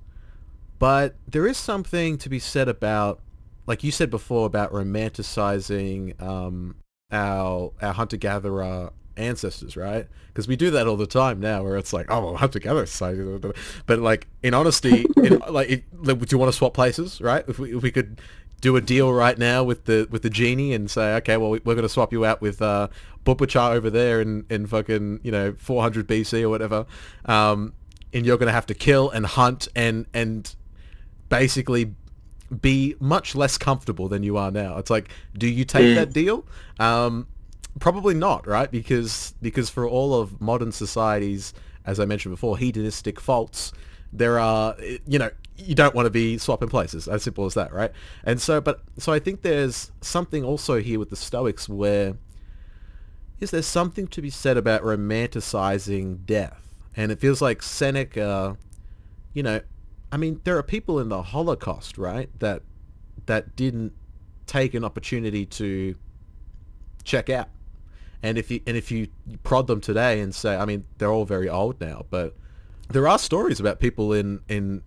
but 0.78 1.16
there 1.26 1.46
is 1.46 1.56
something 1.56 2.18
to 2.18 2.28
be 2.28 2.38
said 2.38 2.68
about, 2.68 3.20
like 3.66 3.82
you 3.82 3.90
said 3.90 4.10
before, 4.10 4.46
about 4.46 4.72
romanticizing 4.72 6.20
um, 6.20 6.76
our 7.10 7.72
our 7.80 7.94
hunter-gatherer 7.94 8.92
ancestors, 9.20 9.76
right? 9.76 10.06
Because 10.28 10.48
we 10.48 10.56
do 10.56 10.70
that 10.72 10.86
all 10.86 10.96
the 10.96 11.06
time 11.06 11.40
now, 11.40 11.62
where 11.62 11.76
it's 11.76 11.92
like, 11.92 12.06
oh, 12.10 12.24
well, 12.24 12.36
hunter-gatherer 12.36 12.86
society, 12.86 13.52
but 13.86 13.98
like 13.98 14.26
in 14.42 14.54
honesty, 14.54 15.06
in, 15.16 15.38
like, 15.50 15.68
it, 15.70 15.84
like, 16.02 16.18
do 16.18 16.26
you 16.30 16.38
want 16.38 16.50
to 16.52 16.56
swap 16.56 16.74
places, 16.74 17.20
right? 17.20 17.44
If 17.48 17.58
we 17.58 17.76
if 17.76 17.82
we 17.82 17.90
could 17.90 18.20
do 18.60 18.76
a 18.76 18.80
deal 18.80 19.10
right 19.12 19.38
now 19.38 19.64
with 19.64 19.86
the 19.86 20.06
with 20.10 20.22
the 20.22 20.30
genie 20.30 20.72
and 20.74 20.90
say, 20.90 21.14
okay, 21.16 21.36
well, 21.36 21.50
we- 21.50 21.60
we're 21.64 21.74
going 21.74 21.82
to 21.82 21.88
swap 21.88 22.12
you 22.12 22.24
out 22.24 22.40
with 22.42 22.60
uh, 22.60 22.88
Bubachar 23.24 23.70
over 23.72 23.88
there 23.90 24.20
in, 24.20 24.44
in 24.50 24.66
fucking 24.66 25.20
you 25.22 25.32
know 25.32 25.54
400 25.58 26.06
BC 26.06 26.42
or 26.42 26.48
whatever, 26.48 26.86
um, 27.26 27.72
and 28.12 28.24
you're 28.26 28.36
going 28.38 28.48
to 28.48 28.52
have 28.52 28.66
to 28.66 28.74
kill 28.74 29.10
and 29.10 29.24
hunt 29.26 29.68
and 29.74 30.06
and 30.14 30.54
basically 31.28 31.94
be 32.60 32.96
much 32.98 33.34
less 33.36 33.56
comfortable 33.56 34.08
than 34.08 34.22
you 34.24 34.36
are 34.36 34.50
now. 34.50 34.76
It's 34.78 34.90
like, 34.90 35.08
do 35.38 35.46
you 35.46 35.64
take 35.64 35.94
that 35.94 36.12
deal? 36.12 36.44
Um, 36.80 37.28
probably 37.78 38.14
not, 38.14 38.46
right? 38.46 38.70
Because 38.70 39.34
because 39.40 39.70
for 39.70 39.86
all 39.88 40.14
of 40.14 40.40
modern 40.40 40.72
societies, 40.72 41.54
as 41.84 42.00
I 42.00 42.04
mentioned 42.04 42.32
before, 42.32 42.58
hedonistic 42.58 43.20
faults, 43.20 43.72
there 44.12 44.38
are 44.38 44.76
you 45.06 45.18
know 45.18 45.30
you 45.56 45.74
don't 45.74 45.94
want 45.94 46.06
to 46.06 46.10
be 46.10 46.38
swapping 46.38 46.68
places. 46.68 47.06
As 47.06 47.22
simple 47.22 47.44
as 47.44 47.54
that, 47.54 47.72
right? 47.72 47.92
And 48.24 48.40
so, 48.40 48.60
but 48.60 48.80
so 48.98 49.12
I 49.12 49.18
think 49.18 49.42
there's 49.42 49.92
something 50.00 50.44
also 50.44 50.80
here 50.80 50.98
with 50.98 51.10
the 51.10 51.16
Stoics 51.16 51.68
where 51.68 52.16
is 53.40 53.50
there 53.50 53.62
something 53.62 54.06
to 54.08 54.22
be 54.22 54.30
said 54.30 54.56
about 54.56 54.82
romanticizing 54.82 56.24
death? 56.26 56.76
And 56.96 57.10
it 57.10 57.20
feels 57.20 57.40
like 57.40 57.62
Seneca, 57.62 58.56
you 59.32 59.42
know, 59.42 59.60
I 60.12 60.16
mean, 60.16 60.40
there 60.44 60.58
are 60.58 60.62
people 60.62 60.98
in 60.98 61.08
the 61.08 61.22
Holocaust, 61.22 61.96
right, 61.96 62.28
that 62.40 62.62
that 63.26 63.56
didn't 63.56 63.92
take 64.46 64.74
an 64.74 64.84
opportunity 64.84 65.46
to 65.46 65.94
check 67.04 67.30
out. 67.30 67.48
And 68.22 68.36
if 68.36 68.50
you 68.50 68.60
and 68.66 68.76
if 68.76 68.90
you 68.90 69.08
prod 69.42 69.66
them 69.66 69.80
today 69.80 70.20
and 70.20 70.34
say, 70.34 70.56
I 70.56 70.64
mean, 70.64 70.84
they're 70.98 71.12
all 71.12 71.24
very 71.24 71.48
old 71.48 71.80
now, 71.80 72.04
but 72.10 72.36
there 72.88 73.06
are 73.08 73.18
stories 73.18 73.60
about 73.60 73.80
people 73.80 74.12
in 74.12 74.40
in 74.48 74.82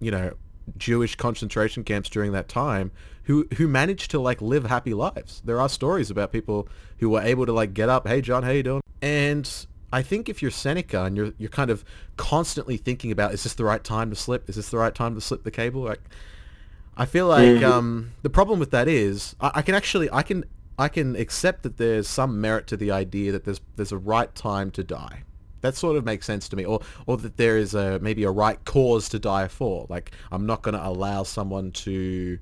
you 0.00 0.10
know 0.10 0.32
Jewish 0.76 1.14
concentration 1.14 1.84
camps 1.84 2.08
during 2.08 2.32
that 2.32 2.48
time 2.48 2.90
who 3.24 3.46
who 3.56 3.68
managed 3.68 4.10
to 4.12 4.20
like 4.20 4.40
live 4.40 4.66
happy 4.66 4.94
lives. 4.94 5.42
There 5.44 5.60
are 5.60 5.68
stories 5.68 6.10
about 6.10 6.32
people 6.32 6.68
who 6.98 7.10
were 7.10 7.22
able 7.22 7.46
to 7.46 7.52
like 7.52 7.74
get 7.74 7.88
up, 7.88 8.08
hey 8.08 8.20
John, 8.20 8.42
how 8.42 8.50
you 8.50 8.62
doing? 8.62 8.82
And 9.00 9.48
I 9.92 10.02
think 10.02 10.28
if 10.28 10.42
you're 10.42 10.50
Seneca 10.50 11.04
and 11.04 11.16
you're 11.16 11.32
you're 11.38 11.50
kind 11.50 11.70
of 11.70 11.84
constantly 12.16 12.76
thinking 12.76 13.12
about 13.12 13.32
is 13.34 13.44
this 13.44 13.54
the 13.54 13.64
right 13.64 13.82
time 13.82 14.10
to 14.10 14.16
slip? 14.16 14.48
Is 14.48 14.56
this 14.56 14.70
the 14.70 14.78
right 14.78 14.94
time 14.94 15.14
to 15.14 15.20
slip 15.20 15.44
the 15.44 15.50
cable? 15.50 15.82
Like 15.82 16.00
I 16.96 17.06
feel 17.06 17.28
like 17.28 17.62
um, 17.62 18.12
the 18.22 18.30
problem 18.30 18.58
with 18.60 18.70
that 18.70 18.88
is 18.88 19.36
I, 19.40 19.52
I 19.56 19.62
can 19.62 19.74
actually 19.74 20.08
I 20.12 20.22
can 20.22 20.44
I 20.78 20.88
can 20.88 21.16
accept 21.16 21.62
that 21.62 21.76
there's 21.76 22.08
some 22.08 22.40
merit 22.40 22.66
to 22.68 22.76
the 22.76 22.90
idea 22.90 23.32
that 23.32 23.44
there's 23.44 23.60
there's 23.76 23.92
a 23.92 23.98
right 23.98 24.34
time 24.34 24.70
to 24.72 24.82
die. 24.82 25.22
That 25.60 25.76
sort 25.76 25.96
of 25.96 26.04
makes 26.04 26.26
sense 26.26 26.48
to 26.50 26.56
me, 26.56 26.64
or 26.64 26.80
or 27.06 27.16
that 27.18 27.36
there 27.36 27.56
is 27.56 27.74
a 27.74 27.98
maybe 28.00 28.24
a 28.24 28.30
right 28.30 28.62
cause 28.64 29.08
to 29.10 29.18
die 29.18 29.48
for. 29.48 29.86
Like 29.88 30.12
I'm 30.30 30.46
not 30.46 30.62
going 30.62 30.74
to 30.74 30.86
allow 30.86 31.22
someone 31.22 31.72
to 31.72 32.38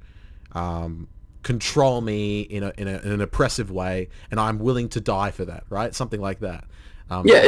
um, 0.52 1.08
control 1.42 2.00
me 2.00 2.40
in 2.40 2.62
a, 2.62 2.72
in, 2.78 2.88
a, 2.88 2.98
in 3.00 3.12
an 3.12 3.20
oppressive 3.20 3.70
way, 3.70 4.08
and 4.30 4.40
I'm 4.40 4.58
willing 4.58 4.88
to 4.90 5.00
die 5.00 5.30
for 5.30 5.44
that, 5.44 5.64
right? 5.68 5.94
Something 5.94 6.20
like 6.20 6.40
that. 6.40 6.64
Um, 7.10 7.26
yeah, 7.26 7.42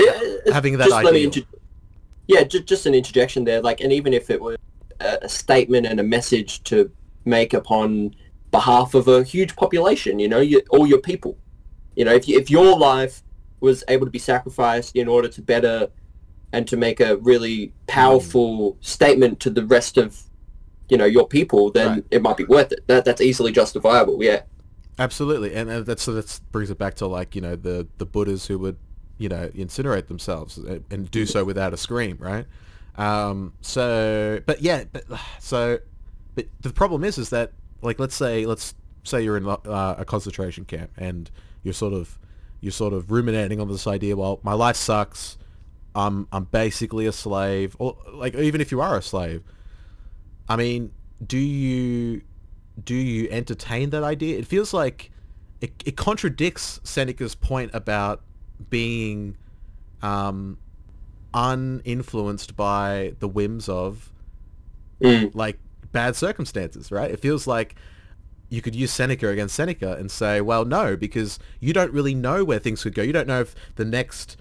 having 0.53 0.77
that 0.79 0.89
just 0.89 1.05
let 1.05 1.15
me 1.15 1.27
ideal. 1.27 1.43
inter- 1.43 1.59
yeah, 2.27 2.43
just, 2.43 2.67
just 2.67 2.87
an 2.87 2.95
interjection 2.95 3.45
there. 3.45 3.61
Like, 3.61 3.81
and 3.81 3.93
even 3.93 4.13
if 4.13 4.31
it 4.31 4.41
a, 5.01 5.19
a 5.23 5.29
statement 5.29 5.87
and 5.87 6.01
a 6.01 6.03
message 6.03 6.63
to 6.65 6.91
make 7.25 7.55
upon 7.55 8.15
behalf 8.59 8.95
of 8.95 9.05
a 9.09 9.19
huge 9.35 9.53
population, 9.57 10.13
you 10.19 10.29
know, 10.33 10.41
you, 10.51 10.59
all 10.71 10.87
your 10.87 11.03
people. 11.11 11.33
You 11.97 12.05
know, 12.07 12.15
if 12.15 12.25
you, 12.29 12.39
if 12.39 12.47
your 12.57 12.79
life 12.79 13.15
was 13.61 13.83
able 13.89 14.07
to 14.07 14.11
be 14.19 14.23
sacrificed 14.33 14.95
in 14.97 15.07
order 15.09 15.29
to 15.37 15.41
better 15.43 15.79
and 16.53 16.63
to 16.69 16.77
make 16.77 17.01
a 17.01 17.17
really 17.31 17.73
powerful 17.87 18.77
statement 18.81 19.41
to 19.41 19.51
the 19.51 19.65
rest 19.77 19.97
of, 19.97 20.09
you 20.91 20.97
know, 20.97 21.05
your 21.17 21.27
people, 21.27 21.63
then 21.73 21.89
Right. 21.89 22.05
it 22.17 22.23
might 22.23 22.37
be 22.37 22.45
worth 22.45 22.71
it. 22.73 22.81
That 22.87 23.05
that's 23.05 23.21
easily 23.21 23.53
justifiable. 23.53 24.23
Yeah. 24.23 24.43
Absolutely, 24.97 25.51
and 25.59 25.69
uh, 25.69 25.81
that's 25.81 26.05
so 26.05 26.13
that 26.15 26.29
brings 26.53 26.71
it 26.71 26.79
back 26.79 26.95
to 26.95 27.07
like 27.09 27.35
you 27.35 27.41
know 27.41 27.57
the 27.57 27.89
the 27.99 28.07
Buddhas 28.07 28.47
who 28.47 28.57
would 28.61 28.77
you 29.19 29.29
know 29.29 29.49
incinerate 29.49 30.07
themselves 30.07 30.57
and, 30.57 30.85
and 30.93 31.11
do 31.11 31.27
so 31.27 31.45
without 31.45 31.73
a 31.75 31.77
scream, 31.77 32.17
right? 32.21 32.47
Um, 32.97 33.55
so, 33.61 34.41
but 34.47 34.63
yeah, 34.63 34.85
but 34.93 35.03
so, 35.41 35.81
but 36.37 36.47
the 36.61 36.73
problem 36.73 37.03
is, 37.03 37.19
is 37.19 37.31
that 37.31 37.51
like 37.85 37.99
let's 38.01 38.15
say 38.17 38.47
let's 38.47 38.75
say 39.05 39.23
you're 39.23 39.37
in 39.37 39.47
uh, 39.47 39.57
a 39.99 40.05
concentration 40.05 40.65
camp 40.65 40.91
and 40.97 41.31
you're 41.63 41.75
sort 41.75 41.93
of 41.93 42.19
you're 42.61 42.73
sort 42.73 42.93
of 42.95 43.11
ruminating 43.11 43.61
on 43.61 43.69
this 43.69 43.87
idea. 43.87 44.17
Well, 44.17 44.41
my 44.43 44.55
life 44.55 44.77
sucks. 44.77 45.37
I'm 45.95 46.27
I'm 46.33 46.45
basically 46.45 47.07
a 47.07 47.13
slave, 47.13 47.77
or 47.79 47.97
like 48.13 48.35
even 48.35 48.61
if 48.61 48.73
you 48.73 48.81
are 48.81 48.97
a 48.97 49.03
slave, 49.03 49.43
I 50.49 50.57
mean, 50.57 50.91
do 51.25 51.39
you 51.39 52.23
do 52.83 52.95
you 52.95 53.29
entertain 53.31 53.91
that 53.91 54.03
idea? 54.03 54.39
It 54.39 54.47
feels 54.47 54.75
like 54.75 55.13
it, 55.61 55.71
it 55.87 55.97
contradicts 55.97 56.81
Seneca's 56.83 57.35
point 57.37 57.71
about 57.75 58.23
being 58.71 59.37
um, 60.03 60.59
uninfluenced 61.33 62.57
by 62.57 63.15
the 63.21 63.29
whims 63.29 63.69
of 63.69 64.11
Mm. 65.01 65.35
like 65.35 65.59
bad 65.95 66.17
circumstances, 66.17 66.93
right? 66.93 67.11
It 67.11 67.21
feels 67.21 67.47
like 67.47 67.77
you 68.51 68.61
could 68.61 68.75
use 68.75 68.93
Seneca 68.93 69.29
against 69.29 69.55
Seneca 69.55 69.95
and 69.95 70.11
say, 70.11 70.43
well, 70.43 70.67
no, 70.67 70.97
because 70.97 71.39
you 71.61 71.73
don't 71.73 71.93
really 71.93 72.15
know 72.15 72.45
where 72.45 72.59
things 72.59 72.83
could 72.83 72.95
go. 72.95 73.03
You 73.03 73.15
don't 73.15 73.29
know 73.29 73.41
if 73.41 73.55
the 73.77 73.87
next 73.87 74.37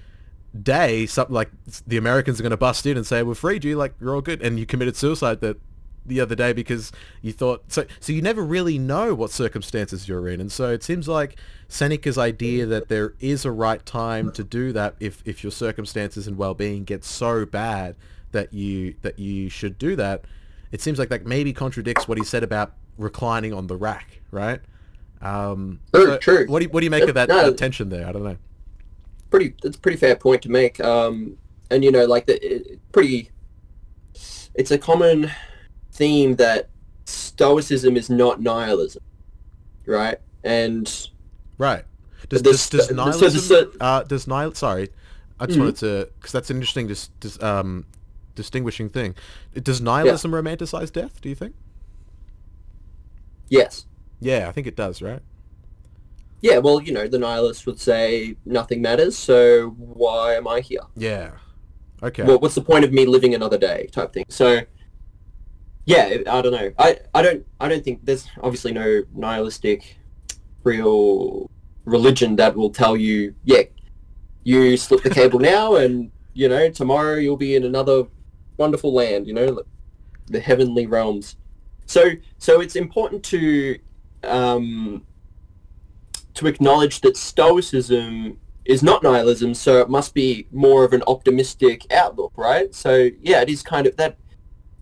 day 0.62 1.06
something 1.06 1.34
like 1.34 1.50
the 1.88 1.98
Americans 1.98 2.40
are 2.40 2.44
going 2.44 2.52
to 2.52 2.58
bust 2.58 2.86
in 2.86 2.98
and 2.98 3.08
say, 3.08 3.24
we've 3.24 3.38
freed 3.38 3.64
you, 3.64 3.78
like 3.78 3.94
you're 4.02 4.14
all 4.14 4.22
good, 4.22 4.42
and 4.42 4.60
you 4.60 4.66
committed 4.66 4.98
suicide 4.98 5.40
that 5.40 5.58
the 6.06 6.20
other 6.20 6.36
day 6.36 6.52
because 6.52 6.92
you 7.22 7.32
thought 7.32 7.64
so 7.70 7.86
so 8.02 8.12
you 8.12 8.22
never 8.22 8.44
really 8.44 8.78
know 8.78 9.16
what 9.16 9.32
circumstances 9.32 10.06
you're 10.06 10.28
in 10.28 10.42
and 10.42 10.52
so 10.52 10.70
it 10.70 10.84
seems 10.84 11.08
like 11.08 11.38
Seneca's 11.70 12.18
idea 12.18 12.66
that 12.66 12.90
there 12.90 13.14
is 13.22 13.46
a 13.46 13.52
right 13.52 13.86
time 13.86 14.30
to 14.34 14.44
do 14.44 14.74
that 14.74 14.96
if 15.00 15.24
if 15.24 15.46
your 15.46 15.52
circumstances 15.52 16.28
and 16.28 16.38
well-being 16.38 16.84
get 16.84 17.06
so 17.06 17.46
bad 17.46 17.96
that 18.34 18.52
you 18.52 18.96
that 19.02 19.18
you 19.18 19.48
should 19.48 19.78
do 19.78 19.96
that 19.96 20.26
it 20.74 20.82
seems 20.82 21.00
like 21.00 21.08
that 21.10 21.26
maybe 21.26 21.54
contradicts 21.54 22.08
what 22.08 22.18
he 22.18 22.24
said 22.26 22.44
about 22.44 22.74
reclining 22.98 23.54
on 23.54 23.68
the 23.68 23.76
rack 23.78 24.20
right 24.32 24.60
um 25.22 25.80
True, 25.94 26.06
so 26.06 26.18
true. 26.18 26.46
what 26.48 26.60
do 26.60 26.66
you, 26.66 26.70
what 26.72 26.82
do 26.82 26.86
you 26.86 26.90
make 26.90 27.08
of 27.08 27.14
that, 27.14 27.30
No. 27.30 27.50
that 27.50 27.58
tension 27.58 27.88
there 27.90 28.06
i 28.08 28.12
don't 28.12 28.24
know 28.24 28.38
pretty 29.30 29.56
that's 29.64 29.78
a 29.78 29.80
pretty 29.80 29.98
fair 29.98 30.16
point 30.16 30.42
to 30.42 30.50
make 30.50 30.80
um 30.82 31.38
and 31.72 31.84
you 31.84 31.92
know 31.92 32.06
like 32.06 32.26
the 32.26 32.36
it, 32.46 32.80
pretty 32.92 33.30
it's 34.56 34.72
a 34.72 34.78
common 34.78 35.32
theme 35.94 36.36
that 36.36 36.70
stoicism 37.06 37.96
is 37.96 38.10
not 38.10 38.42
nihilism 38.42 39.02
right 39.86 40.18
and 40.44 41.08
Right. 41.60 41.84
Does 42.30 42.42
The 42.42 42.50
does, 42.52 42.70
does 42.70 42.88
so 42.88 42.94
nihilism? 42.96 43.72
uh, 43.80 44.04
does 44.04 44.28
nihil? 44.28 44.54
Sorry, 44.56 44.90
I 45.40 45.46
just 45.46 45.58
Mhm. 45.58 45.62
wanted 45.62 45.76
to 45.78 46.10
because 46.18 46.32
that's 46.32 46.50
an 46.50 46.58
interesting 46.58 46.88
just, 46.88 47.18
dis, 47.20 47.42
um, 47.44 47.86
distinguishing 48.36 48.90
thing. 48.90 49.16
Does 49.54 49.82
nihilism 49.82 50.32
romanticize 50.32 50.92
death? 50.92 51.22
Do 51.22 51.30
you 51.30 51.36
think? 51.36 51.56
yes 53.50 53.86
Yeah, 54.20 54.48
I 54.48 54.52
think 54.52 54.68
it 54.68 54.76
does. 54.76 55.02
Right. 55.02 55.22
yeah 56.42 56.58
well 56.58 56.82
you 56.82 56.92
know 56.92 57.08
the 57.08 57.20
nihilist 57.20 57.66
would 57.66 57.80
say 57.80 58.36
nothing 58.46 58.82
matters 58.82 59.18
so 59.18 59.70
why 59.78 60.36
am 60.36 60.48
i 60.48 60.60
here 60.60 60.82
Yeah. 60.96 61.32
Okay. 62.02 62.24
well, 62.24 62.40
what's 62.40 62.56
the 62.56 62.62
point 62.62 62.84
of 62.84 62.92
me 62.92 63.06
living 63.06 63.34
another 63.36 63.58
day 63.58 63.88
type 63.92 64.12
thing 64.14 64.26
so 64.30 64.62
yeah 65.86 66.18
i 66.28 66.42
don't 66.42 66.52
know 66.52 66.72
i 66.80 66.98
i 67.14 67.22
don't 67.22 67.46
i 67.60 67.68
don't 67.70 67.84
think 67.84 68.06
there's 68.06 68.28
obviously 68.42 68.72
no 68.72 69.04
nihilistic 69.14 69.98
real 70.64 71.50
religion 71.86 72.36
that 72.38 72.56
will 72.56 72.70
tell 72.72 72.96
you 72.98 73.36
yeah 73.44 73.62
you 74.44 74.76
slip 74.78 75.04
the 75.04 75.10
cable 75.10 75.40
now 75.56 75.76
and 75.76 76.12
you 76.34 76.48
know 76.50 76.70
tomorrow 76.70 77.16
you'll 77.16 77.38
be 77.38 77.56
in 77.56 77.64
another 77.64 78.04
wonderful 78.64 78.94
land 78.94 79.28
you 79.28 79.34
know 79.34 79.62
the 80.36 80.40
heavenly 80.40 80.86
realms 80.88 81.26
so 81.86 82.02
so 82.38 82.62
it's 82.62 82.76
important 82.76 83.24
to 83.24 83.78
um 84.24 85.04
to 86.34 86.48
acknowledge 86.48 87.02
that 87.02 87.16
stoicism 87.16 88.38
is 88.66 88.82
not 88.82 89.04
nihilism, 89.04 89.54
so 89.54 89.82
it 89.82 89.90
must 89.90 90.14
be 90.14 90.48
more 90.52 90.84
of 90.84 90.94
an 90.94 91.04
optimistic 91.08 91.92
outlook, 91.92 92.32
right? 92.36 92.74
So 92.74 93.10
yeah, 93.22 93.42
it 93.42 93.50
is 93.50 93.62
kind 93.62 93.88
of 93.88 93.96
that. 93.98 94.18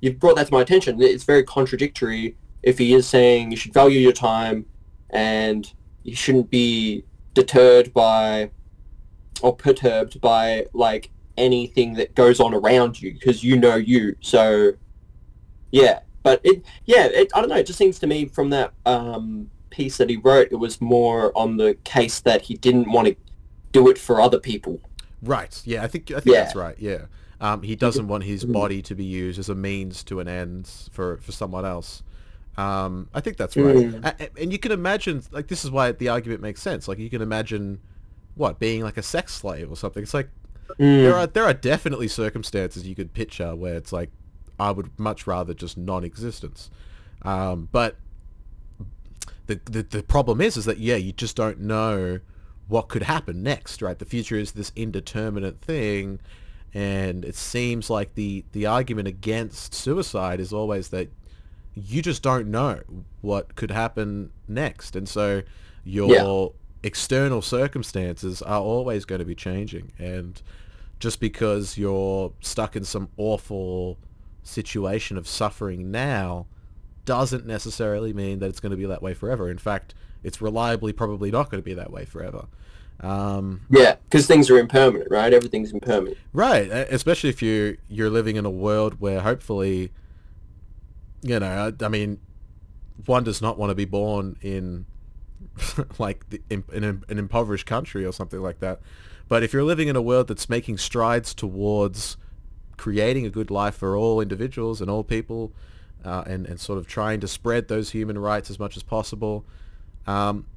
You've 0.02 0.20
brought 0.20 0.36
that 0.36 0.48
to 0.48 0.54
my 0.54 0.62
attention. 0.62 1.02
It's 1.02 1.24
very 1.24 1.44
contradictory 1.44 2.36
if 2.64 2.78
he 2.78 2.94
is 2.94 3.08
saying 3.08 3.52
you 3.52 3.58
should 3.58 3.74
value 3.74 4.00
your 4.00 4.12
time 4.12 4.66
and 5.10 5.72
you 6.04 6.16
shouldn't 6.16 6.50
be 6.50 7.04
deterred 7.34 7.94
by 7.94 8.52
or 9.42 9.56
perturbed 9.56 10.22
by 10.22 10.68
like 10.74 11.10
anything 11.38 11.94
that 11.96 12.16
goes 12.16 12.40
on 12.40 12.54
around 12.54 13.02
you 13.02 13.14
because 13.14 13.44
you 13.44 13.58
know 13.58 13.76
you. 13.76 14.16
So 14.22 14.74
yeah, 15.72 16.00
but 16.24 16.42
it 16.44 16.66
yeah, 16.86 17.06
it, 17.06 17.32
I 17.34 17.40
don't 17.40 17.50
know. 17.50 17.58
It 17.58 17.66
just 17.66 17.80
seems 17.80 18.00
to 18.00 18.08
me 18.08 18.26
from 18.26 18.50
that 18.52 18.74
um, 18.86 19.50
piece 19.70 19.98
that 19.98 20.10
he 20.10 20.18
wrote, 20.18 20.50
it 20.52 20.58
was 20.58 20.82
more 20.82 21.32
on 21.38 21.58
the 21.58 21.78
case 21.84 22.20
that 22.22 22.42
he 22.42 22.56
didn't 22.56 22.92
want 22.92 23.08
to 23.08 23.16
do 23.72 23.90
it 23.90 23.98
for 23.98 24.20
other 24.20 24.40
people. 24.40 24.80
Right. 25.22 25.62
Yeah, 25.66 25.84
I 25.84 25.88
think 25.88 26.12
I 26.12 26.20
think 26.20 26.36
Yeah. 26.36 26.44
that's 26.44 26.56
right. 26.56 26.76
Yeah. 26.80 27.06
Um, 27.40 27.64
he 27.64 27.76
doesn't 27.76 28.08
want 28.08 28.24
his 28.24 28.46
body 28.46 28.84
to 28.84 28.94
be 28.94 29.04
used 29.04 29.40
as 29.40 29.50
a 29.50 29.56
means 29.56 30.04
to 30.04 30.20
an 30.20 30.28
end 30.28 30.70
for 30.92 31.18
for 31.18 31.32
someone 31.32 31.66
else. 31.66 32.04
Um, 32.58 33.08
I 33.14 33.22
think 33.22 33.38
that's 33.38 33.56
right. 33.56 33.76
Mm. 33.76 34.30
And 34.38 34.52
you 34.52 34.60
can 34.60 34.74
imagine, 34.74 35.24
like, 35.32 35.48
this 35.48 35.64
is 35.64 35.72
why 35.72 35.94
the 35.94 36.10
argument 36.10 36.42
makes 36.42 36.62
sense. 36.62 36.88
Like, 36.88 37.00
you 37.00 37.10
can 37.10 37.22
imagine, 37.22 37.80
what, 38.36 38.60
being 38.60 38.84
like 38.84 38.98
a 38.98 39.02
sex 39.02 39.34
slave 39.34 39.72
or 39.72 39.78
something. 39.78 40.04
It's 40.04 40.14
like 40.14 40.30
there 40.78 41.16
are 41.16 41.28
there 41.28 41.46
are 41.46 41.54
definitely 41.54 42.08
circumstances 42.08 42.88
you 42.88 42.96
could 42.96 43.14
picture 43.14 43.56
where 43.56 43.76
it's 43.76 43.92
like, 43.92 44.10
I 44.60 44.72
would 44.72 44.98
much 45.00 45.28
rather 45.28 45.54
just 45.54 45.78
non-existence. 45.78 46.70
Um, 47.24 47.70
but 47.72 47.98
the, 49.48 49.60
the 49.66 49.84
the 49.84 50.04
problem 50.04 50.42
is 50.42 50.58
is 50.58 50.66
that 50.66 50.78
yeah, 50.78 50.96
you 50.96 51.12
just 51.12 51.36
don't 51.36 51.60
know 51.60 52.20
what 52.68 52.88
could 52.88 53.04
happen 53.04 53.44
next, 53.44 53.82
right? 53.82 54.00
The 54.00 54.06
future 54.06 54.38
is 54.38 54.54
this 54.54 54.72
indeterminate 54.76 55.60
thing, 55.62 56.20
and 56.74 57.26
it 57.26 57.36
seems 57.36 57.90
like 57.90 58.16
the 58.16 58.46
the 58.54 58.66
argument 58.66 59.08
against 59.08 59.74
suicide 59.74 60.40
is 60.40 60.54
always 60.54 60.90
that 60.90 61.10
you 61.74 62.02
just 62.02 62.22
don't 62.22 62.48
know 62.48 62.82
what 63.22 63.56
could 63.56 63.72
happen 63.72 64.32
next, 64.48 64.96
and 64.96 65.08
so 65.08 65.42
your 65.84 66.54
external 66.84 67.42
circumstances 67.42 68.42
are 68.42 68.62
always 68.62 69.06
going 69.06 69.20
to 69.20 69.26
be 69.26 69.36
changing, 69.36 69.92
and 70.00 70.42
just 71.02 71.20
because 71.20 71.78
you're 71.78 72.32
stuck 72.40 72.76
in 72.76 72.86
some 72.86 73.10
awful 73.18 73.98
situation 74.44 75.18
of 75.18 75.28
suffering 75.28 75.92
now 75.92 76.46
doesn't 77.06 77.46
necessarily 77.46 78.14
mean 78.14 78.38
that 78.40 78.50
it's 78.50 78.60
going 78.60 78.70
to 78.70 78.78
be 78.78 78.86
that 78.86 79.02
way 79.02 79.16
forever. 79.16 79.50
In 79.50 79.58
fact, 79.58 79.96
it's 80.24 80.40
reliably 80.42 80.94
probably 80.94 81.32
not 81.32 81.50
going 81.50 81.62
to 81.62 81.66
be 81.66 81.74
that 81.74 81.92
way 81.92 82.06
forever. 82.06 82.46
Um, 83.00 83.62
Yeah, 83.72 83.96
because 84.04 84.28
things 84.28 84.52
are 84.52 84.60
impermanent, 84.60 85.10
right? 85.10 85.34
Everything's 85.34 85.72
impermanent. 85.72 86.18
right, 86.34 86.70
especially 86.70 87.32
if 87.32 87.42
you 87.42 87.78
you're 87.90 88.12
living 88.12 88.36
in 88.36 88.46
a 88.46 88.52
world 88.52 89.00
where 89.00 89.22
hopefully, 89.22 89.92
you 91.24 91.40
know, 91.40 91.74
I, 91.82 91.84
I 91.84 91.88
mean, 91.88 92.20
one 93.08 93.24
does 93.24 93.42
not 93.42 93.58
want 93.58 93.72
to 93.72 93.76
be 93.76 93.86
born 93.86 94.38
in 94.42 94.86
like 95.98 96.30
the, 96.30 96.42
in, 96.52 96.64
in 96.72 96.84
an 96.84 97.18
impoverished 97.18 97.66
country 97.66 98.06
or 98.06 98.14
something 98.14 98.40
like 98.40 98.60
that. 98.60 98.82
But 99.32 99.44
if 99.44 99.54
you're 99.54 99.64
living 99.64 99.88
in 99.88 99.96
a 99.96 100.02
world 100.02 100.28
that's 100.28 100.50
making 100.50 100.78
strides 100.80 101.34
towards 101.34 102.18
creating 102.76 103.26
a 103.26 103.30
good 103.30 103.50
life 103.50 103.76
for 103.76 103.96
all 103.96 104.20
individuals 104.20 104.82
and 104.82 104.90
all 104.90 105.06
people, 105.06 105.54
uh, 106.04 106.24
and 106.28 106.46
and 106.46 106.60
sort 106.60 106.78
of 106.78 106.86
trying 106.86 107.22
to 107.22 107.30
spread 107.30 107.70
those 107.70 107.92
human 107.92 108.18
rights 108.18 108.50
as 108.50 108.60
much 108.60 108.76
as 108.76 108.84
possible, 108.84 109.46
um, 110.06 110.48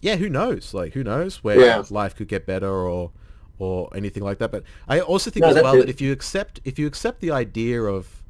yeah, 0.00 0.14
who 0.14 0.28
knows? 0.28 0.72
Like, 0.72 0.92
who 0.92 1.02
knows 1.02 1.42
where 1.42 1.58
Yeah. 1.58 1.82
life 1.90 2.14
could 2.14 2.28
get 2.28 2.46
better 2.46 2.70
or 2.70 3.10
or 3.58 3.90
anything 3.92 4.22
like 4.22 4.38
that. 4.38 4.52
But 4.52 4.62
I 4.86 5.00
also 5.00 5.28
think 5.28 5.42
No, 5.42 5.48
as 5.50 5.60
well 5.60 5.74
it. 5.74 5.78
that 5.80 5.88
if 5.88 6.00
you 6.00 6.12
accept 6.12 6.60
if 6.62 6.78
you 6.78 6.86
accept 6.86 7.18
the 7.22 7.32
idea 7.32 7.82
of 7.82 8.22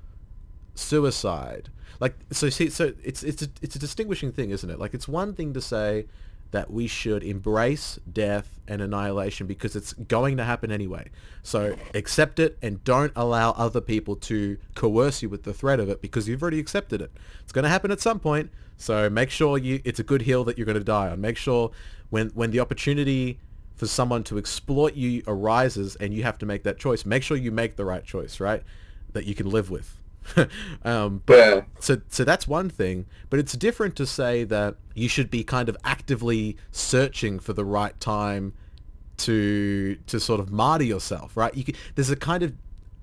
suicide, 0.74 1.68
like 2.00 2.14
so 2.30 2.48
see 2.48 2.70
so 2.70 2.94
it's 3.04 3.22
it's 3.22 3.42
a, 3.42 3.48
it's 3.60 3.76
a 3.76 3.78
distinguishing 3.78 4.32
thing 4.32 4.52
isn't 4.52 4.70
it 4.70 4.78
like 4.78 4.94
it's 4.94 5.06
one 5.06 5.34
thing 5.34 5.52
to 5.52 5.60
say 5.60 6.06
that 6.52 6.70
we 6.70 6.86
should 6.86 7.22
embrace 7.24 7.98
death 8.10 8.60
and 8.68 8.80
annihilation 8.80 9.46
because 9.46 9.74
it's 9.74 9.92
going 9.92 10.36
to 10.36 10.44
happen 10.44 10.70
anyway. 10.70 11.10
So 11.42 11.76
accept 11.94 12.38
it 12.38 12.56
and 12.62 12.82
don't 12.84 13.12
allow 13.16 13.50
other 13.52 13.80
people 13.80 14.16
to 14.16 14.56
coerce 14.74 15.22
you 15.22 15.28
with 15.28 15.42
the 15.42 15.52
threat 15.52 15.80
of 15.80 15.88
it 15.88 16.00
because 16.00 16.28
you've 16.28 16.42
already 16.42 16.60
accepted 16.60 17.02
it. 17.02 17.10
It's 17.42 17.52
going 17.52 17.64
to 17.64 17.68
happen 17.68 17.90
at 17.90 18.00
some 18.00 18.20
point. 18.20 18.50
So 18.76 19.10
make 19.10 19.30
sure 19.30 19.58
you 19.58 19.80
it's 19.84 19.98
a 19.98 20.04
good 20.04 20.22
hill 20.22 20.44
that 20.44 20.56
you're 20.56 20.66
going 20.66 20.78
to 20.78 20.84
die 20.84 21.08
on. 21.08 21.20
Make 21.20 21.36
sure 21.36 21.70
when 22.10 22.28
when 22.30 22.50
the 22.50 22.60
opportunity 22.60 23.38
for 23.74 23.86
someone 23.86 24.22
to 24.24 24.38
exploit 24.38 24.94
you 24.94 25.22
arises 25.26 25.96
and 25.96 26.12
you 26.14 26.22
have 26.22 26.38
to 26.38 26.46
make 26.46 26.62
that 26.62 26.78
choice 26.78 27.04
make 27.04 27.22
sure 27.22 27.36
you 27.36 27.50
make 27.50 27.76
the 27.76 27.84
right 27.84 28.04
choice 28.04 28.38
right 28.38 28.62
that 29.12 29.24
you 29.24 29.34
can 29.34 29.50
live 29.50 29.70
with 29.70 29.98
um, 30.84 31.22
but 31.26 31.36
Yeah. 31.38 31.60
so 31.80 32.00
so 32.08 32.24
that's 32.24 32.46
one 32.46 32.70
thing 32.70 33.06
but 33.30 33.38
it's 33.40 33.54
different 33.54 33.96
to 33.96 34.06
say 34.06 34.44
that 34.44 34.76
you 34.94 35.08
should 35.08 35.30
be 35.30 35.42
kind 35.44 35.68
of 35.68 35.76
actively 35.84 36.56
searching 36.70 37.38
for 37.38 37.52
the 37.52 37.64
right 37.64 37.98
time 38.00 38.52
to 39.18 39.96
to 40.06 40.18
sort 40.20 40.40
of 40.40 40.50
martyr 40.50 40.84
yourself 40.84 41.36
right 41.36 41.54
you 41.56 41.64
can, 41.64 41.74
there's 41.94 42.10
a 42.10 42.16
kind 42.16 42.42
of 42.42 42.54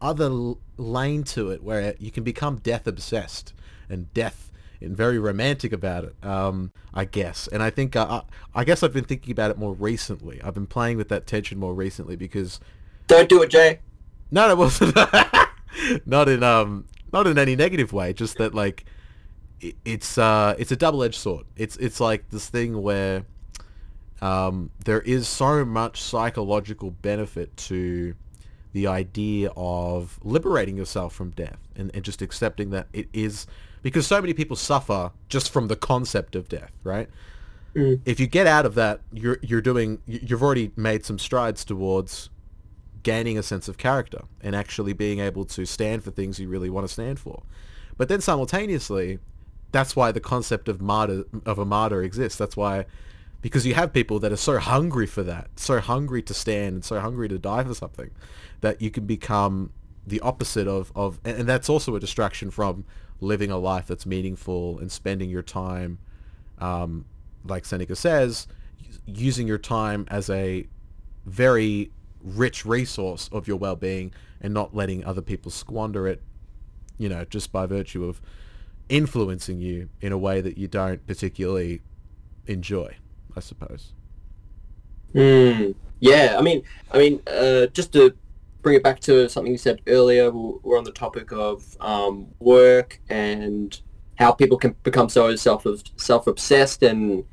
other 0.02 0.26
l- 0.26 0.58
lane 0.78 1.24
to 1.24 1.50
it 1.52 1.62
where 1.64 1.94
you 2.00 2.10
can 2.12 2.24
become 2.24 2.58
death 2.58 2.88
obsessed 2.88 3.54
and 3.90 4.12
death 4.14 4.52
and 4.82 4.96
very 4.96 5.20
romantic 5.20 5.74
about 5.74 6.06
it 6.06 6.16
um, 6.24 6.72
i 6.94 7.04
guess 7.06 7.48
and 7.50 7.62
i 7.62 7.70
think 7.70 7.96
uh, 7.96 8.22
I, 8.56 8.62
I 8.62 8.64
guess 8.64 8.82
i've 8.82 8.94
been 8.94 9.04
thinking 9.04 9.32
about 9.32 9.52
it 9.52 9.58
more 9.58 9.74
recently 9.74 10.42
i've 10.42 10.54
been 10.54 10.68
playing 10.68 10.98
with 10.98 11.10
that 11.10 11.28
tension 11.28 11.60
more 11.60 11.74
recently 11.74 12.16
because 12.16 12.60
Don't 13.08 13.28
do 13.30 13.42
it, 13.44 13.50
Jay. 13.50 13.80
no, 14.32 14.48
that 14.48 14.58
wasn't. 14.58 14.96
not 16.06 16.28
in 16.30 16.44
um, 16.44 16.86
not 17.12 17.28
in 17.28 17.38
any 17.38 17.56
negative 17.56 17.94
way. 17.94 18.14
Just 18.14 18.38
that 18.38 18.54
like, 18.54 18.86
i 19.64 19.74
it's 19.86 20.18
uh, 20.18 20.56
it's 20.58 20.72
a 20.72 20.76
double-edged 20.76 21.16
sword. 21.16 21.46
It's 21.56 21.76
it's 21.78 22.00
like 22.00 22.30
this 22.30 22.50
thing 22.50 22.82
where, 22.82 23.26
um, 24.22 24.72
there 24.86 25.02
is 25.02 25.28
so 25.28 25.66
much 25.66 26.02
psychological 26.02 26.92
benefit 26.92 27.56
to 27.58 28.16
the 28.74 28.88
idea 28.88 29.52
of 29.58 30.20
liberating 30.24 30.78
yourself 30.78 31.14
from 31.14 31.32
death 31.32 31.58
and, 31.76 31.90
and 31.94 32.04
just 32.04 32.22
accepting 32.22 32.70
that 32.70 32.88
it 32.94 33.08
is 33.14 33.48
because 33.82 34.06
so 34.06 34.22
many 34.22 34.34
people 34.34 34.56
suffer 34.56 35.12
just 35.28 35.52
from 35.52 35.68
the 35.70 35.76
concept 35.76 36.36
of 36.36 36.48
death, 36.50 36.72
right? 36.84 37.10
If 38.06 38.20
you 38.20 38.28
get 38.28 38.46
out 38.48 38.66
of 38.66 38.76
that, 38.76 39.00
you're 39.14 39.38
you're 39.42 39.62
doing 39.62 40.02
you've 40.06 40.44
already 40.44 40.72
made 40.76 41.06
some 41.06 41.18
strides 41.20 41.64
towards 41.64 42.30
gaining 43.04 43.38
a 43.38 43.44
sense 43.44 43.68
of 43.68 43.78
character 43.78 44.24
and 44.42 44.56
actually 44.56 44.94
being 44.94 45.20
able 45.20 45.46
to 45.46 45.66
stand 45.66 46.04
for 46.04 46.12
things 46.12 46.40
you 46.40 46.48
really 46.48 46.70
want 46.70 46.88
to 46.88 46.92
stand 46.92 47.20
for. 47.20 47.44
But 47.98 48.10
then 48.10 48.22
simultaneously, 48.22 49.20
that's 49.72 49.96
why 49.96 50.12
the 50.12 50.20
concept 50.20 50.68
of 50.68 50.82
martyr 50.82 51.24
of 51.46 51.60
a 51.60 51.66
martyr 51.66 52.02
exists. 52.02 52.38
That's 52.38 52.58
why 52.58 52.86
because 53.42 53.66
you 53.66 53.74
have 53.74 53.94
people 53.94 54.20
that 54.20 54.32
are 54.32 54.38
so 54.38 54.58
hungry 54.58 55.06
for 55.06 55.24
that, 55.24 55.48
so 55.58 55.80
hungry 55.80 56.22
to 56.24 56.34
stand 56.34 56.74
and 56.76 56.86
so 56.86 57.00
hungry 57.00 57.30
to 57.30 57.40
die 57.40 57.64
for 57.64 57.74
something 57.74 58.12
that 58.62 58.82
you 58.82 58.92
can 58.92 59.06
become 59.06 59.72
the 60.06 60.20
opposite 60.22 60.68
of, 60.68 60.92
of 60.96 61.20
and 61.24 61.48
that's 61.48 61.70
also 61.70 61.96
a 61.96 62.00
distraction 62.00 62.52
from 62.52 62.84
living 63.22 63.52
a 63.52 63.58
life 63.58 63.88
that's 63.88 64.06
meaningful 64.06 64.80
and 64.80 64.92
spending 64.92 65.30
your 65.30 65.44
time 65.44 66.00
um, 66.60 67.06
like 67.46 67.66
Seneca 67.66 67.96
says, 67.96 68.48
using 69.06 69.48
your 69.48 69.58
time 69.58 70.06
as 70.10 70.30
a 70.30 70.68
very 71.26 71.92
rich 72.24 72.66
resource 72.66 73.30
of 73.32 73.48
your 73.48 73.58
well-being 73.58 74.14
and 74.42 74.54
not 74.54 74.76
letting 74.76 75.04
other 75.06 75.22
people 75.22 75.52
squander 75.52 76.08
it, 76.08 76.22
you 76.98 77.10
know, 77.10 77.26
just 77.26 77.52
by 77.52 77.66
virtue 77.66 78.06
of 78.06 78.22
influencing 78.90 79.60
you 79.60 79.90
in 80.02 80.12
a 80.12 80.18
way 80.18 80.42
that 80.42 80.58
you 80.58 80.68
don't 80.68 81.06
particularly 81.06 81.82
enjoy, 82.48 82.96
I 83.36 83.40
suppose. 83.40 83.94
Mm, 85.14 85.76
yeah, 86.00 86.36
I 86.38 86.42
mean, 86.42 86.64
I 86.92 86.98
mean, 86.98 87.22
uh, 87.28 87.68
just 87.68 87.94
to 87.94 88.16
bring 88.62 88.76
it 88.76 88.84
back 88.84 89.00
to 89.02 89.30
something 89.30 89.52
you 89.52 89.58
said 89.58 89.82
earlier, 89.88 90.32
we're 90.32 90.78
on 90.78 90.84
the 90.84 90.92
topic 90.92 91.32
of 91.32 91.78
um, 91.80 92.28
work 92.40 93.00
and 93.10 93.80
how 94.18 94.32
people 94.32 94.58
can 94.58 94.76
become 94.84 95.10
so 95.10 95.36
self 95.36 95.66
self 95.96 96.28
obsessed 96.28 96.84
and 96.84 97.24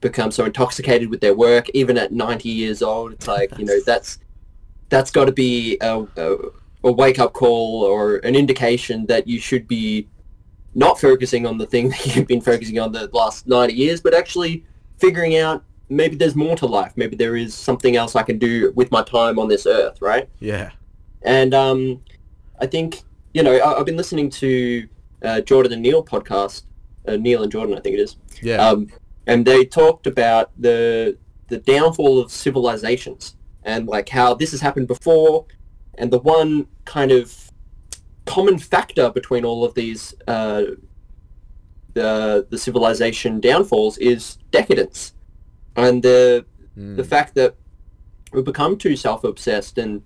become 0.00 0.30
so 0.30 0.44
intoxicated 0.44 1.10
with 1.10 1.20
their 1.20 1.34
work, 1.34 1.68
even 1.74 1.98
at 1.98 2.12
ninety 2.12 2.48
years 2.48 2.82
old. 2.82 3.12
It's 3.12 3.28
like 3.28 3.56
you 3.58 3.64
know 3.64 3.80
that's 3.84 4.18
that's 4.88 5.10
got 5.10 5.24
to 5.24 5.32
be 5.32 5.78
a, 5.80 6.06
a, 6.16 6.36
a 6.84 6.92
wake 6.92 7.18
up 7.18 7.32
call 7.32 7.82
or 7.82 8.16
an 8.18 8.36
indication 8.36 9.06
that 9.06 9.26
you 9.26 9.40
should 9.40 9.66
be 9.66 10.08
not 10.74 11.00
focusing 11.00 11.46
on 11.46 11.58
the 11.58 11.66
thing 11.66 11.88
that 11.90 12.14
you've 12.14 12.26
been 12.26 12.40
focusing 12.40 12.78
on 12.78 12.92
the 12.92 13.08
last 13.12 13.46
90 13.46 13.74
years, 13.74 14.00
but 14.00 14.14
actually 14.14 14.64
figuring 14.98 15.36
out 15.36 15.64
maybe 15.88 16.16
there's 16.16 16.36
more 16.36 16.56
to 16.56 16.66
life. 16.66 16.92
Maybe 16.96 17.16
there 17.16 17.36
is 17.36 17.54
something 17.54 17.96
else 17.96 18.14
I 18.14 18.22
can 18.22 18.38
do 18.38 18.72
with 18.74 18.90
my 18.90 19.02
time 19.02 19.38
on 19.38 19.48
this 19.48 19.66
earth, 19.66 20.00
right? 20.00 20.28
Yeah. 20.38 20.70
And 21.22 21.54
um, 21.54 22.00
I 22.60 22.66
think, 22.66 23.02
you 23.34 23.42
know, 23.42 23.56
I, 23.56 23.78
I've 23.78 23.86
been 23.86 23.96
listening 23.96 24.30
to 24.30 24.88
uh, 25.22 25.40
Jordan 25.40 25.72
and 25.72 25.82
Neil 25.82 26.04
podcast, 26.04 26.62
uh, 27.08 27.16
Neil 27.16 27.42
and 27.42 27.50
Jordan, 27.50 27.76
I 27.76 27.80
think 27.80 27.94
it 27.94 28.00
is. 28.00 28.16
Yeah. 28.42 28.56
Um, 28.56 28.88
and 29.26 29.44
they 29.46 29.64
talked 29.64 30.06
about 30.06 30.50
the 30.60 31.16
the 31.48 31.58
downfall 31.58 32.18
of 32.18 32.30
civilizations 32.32 33.36
and 33.62 33.86
like 33.86 34.08
how 34.08 34.34
this 34.34 34.50
has 34.50 34.60
happened 34.60 34.88
before. 34.88 35.46
And 35.98 36.12
the 36.12 36.18
one 36.18 36.66
kind 36.84 37.10
of 37.10 37.50
common 38.26 38.58
factor 38.58 39.10
between 39.10 39.44
all 39.44 39.64
of 39.64 39.74
these 39.74 40.14
uh, 40.28 40.62
the 41.94 42.46
the 42.50 42.58
civilization 42.58 43.40
downfalls 43.40 43.98
is 43.98 44.38
decadence, 44.50 45.14
and 45.76 46.02
the 46.02 46.44
Mm. 46.76 46.96
the 46.96 47.04
fact 47.04 47.34
that 47.36 47.54
we 48.34 48.42
become 48.42 48.76
too 48.76 48.96
self 48.96 49.24
obsessed 49.24 49.78
and 49.78 50.02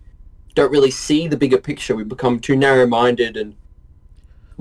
don't 0.54 0.70
really 0.70 0.92
see 0.92 1.26
the 1.26 1.36
bigger 1.36 1.58
picture. 1.58 1.96
We 1.96 2.04
become 2.04 2.38
too 2.38 2.56
narrow 2.56 2.86
minded 2.86 3.36
and. 3.36 3.56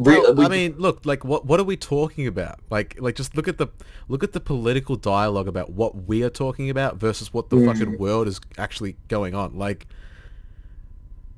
Re- 0.04 0.20
Well, 0.20 0.34
we- 0.36 0.45
I 0.45 0.50
mean, 0.50 0.76
look, 0.78 1.06
like 1.06 1.24
what 1.26 1.45
what 1.45 1.60
are 1.60 1.64
we 1.64 1.78
talking 1.78 2.26
about? 2.28 2.60
Like 2.70 2.95
like 3.00 3.16
just 3.16 3.36
look 3.36 3.47
at 3.47 3.58
the 3.58 3.68
look 4.08 4.24
at 4.24 4.32
the 4.34 4.39
political 4.39 4.95
dialogue 4.95 5.47
about 5.47 5.72
what 5.72 6.08
we 6.08 6.24
are 6.24 6.30
talking 6.30 6.70
about 6.70 6.97
versus 6.97 7.34
what 7.34 7.50
the 7.50 7.58
Mm. 7.58 7.66
fucking 7.68 7.97
world 7.97 8.28
is 8.28 8.39
actually 8.58 8.95
going 9.08 9.34
on. 9.36 9.58
Like 9.58 9.88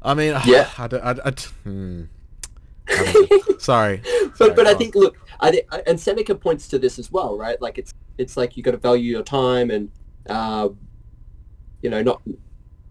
I 0.01 0.13
mean, 0.13 0.35
Yeah. 0.45 0.69
I 0.77 0.85
I, 0.85 1.11
I, 1.25 1.31
hmm. 1.63 2.03
I. 2.87 3.39
Sorry. 3.59 4.01
but 4.03 4.37
Sorry, 4.37 4.53
but 4.53 4.67
I 4.67 4.71
on. 4.71 4.77
think 4.77 4.95
look, 4.95 5.17
I 5.39 5.51
think 5.51 5.65
and 5.87 5.99
Seneca 5.99 6.35
points 6.35 6.67
to 6.69 6.79
this 6.79 6.97
as 6.99 7.11
well, 7.11 7.37
right? 7.37 7.61
Like 7.61 7.77
it's 7.77 7.93
it's 8.17 8.35
like 8.37 8.57
you 8.57 8.63
got 8.63 8.71
to 8.71 8.77
value 8.77 9.11
your 9.11 9.23
time 9.23 9.69
and 9.71 9.89
uh, 10.29 10.69
you 11.81 11.89
know 11.89 12.01
not 12.01 12.21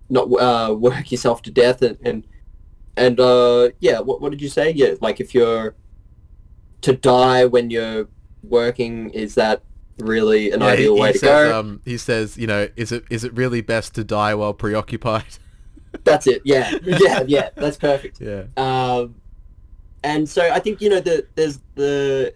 not 0.08 0.24
uh, 0.40 0.74
work 0.74 1.10
yourself 1.12 1.42
to 1.42 1.50
death 1.50 1.82
and 1.82 1.96
and 2.04 2.24
and 3.00 3.20
uh, 3.20 3.70
yeah, 3.80 4.00
what 4.00 4.20
what 4.22 4.30
did 4.32 4.42
you 4.42 4.48
say? 4.50 4.70
Yeah, 4.72 4.94
like 5.00 5.20
if 5.20 5.34
you're 5.34 5.76
to 6.82 6.92
die 6.94 7.46
when 7.46 7.70
you're 7.70 8.08
working, 8.42 9.10
is 9.10 9.34
that 9.34 9.62
really 9.98 10.50
an 10.52 10.62
Yeah, 10.62 10.72
ideal 10.72 10.96
he 10.96 10.98
way 10.98 11.12
to 11.12 11.18
says, 11.18 11.20
go? 11.20 11.58
Um, 11.58 11.80
he 11.84 11.96
says, 11.98 12.36
you 12.36 12.46
know, 12.46 12.68
is 12.76 12.92
it 12.92 13.04
is 13.10 13.24
it 13.24 13.32
really 13.34 13.60
best 13.62 13.94
to 13.96 14.04
die 14.04 14.34
while 14.34 14.54
preoccupied? 14.54 15.38
That's 16.04 16.26
it. 16.26 16.42
Yeah, 16.44 16.72
yeah, 16.82 17.22
yeah. 17.26 17.50
That's 17.58 17.76
perfect. 17.76 18.20
yeah. 18.20 18.44
Um, 18.56 19.16
and 20.04 20.28
so 20.28 20.50
I 20.50 20.60
think 20.60 20.80
you 20.80 20.90
know 20.90 21.00
the 21.00 21.26
there's 21.36 21.60
the 21.76 22.34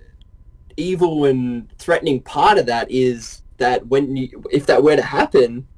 evil 0.77 1.27
and 1.27 1.71
threatening 1.79 2.23
part 2.23 2.59
of 2.59 2.67
that 2.67 2.91
is 2.91 3.43
that 3.59 3.87
when 3.89 4.17
you 4.17 4.45
if 4.53 4.67
that 4.67 4.83
were 4.83 4.97
to 4.97 5.03
happen, 5.03 5.69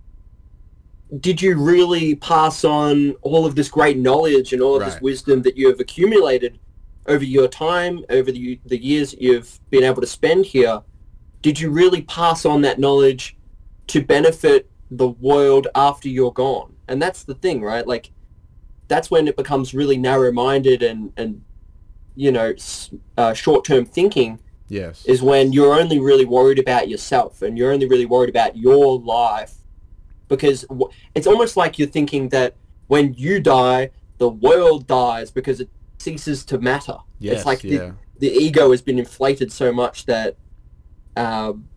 did 1.20 1.40
you 1.40 1.56
really 1.56 2.16
pass 2.16 2.64
on 2.64 3.12
all 3.22 3.46
of 3.46 3.54
this 3.54 3.68
great 3.68 3.96
knowledge 3.96 4.52
and 4.52 4.60
all 4.60 4.76
of 4.76 4.84
this 4.84 5.00
wisdom 5.00 5.42
that 5.42 5.56
you 5.56 5.68
have 5.68 5.78
accumulated 5.80 6.58
over 7.06 7.24
your 7.24 7.48
time, 7.48 8.04
over 8.10 8.32
the 8.32 8.58
the 8.66 8.82
years 8.82 9.12
that 9.12 9.22
you've 9.22 9.60
been 9.70 9.84
able 9.84 10.00
to 10.00 10.06
spend 10.06 10.46
here? 10.46 10.82
Did 11.42 11.60
you 11.60 11.70
really 11.70 12.02
pass 12.02 12.44
on 12.44 12.62
that 12.62 12.78
knowledge 12.80 13.36
to 13.88 14.02
benefit 14.02 14.68
the 14.90 15.08
world 15.08 15.68
after 15.76 16.08
you're 16.08 16.32
gone? 16.32 16.74
And 16.88 17.00
that's 17.00 17.22
the 17.22 17.34
thing, 17.34 17.62
right? 17.62 17.86
Like 17.86 18.10
that's 18.88 19.10
when 19.10 19.28
it 19.28 19.36
becomes 19.36 19.74
really 19.74 19.96
narrow-minded 19.96 20.82
and 20.82 21.12
and 21.16 21.42
you 22.16 22.32
know 22.32 22.54
uh, 23.16 23.32
short-term 23.34 23.84
thinking 23.84 24.40
Yes. 24.68 25.04
is 25.06 25.22
when 25.22 25.52
you're 25.52 25.74
only 25.74 26.00
really 26.00 26.24
worried 26.24 26.58
about 26.58 26.88
yourself 26.88 27.42
and 27.42 27.56
you're 27.56 27.72
only 27.72 27.86
really 27.86 28.06
worried 28.06 28.30
about 28.30 28.56
your 28.56 28.98
life 28.98 29.54
because 30.28 30.62
w- 30.62 30.88
it's 31.14 31.26
almost 31.26 31.56
like 31.56 31.78
you're 31.78 31.88
thinking 31.88 32.28
that 32.30 32.54
when 32.88 33.14
you 33.14 33.40
die 33.40 33.90
the 34.18 34.28
world 34.28 34.86
dies 34.86 35.30
because 35.30 35.60
it 35.60 35.68
ceases 35.98 36.44
to 36.44 36.58
matter 36.58 36.96
yes. 37.18 37.36
it's 37.36 37.46
like 37.46 37.62
yeah. 37.64 37.92
the, 38.18 38.28
the 38.28 38.28
ego 38.28 38.70
has 38.70 38.82
been 38.82 38.98
inflated 38.98 39.50
so 39.50 39.72
much 39.72 40.06
that 40.06 40.36
um, 41.16 41.68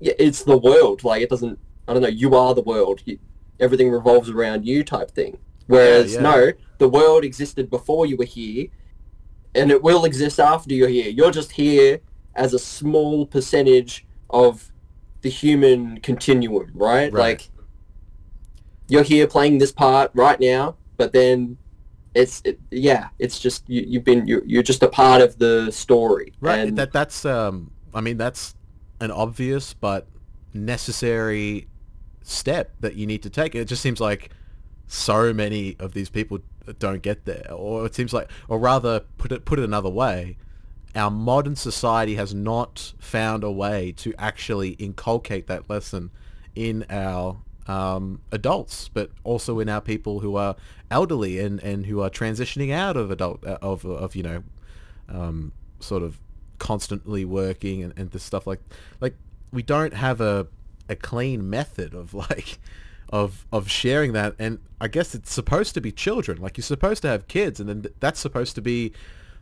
it's 0.00 0.42
the 0.42 0.58
world 0.58 1.04
like 1.04 1.22
it 1.22 1.30
doesn't 1.30 1.58
i 1.88 1.92
don't 1.92 2.02
know 2.02 2.08
you 2.08 2.34
are 2.34 2.54
the 2.54 2.62
world 2.62 3.00
you, 3.04 3.18
everything 3.60 3.90
revolves 3.90 4.28
around 4.28 4.66
you 4.66 4.82
type 4.82 5.10
thing 5.10 5.38
whereas 5.66 6.14
yeah. 6.14 6.20
no 6.20 6.52
the 6.78 6.88
world 6.88 7.24
existed 7.24 7.70
before 7.70 8.06
you 8.06 8.16
were 8.16 8.24
here 8.24 8.66
and 9.54 9.70
it 9.70 9.82
will 9.82 10.04
exist 10.04 10.40
after 10.40 10.74
you're 10.74 10.88
here. 10.88 11.10
You're 11.10 11.30
just 11.30 11.52
here 11.52 12.00
as 12.34 12.54
a 12.54 12.58
small 12.58 13.26
percentage 13.26 14.06
of 14.30 14.72
the 15.20 15.28
human 15.28 16.00
continuum, 16.00 16.70
right? 16.74 17.12
Right. 17.12 17.12
Like 17.12 17.50
you're 18.88 19.02
here 19.02 19.26
playing 19.26 19.58
this 19.58 19.72
part 19.72 20.10
right 20.14 20.38
now, 20.40 20.76
but 20.96 21.12
then 21.12 21.56
it's 22.14 22.42
it, 22.44 22.60
yeah, 22.70 23.08
it's 23.18 23.38
just 23.38 23.68
you, 23.68 23.84
you've 23.86 24.04
been 24.04 24.26
you're, 24.26 24.44
you're 24.44 24.62
just 24.62 24.82
a 24.82 24.88
part 24.88 25.20
of 25.20 25.38
the 25.38 25.70
story, 25.70 26.32
Right. 26.40 26.60
And 26.60 26.78
that 26.78 26.92
that's 26.92 27.24
um 27.24 27.70
I 27.94 28.00
mean 28.00 28.16
that's 28.16 28.54
an 29.00 29.10
obvious 29.10 29.74
but 29.74 30.06
necessary 30.54 31.68
step 32.22 32.74
that 32.80 32.94
you 32.94 33.06
need 33.06 33.22
to 33.22 33.30
take. 33.30 33.54
It 33.54 33.66
just 33.66 33.82
seems 33.82 34.00
like 34.00 34.30
so 34.86 35.32
many 35.32 35.76
of 35.78 35.94
these 35.94 36.10
people 36.10 36.40
don't 36.78 37.02
get 37.02 37.24
there. 37.24 37.46
Or 37.50 37.86
it 37.86 37.94
seems 37.94 38.12
like 38.12 38.30
or 38.48 38.58
rather 38.58 39.00
put 39.18 39.32
it 39.32 39.44
put 39.44 39.58
it 39.58 39.64
another 39.64 39.90
way, 39.90 40.36
our 40.94 41.10
modern 41.10 41.56
society 41.56 42.16
has 42.16 42.34
not 42.34 42.92
found 42.98 43.42
a 43.44 43.50
way 43.50 43.92
to 43.92 44.12
actually 44.18 44.70
inculcate 44.72 45.46
that 45.46 45.70
lesson 45.70 46.10
in 46.54 46.84
our 46.90 47.38
um, 47.66 48.20
adults, 48.32 48.88
but 48.88 49.10
also 49.24 49.60
in 49.60 49.68
our 49.68 49.80
people 49.80 50.20
who 50.20 50.36
are 50.36 50.56
elderly 50.90 51.38
and, 51.38 51.60
and 51.62 51.86
who 51.86 52.00
are 52.00 52.10
transitioning 52.10 52.72
out 52.72 52.96
of 52.96 53.10
adult 53.10 53.46
uh, 53.46 53.58
of 53.62 53.84
of 53.84 54.14
you 54.16 54.22
know 54.22 54.42
um, 55.08 55.52
sort 55.80 56.02
of 56.02 56.18
constantly 56.58 57.24
working 57.24 57.82
and, 57.82 57.92
and 57.96 58.10
this 58.12 58.22
stuff 58.22 58.46
like 58.46 58.60
like 59.00 59.14
we 59.52 59.62
don't 59.62 59.94
have 59.94 60.20
a 60.20 60.46
a 60.88 60.96
clean 60.96 61.48
method 61.48 61.94
of 61.94 62.14
like 62.30 62.58
of 63.10 63.46
of 63.52 63.70
sharing 63.70 64.12
that. 64.12 64.34
And 64.38 64.58
I 64.80 64.88
guess 64.88 65.14
it's 65.14 65.32
supposed 65.32 65.74
to 65.74 65.80
be 65.80 65.92
children. 65.92 66.40
Like 66.40 66.56
you're 66.56 66.62
supposed 66.62 67.02
to 67.02 67.08
have 67.08 67.28
kids 67.28 67.60
and 67.60 67.68
then 67.68 67.86
that's 68.00 68.20
supposed 68.20 68.54
to 68.56 68.62
be 68.62 68.92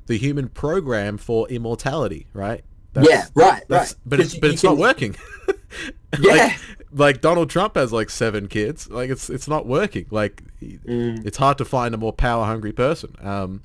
the 0.06 0.18
human 0.18 0.48
program 0.48 1.16
for 1.18 1.48
immortality 1.48 2.26
right? 2.32 2.64
Yeah, 3.01 3.26
right, 3.34 3.62
that's- 3.68 3.92
right. 3.92 3.94
but 4.05 4.18
it's 4.18 4.34
but 4.34 4.51
it's 4.51 4.64
not 4.64 4.76
working 4.76 5.14
Yeah. 6.20 6.32
like, 6.34 6.60
like 6.92 7.20
Donald 7.20 7.51
Trump 7.51 7.76
has 7.76 7.92
like 7.92 8.10
seven 8.10 8.48
kids 8.48 8.88
like 8.90 9.10
it's 9.10 9.30
it's 9.30 9.47
not 9.48 9.66
working 9.66 10.06
like 10.10 10.42
Mm. 10.62 11.24
it's 11.24 11.38
hard 11.38 11.56
to 11.59 11.64
find 11.64 11.94
a 11.94 11.97
more 11.98 12.12
power 12.12 12.44
hungry 12.44 12.72
person 12.72 13.14
um 13.22 13.62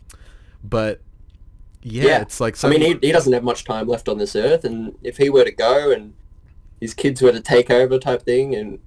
but 0.63 1.01
yeah, 1.81 2.03
Yeah. 2.05 2.21
it's 2.21 2.39
like 2.39 2.55
so 2.55 2.67
I 2.67 2.71
mean, 2.71 2.81
he, 2.81 3.07
he 3.07 3.11
doesn't 3.11 3.33
have 3.33 3.43
much 3.43 3.63
time 3.65 3.87
left 3.87 4.07
on 4.09 4.17
this 4.17 4.35
earth, 4.35 4.63
and 4.65 4.95
if 5.03 5.17
he 5.17 5.29
were 5.29 5.43
to 5.43 5.51
go 5.51 5.91
and 5.91 6.13
his 6.81 6.93
kids 6.95 7.21
were 7.21 7.31
to 7.31 7.41
take 7.41 7.69
over, 7.69 7.99
type 7.99 8.23
thing, 8.23 8.55
and 8.55 8.79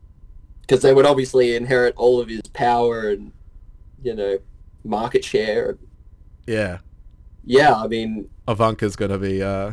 because 0.62 0.82
they 0.82 0.92
would 0.92 1.06
obviously 1.06 1.54
inherit 1.54 1.94
all 1.96 2.18
of 2.20 2.28
his 2.28 2.42
power 2.52 3.08
and 3.10 3.30
you 4.02 4.14
know 4.14 4.38
market 4.84 5.24
share. 5.24 5.76
yeah 6.46 6.78
Yeah, 7.44 7.74
I 7.74 7.86
mean, 7.86 8.28
Ivanka's 8.48 8.96
gonna 8.96 9.18
be 9.18 9.42
uh, 9.42 9.72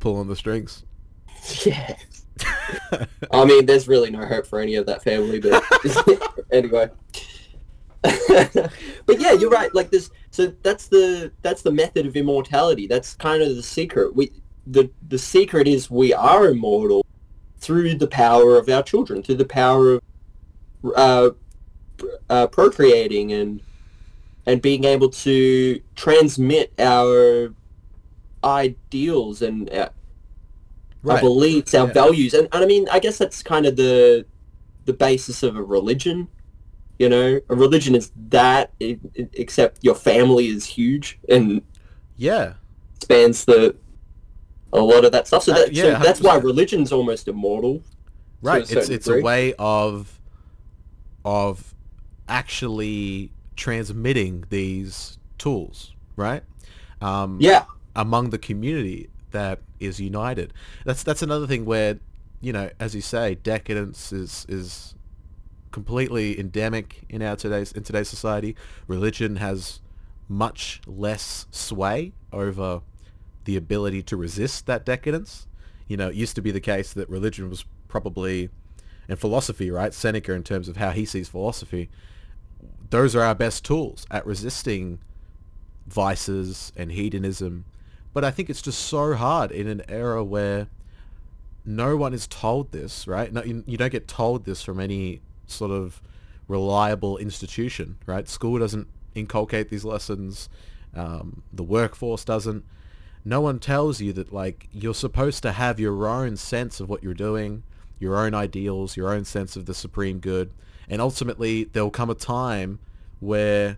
pulling 0.00 0.26
the 0.28 0.36
strings. 0.36 0.82
yeah. 1.64 1.94
I 3.32 3.44
mean, 3.44 3.66
there's 3.66 3.88
really 3.88 4.10
no 4.10 4.24
hope 4.26 4.46
for 4.46 4.60
any 4.60 4.74
of 4.74 4.86
that 4.86 5.02
family, 5.02 5.40
but 5.40 5.62
anyway. 6.52 6.90
but 8.02 9.20
yeah, 9.20 9.32
you're 9.32 9.50
right. 9.50 9.74
Like 9.74 9.90
this, 9.90 10.10
so 10.30 10.52
that's 10.62 10.88
the 10.88 11.32
that's 11.42 11.62
the 11.62 11.72
method 11.72 12.06
of 12.06 12.16
immortality. 12.16 12.86
That's 12.86 13.14
kind 13.14 13.42
of 13.42 13.56
the 13.56 13.62
secret. 13.62 14.14
We 14.14 14.32
the 14.66 14.90
the 15.08 15.18
secret 15.18 15.66
is 15.66 15.90
we 15.90 16.12
are 16.12 16.48
immortal 16.48 17.04
through 17.58 17.94
the 17.94 18.06
power 18.06 18.58
of 18.58 18.68
our 18.68 18.82
children, 18.82 19.22
through 19.22 19.36
the 19.36 19.44
power 19.44 20.00
of 20.94 21.36
uh, 22.00 22.06
uh, 22.28 22.46
procreating 22.48 23.32
and 23.32 23.60
and 24.44 24.62
being 24.62 24.84
able 24.84 25.08
to 25.10 25.80
transmit 25.96 26.72
our 26.78 27.52
ideals 28.44 29.42
and 29.42 29.68
uh, 31.08 31.12
our 31.12 31.14
Right. 31.16 31.22
beliefs, 31.22 31.74
our 31.74 31.86
Yeah. 31.86 31.92
values, 31.92 32.34
and, 32.34 32.48
and 32.52 32.64
I 32.64 32.66
mean, 32.66 32.88
I 32.90 32.98
guess 33.00 33.18
that's 33.18 33.42
kind 33.42 33.66
of 33.66 33.76
the 33.76 34.26
the 34.86 34.92
basis 34.92 35.42
of 35.42 35.56
a 35.56 35.62
religion. 35.62 36.28
You 36.98 37.08
know, 37.10 37.40
a 37.50 37.54
religion 37.54 37.94
is 37.94 38.12
that, 38.30 38.72
i 38.82 38.98
i- 39.18 39.28
except 39.34 39.84
your 39.84 39.94
family 39.94 40.48
is 40.48 40.66
huge 40.66 41.18
and 41.28 41.62
Yeah, 42.16 42.54
spans 43.02 43.44
the 43.44 43.76
a 44.72 44.80
lot 44.80 45.04
of 45.04 45.12
that 45.12 45.26
stuff. 45.26 45.44
So, 45.44 45.52
Uh, 45.52 45.56
that, 45.56 45.76
so 45.76 45.90
that's 46.02 46.20
why 46.20 46.36
religion's 46.36 46.92
almost 46.92 47.28
immortal. 47.28 47.82
right. 48.42 48.70
It's 48.70 48.88
it's 48.88 49.08
a 49.08 49.20
way 49.20 49.54
of 49.58 50.20
of 51.24 51.74
actually 52.28 53.32
transmitting 53.56 54.44
these 54.50 55.18
tools, 55.38 55.92
right? 56.16 56.42
Um, 57.00 57.38
Yeah, 57.40 57.64
among 57.94 58.30
the 58.30 58.38
community 58.38 59.08
that 59.30 59.60
is 59.80 60.00
united. 60.00 60.52
That's 60.84 61.02
that's 61.02 61.22
another 61.22 61.46
thing 61.46 61.64
where, 61.64 61.98
you 62.40 62.52
know, 62.52 62.70
as 62.78 62.94
you 62.94 63.00
say, 63.00 63.34
decadence 63.36 64.12
is 64.12 64.46
is 64.48 64.94
completely 65.70 66.38
endemic 66.38 67.04
in 67.08 67.22
our 67.22 67.36
today's 67.36 67.72
in 67.72 67.82
today's 67.82 68.08
society. 68.08 68.56
Religion 68.86 69.36
has 69.36 69.80
much 70.28 70.80
less 70.86 71.46
sway 71.50 72.12
over 72.32 72.80
the 73.44 73.56
ability 73.56 74.02
to 74.02 74.16
resist 74.16 74.66
that 74.66 74.84
decadence. 74.84 75.46
You 75.86 75.96
know, 75.96 76.08
it 76.08 76.14
used 76.14 76.34
to 76.34 76.42
be 76.42 76.50
the 76.50 76.60
case 76.60 76.92
that 76.94 77.08
religion 77.08 77.48
was 77.48 77.64
probably 77.88 78.50
and 79.08 79.18
philosophy, 79.18 79.70
right? 79.70 79.94
Seneca 79.94 80.32
in 80.32 80.42
terms 80.42 80.68
of 80.68 80.76
how 80.76 80.90
he 80.90 81.04
sees 81.04 81.28
philosophy, 81.28 81.88
those 82.90 83.14
are 83.14 83.22
our 83.22 83.34
best 83.34 83.64
tools 83.64 84.06
at 84.10 84.26
resisting 84.26 84.98
vices 85.86 86.72
and 86.76 86.92
hedonism. 86.92 87.64
But 88.16 88.24
I 88.24 88.30
think 88.30 88.48
it's 88.48 88.62
just 88.62 88.80
so 88.80 89.12
hard 89.12 89.52
in 89.52 89.66
an 89.66 89.82
era 89.90 90.24
where 90.24 90.68
no 91.66 91.98
one 91.98 92.14
is 92.14 92.26
told 92.26 92.72
this, 92.72 93.06
right? 93.06 93.30
No, 93.30 93.44
you, 93.44 93.62
you 93.66 93.76
don't 93.76 93.92
get 93.92 94.08
told 94.08 94.46
this 94.46 94.62
from 94.62 94.80
any 94.80 95.20
sort 95.46 95.70
of 95.70 96.00
reliable 96.48 97.18
institution, 97.18 97.98
right? 98.06 98.26
School 98.26 98.58
doesn't 98.58 98.88
inculcate 99.14 99.68
these 99.68 99.84
lessons. 99.84 100.48
Um, 100.94 101.42
the 101.52 101.62
workforce 101.62 102.24
doesn't. 102.24 102.64
No 103.22 103.42
one 103.42 103.58
tells 103.58 104.00
you 104.00 104.14
that 104.14 104.32
like 104.32 104.70
you're 104.72 104.94
supposed 104.94 105.42
to 105.42 105.52
have 105.52 105.78
your 105.78 106.08
own 106.08 106.38
sense 106.38 106.80
of 106.80 106.88
what 106.88 107.02
you're 107.02 107.12
doing, 107.12 107.64
your 107.98 108.16
own 108.16 108.32
ideals, 108.32 108.96
your 108.96 109.12
own 109.12 109.26
sense 109.26 109.56
of 109.56 109.66
the 109.66 109.74
supreme 109.74 110.20
good, 110.20 110.54
and 110.88 111.02
ultimately 111.02 111.64
there'll 111.64 111.90
come 111.90 112.08
a 112.08 112.14
time 112.14 112.78
where 113.20 113.76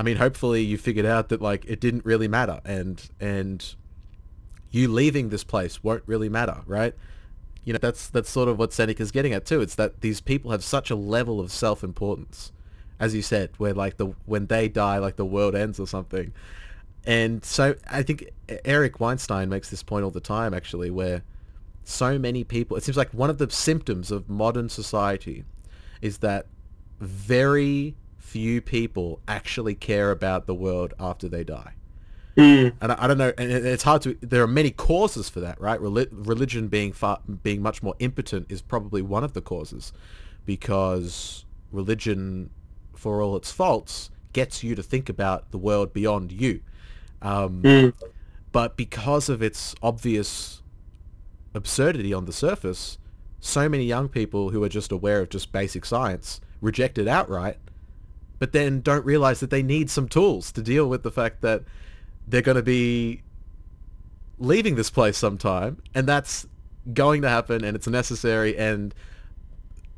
I 0.00 0.02
mean, 0.02 0.16
hopefully 0.16 0.62
you 0.62 0.78
figured 0.78 1.04
out 1.04 1.28
that 1.28 1.42
like 1.42 1.66
it 1.66 1.78
didn't 1.78 2.06
really 2.06 2.26
matter, 2.26 2.62
and 2.64 3.06
and 3.20 3.74
you 4.70 4.88
leaving 4.88 5.28
this 5.28 5.44
place 5.44 5.84
won't 5.84 6.02
really 6.06 6.30
matter, 6.30 6.62
right? 6.66 6.94
You 7.64 7.74
know, 7.74 7.78
that's 7.78 8.08
that's 8.08 8.30
sort 8.30 8.48
of 8.48 8.58
what 8.58 8.72
Seneca's 8.72 9.10
getting 9.10 9.34
at 9.34 9.44
too. 9.44 9.60
It's 9.60 9.74
that 9.74 10.00
these 10.00 10.22
people 10.22 10.52
have 10.52 10.64
such 10.64 10.90
a 10.90 10.96
level 10.96 11.38
of 11.38 11.52
self-importance, 11.52 12.50
as 12.98 13.14
you 13.14 13.20
said, 13.20 13.50
where 13.58 13.74
like 13.74 13.98
the 13.98 14.14
when 14.24 14.46
they 14.46 14.70
die, 14.70 14.96
like 14.96 15.16
the 15.16 15.26
world 15.26 15.54
ends 15.54 15.78
or 15.78 15.86
something. 15.86 16.32
And 17.04 17.44
so 17.44 17.74
I 17.90 18.02
think 18.02 18.30
Eric 18.64 19.00
Weinstein 19.00 19.50
makes 19.50 19.68
this 19.68 19.82
point 19.82 20.02
all 20.02 20.10
the 20.10 20.18
time, 20.18 20.54
actually, 20.54 20.90
where 20.90 21.24
so 21.84 22.18
many 22.18 22.42
people. 22.42 22.74
It 22.78 22.84
seems 22.84 22.96
like 22.96 23.12
one 23.12 23.28
of 23.28 23.36
the 23.36 23.50
symptoms 23.50 24.10
of 24.10 24.30
modern 24.30 24.70
society 24.70 25.44
is 26.00 26.18
that 26.18 26.46
very 27.00 27.96
few 28.30 28.60
people 28.60 29.20
actually 29.26 29.74
care 29.74 30.10
about 30.10 30.46
the 30.46 30.54
world 30.54 30.94
after 31.00 31.28
they 31.28 31.44
die. 31.44 31.72
And 32.80 32.92
I, 32.92 33.04
I 33.04 33.06
don't 33.08 33.18
know, 33.18 33.32
and 33.36 33.50
it's 33.50 33.82
hard 33.82 34.02
to. 34.02 34.16
There 34.20 34.42
are 34.42 34.46
many 34.46 34.70
causes 34.70 35.28
for 35.28 35.40
that, 35.40 35.60
right? 35.60 35.80
Reli- 35.80 36.08
religion 36.12 36.68
being 36.68 36.92
far, 36.92 37.18
being 37.42 37.60
much 37.60 37.82
more 37.82 37.94
impotent 37.98 38.46
is 38.48 38.62
probably 38.62 39.02
one 39.02 39.24
of 39.24 39.32
the 39.32 39.40
causes, 39.40 39.92
because 40.46 41.44
religion, 41.72 42.50
for 42.94 43.20
all 43.20 43.36
its 43.36 43.50
faults, 43.50 44.10
gets 44.32 44.62
you 44.62 44.74
to 44.76 44.82
think 44.82 45.08
about 45.08 45.50
the 45.50 45.58
world 45.58 45.92
beyond 45.92 46.30
you. 46.32 46.60
Um, 47.20 47.60
But 48.52 48.76
because 48.76 49.28
of 49.28 49.42
its 49.42 49.74
obvious 49.82 50.62
absurdity 51.54 52.12
on 52.14 52.24
the 52.26 52.32
surface, 52.32 52.96
so 53.40 53.68
many 53.68 53.84
young 53.84 54.08
people 54.08 54.50
who 54.50 54.62
are 54.62 54.68
just 54.68 54.92
aware 54.92 55.20
of 55.20 55.28
just 55.30 55.52
basic 55.52 55.84
science 55.84 56.40
reject 56.60 56.98
it 56.98 57.08
outright, 57.08 57.58
but 58.40 58.52
then 58.52 58.80
don't 58.80 59.04
realize 59.04 59.38
that 59.38 59.50
they 59.50 59.62
need 59.62 59.88
some 59.88 60.08
tools 60.08 60.50
to 60.50 60.62
deal 60.62 60.88
with 60.88 61.04
the 61.04 61.10
fact 61.12 61.42
that 61.42 61.62
they're 62.26 62.42
going 62.42 62.56
to 62.56 62.62
be 62.62 63.22
leaving 64.38 64.74
this 64.74 64.90
place 64.90 65.16
sometime, 65.16 65.80
and 65.94 66.08
that's 66.08 66.48
going 66.92 67.22
to 67.22 67.28
happen, 67.28 67.62
and 67.62 67.76
it's 67.76 67.86
necessary, 67.86 68.56
and 68.56 68.94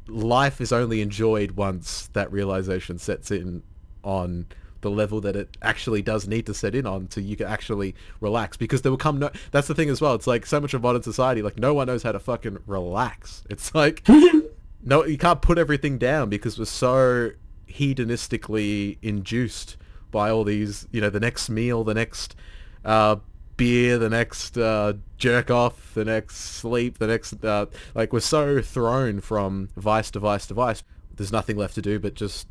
life 0.08 0.60
is 0.60 0.72
only 0.72 1.00
enjoyed 1.00 1.52
once 1.52 2.08
that 2.08 2.30
realization 2.32 2.98
sets 2.98 3.30
in 3.30 3.62
on 4.02 4.46
the 4.80 4.90
level 4.90 5.20
that 5.20 5.36
it 5.36 5.56
actually 5.62 6.02
does 6.02 6.26
need 6.26 6.44
to 6.44 6.52
set 6.52 6.74
in 6.74 6.84
on 6.84 7.08
so 7.08 7.20
you 7.20 7.36
can 7.36 7.46
actually 7.46 7.94
relax 8.20 8.56
because 8.56 8.82
there 8.82 8.90
will 8.90 8.98
come 8.98 9.20
no 9.20 9.30
that's 9.52 9.68
the 9.68 9.76
thing 9.76 9.88
as 9.88 10.00
well 10.00 10.12
it's 10.14 10.26
like 10.26 10.44
so 10.44 10.60
much 10.60 10.74
of 10.74 10.82
modern 10.82 11.04
society 11.04 11.40
like 11.40 11.56
no 11.56 11.72
one 11.72 11.86
knows 11.86 12.02
how 12.02 12.10
to 12.10 12.18
fucking 12.18 12.58
relax. 12.66 13.44
It's 13.48 13.72
like 13.76 14.06
no 14.82 15.04
you 15.04 15.16
can't 15.16 15.40
put 15.40 15.56
everything 15.56 15.98
down 15.98 16.28
because 16.28 16.58
we're 16.58 16.64
so 16.64 17.30
hedonistically 17.72 18.98
induced 19.02 19.76
by 20.10 20.30
all 20.30 20.44
these, 20.44 20.86
you 20.92 21.00
know, 21.00 21.10
the 21.10 21.20
next 21.20 21.48
meal, 21.48 21.84
the 21.84 21.94
next 21.94 22.36
uh, 22.84 23.16
beer, 23.56 23.98
the 23.98 24.10
next 24.10 24.56
uh, 24.58 24.94
jerk 25.18 25.50
off, 25.50 25.94
the 25.94 26.04
next 26.04 26.36
sleep, 26.36 26.98
the 26.98 27.06
next 27.06 27.44
uh, 27.44 27.66
like 27.94 28.12
we're 28.12 28.20
so 28.20 28.60
thrown 28.60 29.20
from 29.20 29.68
vice 29.76 30.10
to 30.10 30.20
vice 30.20 30.46
to 30.46 30.54
vice. 30.54 30.82
There's 31.14 31.32
nothing 31.32 31.56
left 31.56 31.74
to 31.76 31.82
do 31.82 31.98
but 31.98 32.14
just 32.14 32.46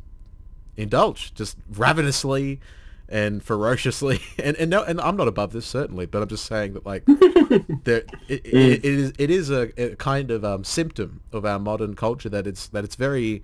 indulge, 0.76 1.34
just 1.34 1.56
ravenously 1.70 2.60
and 3.08 3.42
ferociously. 3.42 4.20
And 4.42 4.56
and 4.56 4.70
no, 4.70 4.82
and 4.82 5.00
I'm 5.00 5.16
not 5.16 5.28
above 5.28 5.52
this 5.52 5.66
certainly, 5.66 6.06
but 6.06 6.22
I'm 6.22 6.28
just 6.28 6.46
saying 6.46 6.72
that 6.72 6.84
like 6.84 7.04
there 7.84 8.02
it, 8.28 8.44
it, 8.44 8.84
it 8.84 8.84
is 8.84 9.12
it 9.18 9.30
is 9.30 9.50
a, 9.50 9.70
a 9.80 9.96
kind 9.96 10.30
of 10.30 10.44
um, 10.44 10.64
symptom 10.64 11.20
of 11.32 11.44
our 11.44 11.58
modern 11.58 11.94
culture 11.94 12.28
that 12.28 12.46
it's 12.46 12.66
that 12.68 12.84
it's 12.84 12.96
very 12.96 13.42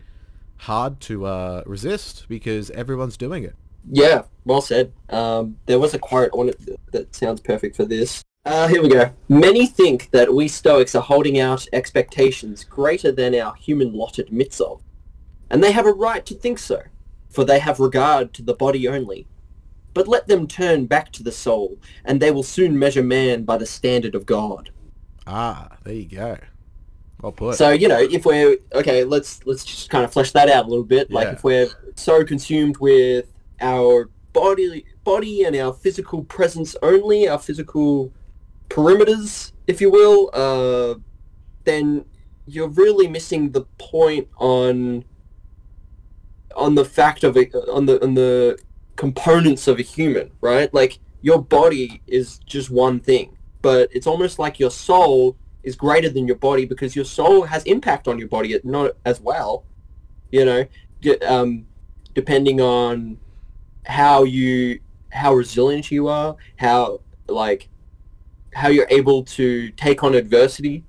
hard 0.59 1.01
to 1.01 1.26
uh, 1.26 1.62
resist 1.66 2.26
because 2.28 2.70
everyone's 2.70 3.16
doing 3.16 3.44
it. 3.44 3.55
Yeah, 3.90 4.22
well 4.44 4.60
said. 4.60 4.93
Um, 5.09 5.56
there 5.66 5.78
was 5.78 5.94
a 5.94 5.98
quote 5.98 6.30
on 6.32 6.51
it 6.51 6.93
that 6.93 7.14
sounds 7.14 7.40
perfect 7.40 7.76
for 7.76 7.85
this. 7.85 8.22
Uh, 8.44 8.68
here 8.68 8.82
we 8.82 8.89
go. 8.89 9.10
Many 9.28 9.66
think 9.66 10.10
that 10.10 10.32
we 10.32 10.48
Stoics 10.48 10.94
are 10.94 11.02
holding 11.02 11.39
out 11.39 11.66
expectations 11.72 12.64
greater 12.64 13.12
than 13.12 13.35
our 13.35 13.55
human 13.55 13.93
lot 13.93 14.18
admits 14.18 14.60
of. 14.60 14.82
And 15.51 15.62
they 15.62 15.72
have 15.72 15.86
a 15.86 15.93
right 15.93 16.24
to 16.26 16.35
think 16.35 16.59
so, 16.59 16.82
for 17.28 17.44
they 17.44 17.59
have 17.59 17.80
regard 17.80 18.32
to 18.35 18.43
the 18.43 18.55
body 18.55 18.89
only. 18.89 19.26
But 19.94 20.09
let 20.09 20.28
them 20.28 20.47
turn 20.47 20.86
back 20.86 21.12
to 21.12 21.22
the 21.22 21.32
soul, 21.32 21.78
and 22.05 22.20
they 22.20 22.30
will 22.30 22.43
soon 22.43 22.78
measure 22.78 23.02
man 23.02 23.44
by 23.44 23.56
the 23.56 23.66
standard 23.66 24.14
of 24.14 24.26
God. 24.26 24.70
Ah, 25.26 25.76
there 25.85 25.94
you 25.94 26.06
go. 26.06 26.39
Well 27.23 27.32
put. 27.32 27.57
So 27.57 27.70
you 27.70 27.89
know, 27.89 27.99
if 28.01 28.24
we're 28.24 28.57
okay, 28.74 29.05
let's 29.05 29.45
let's 29.47 29.65
just 29.65 29.90
kind 29.90 30.05
of 30.05 30.12
flesh 30.12 30.32
that 30.32 30.49
out 30.49 30.66
a 30.66 30.69
little 30.69 30.85
bit. 30.85 31.11
Like 31.11 31.27
Yeah. 31.27 31.32
if 31.32 31.45
we're 31.45 31.69
so 31.97 32.24
consumed 32.24 32.78
with 32.78 33.27
our 33.61 34.09
body, 34.32 34.85
body 35.05 35.45
and 35.45 35.57
our 35.57 35.73
physical 35.73 36.23
presence 36.24 36.77
only, 36.82 37.28
our 37.28 37.39
physical 37.39 38.12
perimeters, 38.69 39.53
if 39.66 39.81
you 39.81 39.90
will, 39.90 40.31
uh, 40.32 40.95
then 41.65 42.05
you're 42.47 42.69
really 42.69 43.09
missing 43.09 43.51
the 43.51 43.62
point 43.78 44.28
on 44.36 45.05
on 46.57 46.74
the 46.74 46.85
fact 46.85 47.24
of 47.24 47.36
it, 47.36 47.55
on 47.55 47.86
the 47.86 48.03
on 48.03 48.15
the 48.15 48.59
components 48.97 49.66
of 49.69 49.78
a 49.78 49.82
human, 49.82 50.31
right? 50.40 50.73
Like 50.73 50.99
your 51.20 51.43
body 51.43 52.01
is 52.07 52.39
just 52.47 52.70
one 52.70 53.01
thing, 53.01 53.36
but 53.61 53.89
it's 53.93 54.07
almost 54.07 54.39
like 54.39 54.61
your 54.61 54.70
soul 54.70 55.36
is 55.62 55.76
greater 55.76 56.09
than 56.09 56.26
your 56.26 56.36
body 56.36 56.64
because 56.64 56.94
your 56.94 57.05
soul 57.05 57.44
has 57.44 57.62
impact 57.64 58.09
on 58.09 58.18
your 58.18 58.28
body, 58.28 58.59
not 58.64 58.93
as 59.05 59.20
well. 59.20 59.64
You 60.30 60.44
know, 60.44 60.64
um, 61.26 61.66
depending 62.14 62.60
on 62.60 63.18
how 63.86 64.24
you 64.24 64.80
how 65.10 65.35
resilient 65.35 65.90
you 65.90 66.09
are, 66.09 66.36
how 66.56 67.01
like 67.28 67.68
how 68.55 68.68
you're 68.68 68.89
able 68.90 69.22
to 69.22 69.70
take 69.70 70.02
on 70.02 70.14
adversity. 70.14 70.85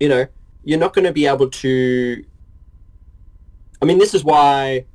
You 0.00 0.08
know, 0.08 0.26
you're 0.64 0.78
not 0.78 0.94
going 0.94 1.04
to 1.04 1.12
be 1.12 1.26
able 1.26 1.50
to. 1.50 2.24
I 3.80 3.84
mean, 3.84 3.98
this 3.98 4.14
is 4.14 4.24
why, 4.24 4.86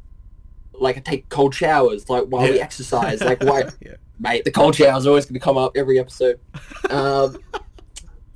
like, 0.74 0.98
I 0.98 1.02
take 1.02 1.30
cold 1.30 1.54
showers, 1.54 2.10
like 2.10 2.26
while 2.26 2.44
we 2.44 2.60
exercise, 2.60 3.22
like 3.22 3.44
why 3.44 3.66
yeah. 3.80 3.96
mate, 4.20 4.44
the 4.44 4.52
cold 4.52 4.76
showers 4.76 5.06
always 5.06 5.26
going 5.26 5.36
to 5.36 5.40
come 5.40 5.58
up 5.58 5.74
every 5.76 6.00
episode. 6.00 6.40
Um, 6.90 7.38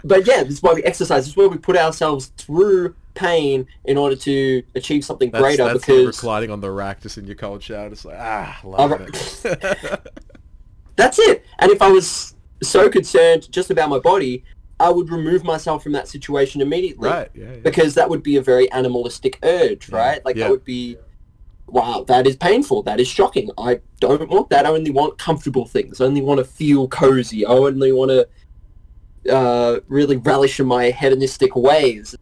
but 0.05 0.27
yeah, 0.27 0.43
this 0.43 0.53
is 0.53 0.63
why 0.63 0.73
we 0.73 0.83
exercise. 0.83 1.23
This 1.23 1.31
is 1.31 1.37
where 1.37 1.49
we 1.49 1.57
put 1.57 1.75
ourselves 1.75 2.27
through 2.37 2.95
pain 3.15 3.65
in 3.85 3.97
order 3.97 4.15
to 4.15 4.61
achieve 4.75 5.03
something 5.03 5.31
That's, 5.31 5.41
greater. 5.41 5.63
that's 5.65 5.79
because 5.79 6.05
reclining 6.05 6.51
on 6.51 6.59
the 6.61 6.69
rack 6.69 7.01
just 7.01 7.17
in 7.17 7.25
your 7.25 7.35
cold 7.35 7.63
shower, 7.63 7.89
just 7.89 8.05
like 8.05 8.17
ah, 8.19 8.59
love 8.63 8.91
it. 8.91 9.11
that's 10.95 11.17
it. 11.19 11.45
And 11.59 11.71
if 11.71 11.81
I 11.81 11.89
was 11.89 12.35
so 12.61 12.89
concerned 12.89 13.51
just 13.51 13.71
about 13.71 13.89
my 13.89 13.99
body, 13.99 14.43
I 14.79 14.89
would 14.89 15.09
remove 15.09 15.43
myself 15.43 15.83
from 15.83 15.93
that 15.93 16.07
situation 16.07 16.61
immediately. 16.61 17.07
right. 17.09 17.29
Yeah. 17.33 17.45
yeah. 17.45 17.55
Because 17.63 17.95
that 17.95 18.09
would 18.09 18.21
be 18.23 18.35
a 18.35 18.41
very 18.41 18.71
animalistic 18.71 19.39
urge, 19.43 19.89
Yeah. 19.89 19.97
right? 19.97 20.25
Like 20.25 20.35
Yeah. 20.35 20.45
that 20.45 20.51
would 20.51 20.65
be, 20.65 20.97
wow, 21.67 22.03
that 22.07 22.27
is 22.27 22.35
painful. 22.35 22.83
That 22.83 22.99
is 22.99 23.07
shocking. 23.07 23.49
I 23.57 23.79
don't 24.01 24.29
want 24.29 24.49
that. 24.49 24.65
I 24.65 24.69
only 24.69 24.91
want 24.91 25.17
comfortable 25.17 25.65
things. 25.65 26.01
I 26.01 26.05
only 26.05 26.21
want 26.21 26.39
to 26.39 26.43
feel 26.43 26.87
cozy. 26.89 27.45
I 27.45 27.51
only 27.51 27.91
want 27.93 28.11
to 28.11 28.27
uh, 29.29 29.79
really 29.87 30.17
relish 30.17 30.59
in 30.59 30.67
my 30.67 30.91
hedonistic 30.91 31.55
ways. 31.55 32.15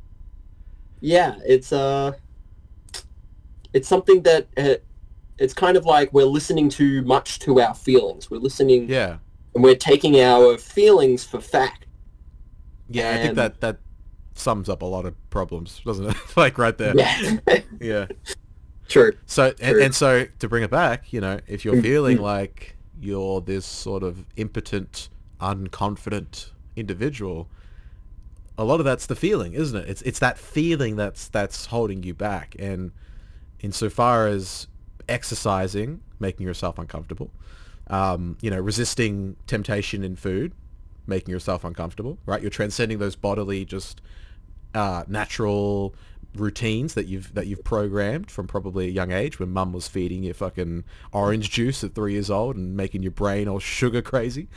Yeah, 1.01 1.35
it's 1.45 1.73
uh, 1.73 2.13
it's 3.73 3.87
something 3.87 4.21
that 4.23 4.47
uh, 4.57 4.75
it's 5.37 5.53
kind 5.53 5.75
of 5.75 5.85
like 5.85 6.13
we're 6.13 6.23
listening 6.23 6.69
too 6.69 7.01
much 7.01 7.39
to 7.39 7.59
our 7.59 7.73
feelings. 7.73 8.29
We're 8.29 8.37
listening 8.37 8.87
yeah. 8.87 9.17
and 9.55 9.63
we're 9.63 9.75
taking 9.75 10.19
our 10.19 10.57
feelings 10.57 11.23
for 11.25 11.41
fact. 11.41 11.85
Yeah. 12.89 13.11
I 13.11 13.17
think 13.17 13.35
that 13.35 13.61
that 13.61 13.79
sums 14.35 14.69
up 14.69 14.81
a 14.81 14.85
lot 14.85 15.05
of 15.05 15.15
problems, 15.29 15.81
doesn't 15.85 16.05
it? 16.09 16.17
like 16.37 16.57
right 16.57 16.77
there. 16.77 16.95
Yeah, 16.95 17.37
Yeah. 17.81 18.05
true. 18.87 19.13
So 19.25 19.53
and, 19.59 19.73
True. 19.73 19.83
and 19.83 19.95
so 19.95 20.25
to 20.39 20.47
bring 20.47 20.63
it 20.63 20.71
back, 20.71 21.11
you 21.11 21.21
know, 21.21 21.39
if 21.47 21.65
you're 21.65 21.75
Mm, 21.75 21.81
feeling 21.81 22.17
like 22.19 22.77
you're 22.99 23.41
this 23.41 23.65
sort 23.65 24.03
of 24.03 24.25
impotent, 24.35 25.09
unconfident 25.41 26.51
individual, 26.75 27.47
a 28.57 28.63
lot 28.63 28.79
of 28.79 28.85
that's 28.85 29.05
the 29.05 29.15
feeling, 29.15 29.53
isn't 29.53 29.77
it? 29.77 29.89
It's 29.89 30.01
it's 30.03 30.19
that 30.19 30.37
feeling 30.37 30.95
that's 30.95 31.27
that's 31.27 31.67
holding 31.67 32.03
you 32.03 32.13
back. 32.13 32.55
And 32.59 32.91
insofar 33.59 34.27
as 34.27 34.67
exercising, 35.09 36.01
making 36.19 36.45
yourself 36.45 36.77
uncomfortable, 36.77 37.31
um, 37.87 38.37
you 38.41 38.49
know, 38.49 38.59
resisting 38.59 39.35
temptation 39.47 40.03
in 40.03 40.15
food, 40.15 40.53
making 41.07 41.31
yourself 41.31 41.63
uncomfortable, 41.63 42.17
right? 42.25 42.41
You're 42.41 42.51
transcending 42.51 42.99
those 42.99 43.15
bodily 43.15 43.65
just 43.65 44.01
uh, 44.73 45.03
natural 45.07 45.95
routines 46.35 46.95
that 46.95 47.05
you've 47.05 47.33
that 47.35 47.45
you've 47.45 47.63
programmed 47.63 48.31
from 48.31 48.47
probably 48.47 48.87
a 48.87 48.89
young 48.89 49.11
age 49.11 49.39
when 49.39 49.51
mum 49.51 49.71
was 49.71 49.87
feeding 49.87 50.23
you 50.23 50.33
fucking 50.33 50.83
orange 51.11 51.51
juice 51.51 51.83
at 51.83 51.93
three 51.93 52.13
years 52.13 52.31
old 52.31 52.55
and 52.55 52.75
making 52.75 53.03
your 53.03 53.11
brain 53.11 53.47
all 53.47 53.59
sugar 53.59 54.01
crazy 54.01 54.47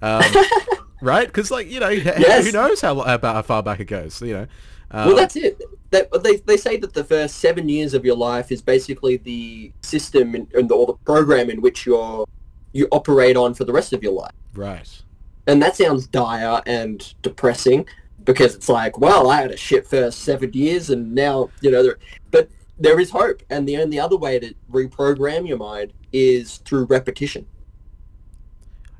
um, 0.00 0.24
right 1.00 1.26
because 1.26 1.50
like 1.50 1.70
you 1.70 1.80
know 1.80 1.88
Yes. 1.88 2.46
who 2.46 2.52
knows 2.52 2.80
how 2.80 3.00
about 3.00 3.34
how 3.34 3.42
far 3.42 3.62
back 3.62 3.80
it 3.80 3.84
goes 3.86 4.20
you 4.22 4.32
know 4.32 4.46
um, 4.90 5.06
well, 5.08 5.16
that's 5.16 5.36
it. 5.36 5.60
That, 5.90 6.08
they, 6.22 6.36
they 6.36 6.56
say 6.56 6.76
that 6.76 6.94
the 6.94 7.04
first 7.04 7.36
seven 7.36 7.68
years 7.68 7.92
of 7.94 8.04
your 8.04 8.16
life 8.16 8.52
is 8.52 8.62
basically 8.62 9.16
the 9.16 9.72
system 9.82 10.34
and, 10.34 10.52
and 10.54 10.70
or 10.70 10.86
the 10.86 10.92
program 11.04 11.50
in 11.50 11.60
which 11.60 11.86
you're 11.86 12.24
you 12.72 12.86
operate 12.92 13.36
on 13.36 13.54
for 13.54 13.64
the 13.64 13.72
rest 13.72 13.92
of 13.92 14.02
your 14.02 14.12
life. 14.12 14.32
right 14.54 15.02
And 15.46 15.62
that 15.62 15.76
sounds 15.76 16.06
dire 16.06 16.62
and 16.66 17.14
depressing 17.22 17.86
because 18.24 18.54
it's 18.54 18.68
like, 18.68 18.98
well, 18.98 19.30
I 19.30 19.40
had 19.40 19.50
a 19.50 19.56
shit 19.56 19.86
first 19.86 20.20
seven 20.20 20.52
years 20.52 20.90
and 20.90 21.14
now, 21.14 21.50
you 21.62 21.70
know, 21.70 21.82
there, 21.82 21.98
but 22.30 22.50
there 22.78 23.00
is 23.00 23.10
hope. 23.10 23.42
And 23.50 23.66
the 23.66 23.78
only 23.78 23.98
other 23.98 24.16
way 24.16 24.38
to 24.38 24.54
reprogram 24.70 25.48
your 25.48 25.56
mind 25.56 25.92
is 26.12 26.58
through 26.58 26.84
repetition. 26.84 27.46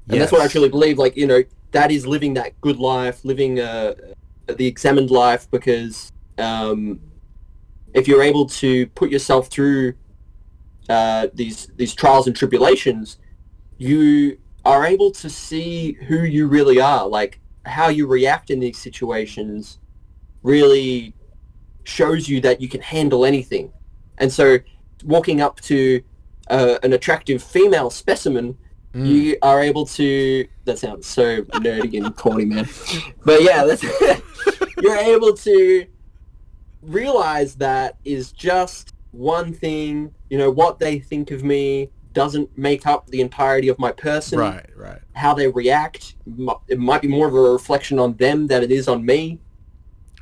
And 0.09 0.21
that's 0.21 0.33
what 0.33 0.41
I 0.41 0.49
truly 0.49 0.69
believe. 0.69 0.99
Like, 0.99 1.17
you 1.17 1.27
know, 1.27 1.43
that 1.77 1.91
is 1.91 2.07
living 2.07 2.33
that 2.33 2.59
good 2.63 2.79
life, 2.79 3.23
living 3.23 3.61
uh, 3.61 3.95
the 4.47 4.67
examined 4.67 5.11
life 5.11 5.47
because 5.51 6.11
um, 6.39 6.99
if 7.93 8.09
you're 8.09 8.23
able 8.23 8.47
to 8.47 8.87
put 9.01 9.11
yourself 9.11 9.49
through 9.49 9.93
uh, 10.89 11.27
these 11.35 11.69
these 11.77 11.95
trials 11.95 12.27
and 12.27 12.35
tribulations, 12.35 13.19
you 13.77 14.39
are 14.65 14.87
able 14.87 15.11
to 15.11 15.29
see 15.29 15.93
who 16.09 16.23
you 16.23 16.47
really 16.47 16.81
are. 16.81 17.07
Like 17.07 17.41
how 17.67 17.89
you 17.89 18.07
react 18.07 18.51
in 18.51 18.59
these 18.59 18.79
situations 18.79 19.79
really 20.43 21.13
shows 21.85 22.27
you 22.27 22.41
that 22.41 22.59
you 22.59 22.69
can 22.71 22.81
handle 22.81 23.27
anything. 23.27 23.71
And 24.17 24.33
so, 24.33 24.59
walking 25.05 25.43
up 25.43 25.61
to 25.73 26.03
uh, 26.49 26.79
an 26.83 26.95
attractive 26.95 27.43
female 27.43 27.91
specimen, 27.91 28.57
Mm. 28.97 29.07
you 29.07 29.37
are 29.43 29.61
able 29.63 29.85
to. 29.87 30.49
That 30.65 30.79
sounds 30.79 31.07
so 31.07 31.43
nerdy 31.43 32.03
and 32.03 32.17
corny, 32.17 32.47
man. 32.47 32.67
But 33.25 33.43
yeah, 33.43 33.65
that's 33.65 33.83
you're 34.83 34.97
able 34.97 35.35
to 35.35 35.87
realize 36.83 37.57
that 37.57 37.97
is 38.05 38.33
just 38.33 38.95
one 39.13 39.53
thing. 39.53 40.15
You 40.31 40.39
know 40.39 40.51
what 40.51 40.79
they 40.79 40.99
think 40.99 41.31
of 41.31 41.45
me 41.45 41.91
doesn't 42.15 42.57
make 42.57 42.87
up 42.87 43.07
the 43.09 43.21
entirety 43.21 43.69
of 43.69 43.79
my 43.79 43.93
person. 43.93 44.39
right 44.39 44.67
right 44.75 45.01
How 45.13 45.35
they 45.35 45.49
react, 45.49 46.15
it 46.69 46.79
might 46.79 47.03
be 47.03 47.09
more 47.09 47.29
of 47.29 47.35
a 47.35 47.41
reflection 47.41 47.99
on 47.99 48.15
them 48.17 48.47
than 48.47 48.63
it 48.63 48.73
is 48.73 48.89
on 48.89 49.05
me. 49.05 49.39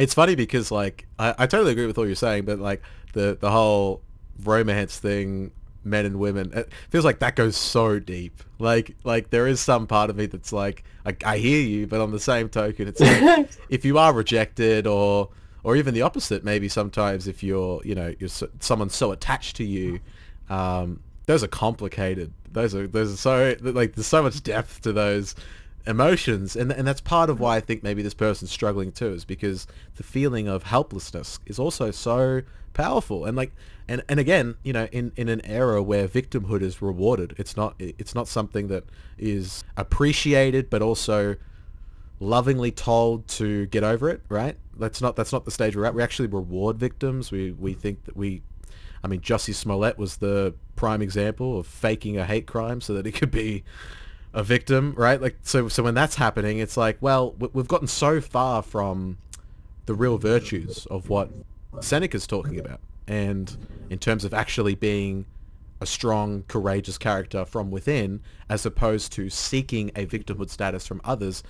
it's 0.00 0.12
funny 0.14 0.34
because 0.34 0.72
like 0.72 1.06
I, 1.20 1.34
I 1.38 1.46
totally 1.46 1.70
agree 1.70 1.86
with 1.86 1.96
what 1.96 2.08
you're 2.08 2.16
saying 2.16 2.46
but 2.46 2.58
like 2.58 2.82
the 3.12 3.38
the 3.40 3.48
whole 3.52 4.02
romance 4.42 4.98
thing 4.98 5.52
men 5.84 6.06
and 6.06 6.18
women. 6.18 6.52
It 6.54 6.70
feels 6.90 7.04
like 7.04 7.18
that 7.20 7.36
goes 7.36 7.56
so 7.56 7.98
deep. 7.98 8.42
Like 8.58 8.96
like 9.04 9.30
there 9.30 9.46
is 9.46 9.60
some 9.60 9.86
part 9.86 10.10
of 10.10 10.16
me 10.16 10.26
that's 10.26 10.52
like 10.52 10.84
I, 11.04 11.16
I 11.24 11.38
hear 11.38 11.60
you 11.60 11.86
but 11.86 12.00
on 12.00 12.12
the 12.12 12.20
same 12.20 12.48
token 12.48 12.88
it's 12.88 13.00
like 13.00 13.50
if 13.68 13.84
you 13.84 13.98
are 13.98 14.12
rejected 14.12 14.86
or 14.86 15.28
or 15.62 15.76
even 15.76 15.92
the 15.94 16.02
opposite 16.02 16.44
maybe 16.44 16.68
sometimes 16.68 17.26
if 17.26 17.42
you're 17.42 17.80
you 17.84 17.94
know 17.94 18.14
you're 18.18 18.28
so, 18.28 18.48
someone's 18.60 18.94
so 18.94 19.12
attached 19.12 19.56
to 19.56 19.64
you 19.64 20.00
um 20.48 21.00
those 21.26 21.42
are 21.42 21.48
complicated. 21.48 22.32
Those 22.52 22.74
are 22.74 22.86
those 22.86 23.12
are 23.12 23.16
so 23.16 23.56
like 23.60 23.94
there's 23.94 24.06
so 24.06 24.22
much 24.22 24.42
depth 24.42 24.82
to 24.82 24.92
those 24.92 25.34
emotions, 25.86 26.56
and 26.56 26.70
and 26.70 26.86
that's 26.86 27.00
part 27.00 27.30
of 27.30 27.40
why 27.40 27.56
I 27.56 27.60
think 27.60 27.82
maybe 27.82 28.02
this 28.02 28.14
person's 28.14 28.50
struggling 28.50 28.92
too, 28.92 29.12
is 29.12 29.24
because 29.24 29.66
the 29.96 30.02
feeling 30.02 30.48
of 30.48 30.64
helplessness 30.64 31.40
is 31.46 31.58
also 31.58 31.90
so 31.90 32.42
powerful, 32.74 33.24
and 33.24 33.36
like 33.36 33.52
and 33.88 34.02
and 34.08 34.18
again, 34.20 34.56
you 34.62 34.72
know, 34.72 34.86
in 34.92 35.12
in 35.16 35.28
an 35.28 35.44
era 35.44 35.82
where 35.82 36.08
victimhood 36.08 36.62
is 36.62 36.80
rewarded, 36.80 37.34
it's 37.38 37.56
not 37.56 37.74
it's 37.78 38.14
not 38.14 38.28
something 38.28 38.68
that 38.68 38.84
is 39.18 39.62
appreciated, 39.76 40.70
but 40.70 40.82
also 40.82 41.36
lovingly 42.20 42.70
told 42.70 43.26
to 43.28 43.66
get 43.66 43.82
over 43.84 44.08
it, 44.08 44.22
right? 44.28 44.56
That's 44.78 45.00
not 45.00 45.16
that's 45.16 45.32
not 45.32 45.44
the 45.44 45.50
stage 45.50 45.76
we're 45.76 45.84
at. 45.84 45.94
We 45.94 46.02
actually 46.02 46.28
reward 46.28 46.78
victims. 46.78 47.30
We 47.30 47.52
we 47.52 47.74
think 47.74 48.04
that 48.04 48.16
we 48.16 48.42
I 49.02 49.06
mean, 49.06 49.20
Jussie 49.20 49.54
Smollett 49.54 49.98
was 49.98 50.16
the 50.16 50.54
prime 50.76 51.02
example 51.02 51.58
of 51.58 51.66
faking 51.66 52.16
a 52.16 52.24
hate 52.24 52.46
crime 52.46 52.80
so 52.80 52.94
that 52.94 53.04
he 53.04 53.12
could 53.12 53.30
be 53.30 53.62
a 54.32 54.42
victim, 54.42 54.94
right? 54.96 55.20
Like, 55.20 55.36
so, 55.42 55.68
so 55.68 55.82
when 55.82 55.92
that's 55.94 56.14
happening, 56.16 56.58
it's 56.58 56.76
like, 56.78 56.96
well, 57.02 57.32
we- 57.38 57.50
we've 57.52 57.68
gotten 57.68 57.86
so 57.86 58.20
far 58.22 58.62
from 58.62 59.18
the 59.84 59.94
real 59.94 60.16
virtues 60.16 60.86
of 60.86 61.10
what 61.10 61.30
Seneca's 61.80 62.26
talking 62.26 62.58
about, 62.58 62.80
and 63.06 63.56
in 63.90 63.98
terms 63.98 64.24
of 64.24 64.32
actually 64.34 64.74
being 64.74 65.26
a 65.80 65.86
strong, 65.86 66.44
courageous 66.48 66.96
character 66.98 67.44
from 67.44 67.70
within, 67.70 68.20
as 68.48 68.64
opposed 68.64 69.12
to 69.12 69.28
seeking 69.28 69.90
a 69.96 70.06
victimhood 70.06 70.48
status 70.50 70.86
from 70.86 71.00
others 71.04 71.42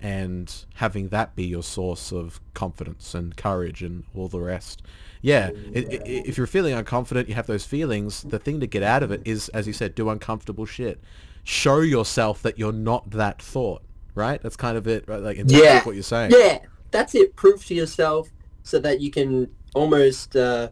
and 0.00 0.64
having 0.74 1.08
that 1.08 1.34
be 1.36 1.44
your 1.44 1.62
source 1.62 2.12
of 2.12 2.40
confidence 2.54 3.14
and 3.14 3.36
courage 3.36 3.82
and 3.82 4.04
all 4.14 4.28
the 4.28 4.40
rest. 4.40 4.82
Yeah, 5.20 5.50
i 5.74 5.78
i 5.78 5.84
if 6.04 6.36
you're 6.36 6.48
feeling 6.48 6.74
unconfident, 6.74 7.28
you 7.28 7.34
have 7.34 7.46
those 7.46 7.64
feelings, 7.64 8.22
the 8.22 8.38
thing 8.40 8.58
to 8.60 8.66
get 8.66 8.82
out 8.82 9.02
of 9.04 9.12
it 9.12 9.22
is, 9.24 9.48
as 9.50 9.66
you 9.66 9.72
said, 9.72 9.94
do 9.94 10.10
uncomfortable 10.10 10.66
shit. 10.66 11.00
Show 11.44 11.80
yourself 11.80 12.42
that 12.42 12.58
you're 12.58 12.72
not 12.72 13.10
that 13.10 13.40
thought, 13.40 13.82
right? 14.14 14.42
That's 14.42 14.56
kind 14.56 14.76
of 14.76 14.86
it, 14.88 15.04
right? 15.06 15.20
Like, 15.20 15.36
in 15.38 15.48
Yeah. 15.48 15.82
what 15.84 15.94
you're 15.94 16.02
saying. 16.02 16.32
Yeah, 16.32 16.58
that's 16.90 17.14
it. 17.14 17.36
Prove 17.36 17.64
to 17.66 17.74
yourself 17.74 18.28
so 18.64 18.80
that 18.80 19.00
you 19.00 19.10
can 19.12 19.48
almost 19.74 20.34
uh, 20.36 20.70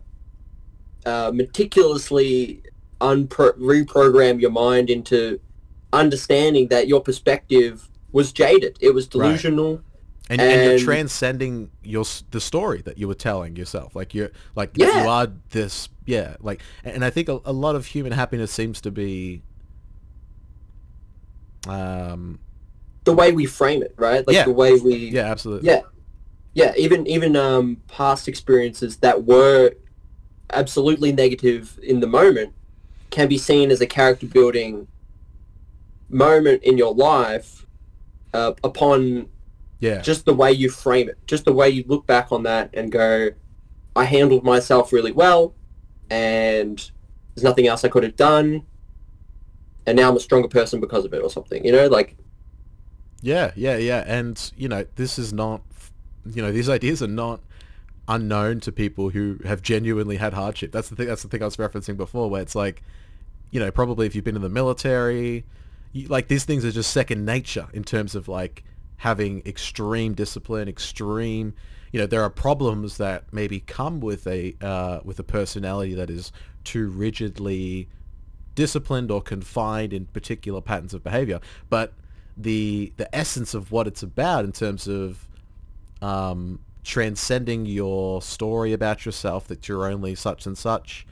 uh, 1.07 1.31
meticulously 1.35 2.63
unpro- 3.01 3.57
reprogram 3.59 4.41
your 4.41 4.51
mind 4.51 4.91
into 4.91 5.41
understanding 5.93 6.69
that 6.69 6.87
your 6.89 7.01
perspective 7.01 7.89
was 8.13 8.33
jaded. 8.33 8.77
It 8.81 8.95
was 8.95 9.07
delusional. 9.09 9.83
and, 10.29 10.41
and 10.41 10.71
you're 10.71 10.79
transcending 10.79 11.71
your 11.83 12.05
the 12.31 12.41
story 12.41 12.83
that 12.83 12.99
you 12.99 13.09
were 13.09 13.15
telling 13.17 13.57
yourself 13.57 13.97
like 13.97 14.15
you're 14.15 14.31
like 14.55 14.71
Yeah. 14.75 15.03
you 15.03 15.09
are 15.09 15.27
this 15.51 15.89
yeah 16.07 16.37
like 16.41 16.61
and 16.85 17.05
i 17.05 17.11
think 17.11 17.29
a, 17.29 17.41
a 17.45 17.53
lot 17.53 17.75
of 17.75 17.87
human 17.87 18.13
happiness 18.13 18.53
seems 18.53 18.81
to 18.83 18.93
be 18.93 19.43
um 21.69 22.39
The 23.05 23.13
way 23.13 23.33
we 23.33 23.47
frame 23.47 23.83
it, 23.83 23.95
right? 23.97 24.25
Like 24.27 24.35
Yeah. 24.37 24.45
the 24.45 24.53
way 24.53 24.75
we 24.79 24.95
yeah 25.11 25.23
absolutely 25.31 25.69
Yeah, 25.69 25.81
yeah. 26.55 26.73
Even 26.77 27.07
even 27.07 27.35
um, 27.37 27.79
past 27.89 28.29
experiences 28.29 28.99
that 28.99 29.25
were 29.25 29.73
absolutely 30.53 31.13
negative 31.13 31.79
in 31.83 32.01
the 32.01 32.07
moment 32.07 32.53
can 33.11 33.29
be 33.29 33.39
seen 33.39 33.71
as 33.71 33.81
a 33.81 33.87
character 33.87 34.27
building 34.27 34.87
moment 36.09 36.63
in 36.63 36.77
your 36.79 36.95
life 36.95 37.67
uh, 38.35 38.53
upon 38.65 39.29
yeah 39.79 40.01
just 40.01 40.25
the 40.25 40.35
way 40.35 40.53
you 40.53 40.71
frame 40.71 41.09
it, 41.09 41.19
just 41.27 41.45
the 41.45 41.53
way 41.53 41.69
you 41.69 41.85
look 41.87 42.07
back 42.07 42.33
on 42.33 42.43
that 42.45 42.71
and 42.75 42.93
go, 42.93 43.31
I 43.97 44.05
handled 44.05 44.45
myself 44.45 44.93
really 44.93 45.13
well, 45.13 45.55
and 46.11 46.79
there's 47.35 47.45
nothing 47.45 47.67
else 47.67 47.85
I 47.85 47.89
could 47.89 48.03
have 48.03 48.17
done, 48.17 48.65
and 49.87 49.97
now 49.97 50.11
I'm 50.11 50.17
a 50.17 50.21
stronger 50.21 50.49
person 50.49 50.81
because 50.81 51.05
of 51.05 51.15
it, 51.15 51.23
or 51.23 51.31
something. 51.31 51.65
You 51.65 51.73
know, 51.73 51.87
like 51.89 52.17
Yeah, 53.23 53.53
yeah, 53.57 53.77
yeah. 53.77 54.05
And, 54.07 54.53
you 54.57 54.69
know, 54.69 54.85
this 54.97 55.19
is 55.19 55.33
not, 55.33 55.63
you 56.27 56.43
know, 56.43 56.53
these 56.53 56.69
ideas 56.69 57.03
are 57.03 57.09
not 57.09 57.41
unknown 58.11 58.61
to 58.61 58.73
people 58.73 59.11
who 59.11 59.39
have 59.45 59.63
genuinely 59.63 60.17
had 60.17 60.35
hardship. 60.35 60.73
That's 60.73 60.89
the 60.91 60.97
thing, 60.97 61.07
that's 61.07 61.23
the 61.23 61.29
thing 61.29 61.41
I 61.43 61.47
was 61.47 61.57
referencing 61.57 61.97
before 61.97 62.29
where 62.29 62.43
it's 62.43 62.55
like, 62.55 62.83
you 63.51 63.61
know, 63.61 63.71
probably 63.71 64.07
if 64.07 64.15
you've 64.15 64.25
been 64.25 64.37
in 64.37 64.43
the 64.43 64.49
military, 64.49 65.45
you, 65.93 66.09
like 66.09 66.29
these 66.29 66.45
things 66.45 66.65
are 66.65 66.73
just 66.73 66.93
second 66.93 67.25
nature 67.25 67.69
in 67.73 67.85
terms 67.85 68.15
of 68.15 68.29
like 68.29 68.65
having 68.99 69.43
extreme 69.47 70.13
discipline, 70.13 70.69
extreme, 70.69 71.55
you 71.93 72.01
know, 72.01 72.07
there 72.07 72.23
are 72.23 72.31
problems 72.31 72.99
that 72.99 73.25
maybe 73.33 73.61
come 73.61 74.01
with 74.01 74.27
a, 74.27 74.55
uh, 74.61 75.01
with 75.05 75.19
a 75.19 75.25
personality 75.25 75.95
that 75.95 76.11
is 76.11 76.33
too 76.65 76.91
rigidly 76.91 77.89
disciplined 78.55 79.11
or 79.11 79.23
confined 79.23 79.93
in 79.93 80.05
particular 80.07 80.61
patterns 80.61 80.93
of 80.93 81.03
behavior. 81.03 81.41
But 81.69 81.95
the 82.37 82.93
the 82.97 83.15
essence 83.15 83.55
of 83.55 83.73
what 83.73 83.87
it's 83.87 84.03
about 84.03 84.45
in 84.45 84.53
terms 84.53 84.89
of 84.89 85.29
um, 86.03 86.61
transcending 86.83 87.67
your 87.67 88.23
story 88.23 88.73
about 88.73 89.05
yourself 89.05 89.47
that 89.49 89.69
you're 89.69 89.87
only 89.87 90.15
such 90.15 90.47
and 90.47 90.57
such, 90.57 91.07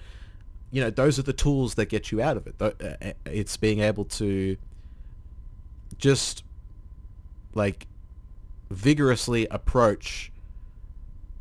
you 0.71 0.81
know, 0.81 0.91
those 0.91 1.19
are 1.19 1.23
the 1.23 1.33
tools 1.33 1.75
that 1.75 1.87
get 1.87 2.11
you 2.13 2.21
out 2.21 2.37
of 2.37 2.47
it. 2.47 2.59
Th- 2.59 2.75
uh, 2.81 3.13
It's 3.27 3.57
being 3.57 3.81
able 3.81 4.05
to 4.05 4.57
just 5.99 6.45
like 7.55 7.87
vigorously 8.71 9.47
approach 9.51 10.31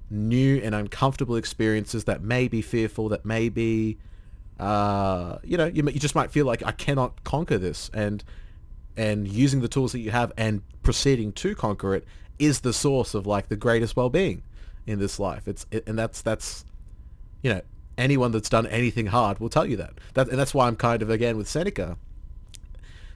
new 0.10 0.62
and 0.64 0.74
uncomfortable 0.74 1.36
experiences 1.36 2.06
that 2.06 2.22
may 2.22 2.48
be 2.48 2.62
fearful, 2.62 3.10
that 3.10 3.26
may 3.26 3.50
be, 3.50 3.98
uh, 4.60 5.38
you 5.44 5.58
know, 5.58 5.66
you, 5.66 5.84
you 5.84 6.00
just 6.00 6.16
might 6.16 6.32
feel 6.32 6.46
like 6.46 6.64
I 6.66 6.72
cannot 6.72 7.24
conquer 7.24 7.58
this, 7.58 7.92
and 7.94 8.24
and 8.96 9.28
using 9.28 9.62
the 9.62 9.68
tools 9.68 9.92
that 9.92 10.00
you 10.00 10.12
have 10.12 10.32
and 10.38 10.62
proceeding 10.82 11.32
to 11.34 11.54
conquer 11.54 11.94
it 11.94 12.06
is 12.40 12.62
the 12.62 12.74
source 12.74 13.14
of 13.14 13.26
like 13.26 13.50
the 13.50 13.56
greatest 13.56 13.96
well-being 13.96 14.44
in 14.86 15.00
this 15.00 15.20
life. 15.20 15.48
It's 15.48 15.66
it, 15.72 15.88
and 15.88 15.98
that's 15.98 16.22
that's 16.22 16.66
you 17.42 17.54
know 17.54 17.62
anyone 17.98 18.32
that's 18.32 18.50
done 18.50 18.68
anything 18.68 19.08
hard 19.08 19.40
will 19.40 19.50
tell 19.50 19.66
you 19.66 19.78
that. 19.78 19.94
That 20.14 20.30
and 20.30 20.40
that's 20.40 20.54
why 20.54 20.68
I'm 20.68 20.76
kind 20.76 21.02
of 21.02 21.10
again 21.10 21.38
with 21.38 21.48
Seneca. 21.48 21.98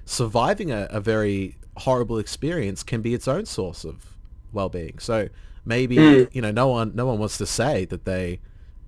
Surviving 0.06 0.72
a, 0.72 0.88
a 0.89 0.99
very 0.99 1.57
horrible 1.77 2.18
experience 2.18 2.84
can 2.84 3.02
be 3.02 3.14
its 3.14 3.27
own 3.27 3.45
source 3.45 3.85
of 3.85 4.18
well-being. 4.52 4.99
So 4.99 5.30
maybe 5.64 5.95
hmm. 5.95 6.23
you 6.31 6.41
know 6.41 6.52
no 6.52 6.68
one 6.68 6.91
no 6.95 7.06
one 7.06 7.19
wants 7.19 7.38
to 7.38 7.45
say 7.45 7.85
that 7.85 8.06
they 8.06 8.39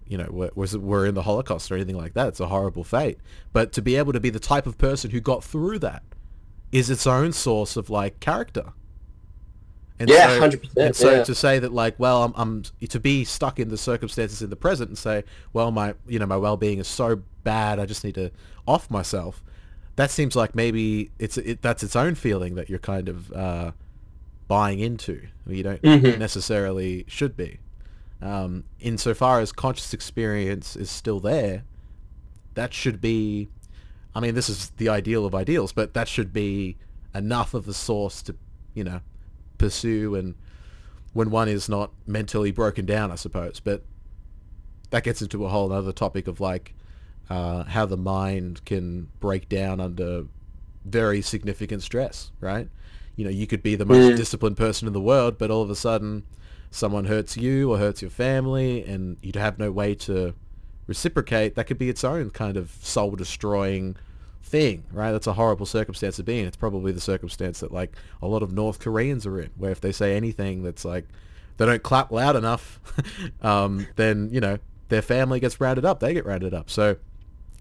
you 0.08 0.18
know 0.18 0.28
were, 0.30 0.52
was 0.56 0.78
were 0.78 1.06
in 1.06 1.16
the 1.16 1.24
Holocaust 1.24 1.72
or 1.72 1.76
anything 1.76 1.98
like 1.98 2.14
that. 2.14 2.30
It's 2.30 2.40
a 2.40 2.48
horrible 2.48 2.84
fate. 2.84 3.20
But 3.52 3.72
to 3.74 3.82
be 3.82 3.96
able 3.96 4.14
to 4.14 4.20
be 4.20 4.30
the 4.30 4.40
type 4.40 4.68
of 4.68 4.78
person 4.78 5.12
who 5.12 5.22
got 5.22 5.44
through 5.44 5.80
that 5.80 6.04
is 6.72 6.90
its 6.90 7.06
own 7.06 7.32
source 7.32 7.78
of 7.78 7.90
like 7.90 8.20
character. 8.20 8.74
And 10.00 10.10
Yeah, 10.10 10.28
so, 10.28 10.42
100%, 10.50 10.86
And 10.86 10.96
so 10.96 11.12
yeah. 11.18 11.24
to 11.24 11.36
say 11.36 11.60
that 11.60 11.72
like, 11.72 12.00
well, 12.00 12.24
I'm, 12.24 12.34
I'm 12.36 12.64
to 12.90 13.00
be 13.00 13.24
stuck 13.24 13.60
in 13.60 13.70
the 13.70 13.78
circumstances 13.78 14.42
in 14.42 14.50
the 14.50 14.56
present 14.56 14.90
and 14.90 14.98
say, 14.98 15.24
well, 15.54 15.72
my 15.72 15.94
you 16.08 16.20
know 16.20 16.26
my 16.26 16.38
well-being 16.38 16.80
is 16.80 16.88
so 16.88 17.22
bad, 17.44 17.80
I 17.80 17.86
just 17.86 18.04
need 18.04 18.16
to 18.16 18.32
off 18.68 18.90
myself. 18.90 19.44
That 19.96 20.10
seems 20.10 20.36
like 20.36 20.56
maybe 20.56 21.12
it's 21.20 21.38
it, 21.38 21.62
that's 21.62 21.84
its 21.84 21.96
own 21.96 22.16
feeling 22.16 22.56
that 22.56 22.70
you're 22.70 22.80
kind 22.80 23.08
of 23.08 23.32
uh, 23.32 23.72
buying 24.48 24.80
into. 24.80 25.28
You 25.46 25.62
don't 25.64 25.82
Mhm. 25.84 26.18
necessarily 26.18 27.06
should 27.08 27.38
be. 27.38 27.60
Um, 28.22 28.64
insofar 28.80 29.42
as 29.42 29.52
conscious 29.52 29.94
experience 29.94 30.76
is 30.76 30.90
still 30.90 31.20
there, 31.20 31.64
that 32.56 32.74
should 32.74 33.00
be. 33.02 33.50
I 34.16 34.20
mean, 34.20 34.34
this 34.36 34.50
is 34.50 34.70
the 34.78 34.90
ideal 34.90 35.26
of 35.26 35.36
ideals, 35.36 35.72
but 35.74 35.94
that 35.94 36.08
should 36.08 36.32
be 36.34 36.78
enough 37.16 37.54
of 37.54 37.68
a 37.68 37.74
source 37.74 38.22
to, 38.24 38.36
you 38.74 38.84
know, 38.84 39.02
pursue 39.58 40.16
and 40.16 40.36
when 41.14 41.30
one 41.30 41.48
is 41.48 41.70
not 41.70 41.92
mentally 42.08 42.52
broken 42.52 42.86
down, 42.86 43.12
I 43.12 43.16
suppose. 43.16 43.60
But 43.60 43.84
that 44.90 45.04
gets 45.04 45.22
into 45.22 45.46
a 45.46 45.50
whole 45.50 45.72
other 45.72 45.92
topic 45.92 46.28
of 46.28 46.40
like 46.40 46.74
uh, 47.30 47.64
how 47.64 47.86
the 47.86 47.98
mind 47.98 48.66
can 48.66 49.10
break 49.20 49.48
down 49.48 49.80
under 49.80 50.26
very 50.86 51.22
significant 51.22 51.82
stress, 51.82 52.32
right? 52.40 52.68
You 53.16 53.26
know, 53.26 53.32
you 53.32 53.48
could 53.48 53.64
be 53.64 53.76
the 53.76 53.86
most 53.86 54.18
disciplined 54.18 54.58
person 54.58 54.88
in 54.88 54.94
the 54.94 55.02
world, 55.02 55.38
but 55.38 55.52
all 55.52 55.62
of 55.62 55.70
a 55.70 55.76
sudden 55.76 56.24
someone 56.72 57.06
hurts 57.06 57.38
you 57.38 57.72
or 57.72 57.78
hurts 57.78 58.02
your 58.02 58.10
family 58.12 58.84
and 58.84 59.18
you'd 59.22 59.36
have 59.36 59.60
no 59.60 59.72
way 59.72 59.94
to 59.94 60.34
reciprocate. 60.88 61.56
That 61.56 61.68
could 61.68 61.78
be 61.78 61.90
its 61.90 62.04
own 62.04 62.32
kind 62.32 62.58
of 62.58 62.72
soul-destroying 62.82 63.98
thing, 64.44 64.84
right? 64.92 65.12
That's 65.12 65.28
a 65.28 65.34
horrible 65.34 65.66
circumstance 65.66 66.18
to 66.18 66.24
be 66.24 66.40
in. 66.40 66.46
It's 66.46 66.58
probably 66.58 66.92
the 66.92 67.02
circumstance 67.02 67.62
that 67.62 67.72
like 67.72 67.96
a 68.22 68.28
lot 68.28 68.44
of 68.44 68.52
North 68.52 68.80
Koreans 68.80 69.26
are 69.26 69.40
in, 69.40 69.50
where 69.58 69.72
if 69.72 69.82
they 69.82 69.92
say 69.92 70.16
anything 70.16 70.64
that's 70.64 70.86
like 70.86 71.08
they 71.58 71.66
don't 71.66 71.82
clap 71.82 72.12
loud 72.12 72.36
enough, 72.36 72.80
um, 73.42 73.88
then 73.96 74.30
you 74.32 74.40
know 74.40 74.60
their 74.90 75.02
family 75.02 75.40
gets 75.40 75.60
rounded 75.60 75.86
up. 75.86 76.00
They 76.00 76.14
get 76.14 76.26
rounded 76.26 76.54
up. 76.54 76.70
So 76.70 76.98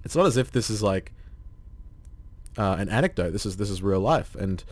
it's 0.05 0.17
not 0.17 0.27
as 0.27 0.37
if 0.37 0.51
this 0.51 0.69
is 0.69 0.83
like 0.83 1.13
uh, 2.59 2.77
an 2.79 2.89
anecdote. 2.89 3.31
This 3.31 3.47
is 3.47 3.57
this 3.57 3.71
is 3.71 3.83
real 3.83 4.01
life, 4.01 4.35
and 4.35 4.63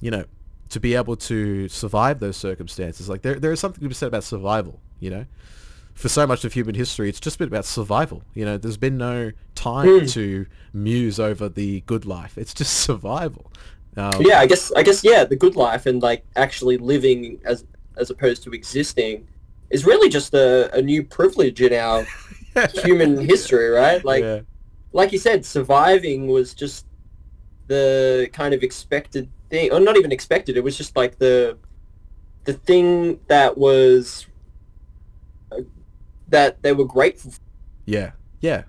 you 0.00 0.10
know 0.10 0.24
to 0.70 0.80
be 0.80 0.94
able 0.94 1.16
to 1.16 1.68
survive 1.68 2.20
those 2.20 2.36
circumstances, 2.36 3.08
like 3.08 3.22
there 3.22 3.38
there 3.38 3.52
is 3.52 3.60
something 3.60 3.82
to 3.82 3.88
be 3.88 3.94
said 3.94 4.08
about 4.08 4.24
survival. 4.24 4.80
You 5.00 5.10
know, 5.10 5.26
for 5.98 6.08
so 6.08 6.28
much 6.28 6.44
of 6.44 6.52
human 6.52 6.76
history, 6.76 7.08
it's 7.08 7.18
just 7.18 7.38
been 7.38 7.48
about 7.48 7.64
survival. 7.64 8.22
You 8.32 8.44
know, 8.44 8.56
there's 8.56 8.76
been 8.76 8.98
no 8.98 9.32
time 9.56 10.06
to 10.06 10.46
muse 10.72 11.18
over 11.18 11.48
the 11.48 11.80
good 11.82 12.06
life. 12.06 12.38
It's 12.38 12.54
just 12.54 12.72
survival. 12.86 13.50
Um, 13.96 14.22
yeah, 14.22 14.38
I 14.38 14.46
guess 14.46 14.70
I 14.76 14.84
guess 14.84 15.02
yeah, 15.02 15.24
the 15.24 15.34
good 15.34 15.56
life 15.56 15.86
and 15.86 16.00
like 16.00 16.24
actually 16.36 16.76
living 16.76 17.40
as 17.44 17.64
as 17.96 18.10
opposed 18.10 18.44
to 18.44 18.52
existing 18.52 19.26
is 19.70 19.84
really 19.84 20.08
just 20.08 20.34
a, 20.34 20.72
a 20.72 20.80
new 20.80 21.02
privilege 21.02 21.60
in 21.60 21.72
our 21.72 22.06
human 22.74 23.18
history, 23.18 23.68
right? 23.68 24.04
Like 24.04 24.22
yeah. 24.22 24.40
like 24.92 25.10
you 25.10 25.18
said, 25.18 25.44
surviving 25.44 26.28
was 26.28 26.54
just 26.54 26.86
the 27.66 28.30
kind 28.32 28.54
of 28.54 28.62
expected 28.62 29.28
thing, 29.50 29.72
or 29.72 29.80
not 29.80 29.96
even 29.96 30.12
expected. 30.12 30.56
It 30.56 30.62
was 30.62 30.76
just 30.76 30.94
like 30.94 31.18
the 31.18 31.58
the 32.44 32.52
thing 32.52 33.18
that 33.26 33.58
was 33.58 34.27
that 36.28 36.62
they 36.62 36.72
were 36.72 36.84
grateful. 36.84 37.30
For. 37.32 37.40
yeah, 37.86 38.12
yeah. 38.40 38.62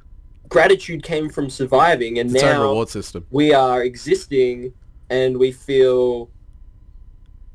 Gratitude 0.47 1.03
came 1.03 1.29
from 1.29 1.49
surviving, 1.49 2.17
and 2.17 2.31
It's 2.33 2.41
now 2.43 2.63
reward 2.63 2.89
system. 2.89 3.25
we 3.29 3.53
are 3.53 3.83
existing, 3.83 4.73
and 5.09 5.37
we 5.37 5.51
feel 5.51 6.29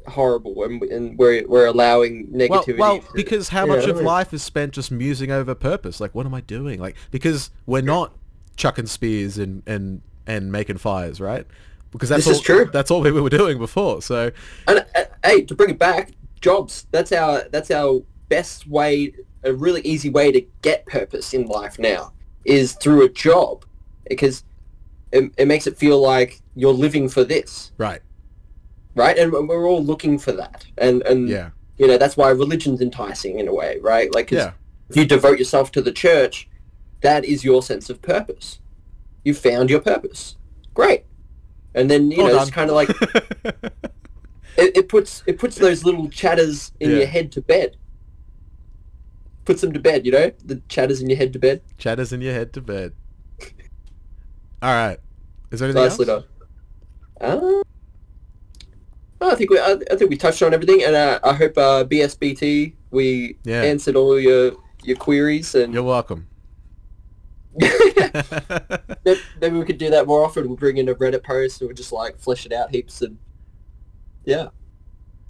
horrible, 0.07 0.63
and, 0.65 0.83
and 0.85 1.19
we're 1.19 1.47
we're 1.49 1.67
allowing 1.67 2.29
Well, 2.31 2.49
negativity. 2.63 2.79
well, 2.79 2.99
to- 3.01 3.09
because 3.15 3.49
how 3.49 3.67
much 3.67 3.87
I 3.87 3.91
of 3.91 4.01
life 4.01 4.33
is 4.35 4.43
spent 4.43 4.73
just 4.75 4.91
musing 4.91 5.31
over 5.31 5.55
purpose? 5.55 6.01
Like, 6.01 6.15
what 6.15 6.27
am 6.27 6.35
I 6.35 6.41
doing? 6.43 6.79
Like, 6.81 6.97
because 7.11 7.51
we're 7.67 7.81
not 7.83 8.13
chucking 8.57 8.87
spears 8.87 9.39
and 9.39 9.63
and 9.67 10.03
and 10.27 10.53
making 10.53 10.79
fires, 10.79 11.21
right? 11.21 11.47
Because 11.91 12.09
that's 12.09 12.25
This 12.27 12.33
is 12.35 12.39
all, 12.39 12.45
true. 12.45 12.71
That's 12.73 12.91
all 12.91 13.01
we 13.01 13.11
were 13.13 13.31
doing 13.31 13.59
before. 13.59 14.03
So 14.03 14.31
And 14.69 14.85
uh, 14.95 15.05
hey, 15.25 15.43
to 15.43 15.55
bring 15.55 15.71
it 15.71 15.79
back, 15.79 16.13
jobs. 16.41 16.87
That's 16.91 17.13
our 17.13 17.45
that's 17.51 17.71
our 17.71 18.03
best 18.29 18.67
way, 18.69 19.15
a 19.45 19.53
really 19.53 19.81
easy 19.83 20.11
way 20.11 20.33
to 20.33 20.41
get 20.63 20.87
purpose 20.87 21.35
in 21.35 21.47
life 21.47 21.79
now 21.79 22.13
is 22.45 22.73
through 22.75 23.05
a 23.05 23.09
job, 23.09 23.65
because 24.09 24.45
it, 25.13 25.31
it 25.37 25.47
makes 25.49 25.67
it 25.67 25.77
feel 25.77 26.01
like 26.01 26.41
you're 26.55 26.73
living 26.73 27.09
for 27.09 27.25
this, 27.25 27.73
right, 27.79 28.01
right? 28.95 29.17
And 29.19 29.33
we're 29.33 29.67
all 29.69 29.83
looking 29.85 30.19
for 30.19 30.33
that, 30.33 30.67
and 30.79 31.03
and 31.03 31.29
yeah, 31.29 31.51
you 31.79 31.87
know 31.87 31.99
that's 31.99 32.17
why 32.17 32.31
religion's 32.31 32.81
enticing 32.81 33.39
in 33.39 33.49
a 33.49 33.55
way, 33.55 33.79
right? 33.81 34.13
Like 34.15 34.29
'cause 34.29 34.39
yeah, 34.39 34.53
if 34.91 34.97
you 34.97 35.05
devote 35.07 35.39
yourself 35.39 35.71
to 35.73 35.83
the 35.83 35.93
church, 35.93 36.49
that 37.03 37.25
is 37.25 37.45
your 37.45 37.63
sense 37.63 37.89
of 37.91 38.01
purpose. 38.03 38.61
You 39.25 39.35
found 39.35 39.71
your 39.71 39.81
purpose. 39.81 40.37
Great. 40.75 41.05
And 41.75 41.91
then 41.91 42.11
you 42.11 42.19
Well 42.19 42.29
know 42.35 42.43
it's 42.43 42.51
kind 42.51 42.69
of 42.71 42.77
like 42.77 42.91
it, 44.57 44.77
it 44.77 44.89
puts 44.89 45.23
it 45.27 45.39
puts 45.39 45.57
those 45.57 45.85
little 45.85 46.09
chatters 46.09 46.73
in 46.81 46.91
Yeah. 46.91 46.97
your 46.99 47.07
head 47.07 47.33
to 47.33 47.41
bed. 47.41 47.77
Puts 49.45 49.61
them 49.61 49.73
to 49.73 49.81
bed, 49.81 50.07
you 50.07 50.13
know, 50.13 50.33
the 50.45 50.63
chatters 50.69 51.01
in 51.03 51.09
your 51.11 51.19
head 51.19 51.33
to 51.35 51.39
bed. 51.39 51.61
chatters 51.79 52.13
in 52.13 52.21
your 52.21 52.33
head 52.33 52.53
to 52.55 52.61
bed. 52.61 52.93
All 54.63 54.73
right, 54.73 54.99
is 55.51 55.61
there 55.61 55.69
anything 55.69 55.83
Nicely 55.85 56.09
else? 56.09 56.25
done. 57.21 57.63
Uh, 59.21 59.25
I 59.31 59.35
think 59.35 59.51
we 59.51 59.59
I, 59.59 59.73
I 59.91 59.97
think 59.97 60.11
we 60.11 60.17
touched 60.17 60.43
on 60.43 60.55
everything, 60.55 60.83
and 60.83 60.95
uh, 60.97 61.21
I 61.23 61.35
hope 61.35 61.57
uh, 61.59 61.85
BSBT 61.85 62.75
we 62.91 63.37
Yeah. 63.45 63.63
answered 63.63 63.97
all 63.97 64.19
your 64.19 64.53
your 64.83 64.97
queries, 64.97 65.55
and 65.55 65.73
You're 65.75 65.83
welcome. 65.83 66.27
Maybe 69.05 69.21
maybe 69.41 69.59
we 69.59 69.65
could 69.65 69.79
do 69.79 69.91
that 69.91 70.07
more 70.07 70.25
often. 70.25 70.47
We'll 70.49 70.57
bring 70.57 70.77
in 70.79 70.89
a 70.89 70.95
Reddit 70.95 71.23
post 71.25 71.61
and 71.61 71.69
we'll 71.69 71.77
just 71.77 71.93
like 71.93 72.19
flesh 72.19 72.47
it 72.47 72.53
out 72.53 72.71
heaps 72.71 73.03
and 73.03 73.19
yeah, 74.25 74.49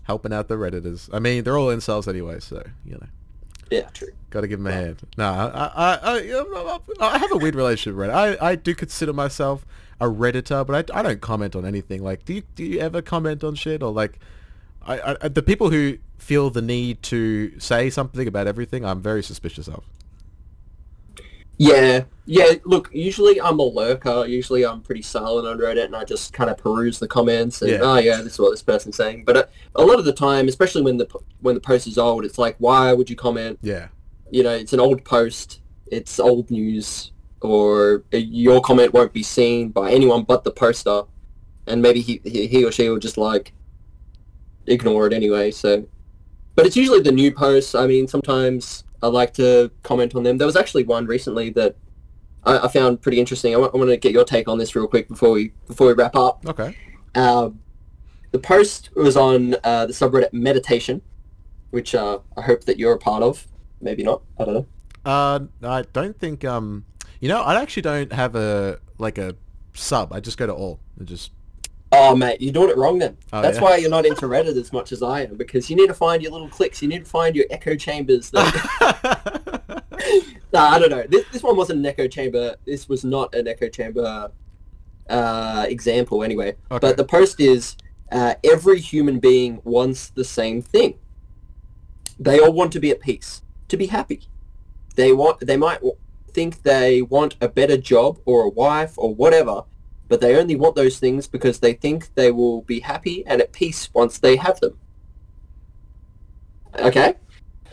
Helping 0.04 0.32
out 0.32 0.48
the 0.48 0.54
redditors. 0.54 1.08
I 1.12 1.18
mean, 1.18 1.42
they're 1.44 1.58
all 1.58 1.68
incels 1.68 2.06
anyway, 2.08 2.38
so 2.40 2.62
you 2.84 2.92
know. 2.92 3.06
Yeah, 3.70 3.88
true. 3.92 4.08
Got 4.30 4.42
to 4.42 4.48
give 4.48 4.58
them 4.58 4.66
a 4.66 4.72
hand. 4.72 4.96
No, 5.16 5.24
I, 5.24 5.70
I, 5.74 5.98
I, 6.02 7.14
I 7.14 7.18
have 7.18 7.32
a 7.32 7.36
weird 7.36 7.54
relationship 7.54 7.96
with 7.96 8.08
Reddit. 8.08 8.38
I, 8.40 8.50
I 8.50 8.54
do 8.56 8.74
consider 8.74 9.12
myself 9.12 9.64
a 10.00 10.06
redditor, 10.06 10.66
but 10.66 10.90
I, 10.90 10.98
I 10.98 11.02
don't 11.02 11.20
comment 11.20 11.54
on 11.54 11.64
anything. 11.64 12.02
Like, 12.02 12.24
do 12.24 12.34
you, 12.34 12.42
do 12.54 12.64
you 12.64 12.80
ever 12.80 13.00
comment 13.00 13.44
on 13.44 13.54
shit 13.54 13.82
or 13.82 13.92
like, 13.92 14.18
I, 14.86 15.16
I, 15.20 15.28
the 15.28 15.42
people 15.42 15.70
who 15.70 15.98
feel 16.18 16.50
the 16.50 16.62
need 16.62 17.02
to 17.04 17.58
say 17.60 17.90
something 17.90 18.26
about 18.26 18.46
everything, 18.46 18.84
I'm 18.84 19.00
very 19.00 19.22
suspicious 19.22 19.68
of. 19.68 19.84
Yeah, 21.56 22.04
yeah. 22.26 22.52
Look, 22.64 22.90
usually 22.92 23.40
I'm 23.40 23.58
a 23.58 23.62
lurker. 23.64 24.26
Usually 24.26 24.64
I'm 24.66 24.80
pretty 24.80 25.02
silent 25.02 25.46
on 25.46 25.58
Reddit 25.58 25.84
and 25.86 25.96
I 25.96 26.04
just 26.04 26.32
kind 26.32 26.50
of 26.50 26.58
peruse 26.58 26.98
the 26.98 27.06
comments 27.08 27.62
and 27.62 27.70
Yeah. 27.70 27.78
oh 27.82 27.96
yeah, 27.98 28.20
this 28.22 28.34
is 28.34 28.38
what 28.38 28.50
this 28.50 28.62
person's 28.62 28.96
saying. 28.96 29.24
But 29.24 29.36
uh, 29.36 29.44
a 29.76 29.84
lot 29.84 29.98
of 29.98 30.04
the 30.04 30.12
time, 30.12 30.48
especially 30.48 30.82
when 30.82 30.96
the 30.96 31.06
when 31.40 31.54
the 31.54 31.60
post 31.60 31.86
is 31.86 31.98
old, 31.98 32.24
it's 32.24 32.38
like 32.38 32.56
why 32.58 32.92
would 32.92 33.08
you 33.08 33.16
comment? 33.16 33.58
Yeah, 33.62 33.88
You 34.30 34.42
know, 34.42 34.50
it's 34.50 34.72
an 34.72 34.80
old 34.80 35.04
post. 35.04 35.60
It's 35.90 36.18
old 36.18 36.50
news, 36.50 37.12
or 37.40 38.02
uh, 38.12 38.16
your 38.16 38.60
comment 38.60 38.92
won't 38.94 39.12
be 39.12 39.22
seen 39.22 39.68
by 39.68 39.92
anyone 39.92 40.22
but 40.24 40.44
the 40.44 40.50
poster, 40.50 41.02
and 41.66 41.80
maybe 41.82 42.00
he 42.00 42.20
he, 42.24 42.46
he 42.46 42.64
or 42.64 42.72
she 42.72 42.88
will 42.88 42.98
just 42.98 43.16
like 43.18 43.52
ignore 44.66 45.06
it 45.06 45.12
anyway. 45.12 45.50
So, 45.50 45.86
but 46.54 46.66
it's 46.66 46.76
usually 46.76 47.00
the 47.00 47.12
new 47.12 47.32
posts. 47.32 47.74
I 47.74 47.86
mean, 47.86 48.08
sometimes 48.08 48.83
I 49.04 49.08
like 49.08 49.34
to 49.34 49.70
comment 49.82 50.14
on 50.14 50.22
them. 50.22 50.38
There 50.38 50.46
was 50.46 50.56
actually 50.56 50.84
one 50.84 51.04
recently 51.04 51.50
that 51.50 51.76
I, 52.44 52.60
I 52.60 52.68
found 52.68 53.02
pretty 53.02 53.20
interesting. 53.20 53.54
I 53.54 53.58
want, 53.58 53.74
I 53.74 53.76
want 53.76 53.90
to 53.90 53.98
get 53.98 54.12
your 54.12 54.24
take 54.24 54.48
on 54.48 54.56
this 54.56 54.74
real 54.74 54.86
quick 54.86 55.08
before 55.08 55.30
we 55.30 55.52
before 55.66 55.88
we 55.88 55.92
wrap 55.92 56.16
up. 56.16 56.42
okay. 56.46 56.74
Um, 57.14 57.60
the 58.32 58.38
post 58.38 58.90
was 58.96 59.16
on 59.16 59.54
uh, 59.62 59.86
the 59.86 59.92
subreddit 59.92 60.32
meditation, 60.32 61.02
which 61.70 61.94
uh, 61.94 62.18
I 62.36 62.40
hope 62.40 62.64
that 62.64 62.78
you're 62.78 62.94
a 62.94 62.98
part 62.98 63.22
of. 63.22 63.46
Maybe 63.80 64.02
not. 64.02 64.22
I 64.40 64.44
don't 64.44 64.54
know. 64.54 64.66
Uh, 65.04 65.40
I 65.62 65.82
don't 65.92 66.18
think, 66.18 66.44
um, 66.44 66.86
you 67.20 67.28
know, 67.28 67.42
I 67.42 67.60
actually 67.60 67.82
don't 67.82 68.12
have 68.12 68.34
a, 68.34 68.80
like 68.98 69.18
a 69.18 69.36
sub. 69.74 70.12
I 70.12 70.20
just 70.20 70.38
go 70.38 70.46
to 70.46 70.54
all 70.54 70.80
and 70.98 71.06
just, 71.06 71.30
Oh, 71.96 72.16
mate, 72.16 72.40
you're 72.40 72.52
doing 72.52 72.70
it 72.70 72.76
wrong 72.76 72.98
then. 72.98 73.16
Oh, 73.32 73.40
That's 73.40 73.58
yeah? 73.58 73.62
why 73.62 73.76
you're 73.76 73.90
not 73.90 74.04
into 74.04 74.26
Reddit 74.26 74.56
as 74.56 74.72
much 74.72 74.90
as 74.92 75.02
I 75.02 75.22
am, 75.22 75.36
because 75.36 75.70
you 75.70 75.76
need 75.76 75.86
to 75.86 75.94
find 75.94 76.22
your 76.22 76.32
little 76.32 76.48
clicks. 76.48 76.82
You 76.82 76.88
need 76.88 77.04
to 77.04 77.10
find 77.10 77.36
your 77.36 77.46
echo 77.50 77.76
chambers. 77.76 78.30
That... 78.30 79.84
nah, 80.52 80.70
I 80.70 80.78
don't 80.78 80.90
know. 80.90 81.04
This, 81.08 81.24
this 81.32 81.42
one 81.42 81.56
wasn't 81.56 81.80
an 81.80 81.86
echo 81.86 82.08
chamber. 82.08 82.56
This 82.64 82.88
was 82.88 83.04
not 83.04 83.34
an 83.34 83.46
echo 83.46 83.68
chamber 83.68 84.30
uh, 85.08 85.66
example, 85.68 86.24
anyway. 86.24 86.56
Okay. 86.70 86.78
But 86.80 86.96
the 86.96 87.04
post 87.04 87.40
is 87.40 87.76
uh, 88.10 88.34
every 88.42 88.80
human 88.80 89.18
being 89.20 89.60
wants 89.64 90.08
the 90.08 90.24
same 90.24 90.62
thing. 90.62 90.98
They 92.18 92.38
all 92.38 92.52
want 92.52 92.72
to 92.72 92.80
be 92.80 92.90
at 92.90 93.00
peace, 93.00 93.42
to 93.68 93.76
be 93.76 93.86
happy. 93.86 94.28
They 94.94 95.12
want. 95.12 95.40
They 95.40 95.56
might 95.56 95.80
think 96.32 96.62
they 96.62 97.02
want 97.02 97.36
a 97.40 97.48
better 97.48 97.76
job 97.76 98.18
or 98.24 98.42
a 98.42 98.48
wife 98.48 98.94
or 98.96 99.14
whatever, 99.14 99.64
but 100.08 100.20
they 100.20 100.36
only 100.36 100.56
want 100.56 100.74
those 100.76 100.98
things 100.98 101.26
because 101.26 101.60
they 101.60 101.72
think 101.72 102.14
they 102.14 102.30
will 102.30 102.62
be 102.62 102.80
happy 102.80 103.24
and 103.26 103.40
at 103.40 103.52
peace 103.52 103.88
once 103.94 104.18
they 104.18 104.36
have 104.36 104.60
them. 104.60 104.76
Okay. 106.78 107.14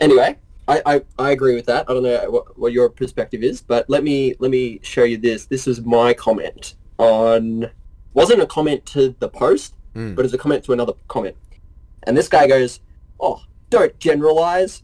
Anyway, 0.00 0.38
I, 0.68 0.82
I, 0.86 1.02
I 1.18 1.30
agree 1.32 1.54
with 1.54 1.66
that. 1.66 1.86
I 1.88 1.94
don't 1.94 2.02
know 2.02 2.30
what, 2.30 2.58
what 2.58 2.72
your 2.72 2.88
perspective 2.88 3.42
is, 3.42 3.60
but 3.60 3.88
let 3.90 4.04
me 4.04 4.34
let 4.38 4.50
me 4.50 4.80
show 4.82 5.04
you 5.04 5.18
this. 5.18 5.46
This 5.46 5.66
is 5.66 5.80
my 5.82 6.14
comment 6.14 6.74
on 6.98 7.70
wasn't 8.14 8.42
a 8.42 8.46
comment 8.46 8.84
to 8.86 9.14
the 9.18 9.28
post, 9.28 9.74
Mm. 9.94 10.14
but 10.16 10.24
it's 10.24 10.32
a 10.32 10.38
comment 10.38 10.64
to 10.64 10.72
another 10.72 10.94
comment. 11.08 11.36
And 12.04 12.16
this 12.16 12.26
guy 12.26 12.46
goes, 12.46 12.80
"Oh, 13.20 13.42
don't 13.68 13.98
generalize. 13.98 14.82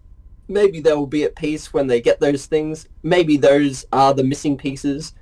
Maybe 0.49 0.81
they 0.81 0.93
will 0.93 1.07
be 1.07 1.25
at 1.25 1.35
peace 1.35 1.73
when 1.73 1.87
they 1.87 1.99
get 2.03 2.20
those 2.20 2.45
things. 2.45 2.87
Maybe 3.03 3.39
those 3.39 3.87
are 3.91 4.12
the 4.12 4.23
missing 4.23 4.59
pieces. 4.59 5.15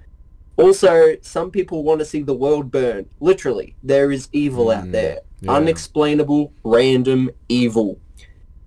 Also, 0.56 1.16
some 1.20 1.50
people 1.50 1.84
want 1.84 1.98
to 1.98 2.04
see 2.04 2.22
the 2.22 2.34
world 2.34 2.70
burn. 2.70 3.06
Literally, 3.20 3.76
there 3.82 4.10
is 4.10 4.28
evil 4.32 4.70
out 4.70 4.84
Mm, 4.86 4.92
there. 4.92 5.20
yeah. 5.40 5.52
Unexplainable, 5.52 6.52
random 6.64 7.30
evil. 7.48 7.98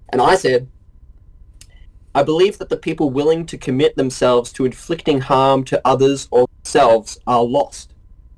And 0.09 0.21
I 0.21 0.35
said, 0.35 0.67
I 2.13 2.23
believe 2.23 2.57
that 2.59 2.69
the 2.69 2.77
people 2.77 3.09
willing 3.09 3.45
to 3.47 3.57
commit 3.57 3.95
themselves 3.95 4.51
to 4.53 4.65
inflicting 4.65 5.21
harm 5.21 5.63
to 5.65 5.81
others 5.85 6.27
or 6.31 6.47
themselves 6.63 7.19
are 7.25 7.43
lost. 7.43 7.93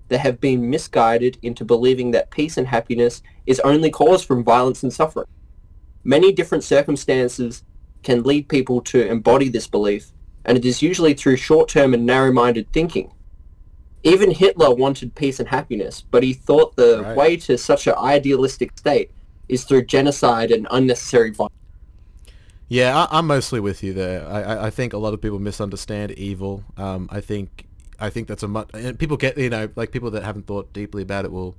They 0.09 0.17
have 0.17 0.41
been 0.41 0.69
misguided 0.69 1.37
into 1.41 1.63
believing 1.63 2.11
that 2.11 2.31
peace 2.31 2.57
and 2.57 2.67
happiness 2.67 3.21
is 3.45 3.61
only 3.61 3.89
caused 3.89 4.25
from 4.27 4.43
violence 4.43 4.83
and 4.83 4.91
suffering. 4.93 5.27
Many 6.03 6.31
different 6.33 6.63
circumstances 6.63 7.63
can 8.03 8.23
lead 8.23 8.49
people 8.49 8.81
to 8.81 9.07
embody 9.07 9.47
this 9.47 9.67
belief, 9.67 10.11
and 10.43 10.57
it 10.57 10.65
is 10.65 10.81
usually 10.81 11.13
through 11.13 11.37
short-term 11.37 11.93
and 11.93 12.05
narrow-minded 12.05 12.71
thinking. 12.73 13.11
Even 14.03 14.31
Hitler 14.31 14.73
wanted 14.73 15.13
peace 15.15 15.39
and 15.39 15.47
happiness, 15.47 16.03
but 16.09 16.23
he 16.23 16.33
thought 16.33 16.75
the 16.75 17.01
Right. 17.03 17.15
way 17.15 17.37
to 17.37 17.57
such 17.57 17.87
an 17.87 17.93
idealistic 17.95 18.77
state 18.77 19.11
is 19.47 19.63
through 19.63 19.85
genocide 19.85 20.51
and 20.51 20.67
unnecessary 20.71 21.29
violence. 21.31 21.53
Yeah, 22.67 22.97
I, 22.97 23.17
I'm 23.17 23.27
mostly 23.27 23.59
with 23.59 23.83
you 23.83 23.93
there. 23.93 24.25
I, 24.27 24.41
I, 24.41 24.65
I 24.67 24.69
think 24.69 24.93
a 24.93 24.97
lot 24.97 25.13
of 25.13 25.21
people 25.21 25.39
misunderstand 25.39 26.11
evil. 26.13 26.63
Um, 26.77 27.09
I 27.11 27.19
think 27.19 27.65
I 27.99 28.09
think 28.09 28.27
that's 28.27 28.43
a 28.43 28.47
much 28.47 28.69
and 28.73 28.97
people 28.97 29.17
get 29.17 29.37
you 29.37 29.49
know 29.49 29.69
like 29.75 29.91
people 29.91 30.09
that 30.11 30.23
haven't 30.23 30.47
thought 30.47 30.73
deeply 30.73 31.03
about 31.03 31.25
it 31.25 31.31
will 31.31 31.55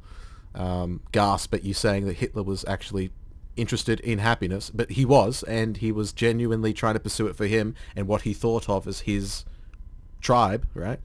um, 0.55 1.01
gasp 1.13 1.55
at 1.55 1.65
you 1.65 1.75
saying 1.75 2.07
that 2.07 2.15
Hitler 2.15 2.43
was 2.43 2.65
actually 2.67 3.11
interested 3.57 4.01
in 4.01 4.19
happiness, 4.19 4.71
but 4.71 4.93
he 4.93 5.05
was, 5.05 5.43
and 5.45 5.77
he 5.79 5.93
was 5.93 6.13
genuinely 6.13 6.73
trying 6.73 6.95
to 6.95 7.01
pursue 7.01 7.27
it 7.27 7.37
for 7.37 7.47
him 7.47 7.75
and 7.95 8.09
what 8.09 8.23
he 8.23 8.33
thought 8.33 8.69
of 8.69 8.89
as 8.89 9.01
his 9.01 9.45
tribe, 10.21 10.67
right? 10.75 11.01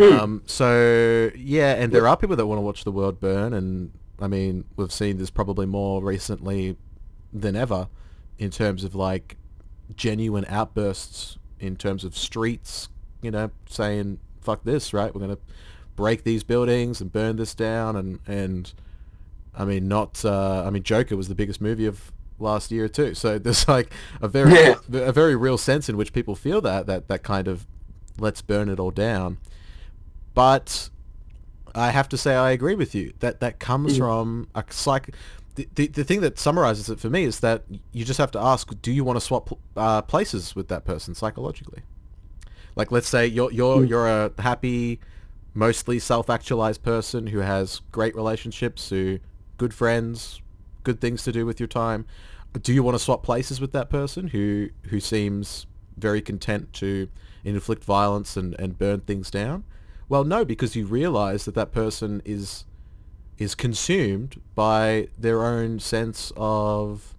Um, 0.00 0.42
so 0.46 1.30
yeah, 1.36 1.74
and 1.74 1.92
there 1.92 2.06
are 2.08 2.16
people 2.16 2.36
that 2.36 2.46
want 2.46 2.58
to 2.58 2.62
watch 2.62 2.84
the 2.84 2.92
world 2.92 3.20
burn, 3.20 3.52
and 3.52 3.92
I 4.20 4.28
mean, 4.28 4.64
we've 4.76 4.92
seen 4.92 5.18
this 5.18 5.30
probably 5.30 5.66
more 5.66 6.02
recently 6.02 6.76
than 7.32 7.54
ever 7.56 7.88
in 8.38 8.50
terms 8.50 8.84
of 8.84 8.94
like 8.94 9.36
genuine 9.96 10.44
outbursts 10.48 11.38
in 11.58 11.76
terms 11.76 12.04
of 12.04 12.16
streets, 12.16 12.88
you 13.22 13.30
know, 13.30 13.50
saying 13.68 14.18
"fuck 14.40 14.64
this," 14.64 14.92
right? 14.94 15.14
We're 15.14 15.20
gonna 15.20 15.38
break 15.96 16.24
these 16.24 16.42
buildings 16.42 17.00
and 17.00 17.12
burn 17.12 17.36
this 17.36 17.54
down, 17.54 17.96
and 17.96 18.18
and 18.26 18.72
I 19.54 19.64
mean, 19.64 19.88
not. 19.88 20.24
Uh, 20.24 20.62
I 20.66 20.70
mean, 20.70 20.82
Joker 20.82 21.16
was 21.16 21.28
the 21.28 21.34
biggest 21.34 21.60
movie 21.60 21.86
of 21.86 22.12
last 22.38 22.70
year 22.70 22.88
too. 22.88 23.14
So 23.14 23.38
there's 23.38 23.68
like 23.68 23.92
a 24.22 24.28
very 24.28 24.52
Yeah. 24.52 24.76
a 24.92 25.12
very 25.12 25.36
real 25.36 25.58
sense 25.58 25.88
in 25.88 25.96
which 25.96 26.12
people 26.12 26.34
feel 26.34 26.60
that 26.62 26.86
that 26.86 27.08
that 27.08 27.22
kind 27.22 27.48
of 27.48 27.66
let's 28.18 28.40
burn 28.42 28.68
it 28.68 28.78
all 28.80 28.90
down. 28.90 29.38
But 30.34 30.90
I 31.74 31.90
have 31.90 32.08
to 32.10 32.16
say 32.16 32.34
I 32.34 32.50
agree 32.50 32.74
with 32.74 32.94
you 32.94 33.12
that 33.20 33.40
that 33.40 33.58
comes 33.58 33.96
from 33.96 34.48
a 34.54 34.64
psych. 34.70 35.14
The, 35.56 35.68
the, 35.74 35.88
the 35.88 36.04
thing 36.04 36.20
that 36.20 36.38
summarizes 36.38 36.88
it 36.88 37.00
for 37.00 37.10
me 37.10 37.24
is 37.24 37.40
that 37.40 37.64
you 37.92 38.04
just 38.04 38.18
have 38.18 38.30
to 38.32 38.40
ask, 38.40 38.70
do 38.80 38.92
you 38.92 39.04
want 39.04 39.16
to 39.18 39.20
swap 39.20 39.58
uh, 39.76 40.02
places 40.02 40.54
with 40.54 40.68
that 40.68 40.84
person 40.84 41.14
psychologically? 41.14 41.82
Like, 42.76 42.92
let's 42.92 43.08
say 43.08 43.26
you're 43.26 43.50
you're 43.52 43.84
you're 43.84 44.08
a 44.08 44.30
happy, 44.38 45.00
mostly 45.54 45.98
self-actualized 45.98 46.82
person 46.82 47.26
who 47.26 47.40
has 47.40 47.80
great 47.90 48.14
relationships, 48.14 48.90
who 48.90 49.18
good 49.58 49.74
friends, 49.74 50.40
good 50.84 51.00
things 51.00 51.24
to 51.24 51.32
do 51.32 51.44
with 51.44 51.58
your 51.58 51.66
time. 51.66 52.06
Do 52.62 52.72
you 52.72 52.82
want 52.82 52.96
to 52.96 53.02
swap 53.02 53.22
places 53.22 53.60
with 53.60 53.72
that 53.72 53.90
person 53.90 54.28
who 54.28 54.70
who 54.88 55.00
seems 55.00 55.66
very 55.96 56.22
content 56.22 56.72
to 56.74 57.08
inflict 57.44 57.84
violence 57.84 58.36
and, 58.36 58.54
and 58.58 58.78
burn 58.78 59.00
things 59.00 59.30
down? 59.30 59.64
Well, 60.10 60.24
no, 60.24 60.44
because 60.44 60.74
you 60.74 60.86
realize 60.86 61.44
that 61.44 61.54
that 61.54 61.70
person 61.72 62.20
is 62.24 62.64
is 63.38 63.54
consumed 63.54 64.38
by 64.54 65.08
their 65.16 65.46
own 65.46 65.78
sense 65.78 66.30
of 66.36 67.14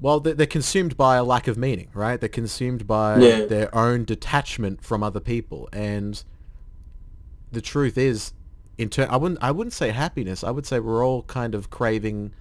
well, 0.00 0.18
they're, 0.20 0.34
they're 0.34 0.46
consumed 0.46 0.96
by 0.96 1.16
a 1.16 1.22
lack 1.22 1.46
of 1.46 1.56
meaning, 1.56 1.88
right? 1.94 2.18
They're 2.18 2.28
consumed 2.28 2.86
by 2.86 3.20
Yeah. 3.20 3.44
their 3.44 3.74
own 3.74 4.04
detachment 4.04 4.82
from 4.82 5.02
other 5.02 5.20
people, 5.20 5.68
and 5.70 6.24
the 7.52 7.60
truth 7.60 7.96
is, 7.98 8.32
in 8.78 8.88
turn, 8.88 9.08
I 9.10 9.18
wouldn't 9.18 9.42
I 9.42 9.50
wouldn't 9.50 9.74
say 9.74 9.90
happiness. 9.90 10.42
I 10.42 10.50
would 10.50 10.64
say 10.66 10.80
we're 10.80 11.04
all 11.04 11.24
kind 11.24 11.54
of 11.54 11.68
craving 11.68 12.32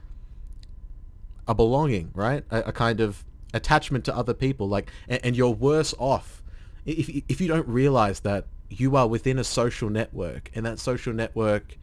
a 1.46 1.54
belonging, 1.54 2.12
right? 2.14 2.46
A, 2.52 2.60
a 2.62 2.72
kind 2.72 3.02
of 3.02 3.26
attachment 3.54 4.06
to 4.06 4.16
other 4.16 4.34
people, 4.34 4.70
like, 4.70 4.90
and, 5.10 5.20
and 5.26 5.36
you're 5.36 5.50
worse 5.52 5.94
off 6.00 6.42
if 6.86 7.10
if 7.30 7.42
you 7.42 7.48
don't 7.48 7.68
realize 7.68 8.22
that 8.22 8.46
you 8.70 8.96
are 8.96 9.08
within 9.08 9.40
a 9.40 9.44
social 9.44 9.90
network, 9.90 10.52
and 10.56 10.66
that 10.66 10.80
social 10.80 11.14
network 11.14 11.78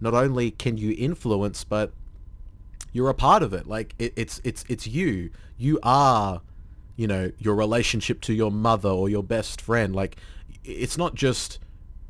not 0.00 0.14
only 0.14 0.50
can 0.50 0.76
you 0.76 0.94
influence, 0.98 1.64
but 1.64 1.92
you're 2.92 3.10
a 3.10 3.14
part 3.14 3.42
of 3.42 3.52
it. 3.52 3.66
Like 3.66 3.94
it, 3.98 4.12
it's 4.16 4.40
it's 4.44 4.64
it's 4.68 4.86
you. 4.86 5.30
You 5.56 5.78
are, 5.82 6.40
you 6.96 7.06
know, 7.06 7.30
your 7.38 7.54
relationship 7.54 8.20
to 8.22 8.34
your 8.34 8.50
mother 8.50 8.88
or 8.88 9.08
your 9.08 9.22
best 9.22 9.60
friend. 9.60 9.94
Like 9.94 10.16
it's 10.64 10.96
not 10.96 11.14
just 11.14 11.58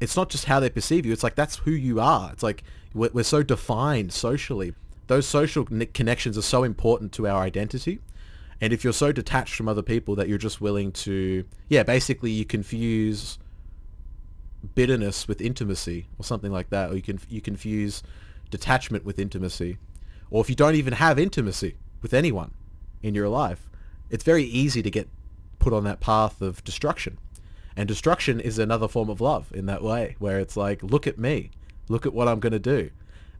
it's 0.01 0.17
not 0.17 0.29
just 0.29 0.45
how 0.45 0.61
they 0.61 0.71
perceive 0.71 1.07
you. 1.07 1.13
It's 1.13 1.23
like 1.23 1.35
that's 1.35 1.57
who 1.57 1.71
you 1.71 2.01
are. 2.01 2.31
It's 2.33 2.43
like 2.43 2.63
we're, 2.95 3.11
we're 3.13 3.25
so 3.25 3.43
defined 3.43 4.13
socially. 4.13 4.75
Those 5.07 5.27
social 5.27 5.65
connections 5.65 6.39
are 6.39 6.43
so 6.43 6.65
important 6.65 7.13
to 7.13 7.27
our 7.27 7.43
identity. 7.43 8.01
And 8.65 8.73
if 8.73 8.83
you're 8.83 8.95
so 8.95 9.13
detached 9.13 9.57
from 9.57 9.69
other 9.69 9.83
people 9.83 10.17
that 10.17 10.27
you're 10.27 10.39
just 10.39 10.59
willing 10.59 10.91
to, 10.93 11.45
yeah, 11.69 11.83
basically 11.83 12.31
you 12.31 12.47
confuse 12.47 13.39
bitterness 14.75 15.29
with 15.29 15.43
intimacy 15.43 16.07
or 16.19 16.25
something 16.25 16.51
like 16.51 16.71
that, 16.71 16.91
or 16.91 16.97
you 16.97 17.03
can 17.03 17.21
you 17.29 17.43
confuse 17.43 18.03
detachment 18.51 19.05
with 19.05 19.19
intimacy, 19.19 19.77
or 20.31 20.41
if 20.41 20.49
you 20.49 20.57
don't 20.57 20.77
even 20.77 20.95
have 20.95 21.19
intimacy 21.19 21.77
with 22.01 22.15
anyone 22.15 22.53
in 23.03 23.15
your 23.15 23.29
life, 23.29 23.69
it's 24.09 24.25
very 24.25 24.45
easy 24.45 24.81
to 24.81 24.91
get 24.91 25.11
put 25.59 25.75
on 25.75 25.85
that 25.85 26.01
path 26.01 26.41
of 26.41 26.65
destruction. 26.65 27.19
And 27.77 27.87
destruction 27.87 28.41
is 28.41 28.59
another 28.59 28.89
form 28.89 29.11
of 29.11 29.21
love 29.21 29.53
in 29.53 29.67
that 29.67 29.83
way, 29.83 30.17
where 30.21 30.41
it's 30.41 30.57
like, 30.57 30.83
look 30.83 31.07
at 31.07 31.19
me, 31.19 31.51
look 31.91 32.07
at 32.07 32.15
what 32.15 32.29
I'm 32.29 32.41
going 32.41 32.55
to 32.55 32.59
do. 32.59 32.89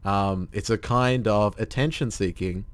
Um, 0.03 0.49
it's 0.53 0.69
a 0.69 0.77
kind 0.77 1.27
of 1.27 1.59
attention 1.59 2.11
seeking, 2.11 2.65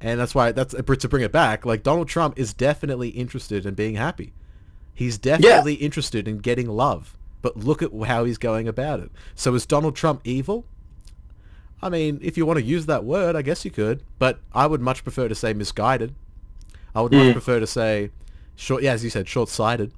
and 0.00 0.20
that's 0.20 0.34
why 0.34 0.52
that's 0.52 0.74
uh, 0.74 0.82
to 0.82 1.08
bring 1.08 1.22
it 1.22 1.32
back. 1.32 1.66
Like 1.66 1.82
Donald 1.82 2.08
Trump 2.08 2.38
is 2.38 2.52
definitely 2.52 3.10
interested 3.10 3.66
in 3.66 3.74
being 3.74 3.96
happy. 3.96 4.32
He's 4.94 5.18
definitely 5.18 5.74
interested 5.74 6.26
in 6.26 6.38
getting 6.38 6.68
love, 6.68 7.16
but 7.40 7.56
look 7.56 7.82
at 7.82 7.92
how 8.06 8.24
he's 8.24 8.38
going 8.38 8.66
about 8.66 9.00
it. 9.00 9.10
So 9.34 9.54
is 9.54 9.64
Donald 9.64 9.94
Trump 9.94 10.20
evil? 10.24 10.64
I 11.80 11.88
mean, 11.88 12.18
if 12.20 12.36
you 12.36 12.44
want 12.44 12.58
to 12.58 12.64
use 12.64 12.86
that 12.86 13.04
word, 13.04 13.36
I 13.36 13.42
guess 13.42 13.64
you 13.64 13.70
could, 13.70 14.02
but 14.18 14.40
I 14.52 14.66
would 14.66 14.80
much 14.80 15.04
prefer 15.04 15.28
to 15.28 15.34
say 15.34 15.52
misguided. 15.52 16.14
I 16.94 17.02
would 17.02 17.12
much 17.12 17.26
hmm. 17.26 17.32
prefer 17.32 17.60
to 17.60 17.66
say 17.66 18.10
short, 18.56 18.82
yeah, 18.82 18.92
as 18.92 19.04
you 19.04 19.10
said, 19.10 19.28
short-sighted. 19.28 19.92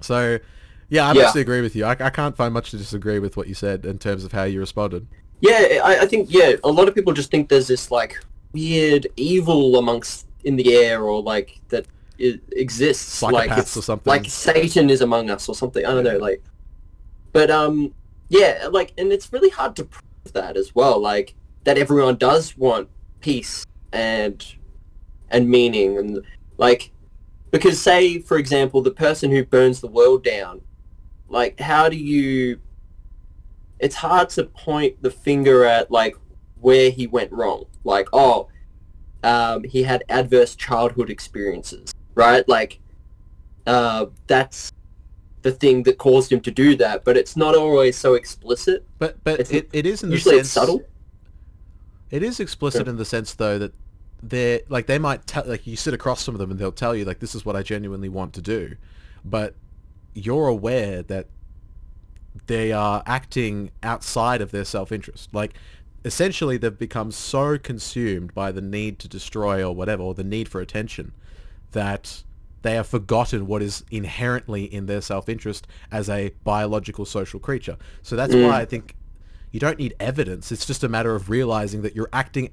So, 0.00 0.40
yeah, 0.88 1.06
I 1.08 1.12
Yeah. 1.12 1.22
mostly 1.22 1.40
agree 1.40 1.60
with 1.60 1.76
you. 1.76 1.84
I, 1.84 1.92
I 1.92 2.10
can't 2.10 2.36
find 2.36 2.52
much 2.52 2.72
to 2.72 2.76
disagree 2.76 3.20
with 3.20 3.36
what 3.36 3.46
you 3.46 3.54
said 3.54 3.86
in 3.86 3.98
terms 3.98 4.24
of 4.24 4.32
how 4.32 4.42
you 4.42 4.58
responded. 4.58 5.06
Yeah, 5.40 5.80
I, 5.84 6.00
I 6.00 6.06
think 6.06 6.32
yeah, 6.32 6.54
a 6.64 6.70
lot 6.70 6.88
of 6.88 6.94
people 6.96 7.12
just 7.12 7.30
think 7.30 7.48
there's 7.48 7.68
this 7.68 7.92
like 7.92 8.18
weird 8.54 9.06
evil 9.16 9.76
amongst 9.76 10.26
in 10.44 10.56
the 10.56 10.74
air 10.74 11.02
or 11.02 11.22
like 11.22 11.60
that 11.68 11.86
it 12.18 12.40
exists 12.52 13.20
like 13.22 13.50
it's 13.50 13.76
or 13.76 13.82
something. 13.82 14.08
like 14.10 14.26
Satan 14.26 14.88
is 14.88 15.00
among 15.00 15.28
us 15.30 15.48
or 15.48 15.54
something. 15.54 15.84
I 15.84 15.90
don't 15.90 16.04
know, 16.04 16.18
like 16.18 16.42
but 17.32 17.50
um 17.50 17.92
yeah, 18.28 18.68
like 18.70 18.92
and 18.96 19.12
it's 19.12 19.32
really 19.32 19.50
hard 19.50 19.76
to 19.76 19.84
prove 19.84 20.32
that 20.32 20.56
as 20.56 20.74
well, 20.74 20.98
like 21.00 21.34
that 21.64 21.76
everyone 21.76 22.16
does 22.16 22.56
want 22.56 22.88
peace 23.20 23.66
and 23.92 24.54
and 25.30 25.48
meaning 25.48 25.98
and 25.98 26.20
like 26.58 26.92
because 27.50 27.80
say 27.80 28.18
for 28.18 28.36
example 28.36 28.82
the 28.82 28.90
person 28.90 29.30
who 29.30 29.44
burns 29.44 29.80
the 29.80 29.86
world 29.86 30.22
down 30.22 30.60
like 31.28 31.58
how 31.58 31.88
do 31.88 31.96
you 31.96 32.60
it's 33.78 33.94
hard 33.94 34.28
to 34.28 34.44
point 34.44 35.00
the 35.02 35.10
finger 35.10 35.64
at 35.64 35.90
like 35.90 36.16
where 36.64 36.88
he 36.90 37.06
went 37.06 37.30
wrong. 37.30 37.66
Like, 37.84 38.08
oh, 38.14 38.48
um, 39.22 39.64
he 39.64 39.82
had 39.82 40.02
adverse 40.08 40.56
childhood 40.56 41.10
experiences, 41.10 41.92
right? 42.14 42.48
Like, 42.48 42.80
uh, 43.66 44.06
that's 44.26 44.72
the 45.42 45.52
thing 45.52 45.82
that 45.82 45.98
caused 45.98 46.32
him 46.32 46.40
to 46.40 46.50
do 46.50 46.74
that. 46.76 47.04
But 47.04 47.18
it's 47.18 47.36
not 47.36 47.54
always 47.54 47.98
so 47.98 48.14
explicit. 48.14 48.86
But 48.98 49.22
but 49.24 49.40
It's- 49.40 49.50
it, 49.50 49.68
it 49.74 49.84
is 49.84 50.02
in 50.02 50.08
the 50.08 50.14
Usually 50.16 50.36
sense 50.36 50.46
it's 50.46 50.52
subtle. 50.52 50.82
It 52.10 52.22
is 52.22 52.40
explicit 52.40 52.88
in 52.88 52.96
the 52.96 53.04
sense 53.04 53.34
though 53.34 53.58
that 53.58 53.74
they're 54.22 54.60
like 54.68 54.86
they 54.86 54.98
might 54.98 55.26
tell 55.26 55.44
like 55.46 55.66
you 55.66 55.76
sit 55.76 55.92
across 55.92 56.24
from 56.24 56.38
them 56.38 56.50
and 56.50 56.58
they'll 56.58 56.72
tell 56.72 56.94
you 56.96 57.04
like 57.04 57.18
this 57.18 57.34
is 57.34 57.44
what 57.44 57.56
I 57.56 57.62
genuinely 57.62 58.08
want 58.08 58.32
to 58.34 58.40
do, 58.42 58.76
but 59.22 59.54
you're 60.14 60.48
aware 60.48 61.02
that 61.02 61.26
they 62.46 62.72
are 62.72 63.02
acting 63.04 63.70
outside 63.82 64.40
of 64.40 64.50
their 64.50 64.64
self-interest. 64.64 65.34
Like 65.34 65.54
essentially 66.04 66.56
they've 66.56 66.78
become 66.78 67.10
so 67.10 67.58
consumed 67.58 68.34
by 68.34 68.52
the 68.52 68.60
need 68.60 68.98
to 68.98 69.08
destroy 69.08 69.62
or 69.66 69.74
whatever 69.74 70.02
or 70.02 70.14
the 70.14 70.24
need 70.24 70.48
for 70.48 70.60
attention 70.60 71.12
that 71.72 72.22
they 72.62 72.74
have 72.74 72.86
forgotten 72.86 73.46
what 73.46 73.62
is 73.62 73.84
inherently 73.90 74.64
in 74.64 74.86
their 74.86 75.00
self-interest 75.00 75.66
as 75.92 76.08
a 76.08 76.32
biological 76.44 77.04
social 77.04 77.38
creature. 77.38 77.76
So 78.02 78.16
that's 78.16 78.34
why 78.34 78.60
I 78.60 78.64
think 78.64 78.96
you 79.50 79.60
don't 79.60 79.78
need 79.78 79.94
evidence. 80.00 80.50
It's 80.50 80.64
just 80.64 80.82
a 80.82 80.88
matter 80.88 81.14
of 81.14 81.28
realizing 81.28 81.82
that 81.82 81.94
you're 81.94 82.08
acting 82.12 82.50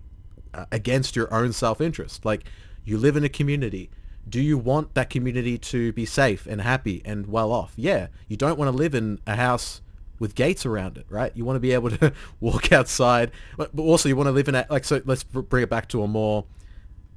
uh, 0.53 0.65
against 0.71 1.15
your 1.15 1.33
own 1.33 1.53
self-interest. 1.53 2.25
Like 2.25 2.43
you 2.83 2.97
live 2.97 3.15
in 3.15 3.23
a 3.23 3.29
community. 3.29 3.89
Do 4.27 4.41
you 4.41 4.57
want 4.57 4.95
that 4.95 5.09
community 5.09 5.57
to 5.57 5.93
be 5.93 6.05
safe 6.05 6.45
and 6.45 6.61
happy 6.61 7.01
and 7.05 7.27
well 7.27 7.51
off? 7.51 7.73
Yeah. 7.77 8.07
You 8.27 8.37
don't 8.37 8.59
want 8.59 8.69
to 8.69 8.77
live 8.77 8.93
in 8.93 9.19
a 9.25 9.37
house 9.37 9.81
with 10.21 10.35
gates 10.35 10.67
around 10.67 10.99
it, 10.99 11.07
right? 11.09 11.35
You 11.35 11.43
want 11.45 11.55
to 11.55 11.59
be 11.59 11.71
able 11.71 11.89
to 11.97 12.13
walk 12.39 12.71
outside, 12.71 13.31
but 13.57 13.75
but 13.75 13.83
also 13.83 14.07
you 14.07 14.15
want 14.15 14.27
to 14.27 14.31
live 14.31 14.47
in 14.47 14.55
a 14.55 14.65
like. 14.69 14.85
So 14.85 15.01
let's 15.03 15.23
bring 15.23 15.63
it 15.63 15.69
back 15.69 15.89
to 15.89 16.03
a 16.03 16.07
more 16.07 16.45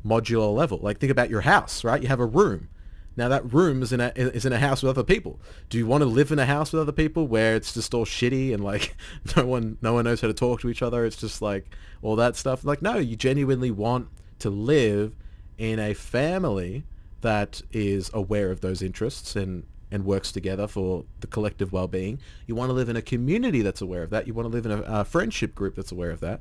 modular 0.05 0.53
level. 0.53 0.79
Like 0.79 0.99
think 0.99 1.13
about 1.13 1.31
your 1.31 1.43
house, 1.43 1.85
right? 1.85 2.03
You 2.03 2.09
have 2.09 2.19
a 2.19 2.27
room. 2.27 2.71
Now 3.17 3.29
that 3.29 3.53
room 3.53 3.83
is 3.83 3.93
in 3.93 4.01
a 4.01 4.11
is 4.17 4.47
in 4.47 4.55
a 4.55 4.59
house 4.59 4.83
with 4.83 4.91
other 4.91 5.05
people. 5.05 5.39
Do 5.69 5.77
you 5.77 5.87
want 5.87 6.01
to 6.01 6.07
live 6.07 6.33
in 6.33 6.39
a 6.39 6.47
house 6.47 6.73
with 6.73 6.81
other 6.81 6.93
people 6.93 7.29
where 7.29 7.55
it's 7.55 7.75
just 7.75 7.93
all 7.93 8.07
shitty 8.07 8.53
and 8.55 8.65
like 8.65 8.97
no 9.37 9.45
one 9.45 9.77
no 9.83 9.93
one 9.93 10.07
knows 10.07 10.23
how 10.23 10.29
to 10.29 10.35
talk 10.35 10.63
to 10.63 10.71
each 10.71 10.83
other? 10.83 11.05
It's 11.05 11.17
just 11.17 11.43
like 11.43 11.77
all 12.03 12.17
that 12.17 12.37
stuff. 12.37 12.65
Like 12.65 12.81
no, 12.81 12.97
you 12.97 13.17
genuinely 13.17 13.71
want 13.71 14.09
to 14.39 14.49
live 14.49 15.15
in 15.59 15.79
a 15.79 15.93
family 15.93 16.85
that 17.21 17.61
is 17.71 18.11
aware 18.15 18.51
of 18.51 18.63
those 18.63 18.83
interests 18.83 19.37
and 19.37 19.65
and 19.95 20.05
works 20.05 20.33
together 20.33 20.67
for 20.67 21.05
the 21.21 21.29
collective 21.29 21.73
well-being. 21.73 22.19
You 22.49 22.57
want 22.57 22.69
to 22.71 22.73
live 22.73 22.89
in 22.89 22.97
a 22.97 23.03
community 23.03 23.63
that's 23.63 23.81
aware 23.81 24.03
of 24.03 24.11
that. 24.11 24.27
You 24.27 24.35
want 24.35 24.47
to 24.47 24.51
live 24.51 24.67
in 24.67 24.73
a, 24.73 24.83
a 24.83 25.05
friendship 25.05 25.55
group 25.55 25.77
that's 25.77 25.93
aware 25.93 26.11
of 26.11 26.19
that. 26.19 26.41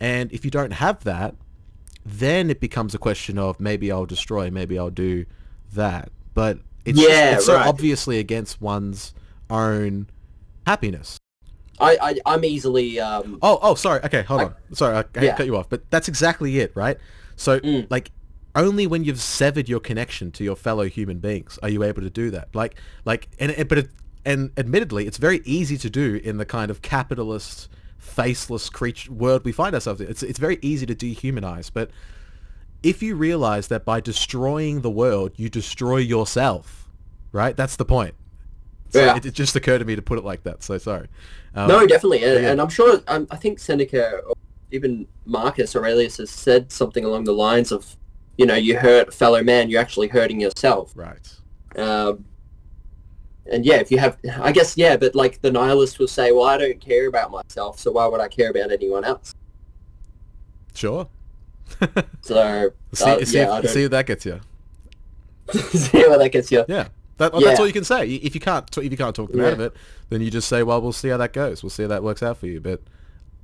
And 0.00 0.32
if 0.32 0.46
you 0.46 0.50
don't 0.50 0.70
have 0.72 1.04
that, 1.04 1.34
then 2.06 2.48
it 2.48 2.58
becomes 2.58 2.94
a 2.94 2.98
question 2.98 3.38
of 3.38 3.60
maybe 3.60 3.92
I'll 3.92 4.06
destroy, 4.06 4.50
maybe 4.50 4.78
I'll 4.78 4.88
do 4.88 5.26
that. 5.74 6.10
But 6.32 6.58
it's, 6.86 6.98
Yeah, 6.98 7.34
it's 7.34 7.44
so 7.44 7.58
obviously 7.58 8.18
against 8.18 8.62
one's 8.62 9.12
own 9.50 10.08
happiness. 10.66 11.18
I, 11.78 11.98
I 12.00 12.16
I'm 12.24 12.42
easily 12.46 12.98
um 12.98 13.38
Oh, 13.42 13.58
oh, 13.60 13.74
sorry. 13.74 14.00
Okay, 14.04 14.22
hold 14.22 14.40
on. 14.40 14.54
Sorry, 14.72 14.96
I, 14.96 15.00
I 15.20 15.24
Yeah. 15.24 15.36
cut 15.36 15.44
you 15.44 15.56
off, 15.58 15.68
but 15.68 15.82
that's 15.90 16.08
exactly 16.08 16.58
it, 16.60 16.72
right? 16.74 16.96
So, 17.36 17.60
Mm. 17.60 17.86
like, 17.90 18.10
only 18.56 18.86
when 18.86 19.04
you've 19.04 19.20
severed 19.20 19.68
your 19.68 19.80
connection 19.80 20.32
to 20.32 20.42
your 20.42 20.56
fellow 20.56 20.88
human 20.88 21.18
beings 21.18 21.58
are 21.62 21.68
you 21.68 21.82
able 21.82 22.02
to 22.02 22.10
do 22.10 22.30
that. 22.30 22.48
Like, 22.54 22.76
like, 23.04 23.28
and 23.38 23.52
it, 23.52 23.68
but 23.68 23.78
it, 23.78 23.90
and 24.24 24.50
admittedly, 24.56 25.06
it's 25.06 25.18
very 25.18 25.42
easy 25.44 25.76
to 25.78 25.90
do 25.90 26.20
in 26.24 26.38
the 26.38 26.46
kind 26.46 26.70
of 26.70 26.82
capitalist, 26.82 27.68
faceless 27.98 28.68
creature 28.70 29.12
world 29.12 29.44
we 29.44 29.52
find 29.52 29.74
ourselves 29.74 30.00
in. 30.00 30.08
It's 30.08 30.22
it's 30.22 30.38
very 30.38 30.58
easy 30.62 30.86
to 30.86 30.94
dehumanize, 30.94 31.70
but 31.72 31.90
if 32.82 33.02
you 33.02 33.14
realize 33.14 33.68
that 33.68 33.84
by 33.84 34.00
destroying 34.00 34.80
the 34.80 34.90
world, 34.90 35.32
you 35.36 35.48
destroy 35.48 35.98
yourself, 35.98 36.88
right? 37.32 37.56
That's 37.56 37.76
the 37.76 37.84
point. 37.84 38.14
So 38.90 39.04
Yeah. 39.04 39.16
it, 39.16 39.26
it 39.26 39.34
just 39.34 39.54
occurred 39.56 39.78
to 39.78 39.84
me 39.84 39.96
to 39.96 40.02
put 40.02 40.18
it 40.18 40.24
like 40.24 40.44
that. 40.44 40.62
So 40.62 40.78
sorry. 40.78 41.08
Um, 41.54 41.68
no 41.68 41.86
definitely 41.86 42.22
and, 42.24 42.42
yeah. 42.42 42.50
and 42.50 42.60
I'm 42.60 42.68
sure 42.68 43.00
um, 43.08 43.26
I 43.30 43.36
think 43.36 43.58
Seneca 43.58 44.18
or 44.28 44.34
even 44.72 45.06
Marcus 45.24 45.74
Aurelius 45.74 46.18
has 46.18 46.30
said 46.30 46.70
something 46.70 47.04
along 47.04 47.24
the 47.24 47.32
lines 47.32 47.72
of 47.72 47.96
you 48.38 48.46
know 48.46 48.54
you 48.54 48.78
hurt 48.78 49.08
a 49.08 49.12
fellow 49.12 49.42
man 49.42 49.68
you're 49.70 49.80
actually 49.80 50.08
hurting 50.08 50.40
yourself 50.40 50.92
Right. 50.94 51.28
um, 51.76 52.24
and 53.50 53.64
yeah 53.64 53.76
if 53.76 53.90
you 53.90 53.98
have 53.98 54.18
I 54.40 54.52
guess 54.52 54.76
yeah 54.76 54.96
but 54.96 55.14
like 55.14 55.40
the 55.42 55.50
nihilist 55.50 55.98
will 55.98 56.08
say 56.08 56.32
well 56.32 56.44
I 56.44 56.58
don't 56.58 56.80
care 56.80 57.06
about 57.08 57.30
myself 57.30 57.78
so 57.78 57.90
why 57.92 58.06
would 58.06 58.20
I 58.20 58.28
care 58.28 58.50
about 58.50 58.70
anyone 58.72 59.04
else 59.04 59.34
Sure. 60.74 61.08
so 62.20 62.72
see, 62.92 63.04
uh, 63.04 63.24
see, 63.24 63.36
yeah 63.38 63.58
if, 63.58 63.70
see 63.70 63.82
if 63.84 63.90
that 63.90 64.06
gets 64.06 64.26
you. 64.26 64.40
see 65.52 65.98
where 65.98 66.18
that 66.18 66.30
gets 66.32 66.50
you 66.52 66.64
Yeah. 66.68 66.88
That, 67.18 67.32
Yeah. 67.34 67.40
That's 67.48 67.60
all 67.60 67.66
you 67.66 67.72
can 67.72 67.84
say. 67.84 68.06
If 68.08 68.34
you 68.34 68.40
can't, 68.42 68.68
if 68.76 68.90
you 68.90 68.96
can't 68.98 69.16
talk 69.16 69.32
them 69.32 69.40
out 69.40 69.54
of 69.54 69.60
it, 69.60 69.72
then 70.10 70.20
you 70.20 70.30
just 70.30 70.48
say, 70.50 70.62
"Well, 70.62 70.82
we'll 70.82 70.92
see 70.92 71.08
how 71.08 71.16
that 71.16 71.32
goes. 71.32 71.62
We'll 71.62 71.70
see 71.70 71.84
how 71.84 71.88
that 71.88 72.02
works 72.02 72.22
out 72.22 72.36
for 72.36 72.46
you." 72.46 72.60
But 72.60 72.82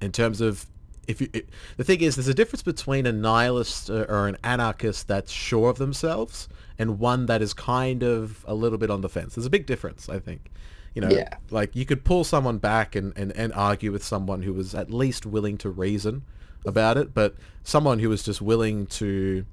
in 0.02 0.12
terms 0.12 0.42
of 0.42 0.66
if 1.08 1.20
you, 1.20 1.28
it, 1.32 1.48
the 1.76 1.84
thing 1.84 2.00
is, 2.00 2.16
there's 2.16 2.28
a 2.28 2.34
difference 2.34 2.62
between 2.62 3.06
a 3.06 3.12
nihilist 3.12 3.90
uh, 3.90 4.06
or 4.08 4.28
an 4.28 4.36
anarchist 4.44 5.08
that's 5.08 5.32
sure 5.32 5.68
of 5.70 5.78
themselves 5.78 6.48
and 6.78 6.98
one 6.98 7.26
that 7.26 7.42
is 7.42 7.52
kind 7.54 8.02
of 8.02 8.44
a 8.48 8.54
little 8.54 8.78
bit 8.78 8.90
on 8.90 9.00
the 9.00 9.08
fence. 9.08 9.34
There's 9.34 9.46
a 9.46 9.50
big 9.50 9.66
difference, 9.66 10.08
I 10.08 10.18
think. 10.18 10.50
You 10.94 11.02
know, 11.02 11.10
Yeah. 11.10 11.34
like 11.50 11.74
you 11.74 11.86
could 11.86 12.04
pull 12.04 12.22
someone 12.24 12.58
back 12.58 12.94
and, 12.94 13.12
and, 13.16 13.32
and 13.36 13.52
argue 13.54 13.92
with 13.92 14.04
someone 14.04 14.42
who 14.42 14.52
was 14.52 14.74
at 14.74 14.90
least 14.90 15.24
willing 15.26 15.58
to 15.58 15.70
reason 15.70 16.22
about 16.66 16.96
it, 16.96 17.14
but 17.14 17.34
someone 17.64 17.98
who 17.98 18.08
was 18.08 18.22
just 18.22 18.40
willing 18.42 18.86
to 18.86 19.44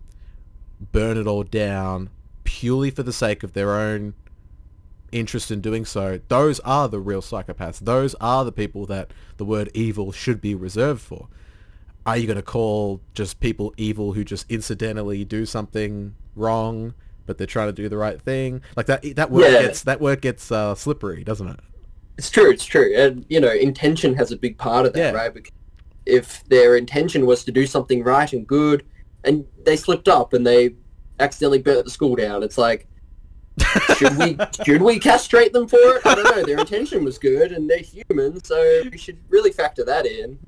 burn 0.91 1.17
it 1.17 1.27
all 1.27 1.43
down 1.43 2.09
purely 2.43 2.89
for 2.91 3.03
the 3.03 3.13
sake 3.13 3.43
of 3.43 3.53
their 3.53 3.71
own 3.75 4.13
interest 5.11 5.51
in 5.51 5.61
doing 5.61 5.85
so, 5.85 6.19
those 6.27 6.59
are 6.61 6.87
the 6.87 6.99
real 6.99 7.21
psychopaths. 7.21 7.79
Those 7.79 8.15
are 8.15 8.43
the 8.45 8.51
people 8.51 8.85
that 8.87 9.11
the 9.37 9.45
word 9.45 9.69
evil 9.73 10.11
should 10.11 10.41
be 10.41 10.55
reserved 10.55 11.01
for. 11.01 11.27
Are 12.05 12.17
you 12.17 12.25
going 12.27 12.37
to 12.37 12.41
call 12.43 13.01
just 13.13 13.39
people 13.39 13.73
evil 13.77 14.13
who 14.13 14.23
just 14.23 14.49
incidentally 14.49 15.23
do 15.25 15.45
something 15.45 16.15
wrong, 16.35 16.93
but 17.25 17.37
they're 17.37 17.45
trying 17.47 17.67
to 17.67 17.73
do 17.73 17.89
the 17.89 17.97
right 17.97 18.19
thing? 18.21 18.61
Like 18.75 18.87
that 18.87 19.03
that 19.15 19.29
word 19.31 19.51
Yeah. 19.51 19.61
gets 19.61 19.83
that 19.83 20.01
word 20.01 20.21
gets 20.21 20.51
uh, 20.51 20.75
slippery, 20.75 21.23
doesn't 21.23 21.47
it? 21.47 21.59
It's 22.17 22.29
true, 22.29 22.49
it's 22.51 22.65
true. 22.65 22.93
And, 22.97 23.25
you 23.29 23.39
know, 23.39 23.51
intention 23.51 24.13
has 24.15 24.31
a 24.31 24.37
big 24.37 24.57
part 24.57 24.85
of 24.85 24.93
that, 24.93 24.99
Yeah. 24.99 25.11
right? 25.11 25.33
Because 25.33 25.51
if 26.05 26.43
their 26.45 26.75
intention 26.75 27.25
was 27.25 27.43
to 27.45 27.51
do 27.51 27.65
something 27.65 28.03
right 28.03 28.31
and 28.33 28.45
good, 28.47 28.85
and 29.23 29.45
they 29.65 29.75
slipped 29.77 30.07
up 30.07 30.33
and 30.33 30.45
they 30.45 30.71
accidentally 31.19 31.59
burnt 31.61 31.85
the 31.85 31.91
school 31.91 32.15
down, 32.15 32.41
it's 32.43 32.57
like, 32.57 32.87
should 33.97 34.17
we 34.17 34.37
should 34.65 34.81
we 34.81 34.99
castrate 34.99 35.53
them 35.53 35.67
for 35.67 35.77
it? 35.77 36.05
I 36.05 36.15
don't 36.15 36.35
know. 36.35 36.43
Their 36.43 36.59
intention 36.59 37.03
was 37.03 37.17
good, 37.17 37.51
and 37.51 37.69
they're 37.69 37.79
human, 37.79 38.43
so 38.43 38.83
we 38.91 38.97
should 38.97 39.17
really 39.29 39.51
factor 39.51 39.83
that 39.85 40.05
in. 40.05 40.39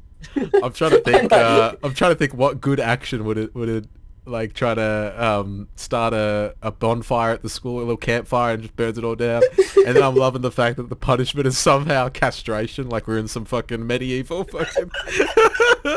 I'm 0.63 0.73
trying 0.73 0.91
to 0.91 1.01
think. 1.05 1.31
Uh, 1.31 1.75
I'm 1.83 1.93
trying 1.93 2.11
to 2.11 2.15
think 2.15 2.33
what 2.33 2.61
good 2.61 2.79
action 2.79 3.23
would 3.25 3.37
it 3.37 3.55
would 3.55 3.69
it 3.69 3.85
like 4.25 4.53
try 4.53 4.75
to 4.75 5.15
um, 5.25 5.67
start 5.75 6.13
a, 6.13 6.53
a 6.61 6.71
bonfire 6.71 7.31
at 7.33 7.41
the 7.41 7.49
school, 7.49 7.77
a 7.77 7.79
little 7.79 7.97
campfire, 7.97 8.53
and 8.53 8.61
just 8.61 8.75
burns 8.75 8.97
it 8.99 9.03
all 9.03 9.15
down. 9.15 9.41
and 9.85 9.95
then 9.95 10.03
I'm 10.03 10.13
loving 10.15 10.43
the 10.43 10.51
fact 10.51 10.77
that 10.77 10.89
the 10.89 10.95
punishment 10.95 11.47
is 11.47 11.57
somehow 11.57 12.07
castration, 12.09 12.87
like 12.87 13.07
we're 13.07 13.17
in 13.17 13.27
some 13.27 13.45
fucking 13.45 13.85
medieval 13.87 14.43
fucking 14.43 14.91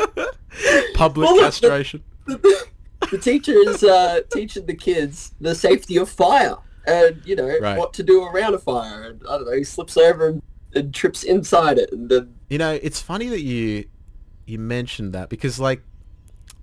public 0.95 1.27
Well, 1.27 1.35
look, 1.35 1.37
the- 1.37 1.41
castration. 1.43 2.03
the 2.25 3.17
teacher 3.21 3.53
is 3.53 3.83
uh, 3.83 4.21
teaching 4.33 4.65
the 4.65 4.75
kids 4.75 5.33
the 5.39 5.53
safety 5.53 5.97
of 5.97 6.09
fire 6.09 6.55
and 6.87 7.21
you 7.25 7.35
know 7.35 7.47
Right. 7.59 7.77
what 7.77 7.93
to 7.93 8.03
do 8.03 8.23
around 8.23 8.53
a 8.53 8.59
fire. 8.59 9.03
And 9.03 9.21
I 9.29 9.37
don't 9.37 9.45
know, 9.45 9.55
he 9.57 9.63
slips 9.63 9.97
over 9.97 10.27
and, 10.29 10.41
and 10.73 10.93
trips 10.93 11.23
inside 11.23 11.77
it, 11.77 11.91
and 11.91 12.09
then 12.09 12.35
You 12.49 12.57
know, 12.57 12.77
it's 12.81 13.01
funny 13.01 13.27
that 13.29 13.41
you 13.41 13.85
you 14.45 14.59
mentioned 14.59 15.13
that 15.13 15.29
because 15.29 15.59
like 15.59 15.81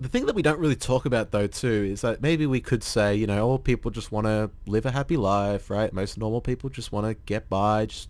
the 0.00 0.08
thing 0.08 0.26
that 0.26 0.34
we 0.34 0.42
don't 0.42 0.58
really 0.58 0.76
talk 0.76 1.04
about 1.06 1.30
though 1.30 1.46
too 1.46 1.88
is 1.92 2.00
that 2.00 2.20
maybe 2.22 2.44
we 2.46 2.60
could 2.60 2.82
say, 2.82 3.14
you 3.14 3.26
know, 3.26 3.46
all 3.46 3.58
people 3.58 3.90
just 3.90 4.10
want 4.12 4.26
to 4.26 4.50
live 4.66 4.84
a 4.86 4.90
happy 4.90 5.16
life, 5.16 5.70
right? 5.70 5.92
Most 5.92 6.18
normal 6.18 6.40
people 6.40 6.70
just 6.70 6.90
want 6.92 7.06
to 7.06 7.14
get 7.26 7.48
by, 7.48 7.86
just 7.86 8.08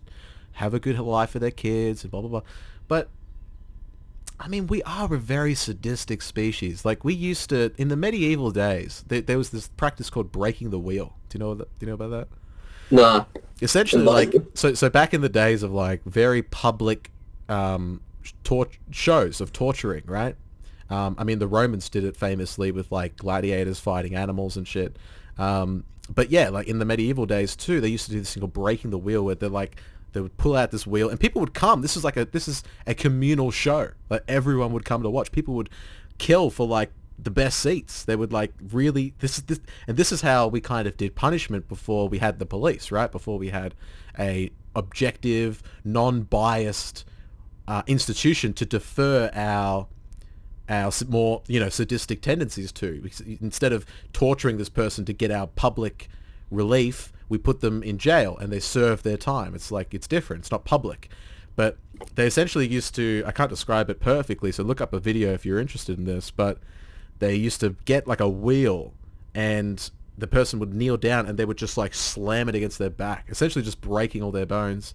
have 0.53 0.73
a 0.73 0.79
good 0.79 0.97
life 0.99 1.31
for 1.31 1.39
their 1.39 1.51
kids 1.51 2.03
and 2.03 2.11
blah 2.11 2.21
blah 2.21 2.29
blah. 2.29 2.41
But 2.87 3.09
I 4.39 4.47
mean, 4.47 4.67
we 4.67 4.81
are 4.83 5.13
a 5.13 5.17
very 5.17 5.53
sadistic 5.55 6.21
species. 6.21 6.83
Like 6.83 7.03
we 7.03 7.13
used 7.13 7.49
to 7.49 7.71
in 7.77 7.87
the 7.87 7.95
medieval 7.95 8.51
days, 8.51 9.03
there, 9.07 9.21
there 9.21 9.37
was 9.37 9.51
this 9.51 9.67
practice 9.69 10.09
called 10.09 10.31
breaking 10.31 10.71
the 10.71 10.79
wheel. 10.79 11.15
Do 11.33 11.39
you 11.39 11.45
know 11.45 11.55
that? 11.55 11.79
Do 11.79 11.85
you 11.85 11.87
know 11.87 11.95
about 11.95 12.11
that? 12.11 12.27
nah. 12.91 13.25
essentially 13.61 14.03
like 14.03 14.35
so 14.53 14.73
so 14.75 14.87
back 14.87 15.13
in 15.13 15.21
the 15.21 15.29
days 15.29 15.63
of 15.63 15.71
like 15.71 16.03
very 16.03 16.43
public 16.43 17.09
um 17.49 18.01
tor- 18.43 18.67
shows 18.91 19.41
of 19.41 19.51
torturing 19.51 20.03
right 20.05 20.35
um 20.89 21.15
i 21.17 21.23
mean 21.23 21.39
the 21.39 21.47
romans 21.47 21.89
did 21.89 22.03
it 22.03 22.15
famously 22.15 22.71
with 22.71 22.91
like 22.91 23.15
gladiators 23.17 23.79
fighting 23.79 24.15
animals 24.15 24.57
and 24.57 24.67
shit 24.67 24.97
um 25.39 25.83
but 26.13 26.29
yeah 26.29 26.49
like 26.49 26.67
in 26.67 26.77
the 26.77 26.85
medieval 26.85 27.25
days 27.25 27.55
too 27.55 27.81
they 27.81 27.87
used 27.87 28.05
to 28.05 28.11
do 28.11 28.19
this 28.19 28.33
thing 28.33 28.41
called 28.41 28.53
breaking 28.53 28.91
the 28.91 28.97
wheel 28.97 29.23
where 29.23 29.33
they're 29.33 29.49
like 29.49 29.77
they 30.11 30.21
would 30.21 30.37
pull 30.37 30.55
out 30.55 30.69
this 30.69 30.85
wheel 30.85 31.09
and 31.09 31.19
people 31.19 31.39
would 31.39 31.53
come 31.55 31.81
this 31.81 31.97
is 31.97 32.03
like 32.03 32.17
a 32.17 32.25
this 32.25 32.47
is 32.47 32.63
a 32.85 32.93
communal 32.93 33.49
show 33.49 33.89
like 34.09 34.23
everyone 34.27 34.71
would 34.71 34.85
come 34.85 35.01
to 35.01 35.09
watch 35.09 35.31
people 35.31 35.55
would 35.55 35.69
kill 36.19 36.51
for 36.51 36.67
like 36.67 36.91
the 37.17 37.31
best 37.31 37.59
seats. 37.59 38.03
They 38.03 38.15
would 38.15 38.33
like 38.33 38.53
really 38.71 39.13
this 39.19 39.37
is 39.37 39.43
this 39.45 39.59
and 39.87 39.97
this 39.97 40.11
is 40.11 40.21
how 40.21 40.47
we 40.47 40.61
kind 40.61 40.87
of 40.87 40.97
did 40.97 41.15
punishment 41.15 41.67
before 41.67 42.09
we 42.09 42.19
had 42.19 42.39
the 42.39 42.45
police 42.45 42.91
right? 42.91 43.11
Before 43.11 43.37
we 43.37 43.49
had 43.49 43.75
a 44.17 44.51
objective 44.75 45.61
non-biased 45.83 47.05
uh, 47.67 47.83
institution 47.87 48.53
to 48.53 48.65
defer 48.65 49.29
our 49.33 49.87
our 50.69 50.91
more 51.07 51.43
you 51.47 51.59
know 51.59 51.69
sadistic 51.69 52.21
tendencies 52.21 52.71
to. 52.73 53.09
Instead 53.41 53.73
of 53.73 53.85
torturing 54.11 54.57
this 54.57 54.69
person 54.69 55.05
to 55.05 55.13
get 55.13 55.31
our 55.31 55.47
public 55.47 56.09
relief 56.51 57.11
we 57.29 57.37
put 57.37 57.61
them 57.61 57.81
in 57.81 57.97
jail 57.97 58.37
and 58.37 58.51
they 58.51 58.59
serve 58.59 59.03
their 59.03 59.17
time. 59.17 59.55
It's 59.55 59.71
like 59.71 59.93
it's 59.93 60.07
different. 60.07 60.41
It's 60.41 60.51
not 60.51 60.65
public. 60.65 61.09
But 61.55 61.77
they 62.15 62.25
essentially 62.25 62.67
used 62.67 62.95
to 62.95 63.23
i 63.25 63.31
can't 63.31 63.49
describe 63.49 63.89
it 63.89 63.99
perfectly 63.99 64.51
so 64.51 64.63
look 64.63 64.81
up 64.81 64.93
a 64.93 64.99
video 64.99 65.33
if 65.33 65.45
you're 65.45 65.59
interested 65.59 65.97
in 65.97 66.05
this 66.05 66.31
but 66.31 66.59
they 67.23 67.35
used 67.35 67.59
to 67.61 67.75
get 67.85 68.07
like 68.07 68.19
a 68.19 68.29
wheel 68.29 68.93
and 69.33 69.89
the 70.17 70.27
person 70.27 70.59
would 70.59 70.73
kneel 70.73 70.97
down 70.97 71.25
and 71.25 71.39
they 71.39 71.45
would 71.45 71.57
just 71.57 71.77
like 71.77 71.93
slam 71.93 72.49
it 72.49 72.55
against 72.55 72.77
their 72.77 72.89
back 72.89 73.25
essentially 73.29 73.63
just 73.63 73.81
breaking 73.81 74.21
all 74.21 74.31
their 74.31 74.45
bones 74.45 74.93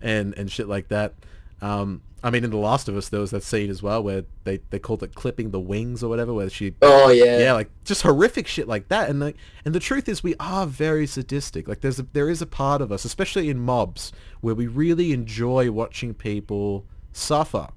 and 0.00 0.34
and 0.36 0.50
shit 0.50 0.68
like 0.68 0.88
that. 0.88 1.14
Um 1.62 2.02
i 2.20 2.30
mean 2.30 2.42
in 2.42 2.50
the 2.50 2.56
last 2.56 2.88
of 2.88 2.96
us 2.96 3.10
there 3.10 3.20
was 3.20 3.30
that 3.30 3.44
scene 3.44 3.70
as 3.70 3.80
well 3.80 4.02
where 4.02 4.24
they 4.42 4.58
they 4.70 4.78
called 4.80 5.04
it 5.04 5.14
clipping 5.14 5.52
the 5.52 5.60
wings 5.60 6.02
or 6.02 6.08
whatever 6.08 6.34
where 6.34 6.50
she 6.50 6.74
Oh 6.82 7.10
yeah. 7.10 7.38
yeah 7.38 7.52
like 7.52 7.70
just 7.84 8.02
horrific 8.02 8.48
shit 8.48 8.66
like 8.66 8.88
that. 8.88 9.08
And 9.08 9.20
like 9.20 9.36
and 9.64 9.72
the 9.74 9.80
truth 9.80 10.08
is 10.08 10.22
we 10.22 10.34
are 10.40 10.66
very 10.66 11.06
sadistic. 11.06 11.68
Like 11.68 11.80
there's 11.80 12.00
a 12.00 12.06
there 12.12 12.28
is 12.28 12.42
a 12.42 12.46
part 12.46 12.82
of 12.82 12.90
us 12.90 13.04
especially 13.04 13.48
in 13.50 13.58
mobs 13.60 14.12
where 14.40 14.54
we 14.54 14.66
really 14.66 15.12
enjoy 15.12 15.70
watching 15.70 16.12
people 16.12 16.84
suffer. 17.12 17.68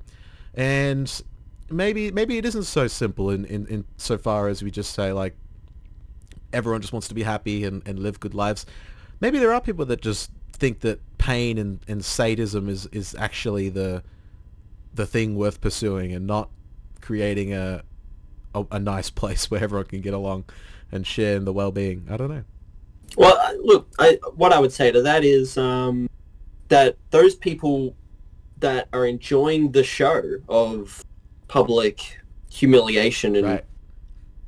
And 0.56 1.22
maybe 1.72 2.12
maybe 2.12 2.38
it 2.38 2.46
isn't 2.46 2.64
so 2.64 2.88
simple 2.88 3.30
in 3.30 3.46
in, 3.46 3.68
in 3.68 3.86
so 3.98 4.18
far 4.18 4.48
as 4.48 4.64
we 4.64 4.72
just 4.72 4.94
say 4.94 5.12
like 5.14 5.36
everyone 6.54 6.82
just 6.82 6.94
wants 6.94 7.08
to 7.08 7.14
be 7.14 7.24
happy 7.24 7.64
and, 7.64 7.82
and 7.88 8.00
live 8.00 8.20
good 8.20 8.34
lives 8.34 8.66
maybe 9.22 9.40
there 9.40 9.54
are 9.54 9.62
people 9.62 9.86
that 9.86 10.02
just 10.02 10.32
think 10.54 10.82
that 10.82 11.00
pain 11.18 11.58
and, 11.58 11.80
and 11.88 12.04
sadism 12.04 12.68
is 12.68 12.88
is 12.88 13.16
actually 13.18 13.70
the 13.70 14.04
the 14.94 15.06
thing 15.06 15.36
worth 15.36 15.62
pursuing 15.62 16.14
and 16.14 16.28
not 16.28 16.50
creating 17.00 17.54
a 17.54 17.84
a, 18.54 18.66
a 18.72 18.80
nice 18.80 19.10
place 19.22 19.50
where 19.50 19.64
everyone 19.64 19.86
can 19.86 20.02
get 20.02 20.14
along 20.14 20.46
and 20.92 21.08
share 21.08 21.38
in 21.38 21.46
the 21.46 21.54
well-being. 21.54 22.06
I 22.10 22.18
don't 22.18 22.30
know. 22.30 22.44
Well, 23.18 23.58
look, 23.64 23.88
I, 24.00 24.20
what 24.36 24.54
I 24.54 24.60
would 24.60 24.72
say 24.72 24.92
to 24.92 25.02
that 25.02 25.24
is 25.24 25.58
um, 25.58 26.10
that 26.70 26.98
those 27.12 27.36
people 27.36 27.96
that 28.60 28.88
are 28.94 29.06
enjoying 29.06 29.72
the 29.72 29.84
show 29.84 30.22
of 30.48 31.04
public 31.52 32.18
humiliation 32.50 33.36
and 33.36 33.46
Right. 33.46 33.66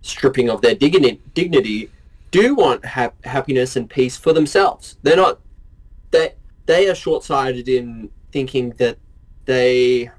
stripping 0.02 0.50
of 0.50 0.62
their 0.62 0.74
dignity, 0.74 1.22
dignity 1.34 1.90
do 2.32 2.56
want 2.56 2.84
hap- 2.86 3.24
happiness 3.26 3.76
and 3.76 3.90
peace 3.90 4.16
for 4.18 4.32
themselves. 4.34 4.98
They're 5.04 5.18
not 5.18 5.40
they 6.12 6.34
they 6.66 6.90
are 6.90 6.96
short-sighted 6.96 7.68
in 7.68 8.10
thinking 8.32 8.70
that 8.78 8.98
they 9.46 10.10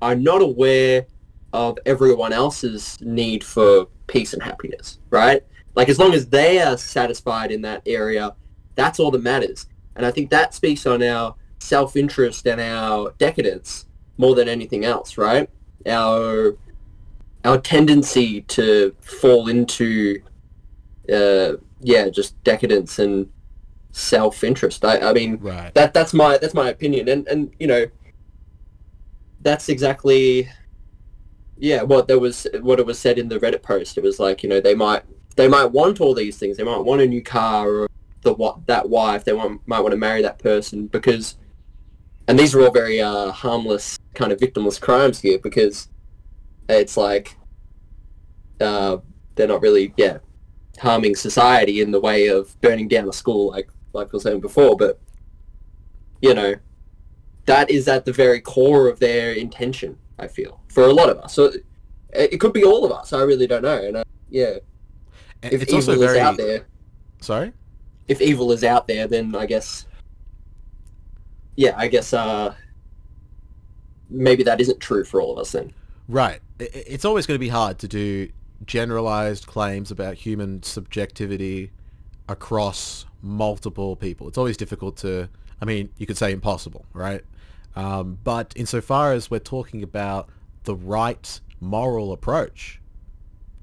are 0.00 0.14
not 0.14 0.40
aware 0.40 1.06
of 1.52 1.78
everyone 1.84 2.32
else's 2.32 2.96
need 3.00 3.42
for 3.42 3.86
peace 4.06 4.32
and 4.32 4.42
happiness, 4.42 4.98
right? 5.10 5.42
Like 5.74 5.88
as 5.88 5.98
long 5.98 6.12
as 6.14 6.26
they 6.28 6.60
are 6.60 6.76
satisfied 6.76 7.50
in 7.50 7.62
that 7.62 7.82
area, 7.86 8.36
that's 8.76 9.00
all 9.00 9.10
that 9.10 9.22
matters. 9.22 9.66
And 9.96 10.06
I 10.06 10.12
think 10.12 10.30
that 10.30 10.54
speaks 10.54 10.86
on 10.86 11.02
our 11.02 11.34
self-interest 11.58 12.46
and 12.46 12.60
our 12.60 13.14
decadence 13.18 13.86
more 14.16 14.34
than 14.36 14.48
anything 14.48 14.84
else, 14.84 15.18
right? 15.18 15.50
Our 15.86 16.56
our 17.44 17.58
tendency 17.58 18.42
to 18.42 18.94
fall 19.00 19.48
into 19.48 20.20
uh, 21.12 21.54
yeah, 21.80 22.08
just 22.08 22.42
decadence 22.44 22.98
and 22.98 23.30
self-interest. 23.92 24.84
I, 24.84 24.98
I 24.98 25.12
mean, 25.12 25.38
Right. 25.40 25.72
that 25.74 25.94
that's 25.94 26.12
my 26.12 26.38
that's 26.38 26.54
my 26.54 26.68
opinion, 26.68 27.08
and 27.08 27.26
and 27.28 27.52
you 27.58 27.66
know, 27.66 27.86
that's 29.40 29.68
exactly 29.68 30.48
yeah 31.56 31.82
what 31.82 32.08
there 32.08 32.18
was 32.18 32.46
what 32.62 32.78
it 32.80 32.86
was 32.86 32.98
said 32.98 33.18
in 33.18 33.28
the 33.28 33.38
Reddit 33.38 33.62
post. 33.62 33.96
It 33.98 34.04
was 34.04 34.18
like 34.18 34.42
you 34.42 34.48
know 34.48 34.60
they 34.60 34.74
might 34.74 35.02
they 35.36 35.48
might 35.48 35.66
want 35.66 36.00
all 36.00 36.14
these 36.14 36.38
things. 36.38 36.56
They 36.56 36.64
might 36.64 36.78
want 36.78 37.00
a 37.00 37.06
new 37.06 37.22
car 37.22 37.68
or 37.70 37.88
the 38.22 38.34
what 38.34 38.66
that 38.66 38.88
wife. 38.88 39.24
They 39.24 39.32
want 39.32 39.66
might 39.66 39.80
want 39.80 39.92
to 39.92 39.98
marry 39.98 40.22
that 40.22 40.38
person 40.38 40.86
because, 40.86 41.36
and 42.28 42.38
these 42.38 42.54
are 42.54 42.62
all 42.62 42.70
very 42.70 43.00
uh, 43.00 43.30
harmless 43.32 43.98
kind 44.14 44.32
of 44.32 44.38
victimless 44.40 44.80
crimes 44.80 45.20
here 45.20 45.38
because 45.38 45.88
it's 46.68 46.96
like 46.96 47.36
uh, 48.60 48.98
they're 49.34 49.48
not 49.48 49.62
really 49.62 49.92
yeah 49.96 50.18
harming 50.78 51.14
society 51.14 51.80
in 51.80 51.90
the 51.90 52.00
way 52.00 52.28
of 52.28 52.58
burning 52.60 52.88
down 52.88 53.08
a 53.08 53.12
school 53.12 53.48
like 53.50 53.68
like 53.92 54.06
I 54.08 54.10
was 54.12 54.22
saying 54.22 54.40
before, 54.40 54.76
but 54.76 55.00
you 56.22 56.34
know 56.34 56.54
that 57.46 57.70
is 57.70 57.88
at 57.88 58.04
the 58.04 58.12
very 58.12 58.40
core 58.40 58.88
of 58.88 58.98
their 59.00 59.32
intention. 59.32 59.98
I 60.18 60.28
feel 60.28 60.60
for 60.68 60.84
a 60.84 60.92
lot 60.92 61.08
of 61.08 61.18
us. 61.18 61.32
So 61.34 61.44
it, 61.46 61.64
it 62.12 62.40
could 62.40 62.52
be 62.52 62.64
all 62.64 62.84
of 62.84 62.92
us. 62.92 63.12
I 63.12 63.22
really 63.22 63.46
don't 63.46 63.62
know. 63.62 63.82
And 63.82 63.96
uh, 63.96 64.04
yeah, 64.28 64.58
And 65.42 65.52
if 65.52 65.62
it's 65.62 65.72
evil 65.72 65.78
also 65.78 65.92
is 65.92 65.98
very 66.00 66.20
out 66.20 66.36
there, 66.36 66.66
sorry. 67.20 67.52
if 68.06 68.20
evil 68.20 68.52
is 68.52 68.62
out 68.62 68.86
there, 68.86 69.06
then 69.08 69.34
I 69.34 69.46
guess 69.46 69.86
yeah, 71.56 71.74
I 71.76 71.88
guess 71.88 72.12
uh 72.12 72.54
maybe 74.10 74.42
that 74.42 74.60
isn't 74.60 74.80
true 74.80 75.04
for 75.04 75.20
all 75.20 75.32
of 75.32 75.38
us 75.38 75.52
then. 75.52 75.72
Right. 76.08 76.40
It's 76.58 77.04
always 77.04 77.26
going 77.26 77.36
to 77.36 77.40
be 77.40 77.48
hard 77.48 77.78
to 77.78 77.88
do 77.88 78.28
generalized 78.66 79.46
claims 79.46 79.90
about 79.90 80.14
human 80.14 80.62
subjectivity 80.62 81.70
across 82.28 83.06
multiple 83.22 83.96
people. 83.96 84.28
It's 84.28 84.38
always 84.38 84.56
difficult 84.56 84.96
to, 84.98 85.28
I 85.60 85.64
mean, 85.64 85.90
you 85.96 86.06
could 86.06 86.18
say 86.18 86.32
impossible, 86.32 86.84
right? 86.92 87.22
Um, 87.76 88.18
but 88.24 88.52
insofar 88.56 89.12
as 89.12 89.30
we're 89.30 89.38
talking 89.38 89.82
about 89.82 90.28
the 90.64 90.74
right 90.74 91.40
moral 91.60 92.12
approach 92.12 92.80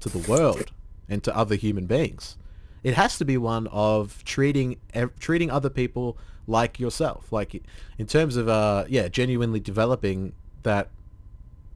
to 0.00 0.08
the 0.08 0.18
world 0.30 0.72
and 1.08 1.22
to 1.24 1.36
other 1.36 1.54
human 1.54 1.86
beings, 1.86 2.36
it 2.82 2.94
has 2.94 3.18
to 3.18 3.24
be 3.24 3.36
one 3.36 3.66
of 3.68 4.24
treating 4.24 4.76
treating 5.18 5.50
other 5.50 5.68
people 5.68 6.16
like 6.48 6.80
yourself, 6.80 7.30
like 7.30 7.62
in 7.98 8.06
terms 8.06 8.36
of 8.36 8.48
uh, 8.48 8.84
yeah, 8.88 9.06
genuinely 9.06 9.60
developing 9.60 10.32
that 10.64 10.88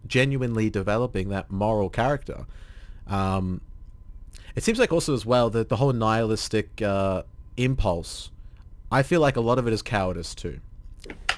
genuinely 0.06 0.68
developing 0.68 1.28
that 1.28 1.50
moral 1.50 1.88
character. 1.88 2.46
Um, 3.06 3.60
it 4.56 4.64
seems 4.64 4.78
like 4.78 4.92
also 4.92 5.14
as 5.14 5.24
well 5.24 5.50
that 5.50 5.68
the 5.68 5.76
whole 5.76 5.92
nihilistic 5.92 6.82
uh, 6.82 7.22
impulse, 7.56 8.30
I 8.90 9.02
feel 9.02 9.20
like 9.20 9.36
a 9.36 9.40
lot 9.40 9.58
of 9.58 9.66
it 9.66 9.72
is 9.72 9.82
cowardice 9.82 10.34
too. 10.34 10.60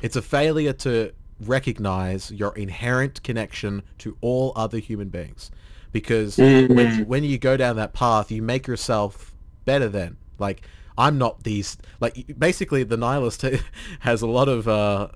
It's 0.01 0.17
a 0.17 0.23
failure 0.23 0.73
to 0.73 1.13
recognize 1.41 2.31
your 2.31 2.57
inherent 2.57 3.23
connection 3.23 3.83
to 3.99 4.17
all 4.21 4.53
other 4.57 4.79
human 4.79 5.09
beings. 5.09 5.51
Because 5.93 6.39
when, 6.39 7.07
when 7.07 7.25
you 7.25 7.39
go 7.39 7.57
down 7.57 7.77
that 7.77 7.93
path, 7.93 8.31
you 8.33 8.43
make 8.43 8.67
yourself 8.67 9.33
better 9.65 9.89
than. 9.89 10.17
Like, 10.39 10.63
I'm 10.97 11.19
not 11.19 11.45
these... 11.45 11.77
Like, 12.01 12.39
basically, 12.39 12.83
the 12.85 12.97
nihilist 12.97 13.45
has 14.01 14.23
a 14.23 14.27
lot 14.27 14.49
of... 14.49 14.69
Uh, 14.69 15.09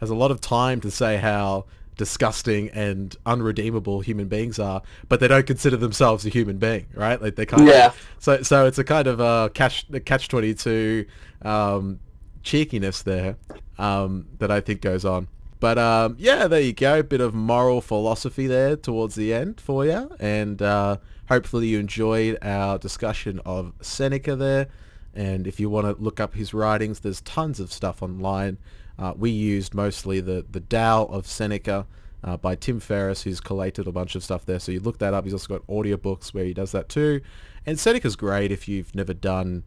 has 0.00 0.08
a 0.10 0.14
lot 0.14 0.30
of 0.30 0.40
time 0.40 0.80
to 0.80 0.90
say 0.90 1.18
how 1.18 1.66
disgusting 1.96 2.70
and 2.70 3.14
unredeemable 3.26 4.00
human 4.00 4.26
beings 4.26 4.58
are, 4.58 4.80
but 5.10 5.20
they 5.20 5.28
don't 5.28 5.46
consider 5.46 5.76
themselves 5.76 6.24
a 6.24 6.30
human 6.30 6.56
being, 6.56 6.86
right? 6.94 7.20
Like 7.20 7.36
they 7.36 7.44
kind 7.44 7.66
Yeah. 7.68 7.88
of 7.88 8.08
so 8.18 8.40
so 8.42 8.64
it's 8.66 8.78
a 8.78 8.84
kind 8.84 9.06
of 9.06 9.20
uh, 9.20 9.50
catch 9.52 9.84
catch 10.06 10.28
twenty 10.28 10.54
two 10.54 11.04
um, 11.42 12.00
cheekiness 12.42 13.02
there 13.02 13.36
um, 13.78 14.26
that 14.38 14.50
I 14.50 14.60
think 14.60 14.80
goes 14.80 15.04
on. 15.04 15.28
But 15.60 15.76
um, 15.76 16.16
yeah, 16.18 16.46
there 16.48 16.62
you 16.62 16.72
go, 16.72 17.02
bit 17.02 17.20
of 17.20 17.34
moral 17.34 17.82
philosophy 17.82 18.46
there 18.46 18.76
towards 18.76 19.14
the 19.14 19.34
end 19.34 19.60
for 19.60 19.84
you, 19.84 20.10
and 20.18 20.62
uh, 20.62 20.96
hopefully 21.28 21.66
you 21.66 21.78
enjoyed 21.78 22.38
our 22.40 22.78
discussion 22.78 23.40
of 23.44 23.74
Seneca 23.82 24.34
there. 24.36 24.68
And 25.14 25.46
if 25.46 25.58
you 25.58 25.68
want 25.68 25.86
to 25.86 26.02
look 26.02 26.20
up 26.20 26.34
his 26.34 26.54
writings, 26.54 27.00
there's 27.00 27.20
tons 27.22 27.60
of 27.60 27.72
stuff 27.72 28.02
online. 28.02 28.58
Uh, 28.98 29.14
we 29.16 29.30
used 29.30 29.74
mostly 29.74 30.20
the, 30.20 30.44
the 30.50 30.60
Tao 30.60 31.04
of 31.04 31.26
Seneca 31.26 31.86
uh, 32.22 32.36
by 32.36 32.54
Tim 32.54 32.80
Ferriss, 32.80 33.22
who's 33.22 33.40
collated 33.40 33.86
a 33.86 33.92
bunch 33.92 34.14
of 34.14 34.22
stuff 34.22 34.44
there. 34.44 34.60
So 34.60 34.72
you 34.72 34.80
look 34.80 34.98
that 34.98 35.14
up. 35.14 35.24
He's 35.24 35.32
also 35.32 35.58
got 35.58 35.66
audiobooks 35.66 36.34
where 36.34 36.44
he 36.44 36.54
does 36.54 36.72
that 36.72 36.88
too. 36.88 37.20
And 37.66 37.78
Seneca's 37.78 38.16
great 38.16 38.52
if 38.52 38.68
you've 38.68 38.94
never 38.94 39.14
done 39.14 39.64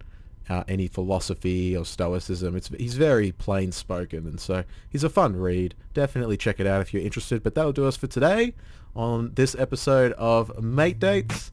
uh, 0.49 0.63
any 0.67 0.87
philosophy 0.87 1.75
or 1.75 1.85
stoicism. 1.85 2.55
It's 2.55 2.69
he's 2.69 2.95
very 2.95 3.31
plain 3.31 3.71
spoken, 3.71 4.27
and 4.27 4.39
so 4.39 4.63
he's 4.89 5.03
a 5.03 5.09
fun 5.09 5.35
read. 5.35 5.75
Definitely 5.93 6.37
check 6.37 6.59
it 6.59 6.67
out 6.67 6.81
if 6.81 6.93
you're 6.93 7.03
interested. 7.03 7.43
But 7.43 7.55
that'll 7.55 7.73
do 7.73 7.85
us 7.85 7.95
for 7.95 8.07
today 8.07 8.53
on 8.95 9.33
this 9.35 9.55
episode 9.55 10.11
of 10.13 10.61
Mate 10.61 10.99
Dates, 10.99 11.51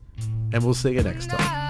and 0.53 0.65
we'll 0.65 0.75
see 0.75 0.93
you 0.93 1.03
next 1.03 1.31
time. 1.31 1.70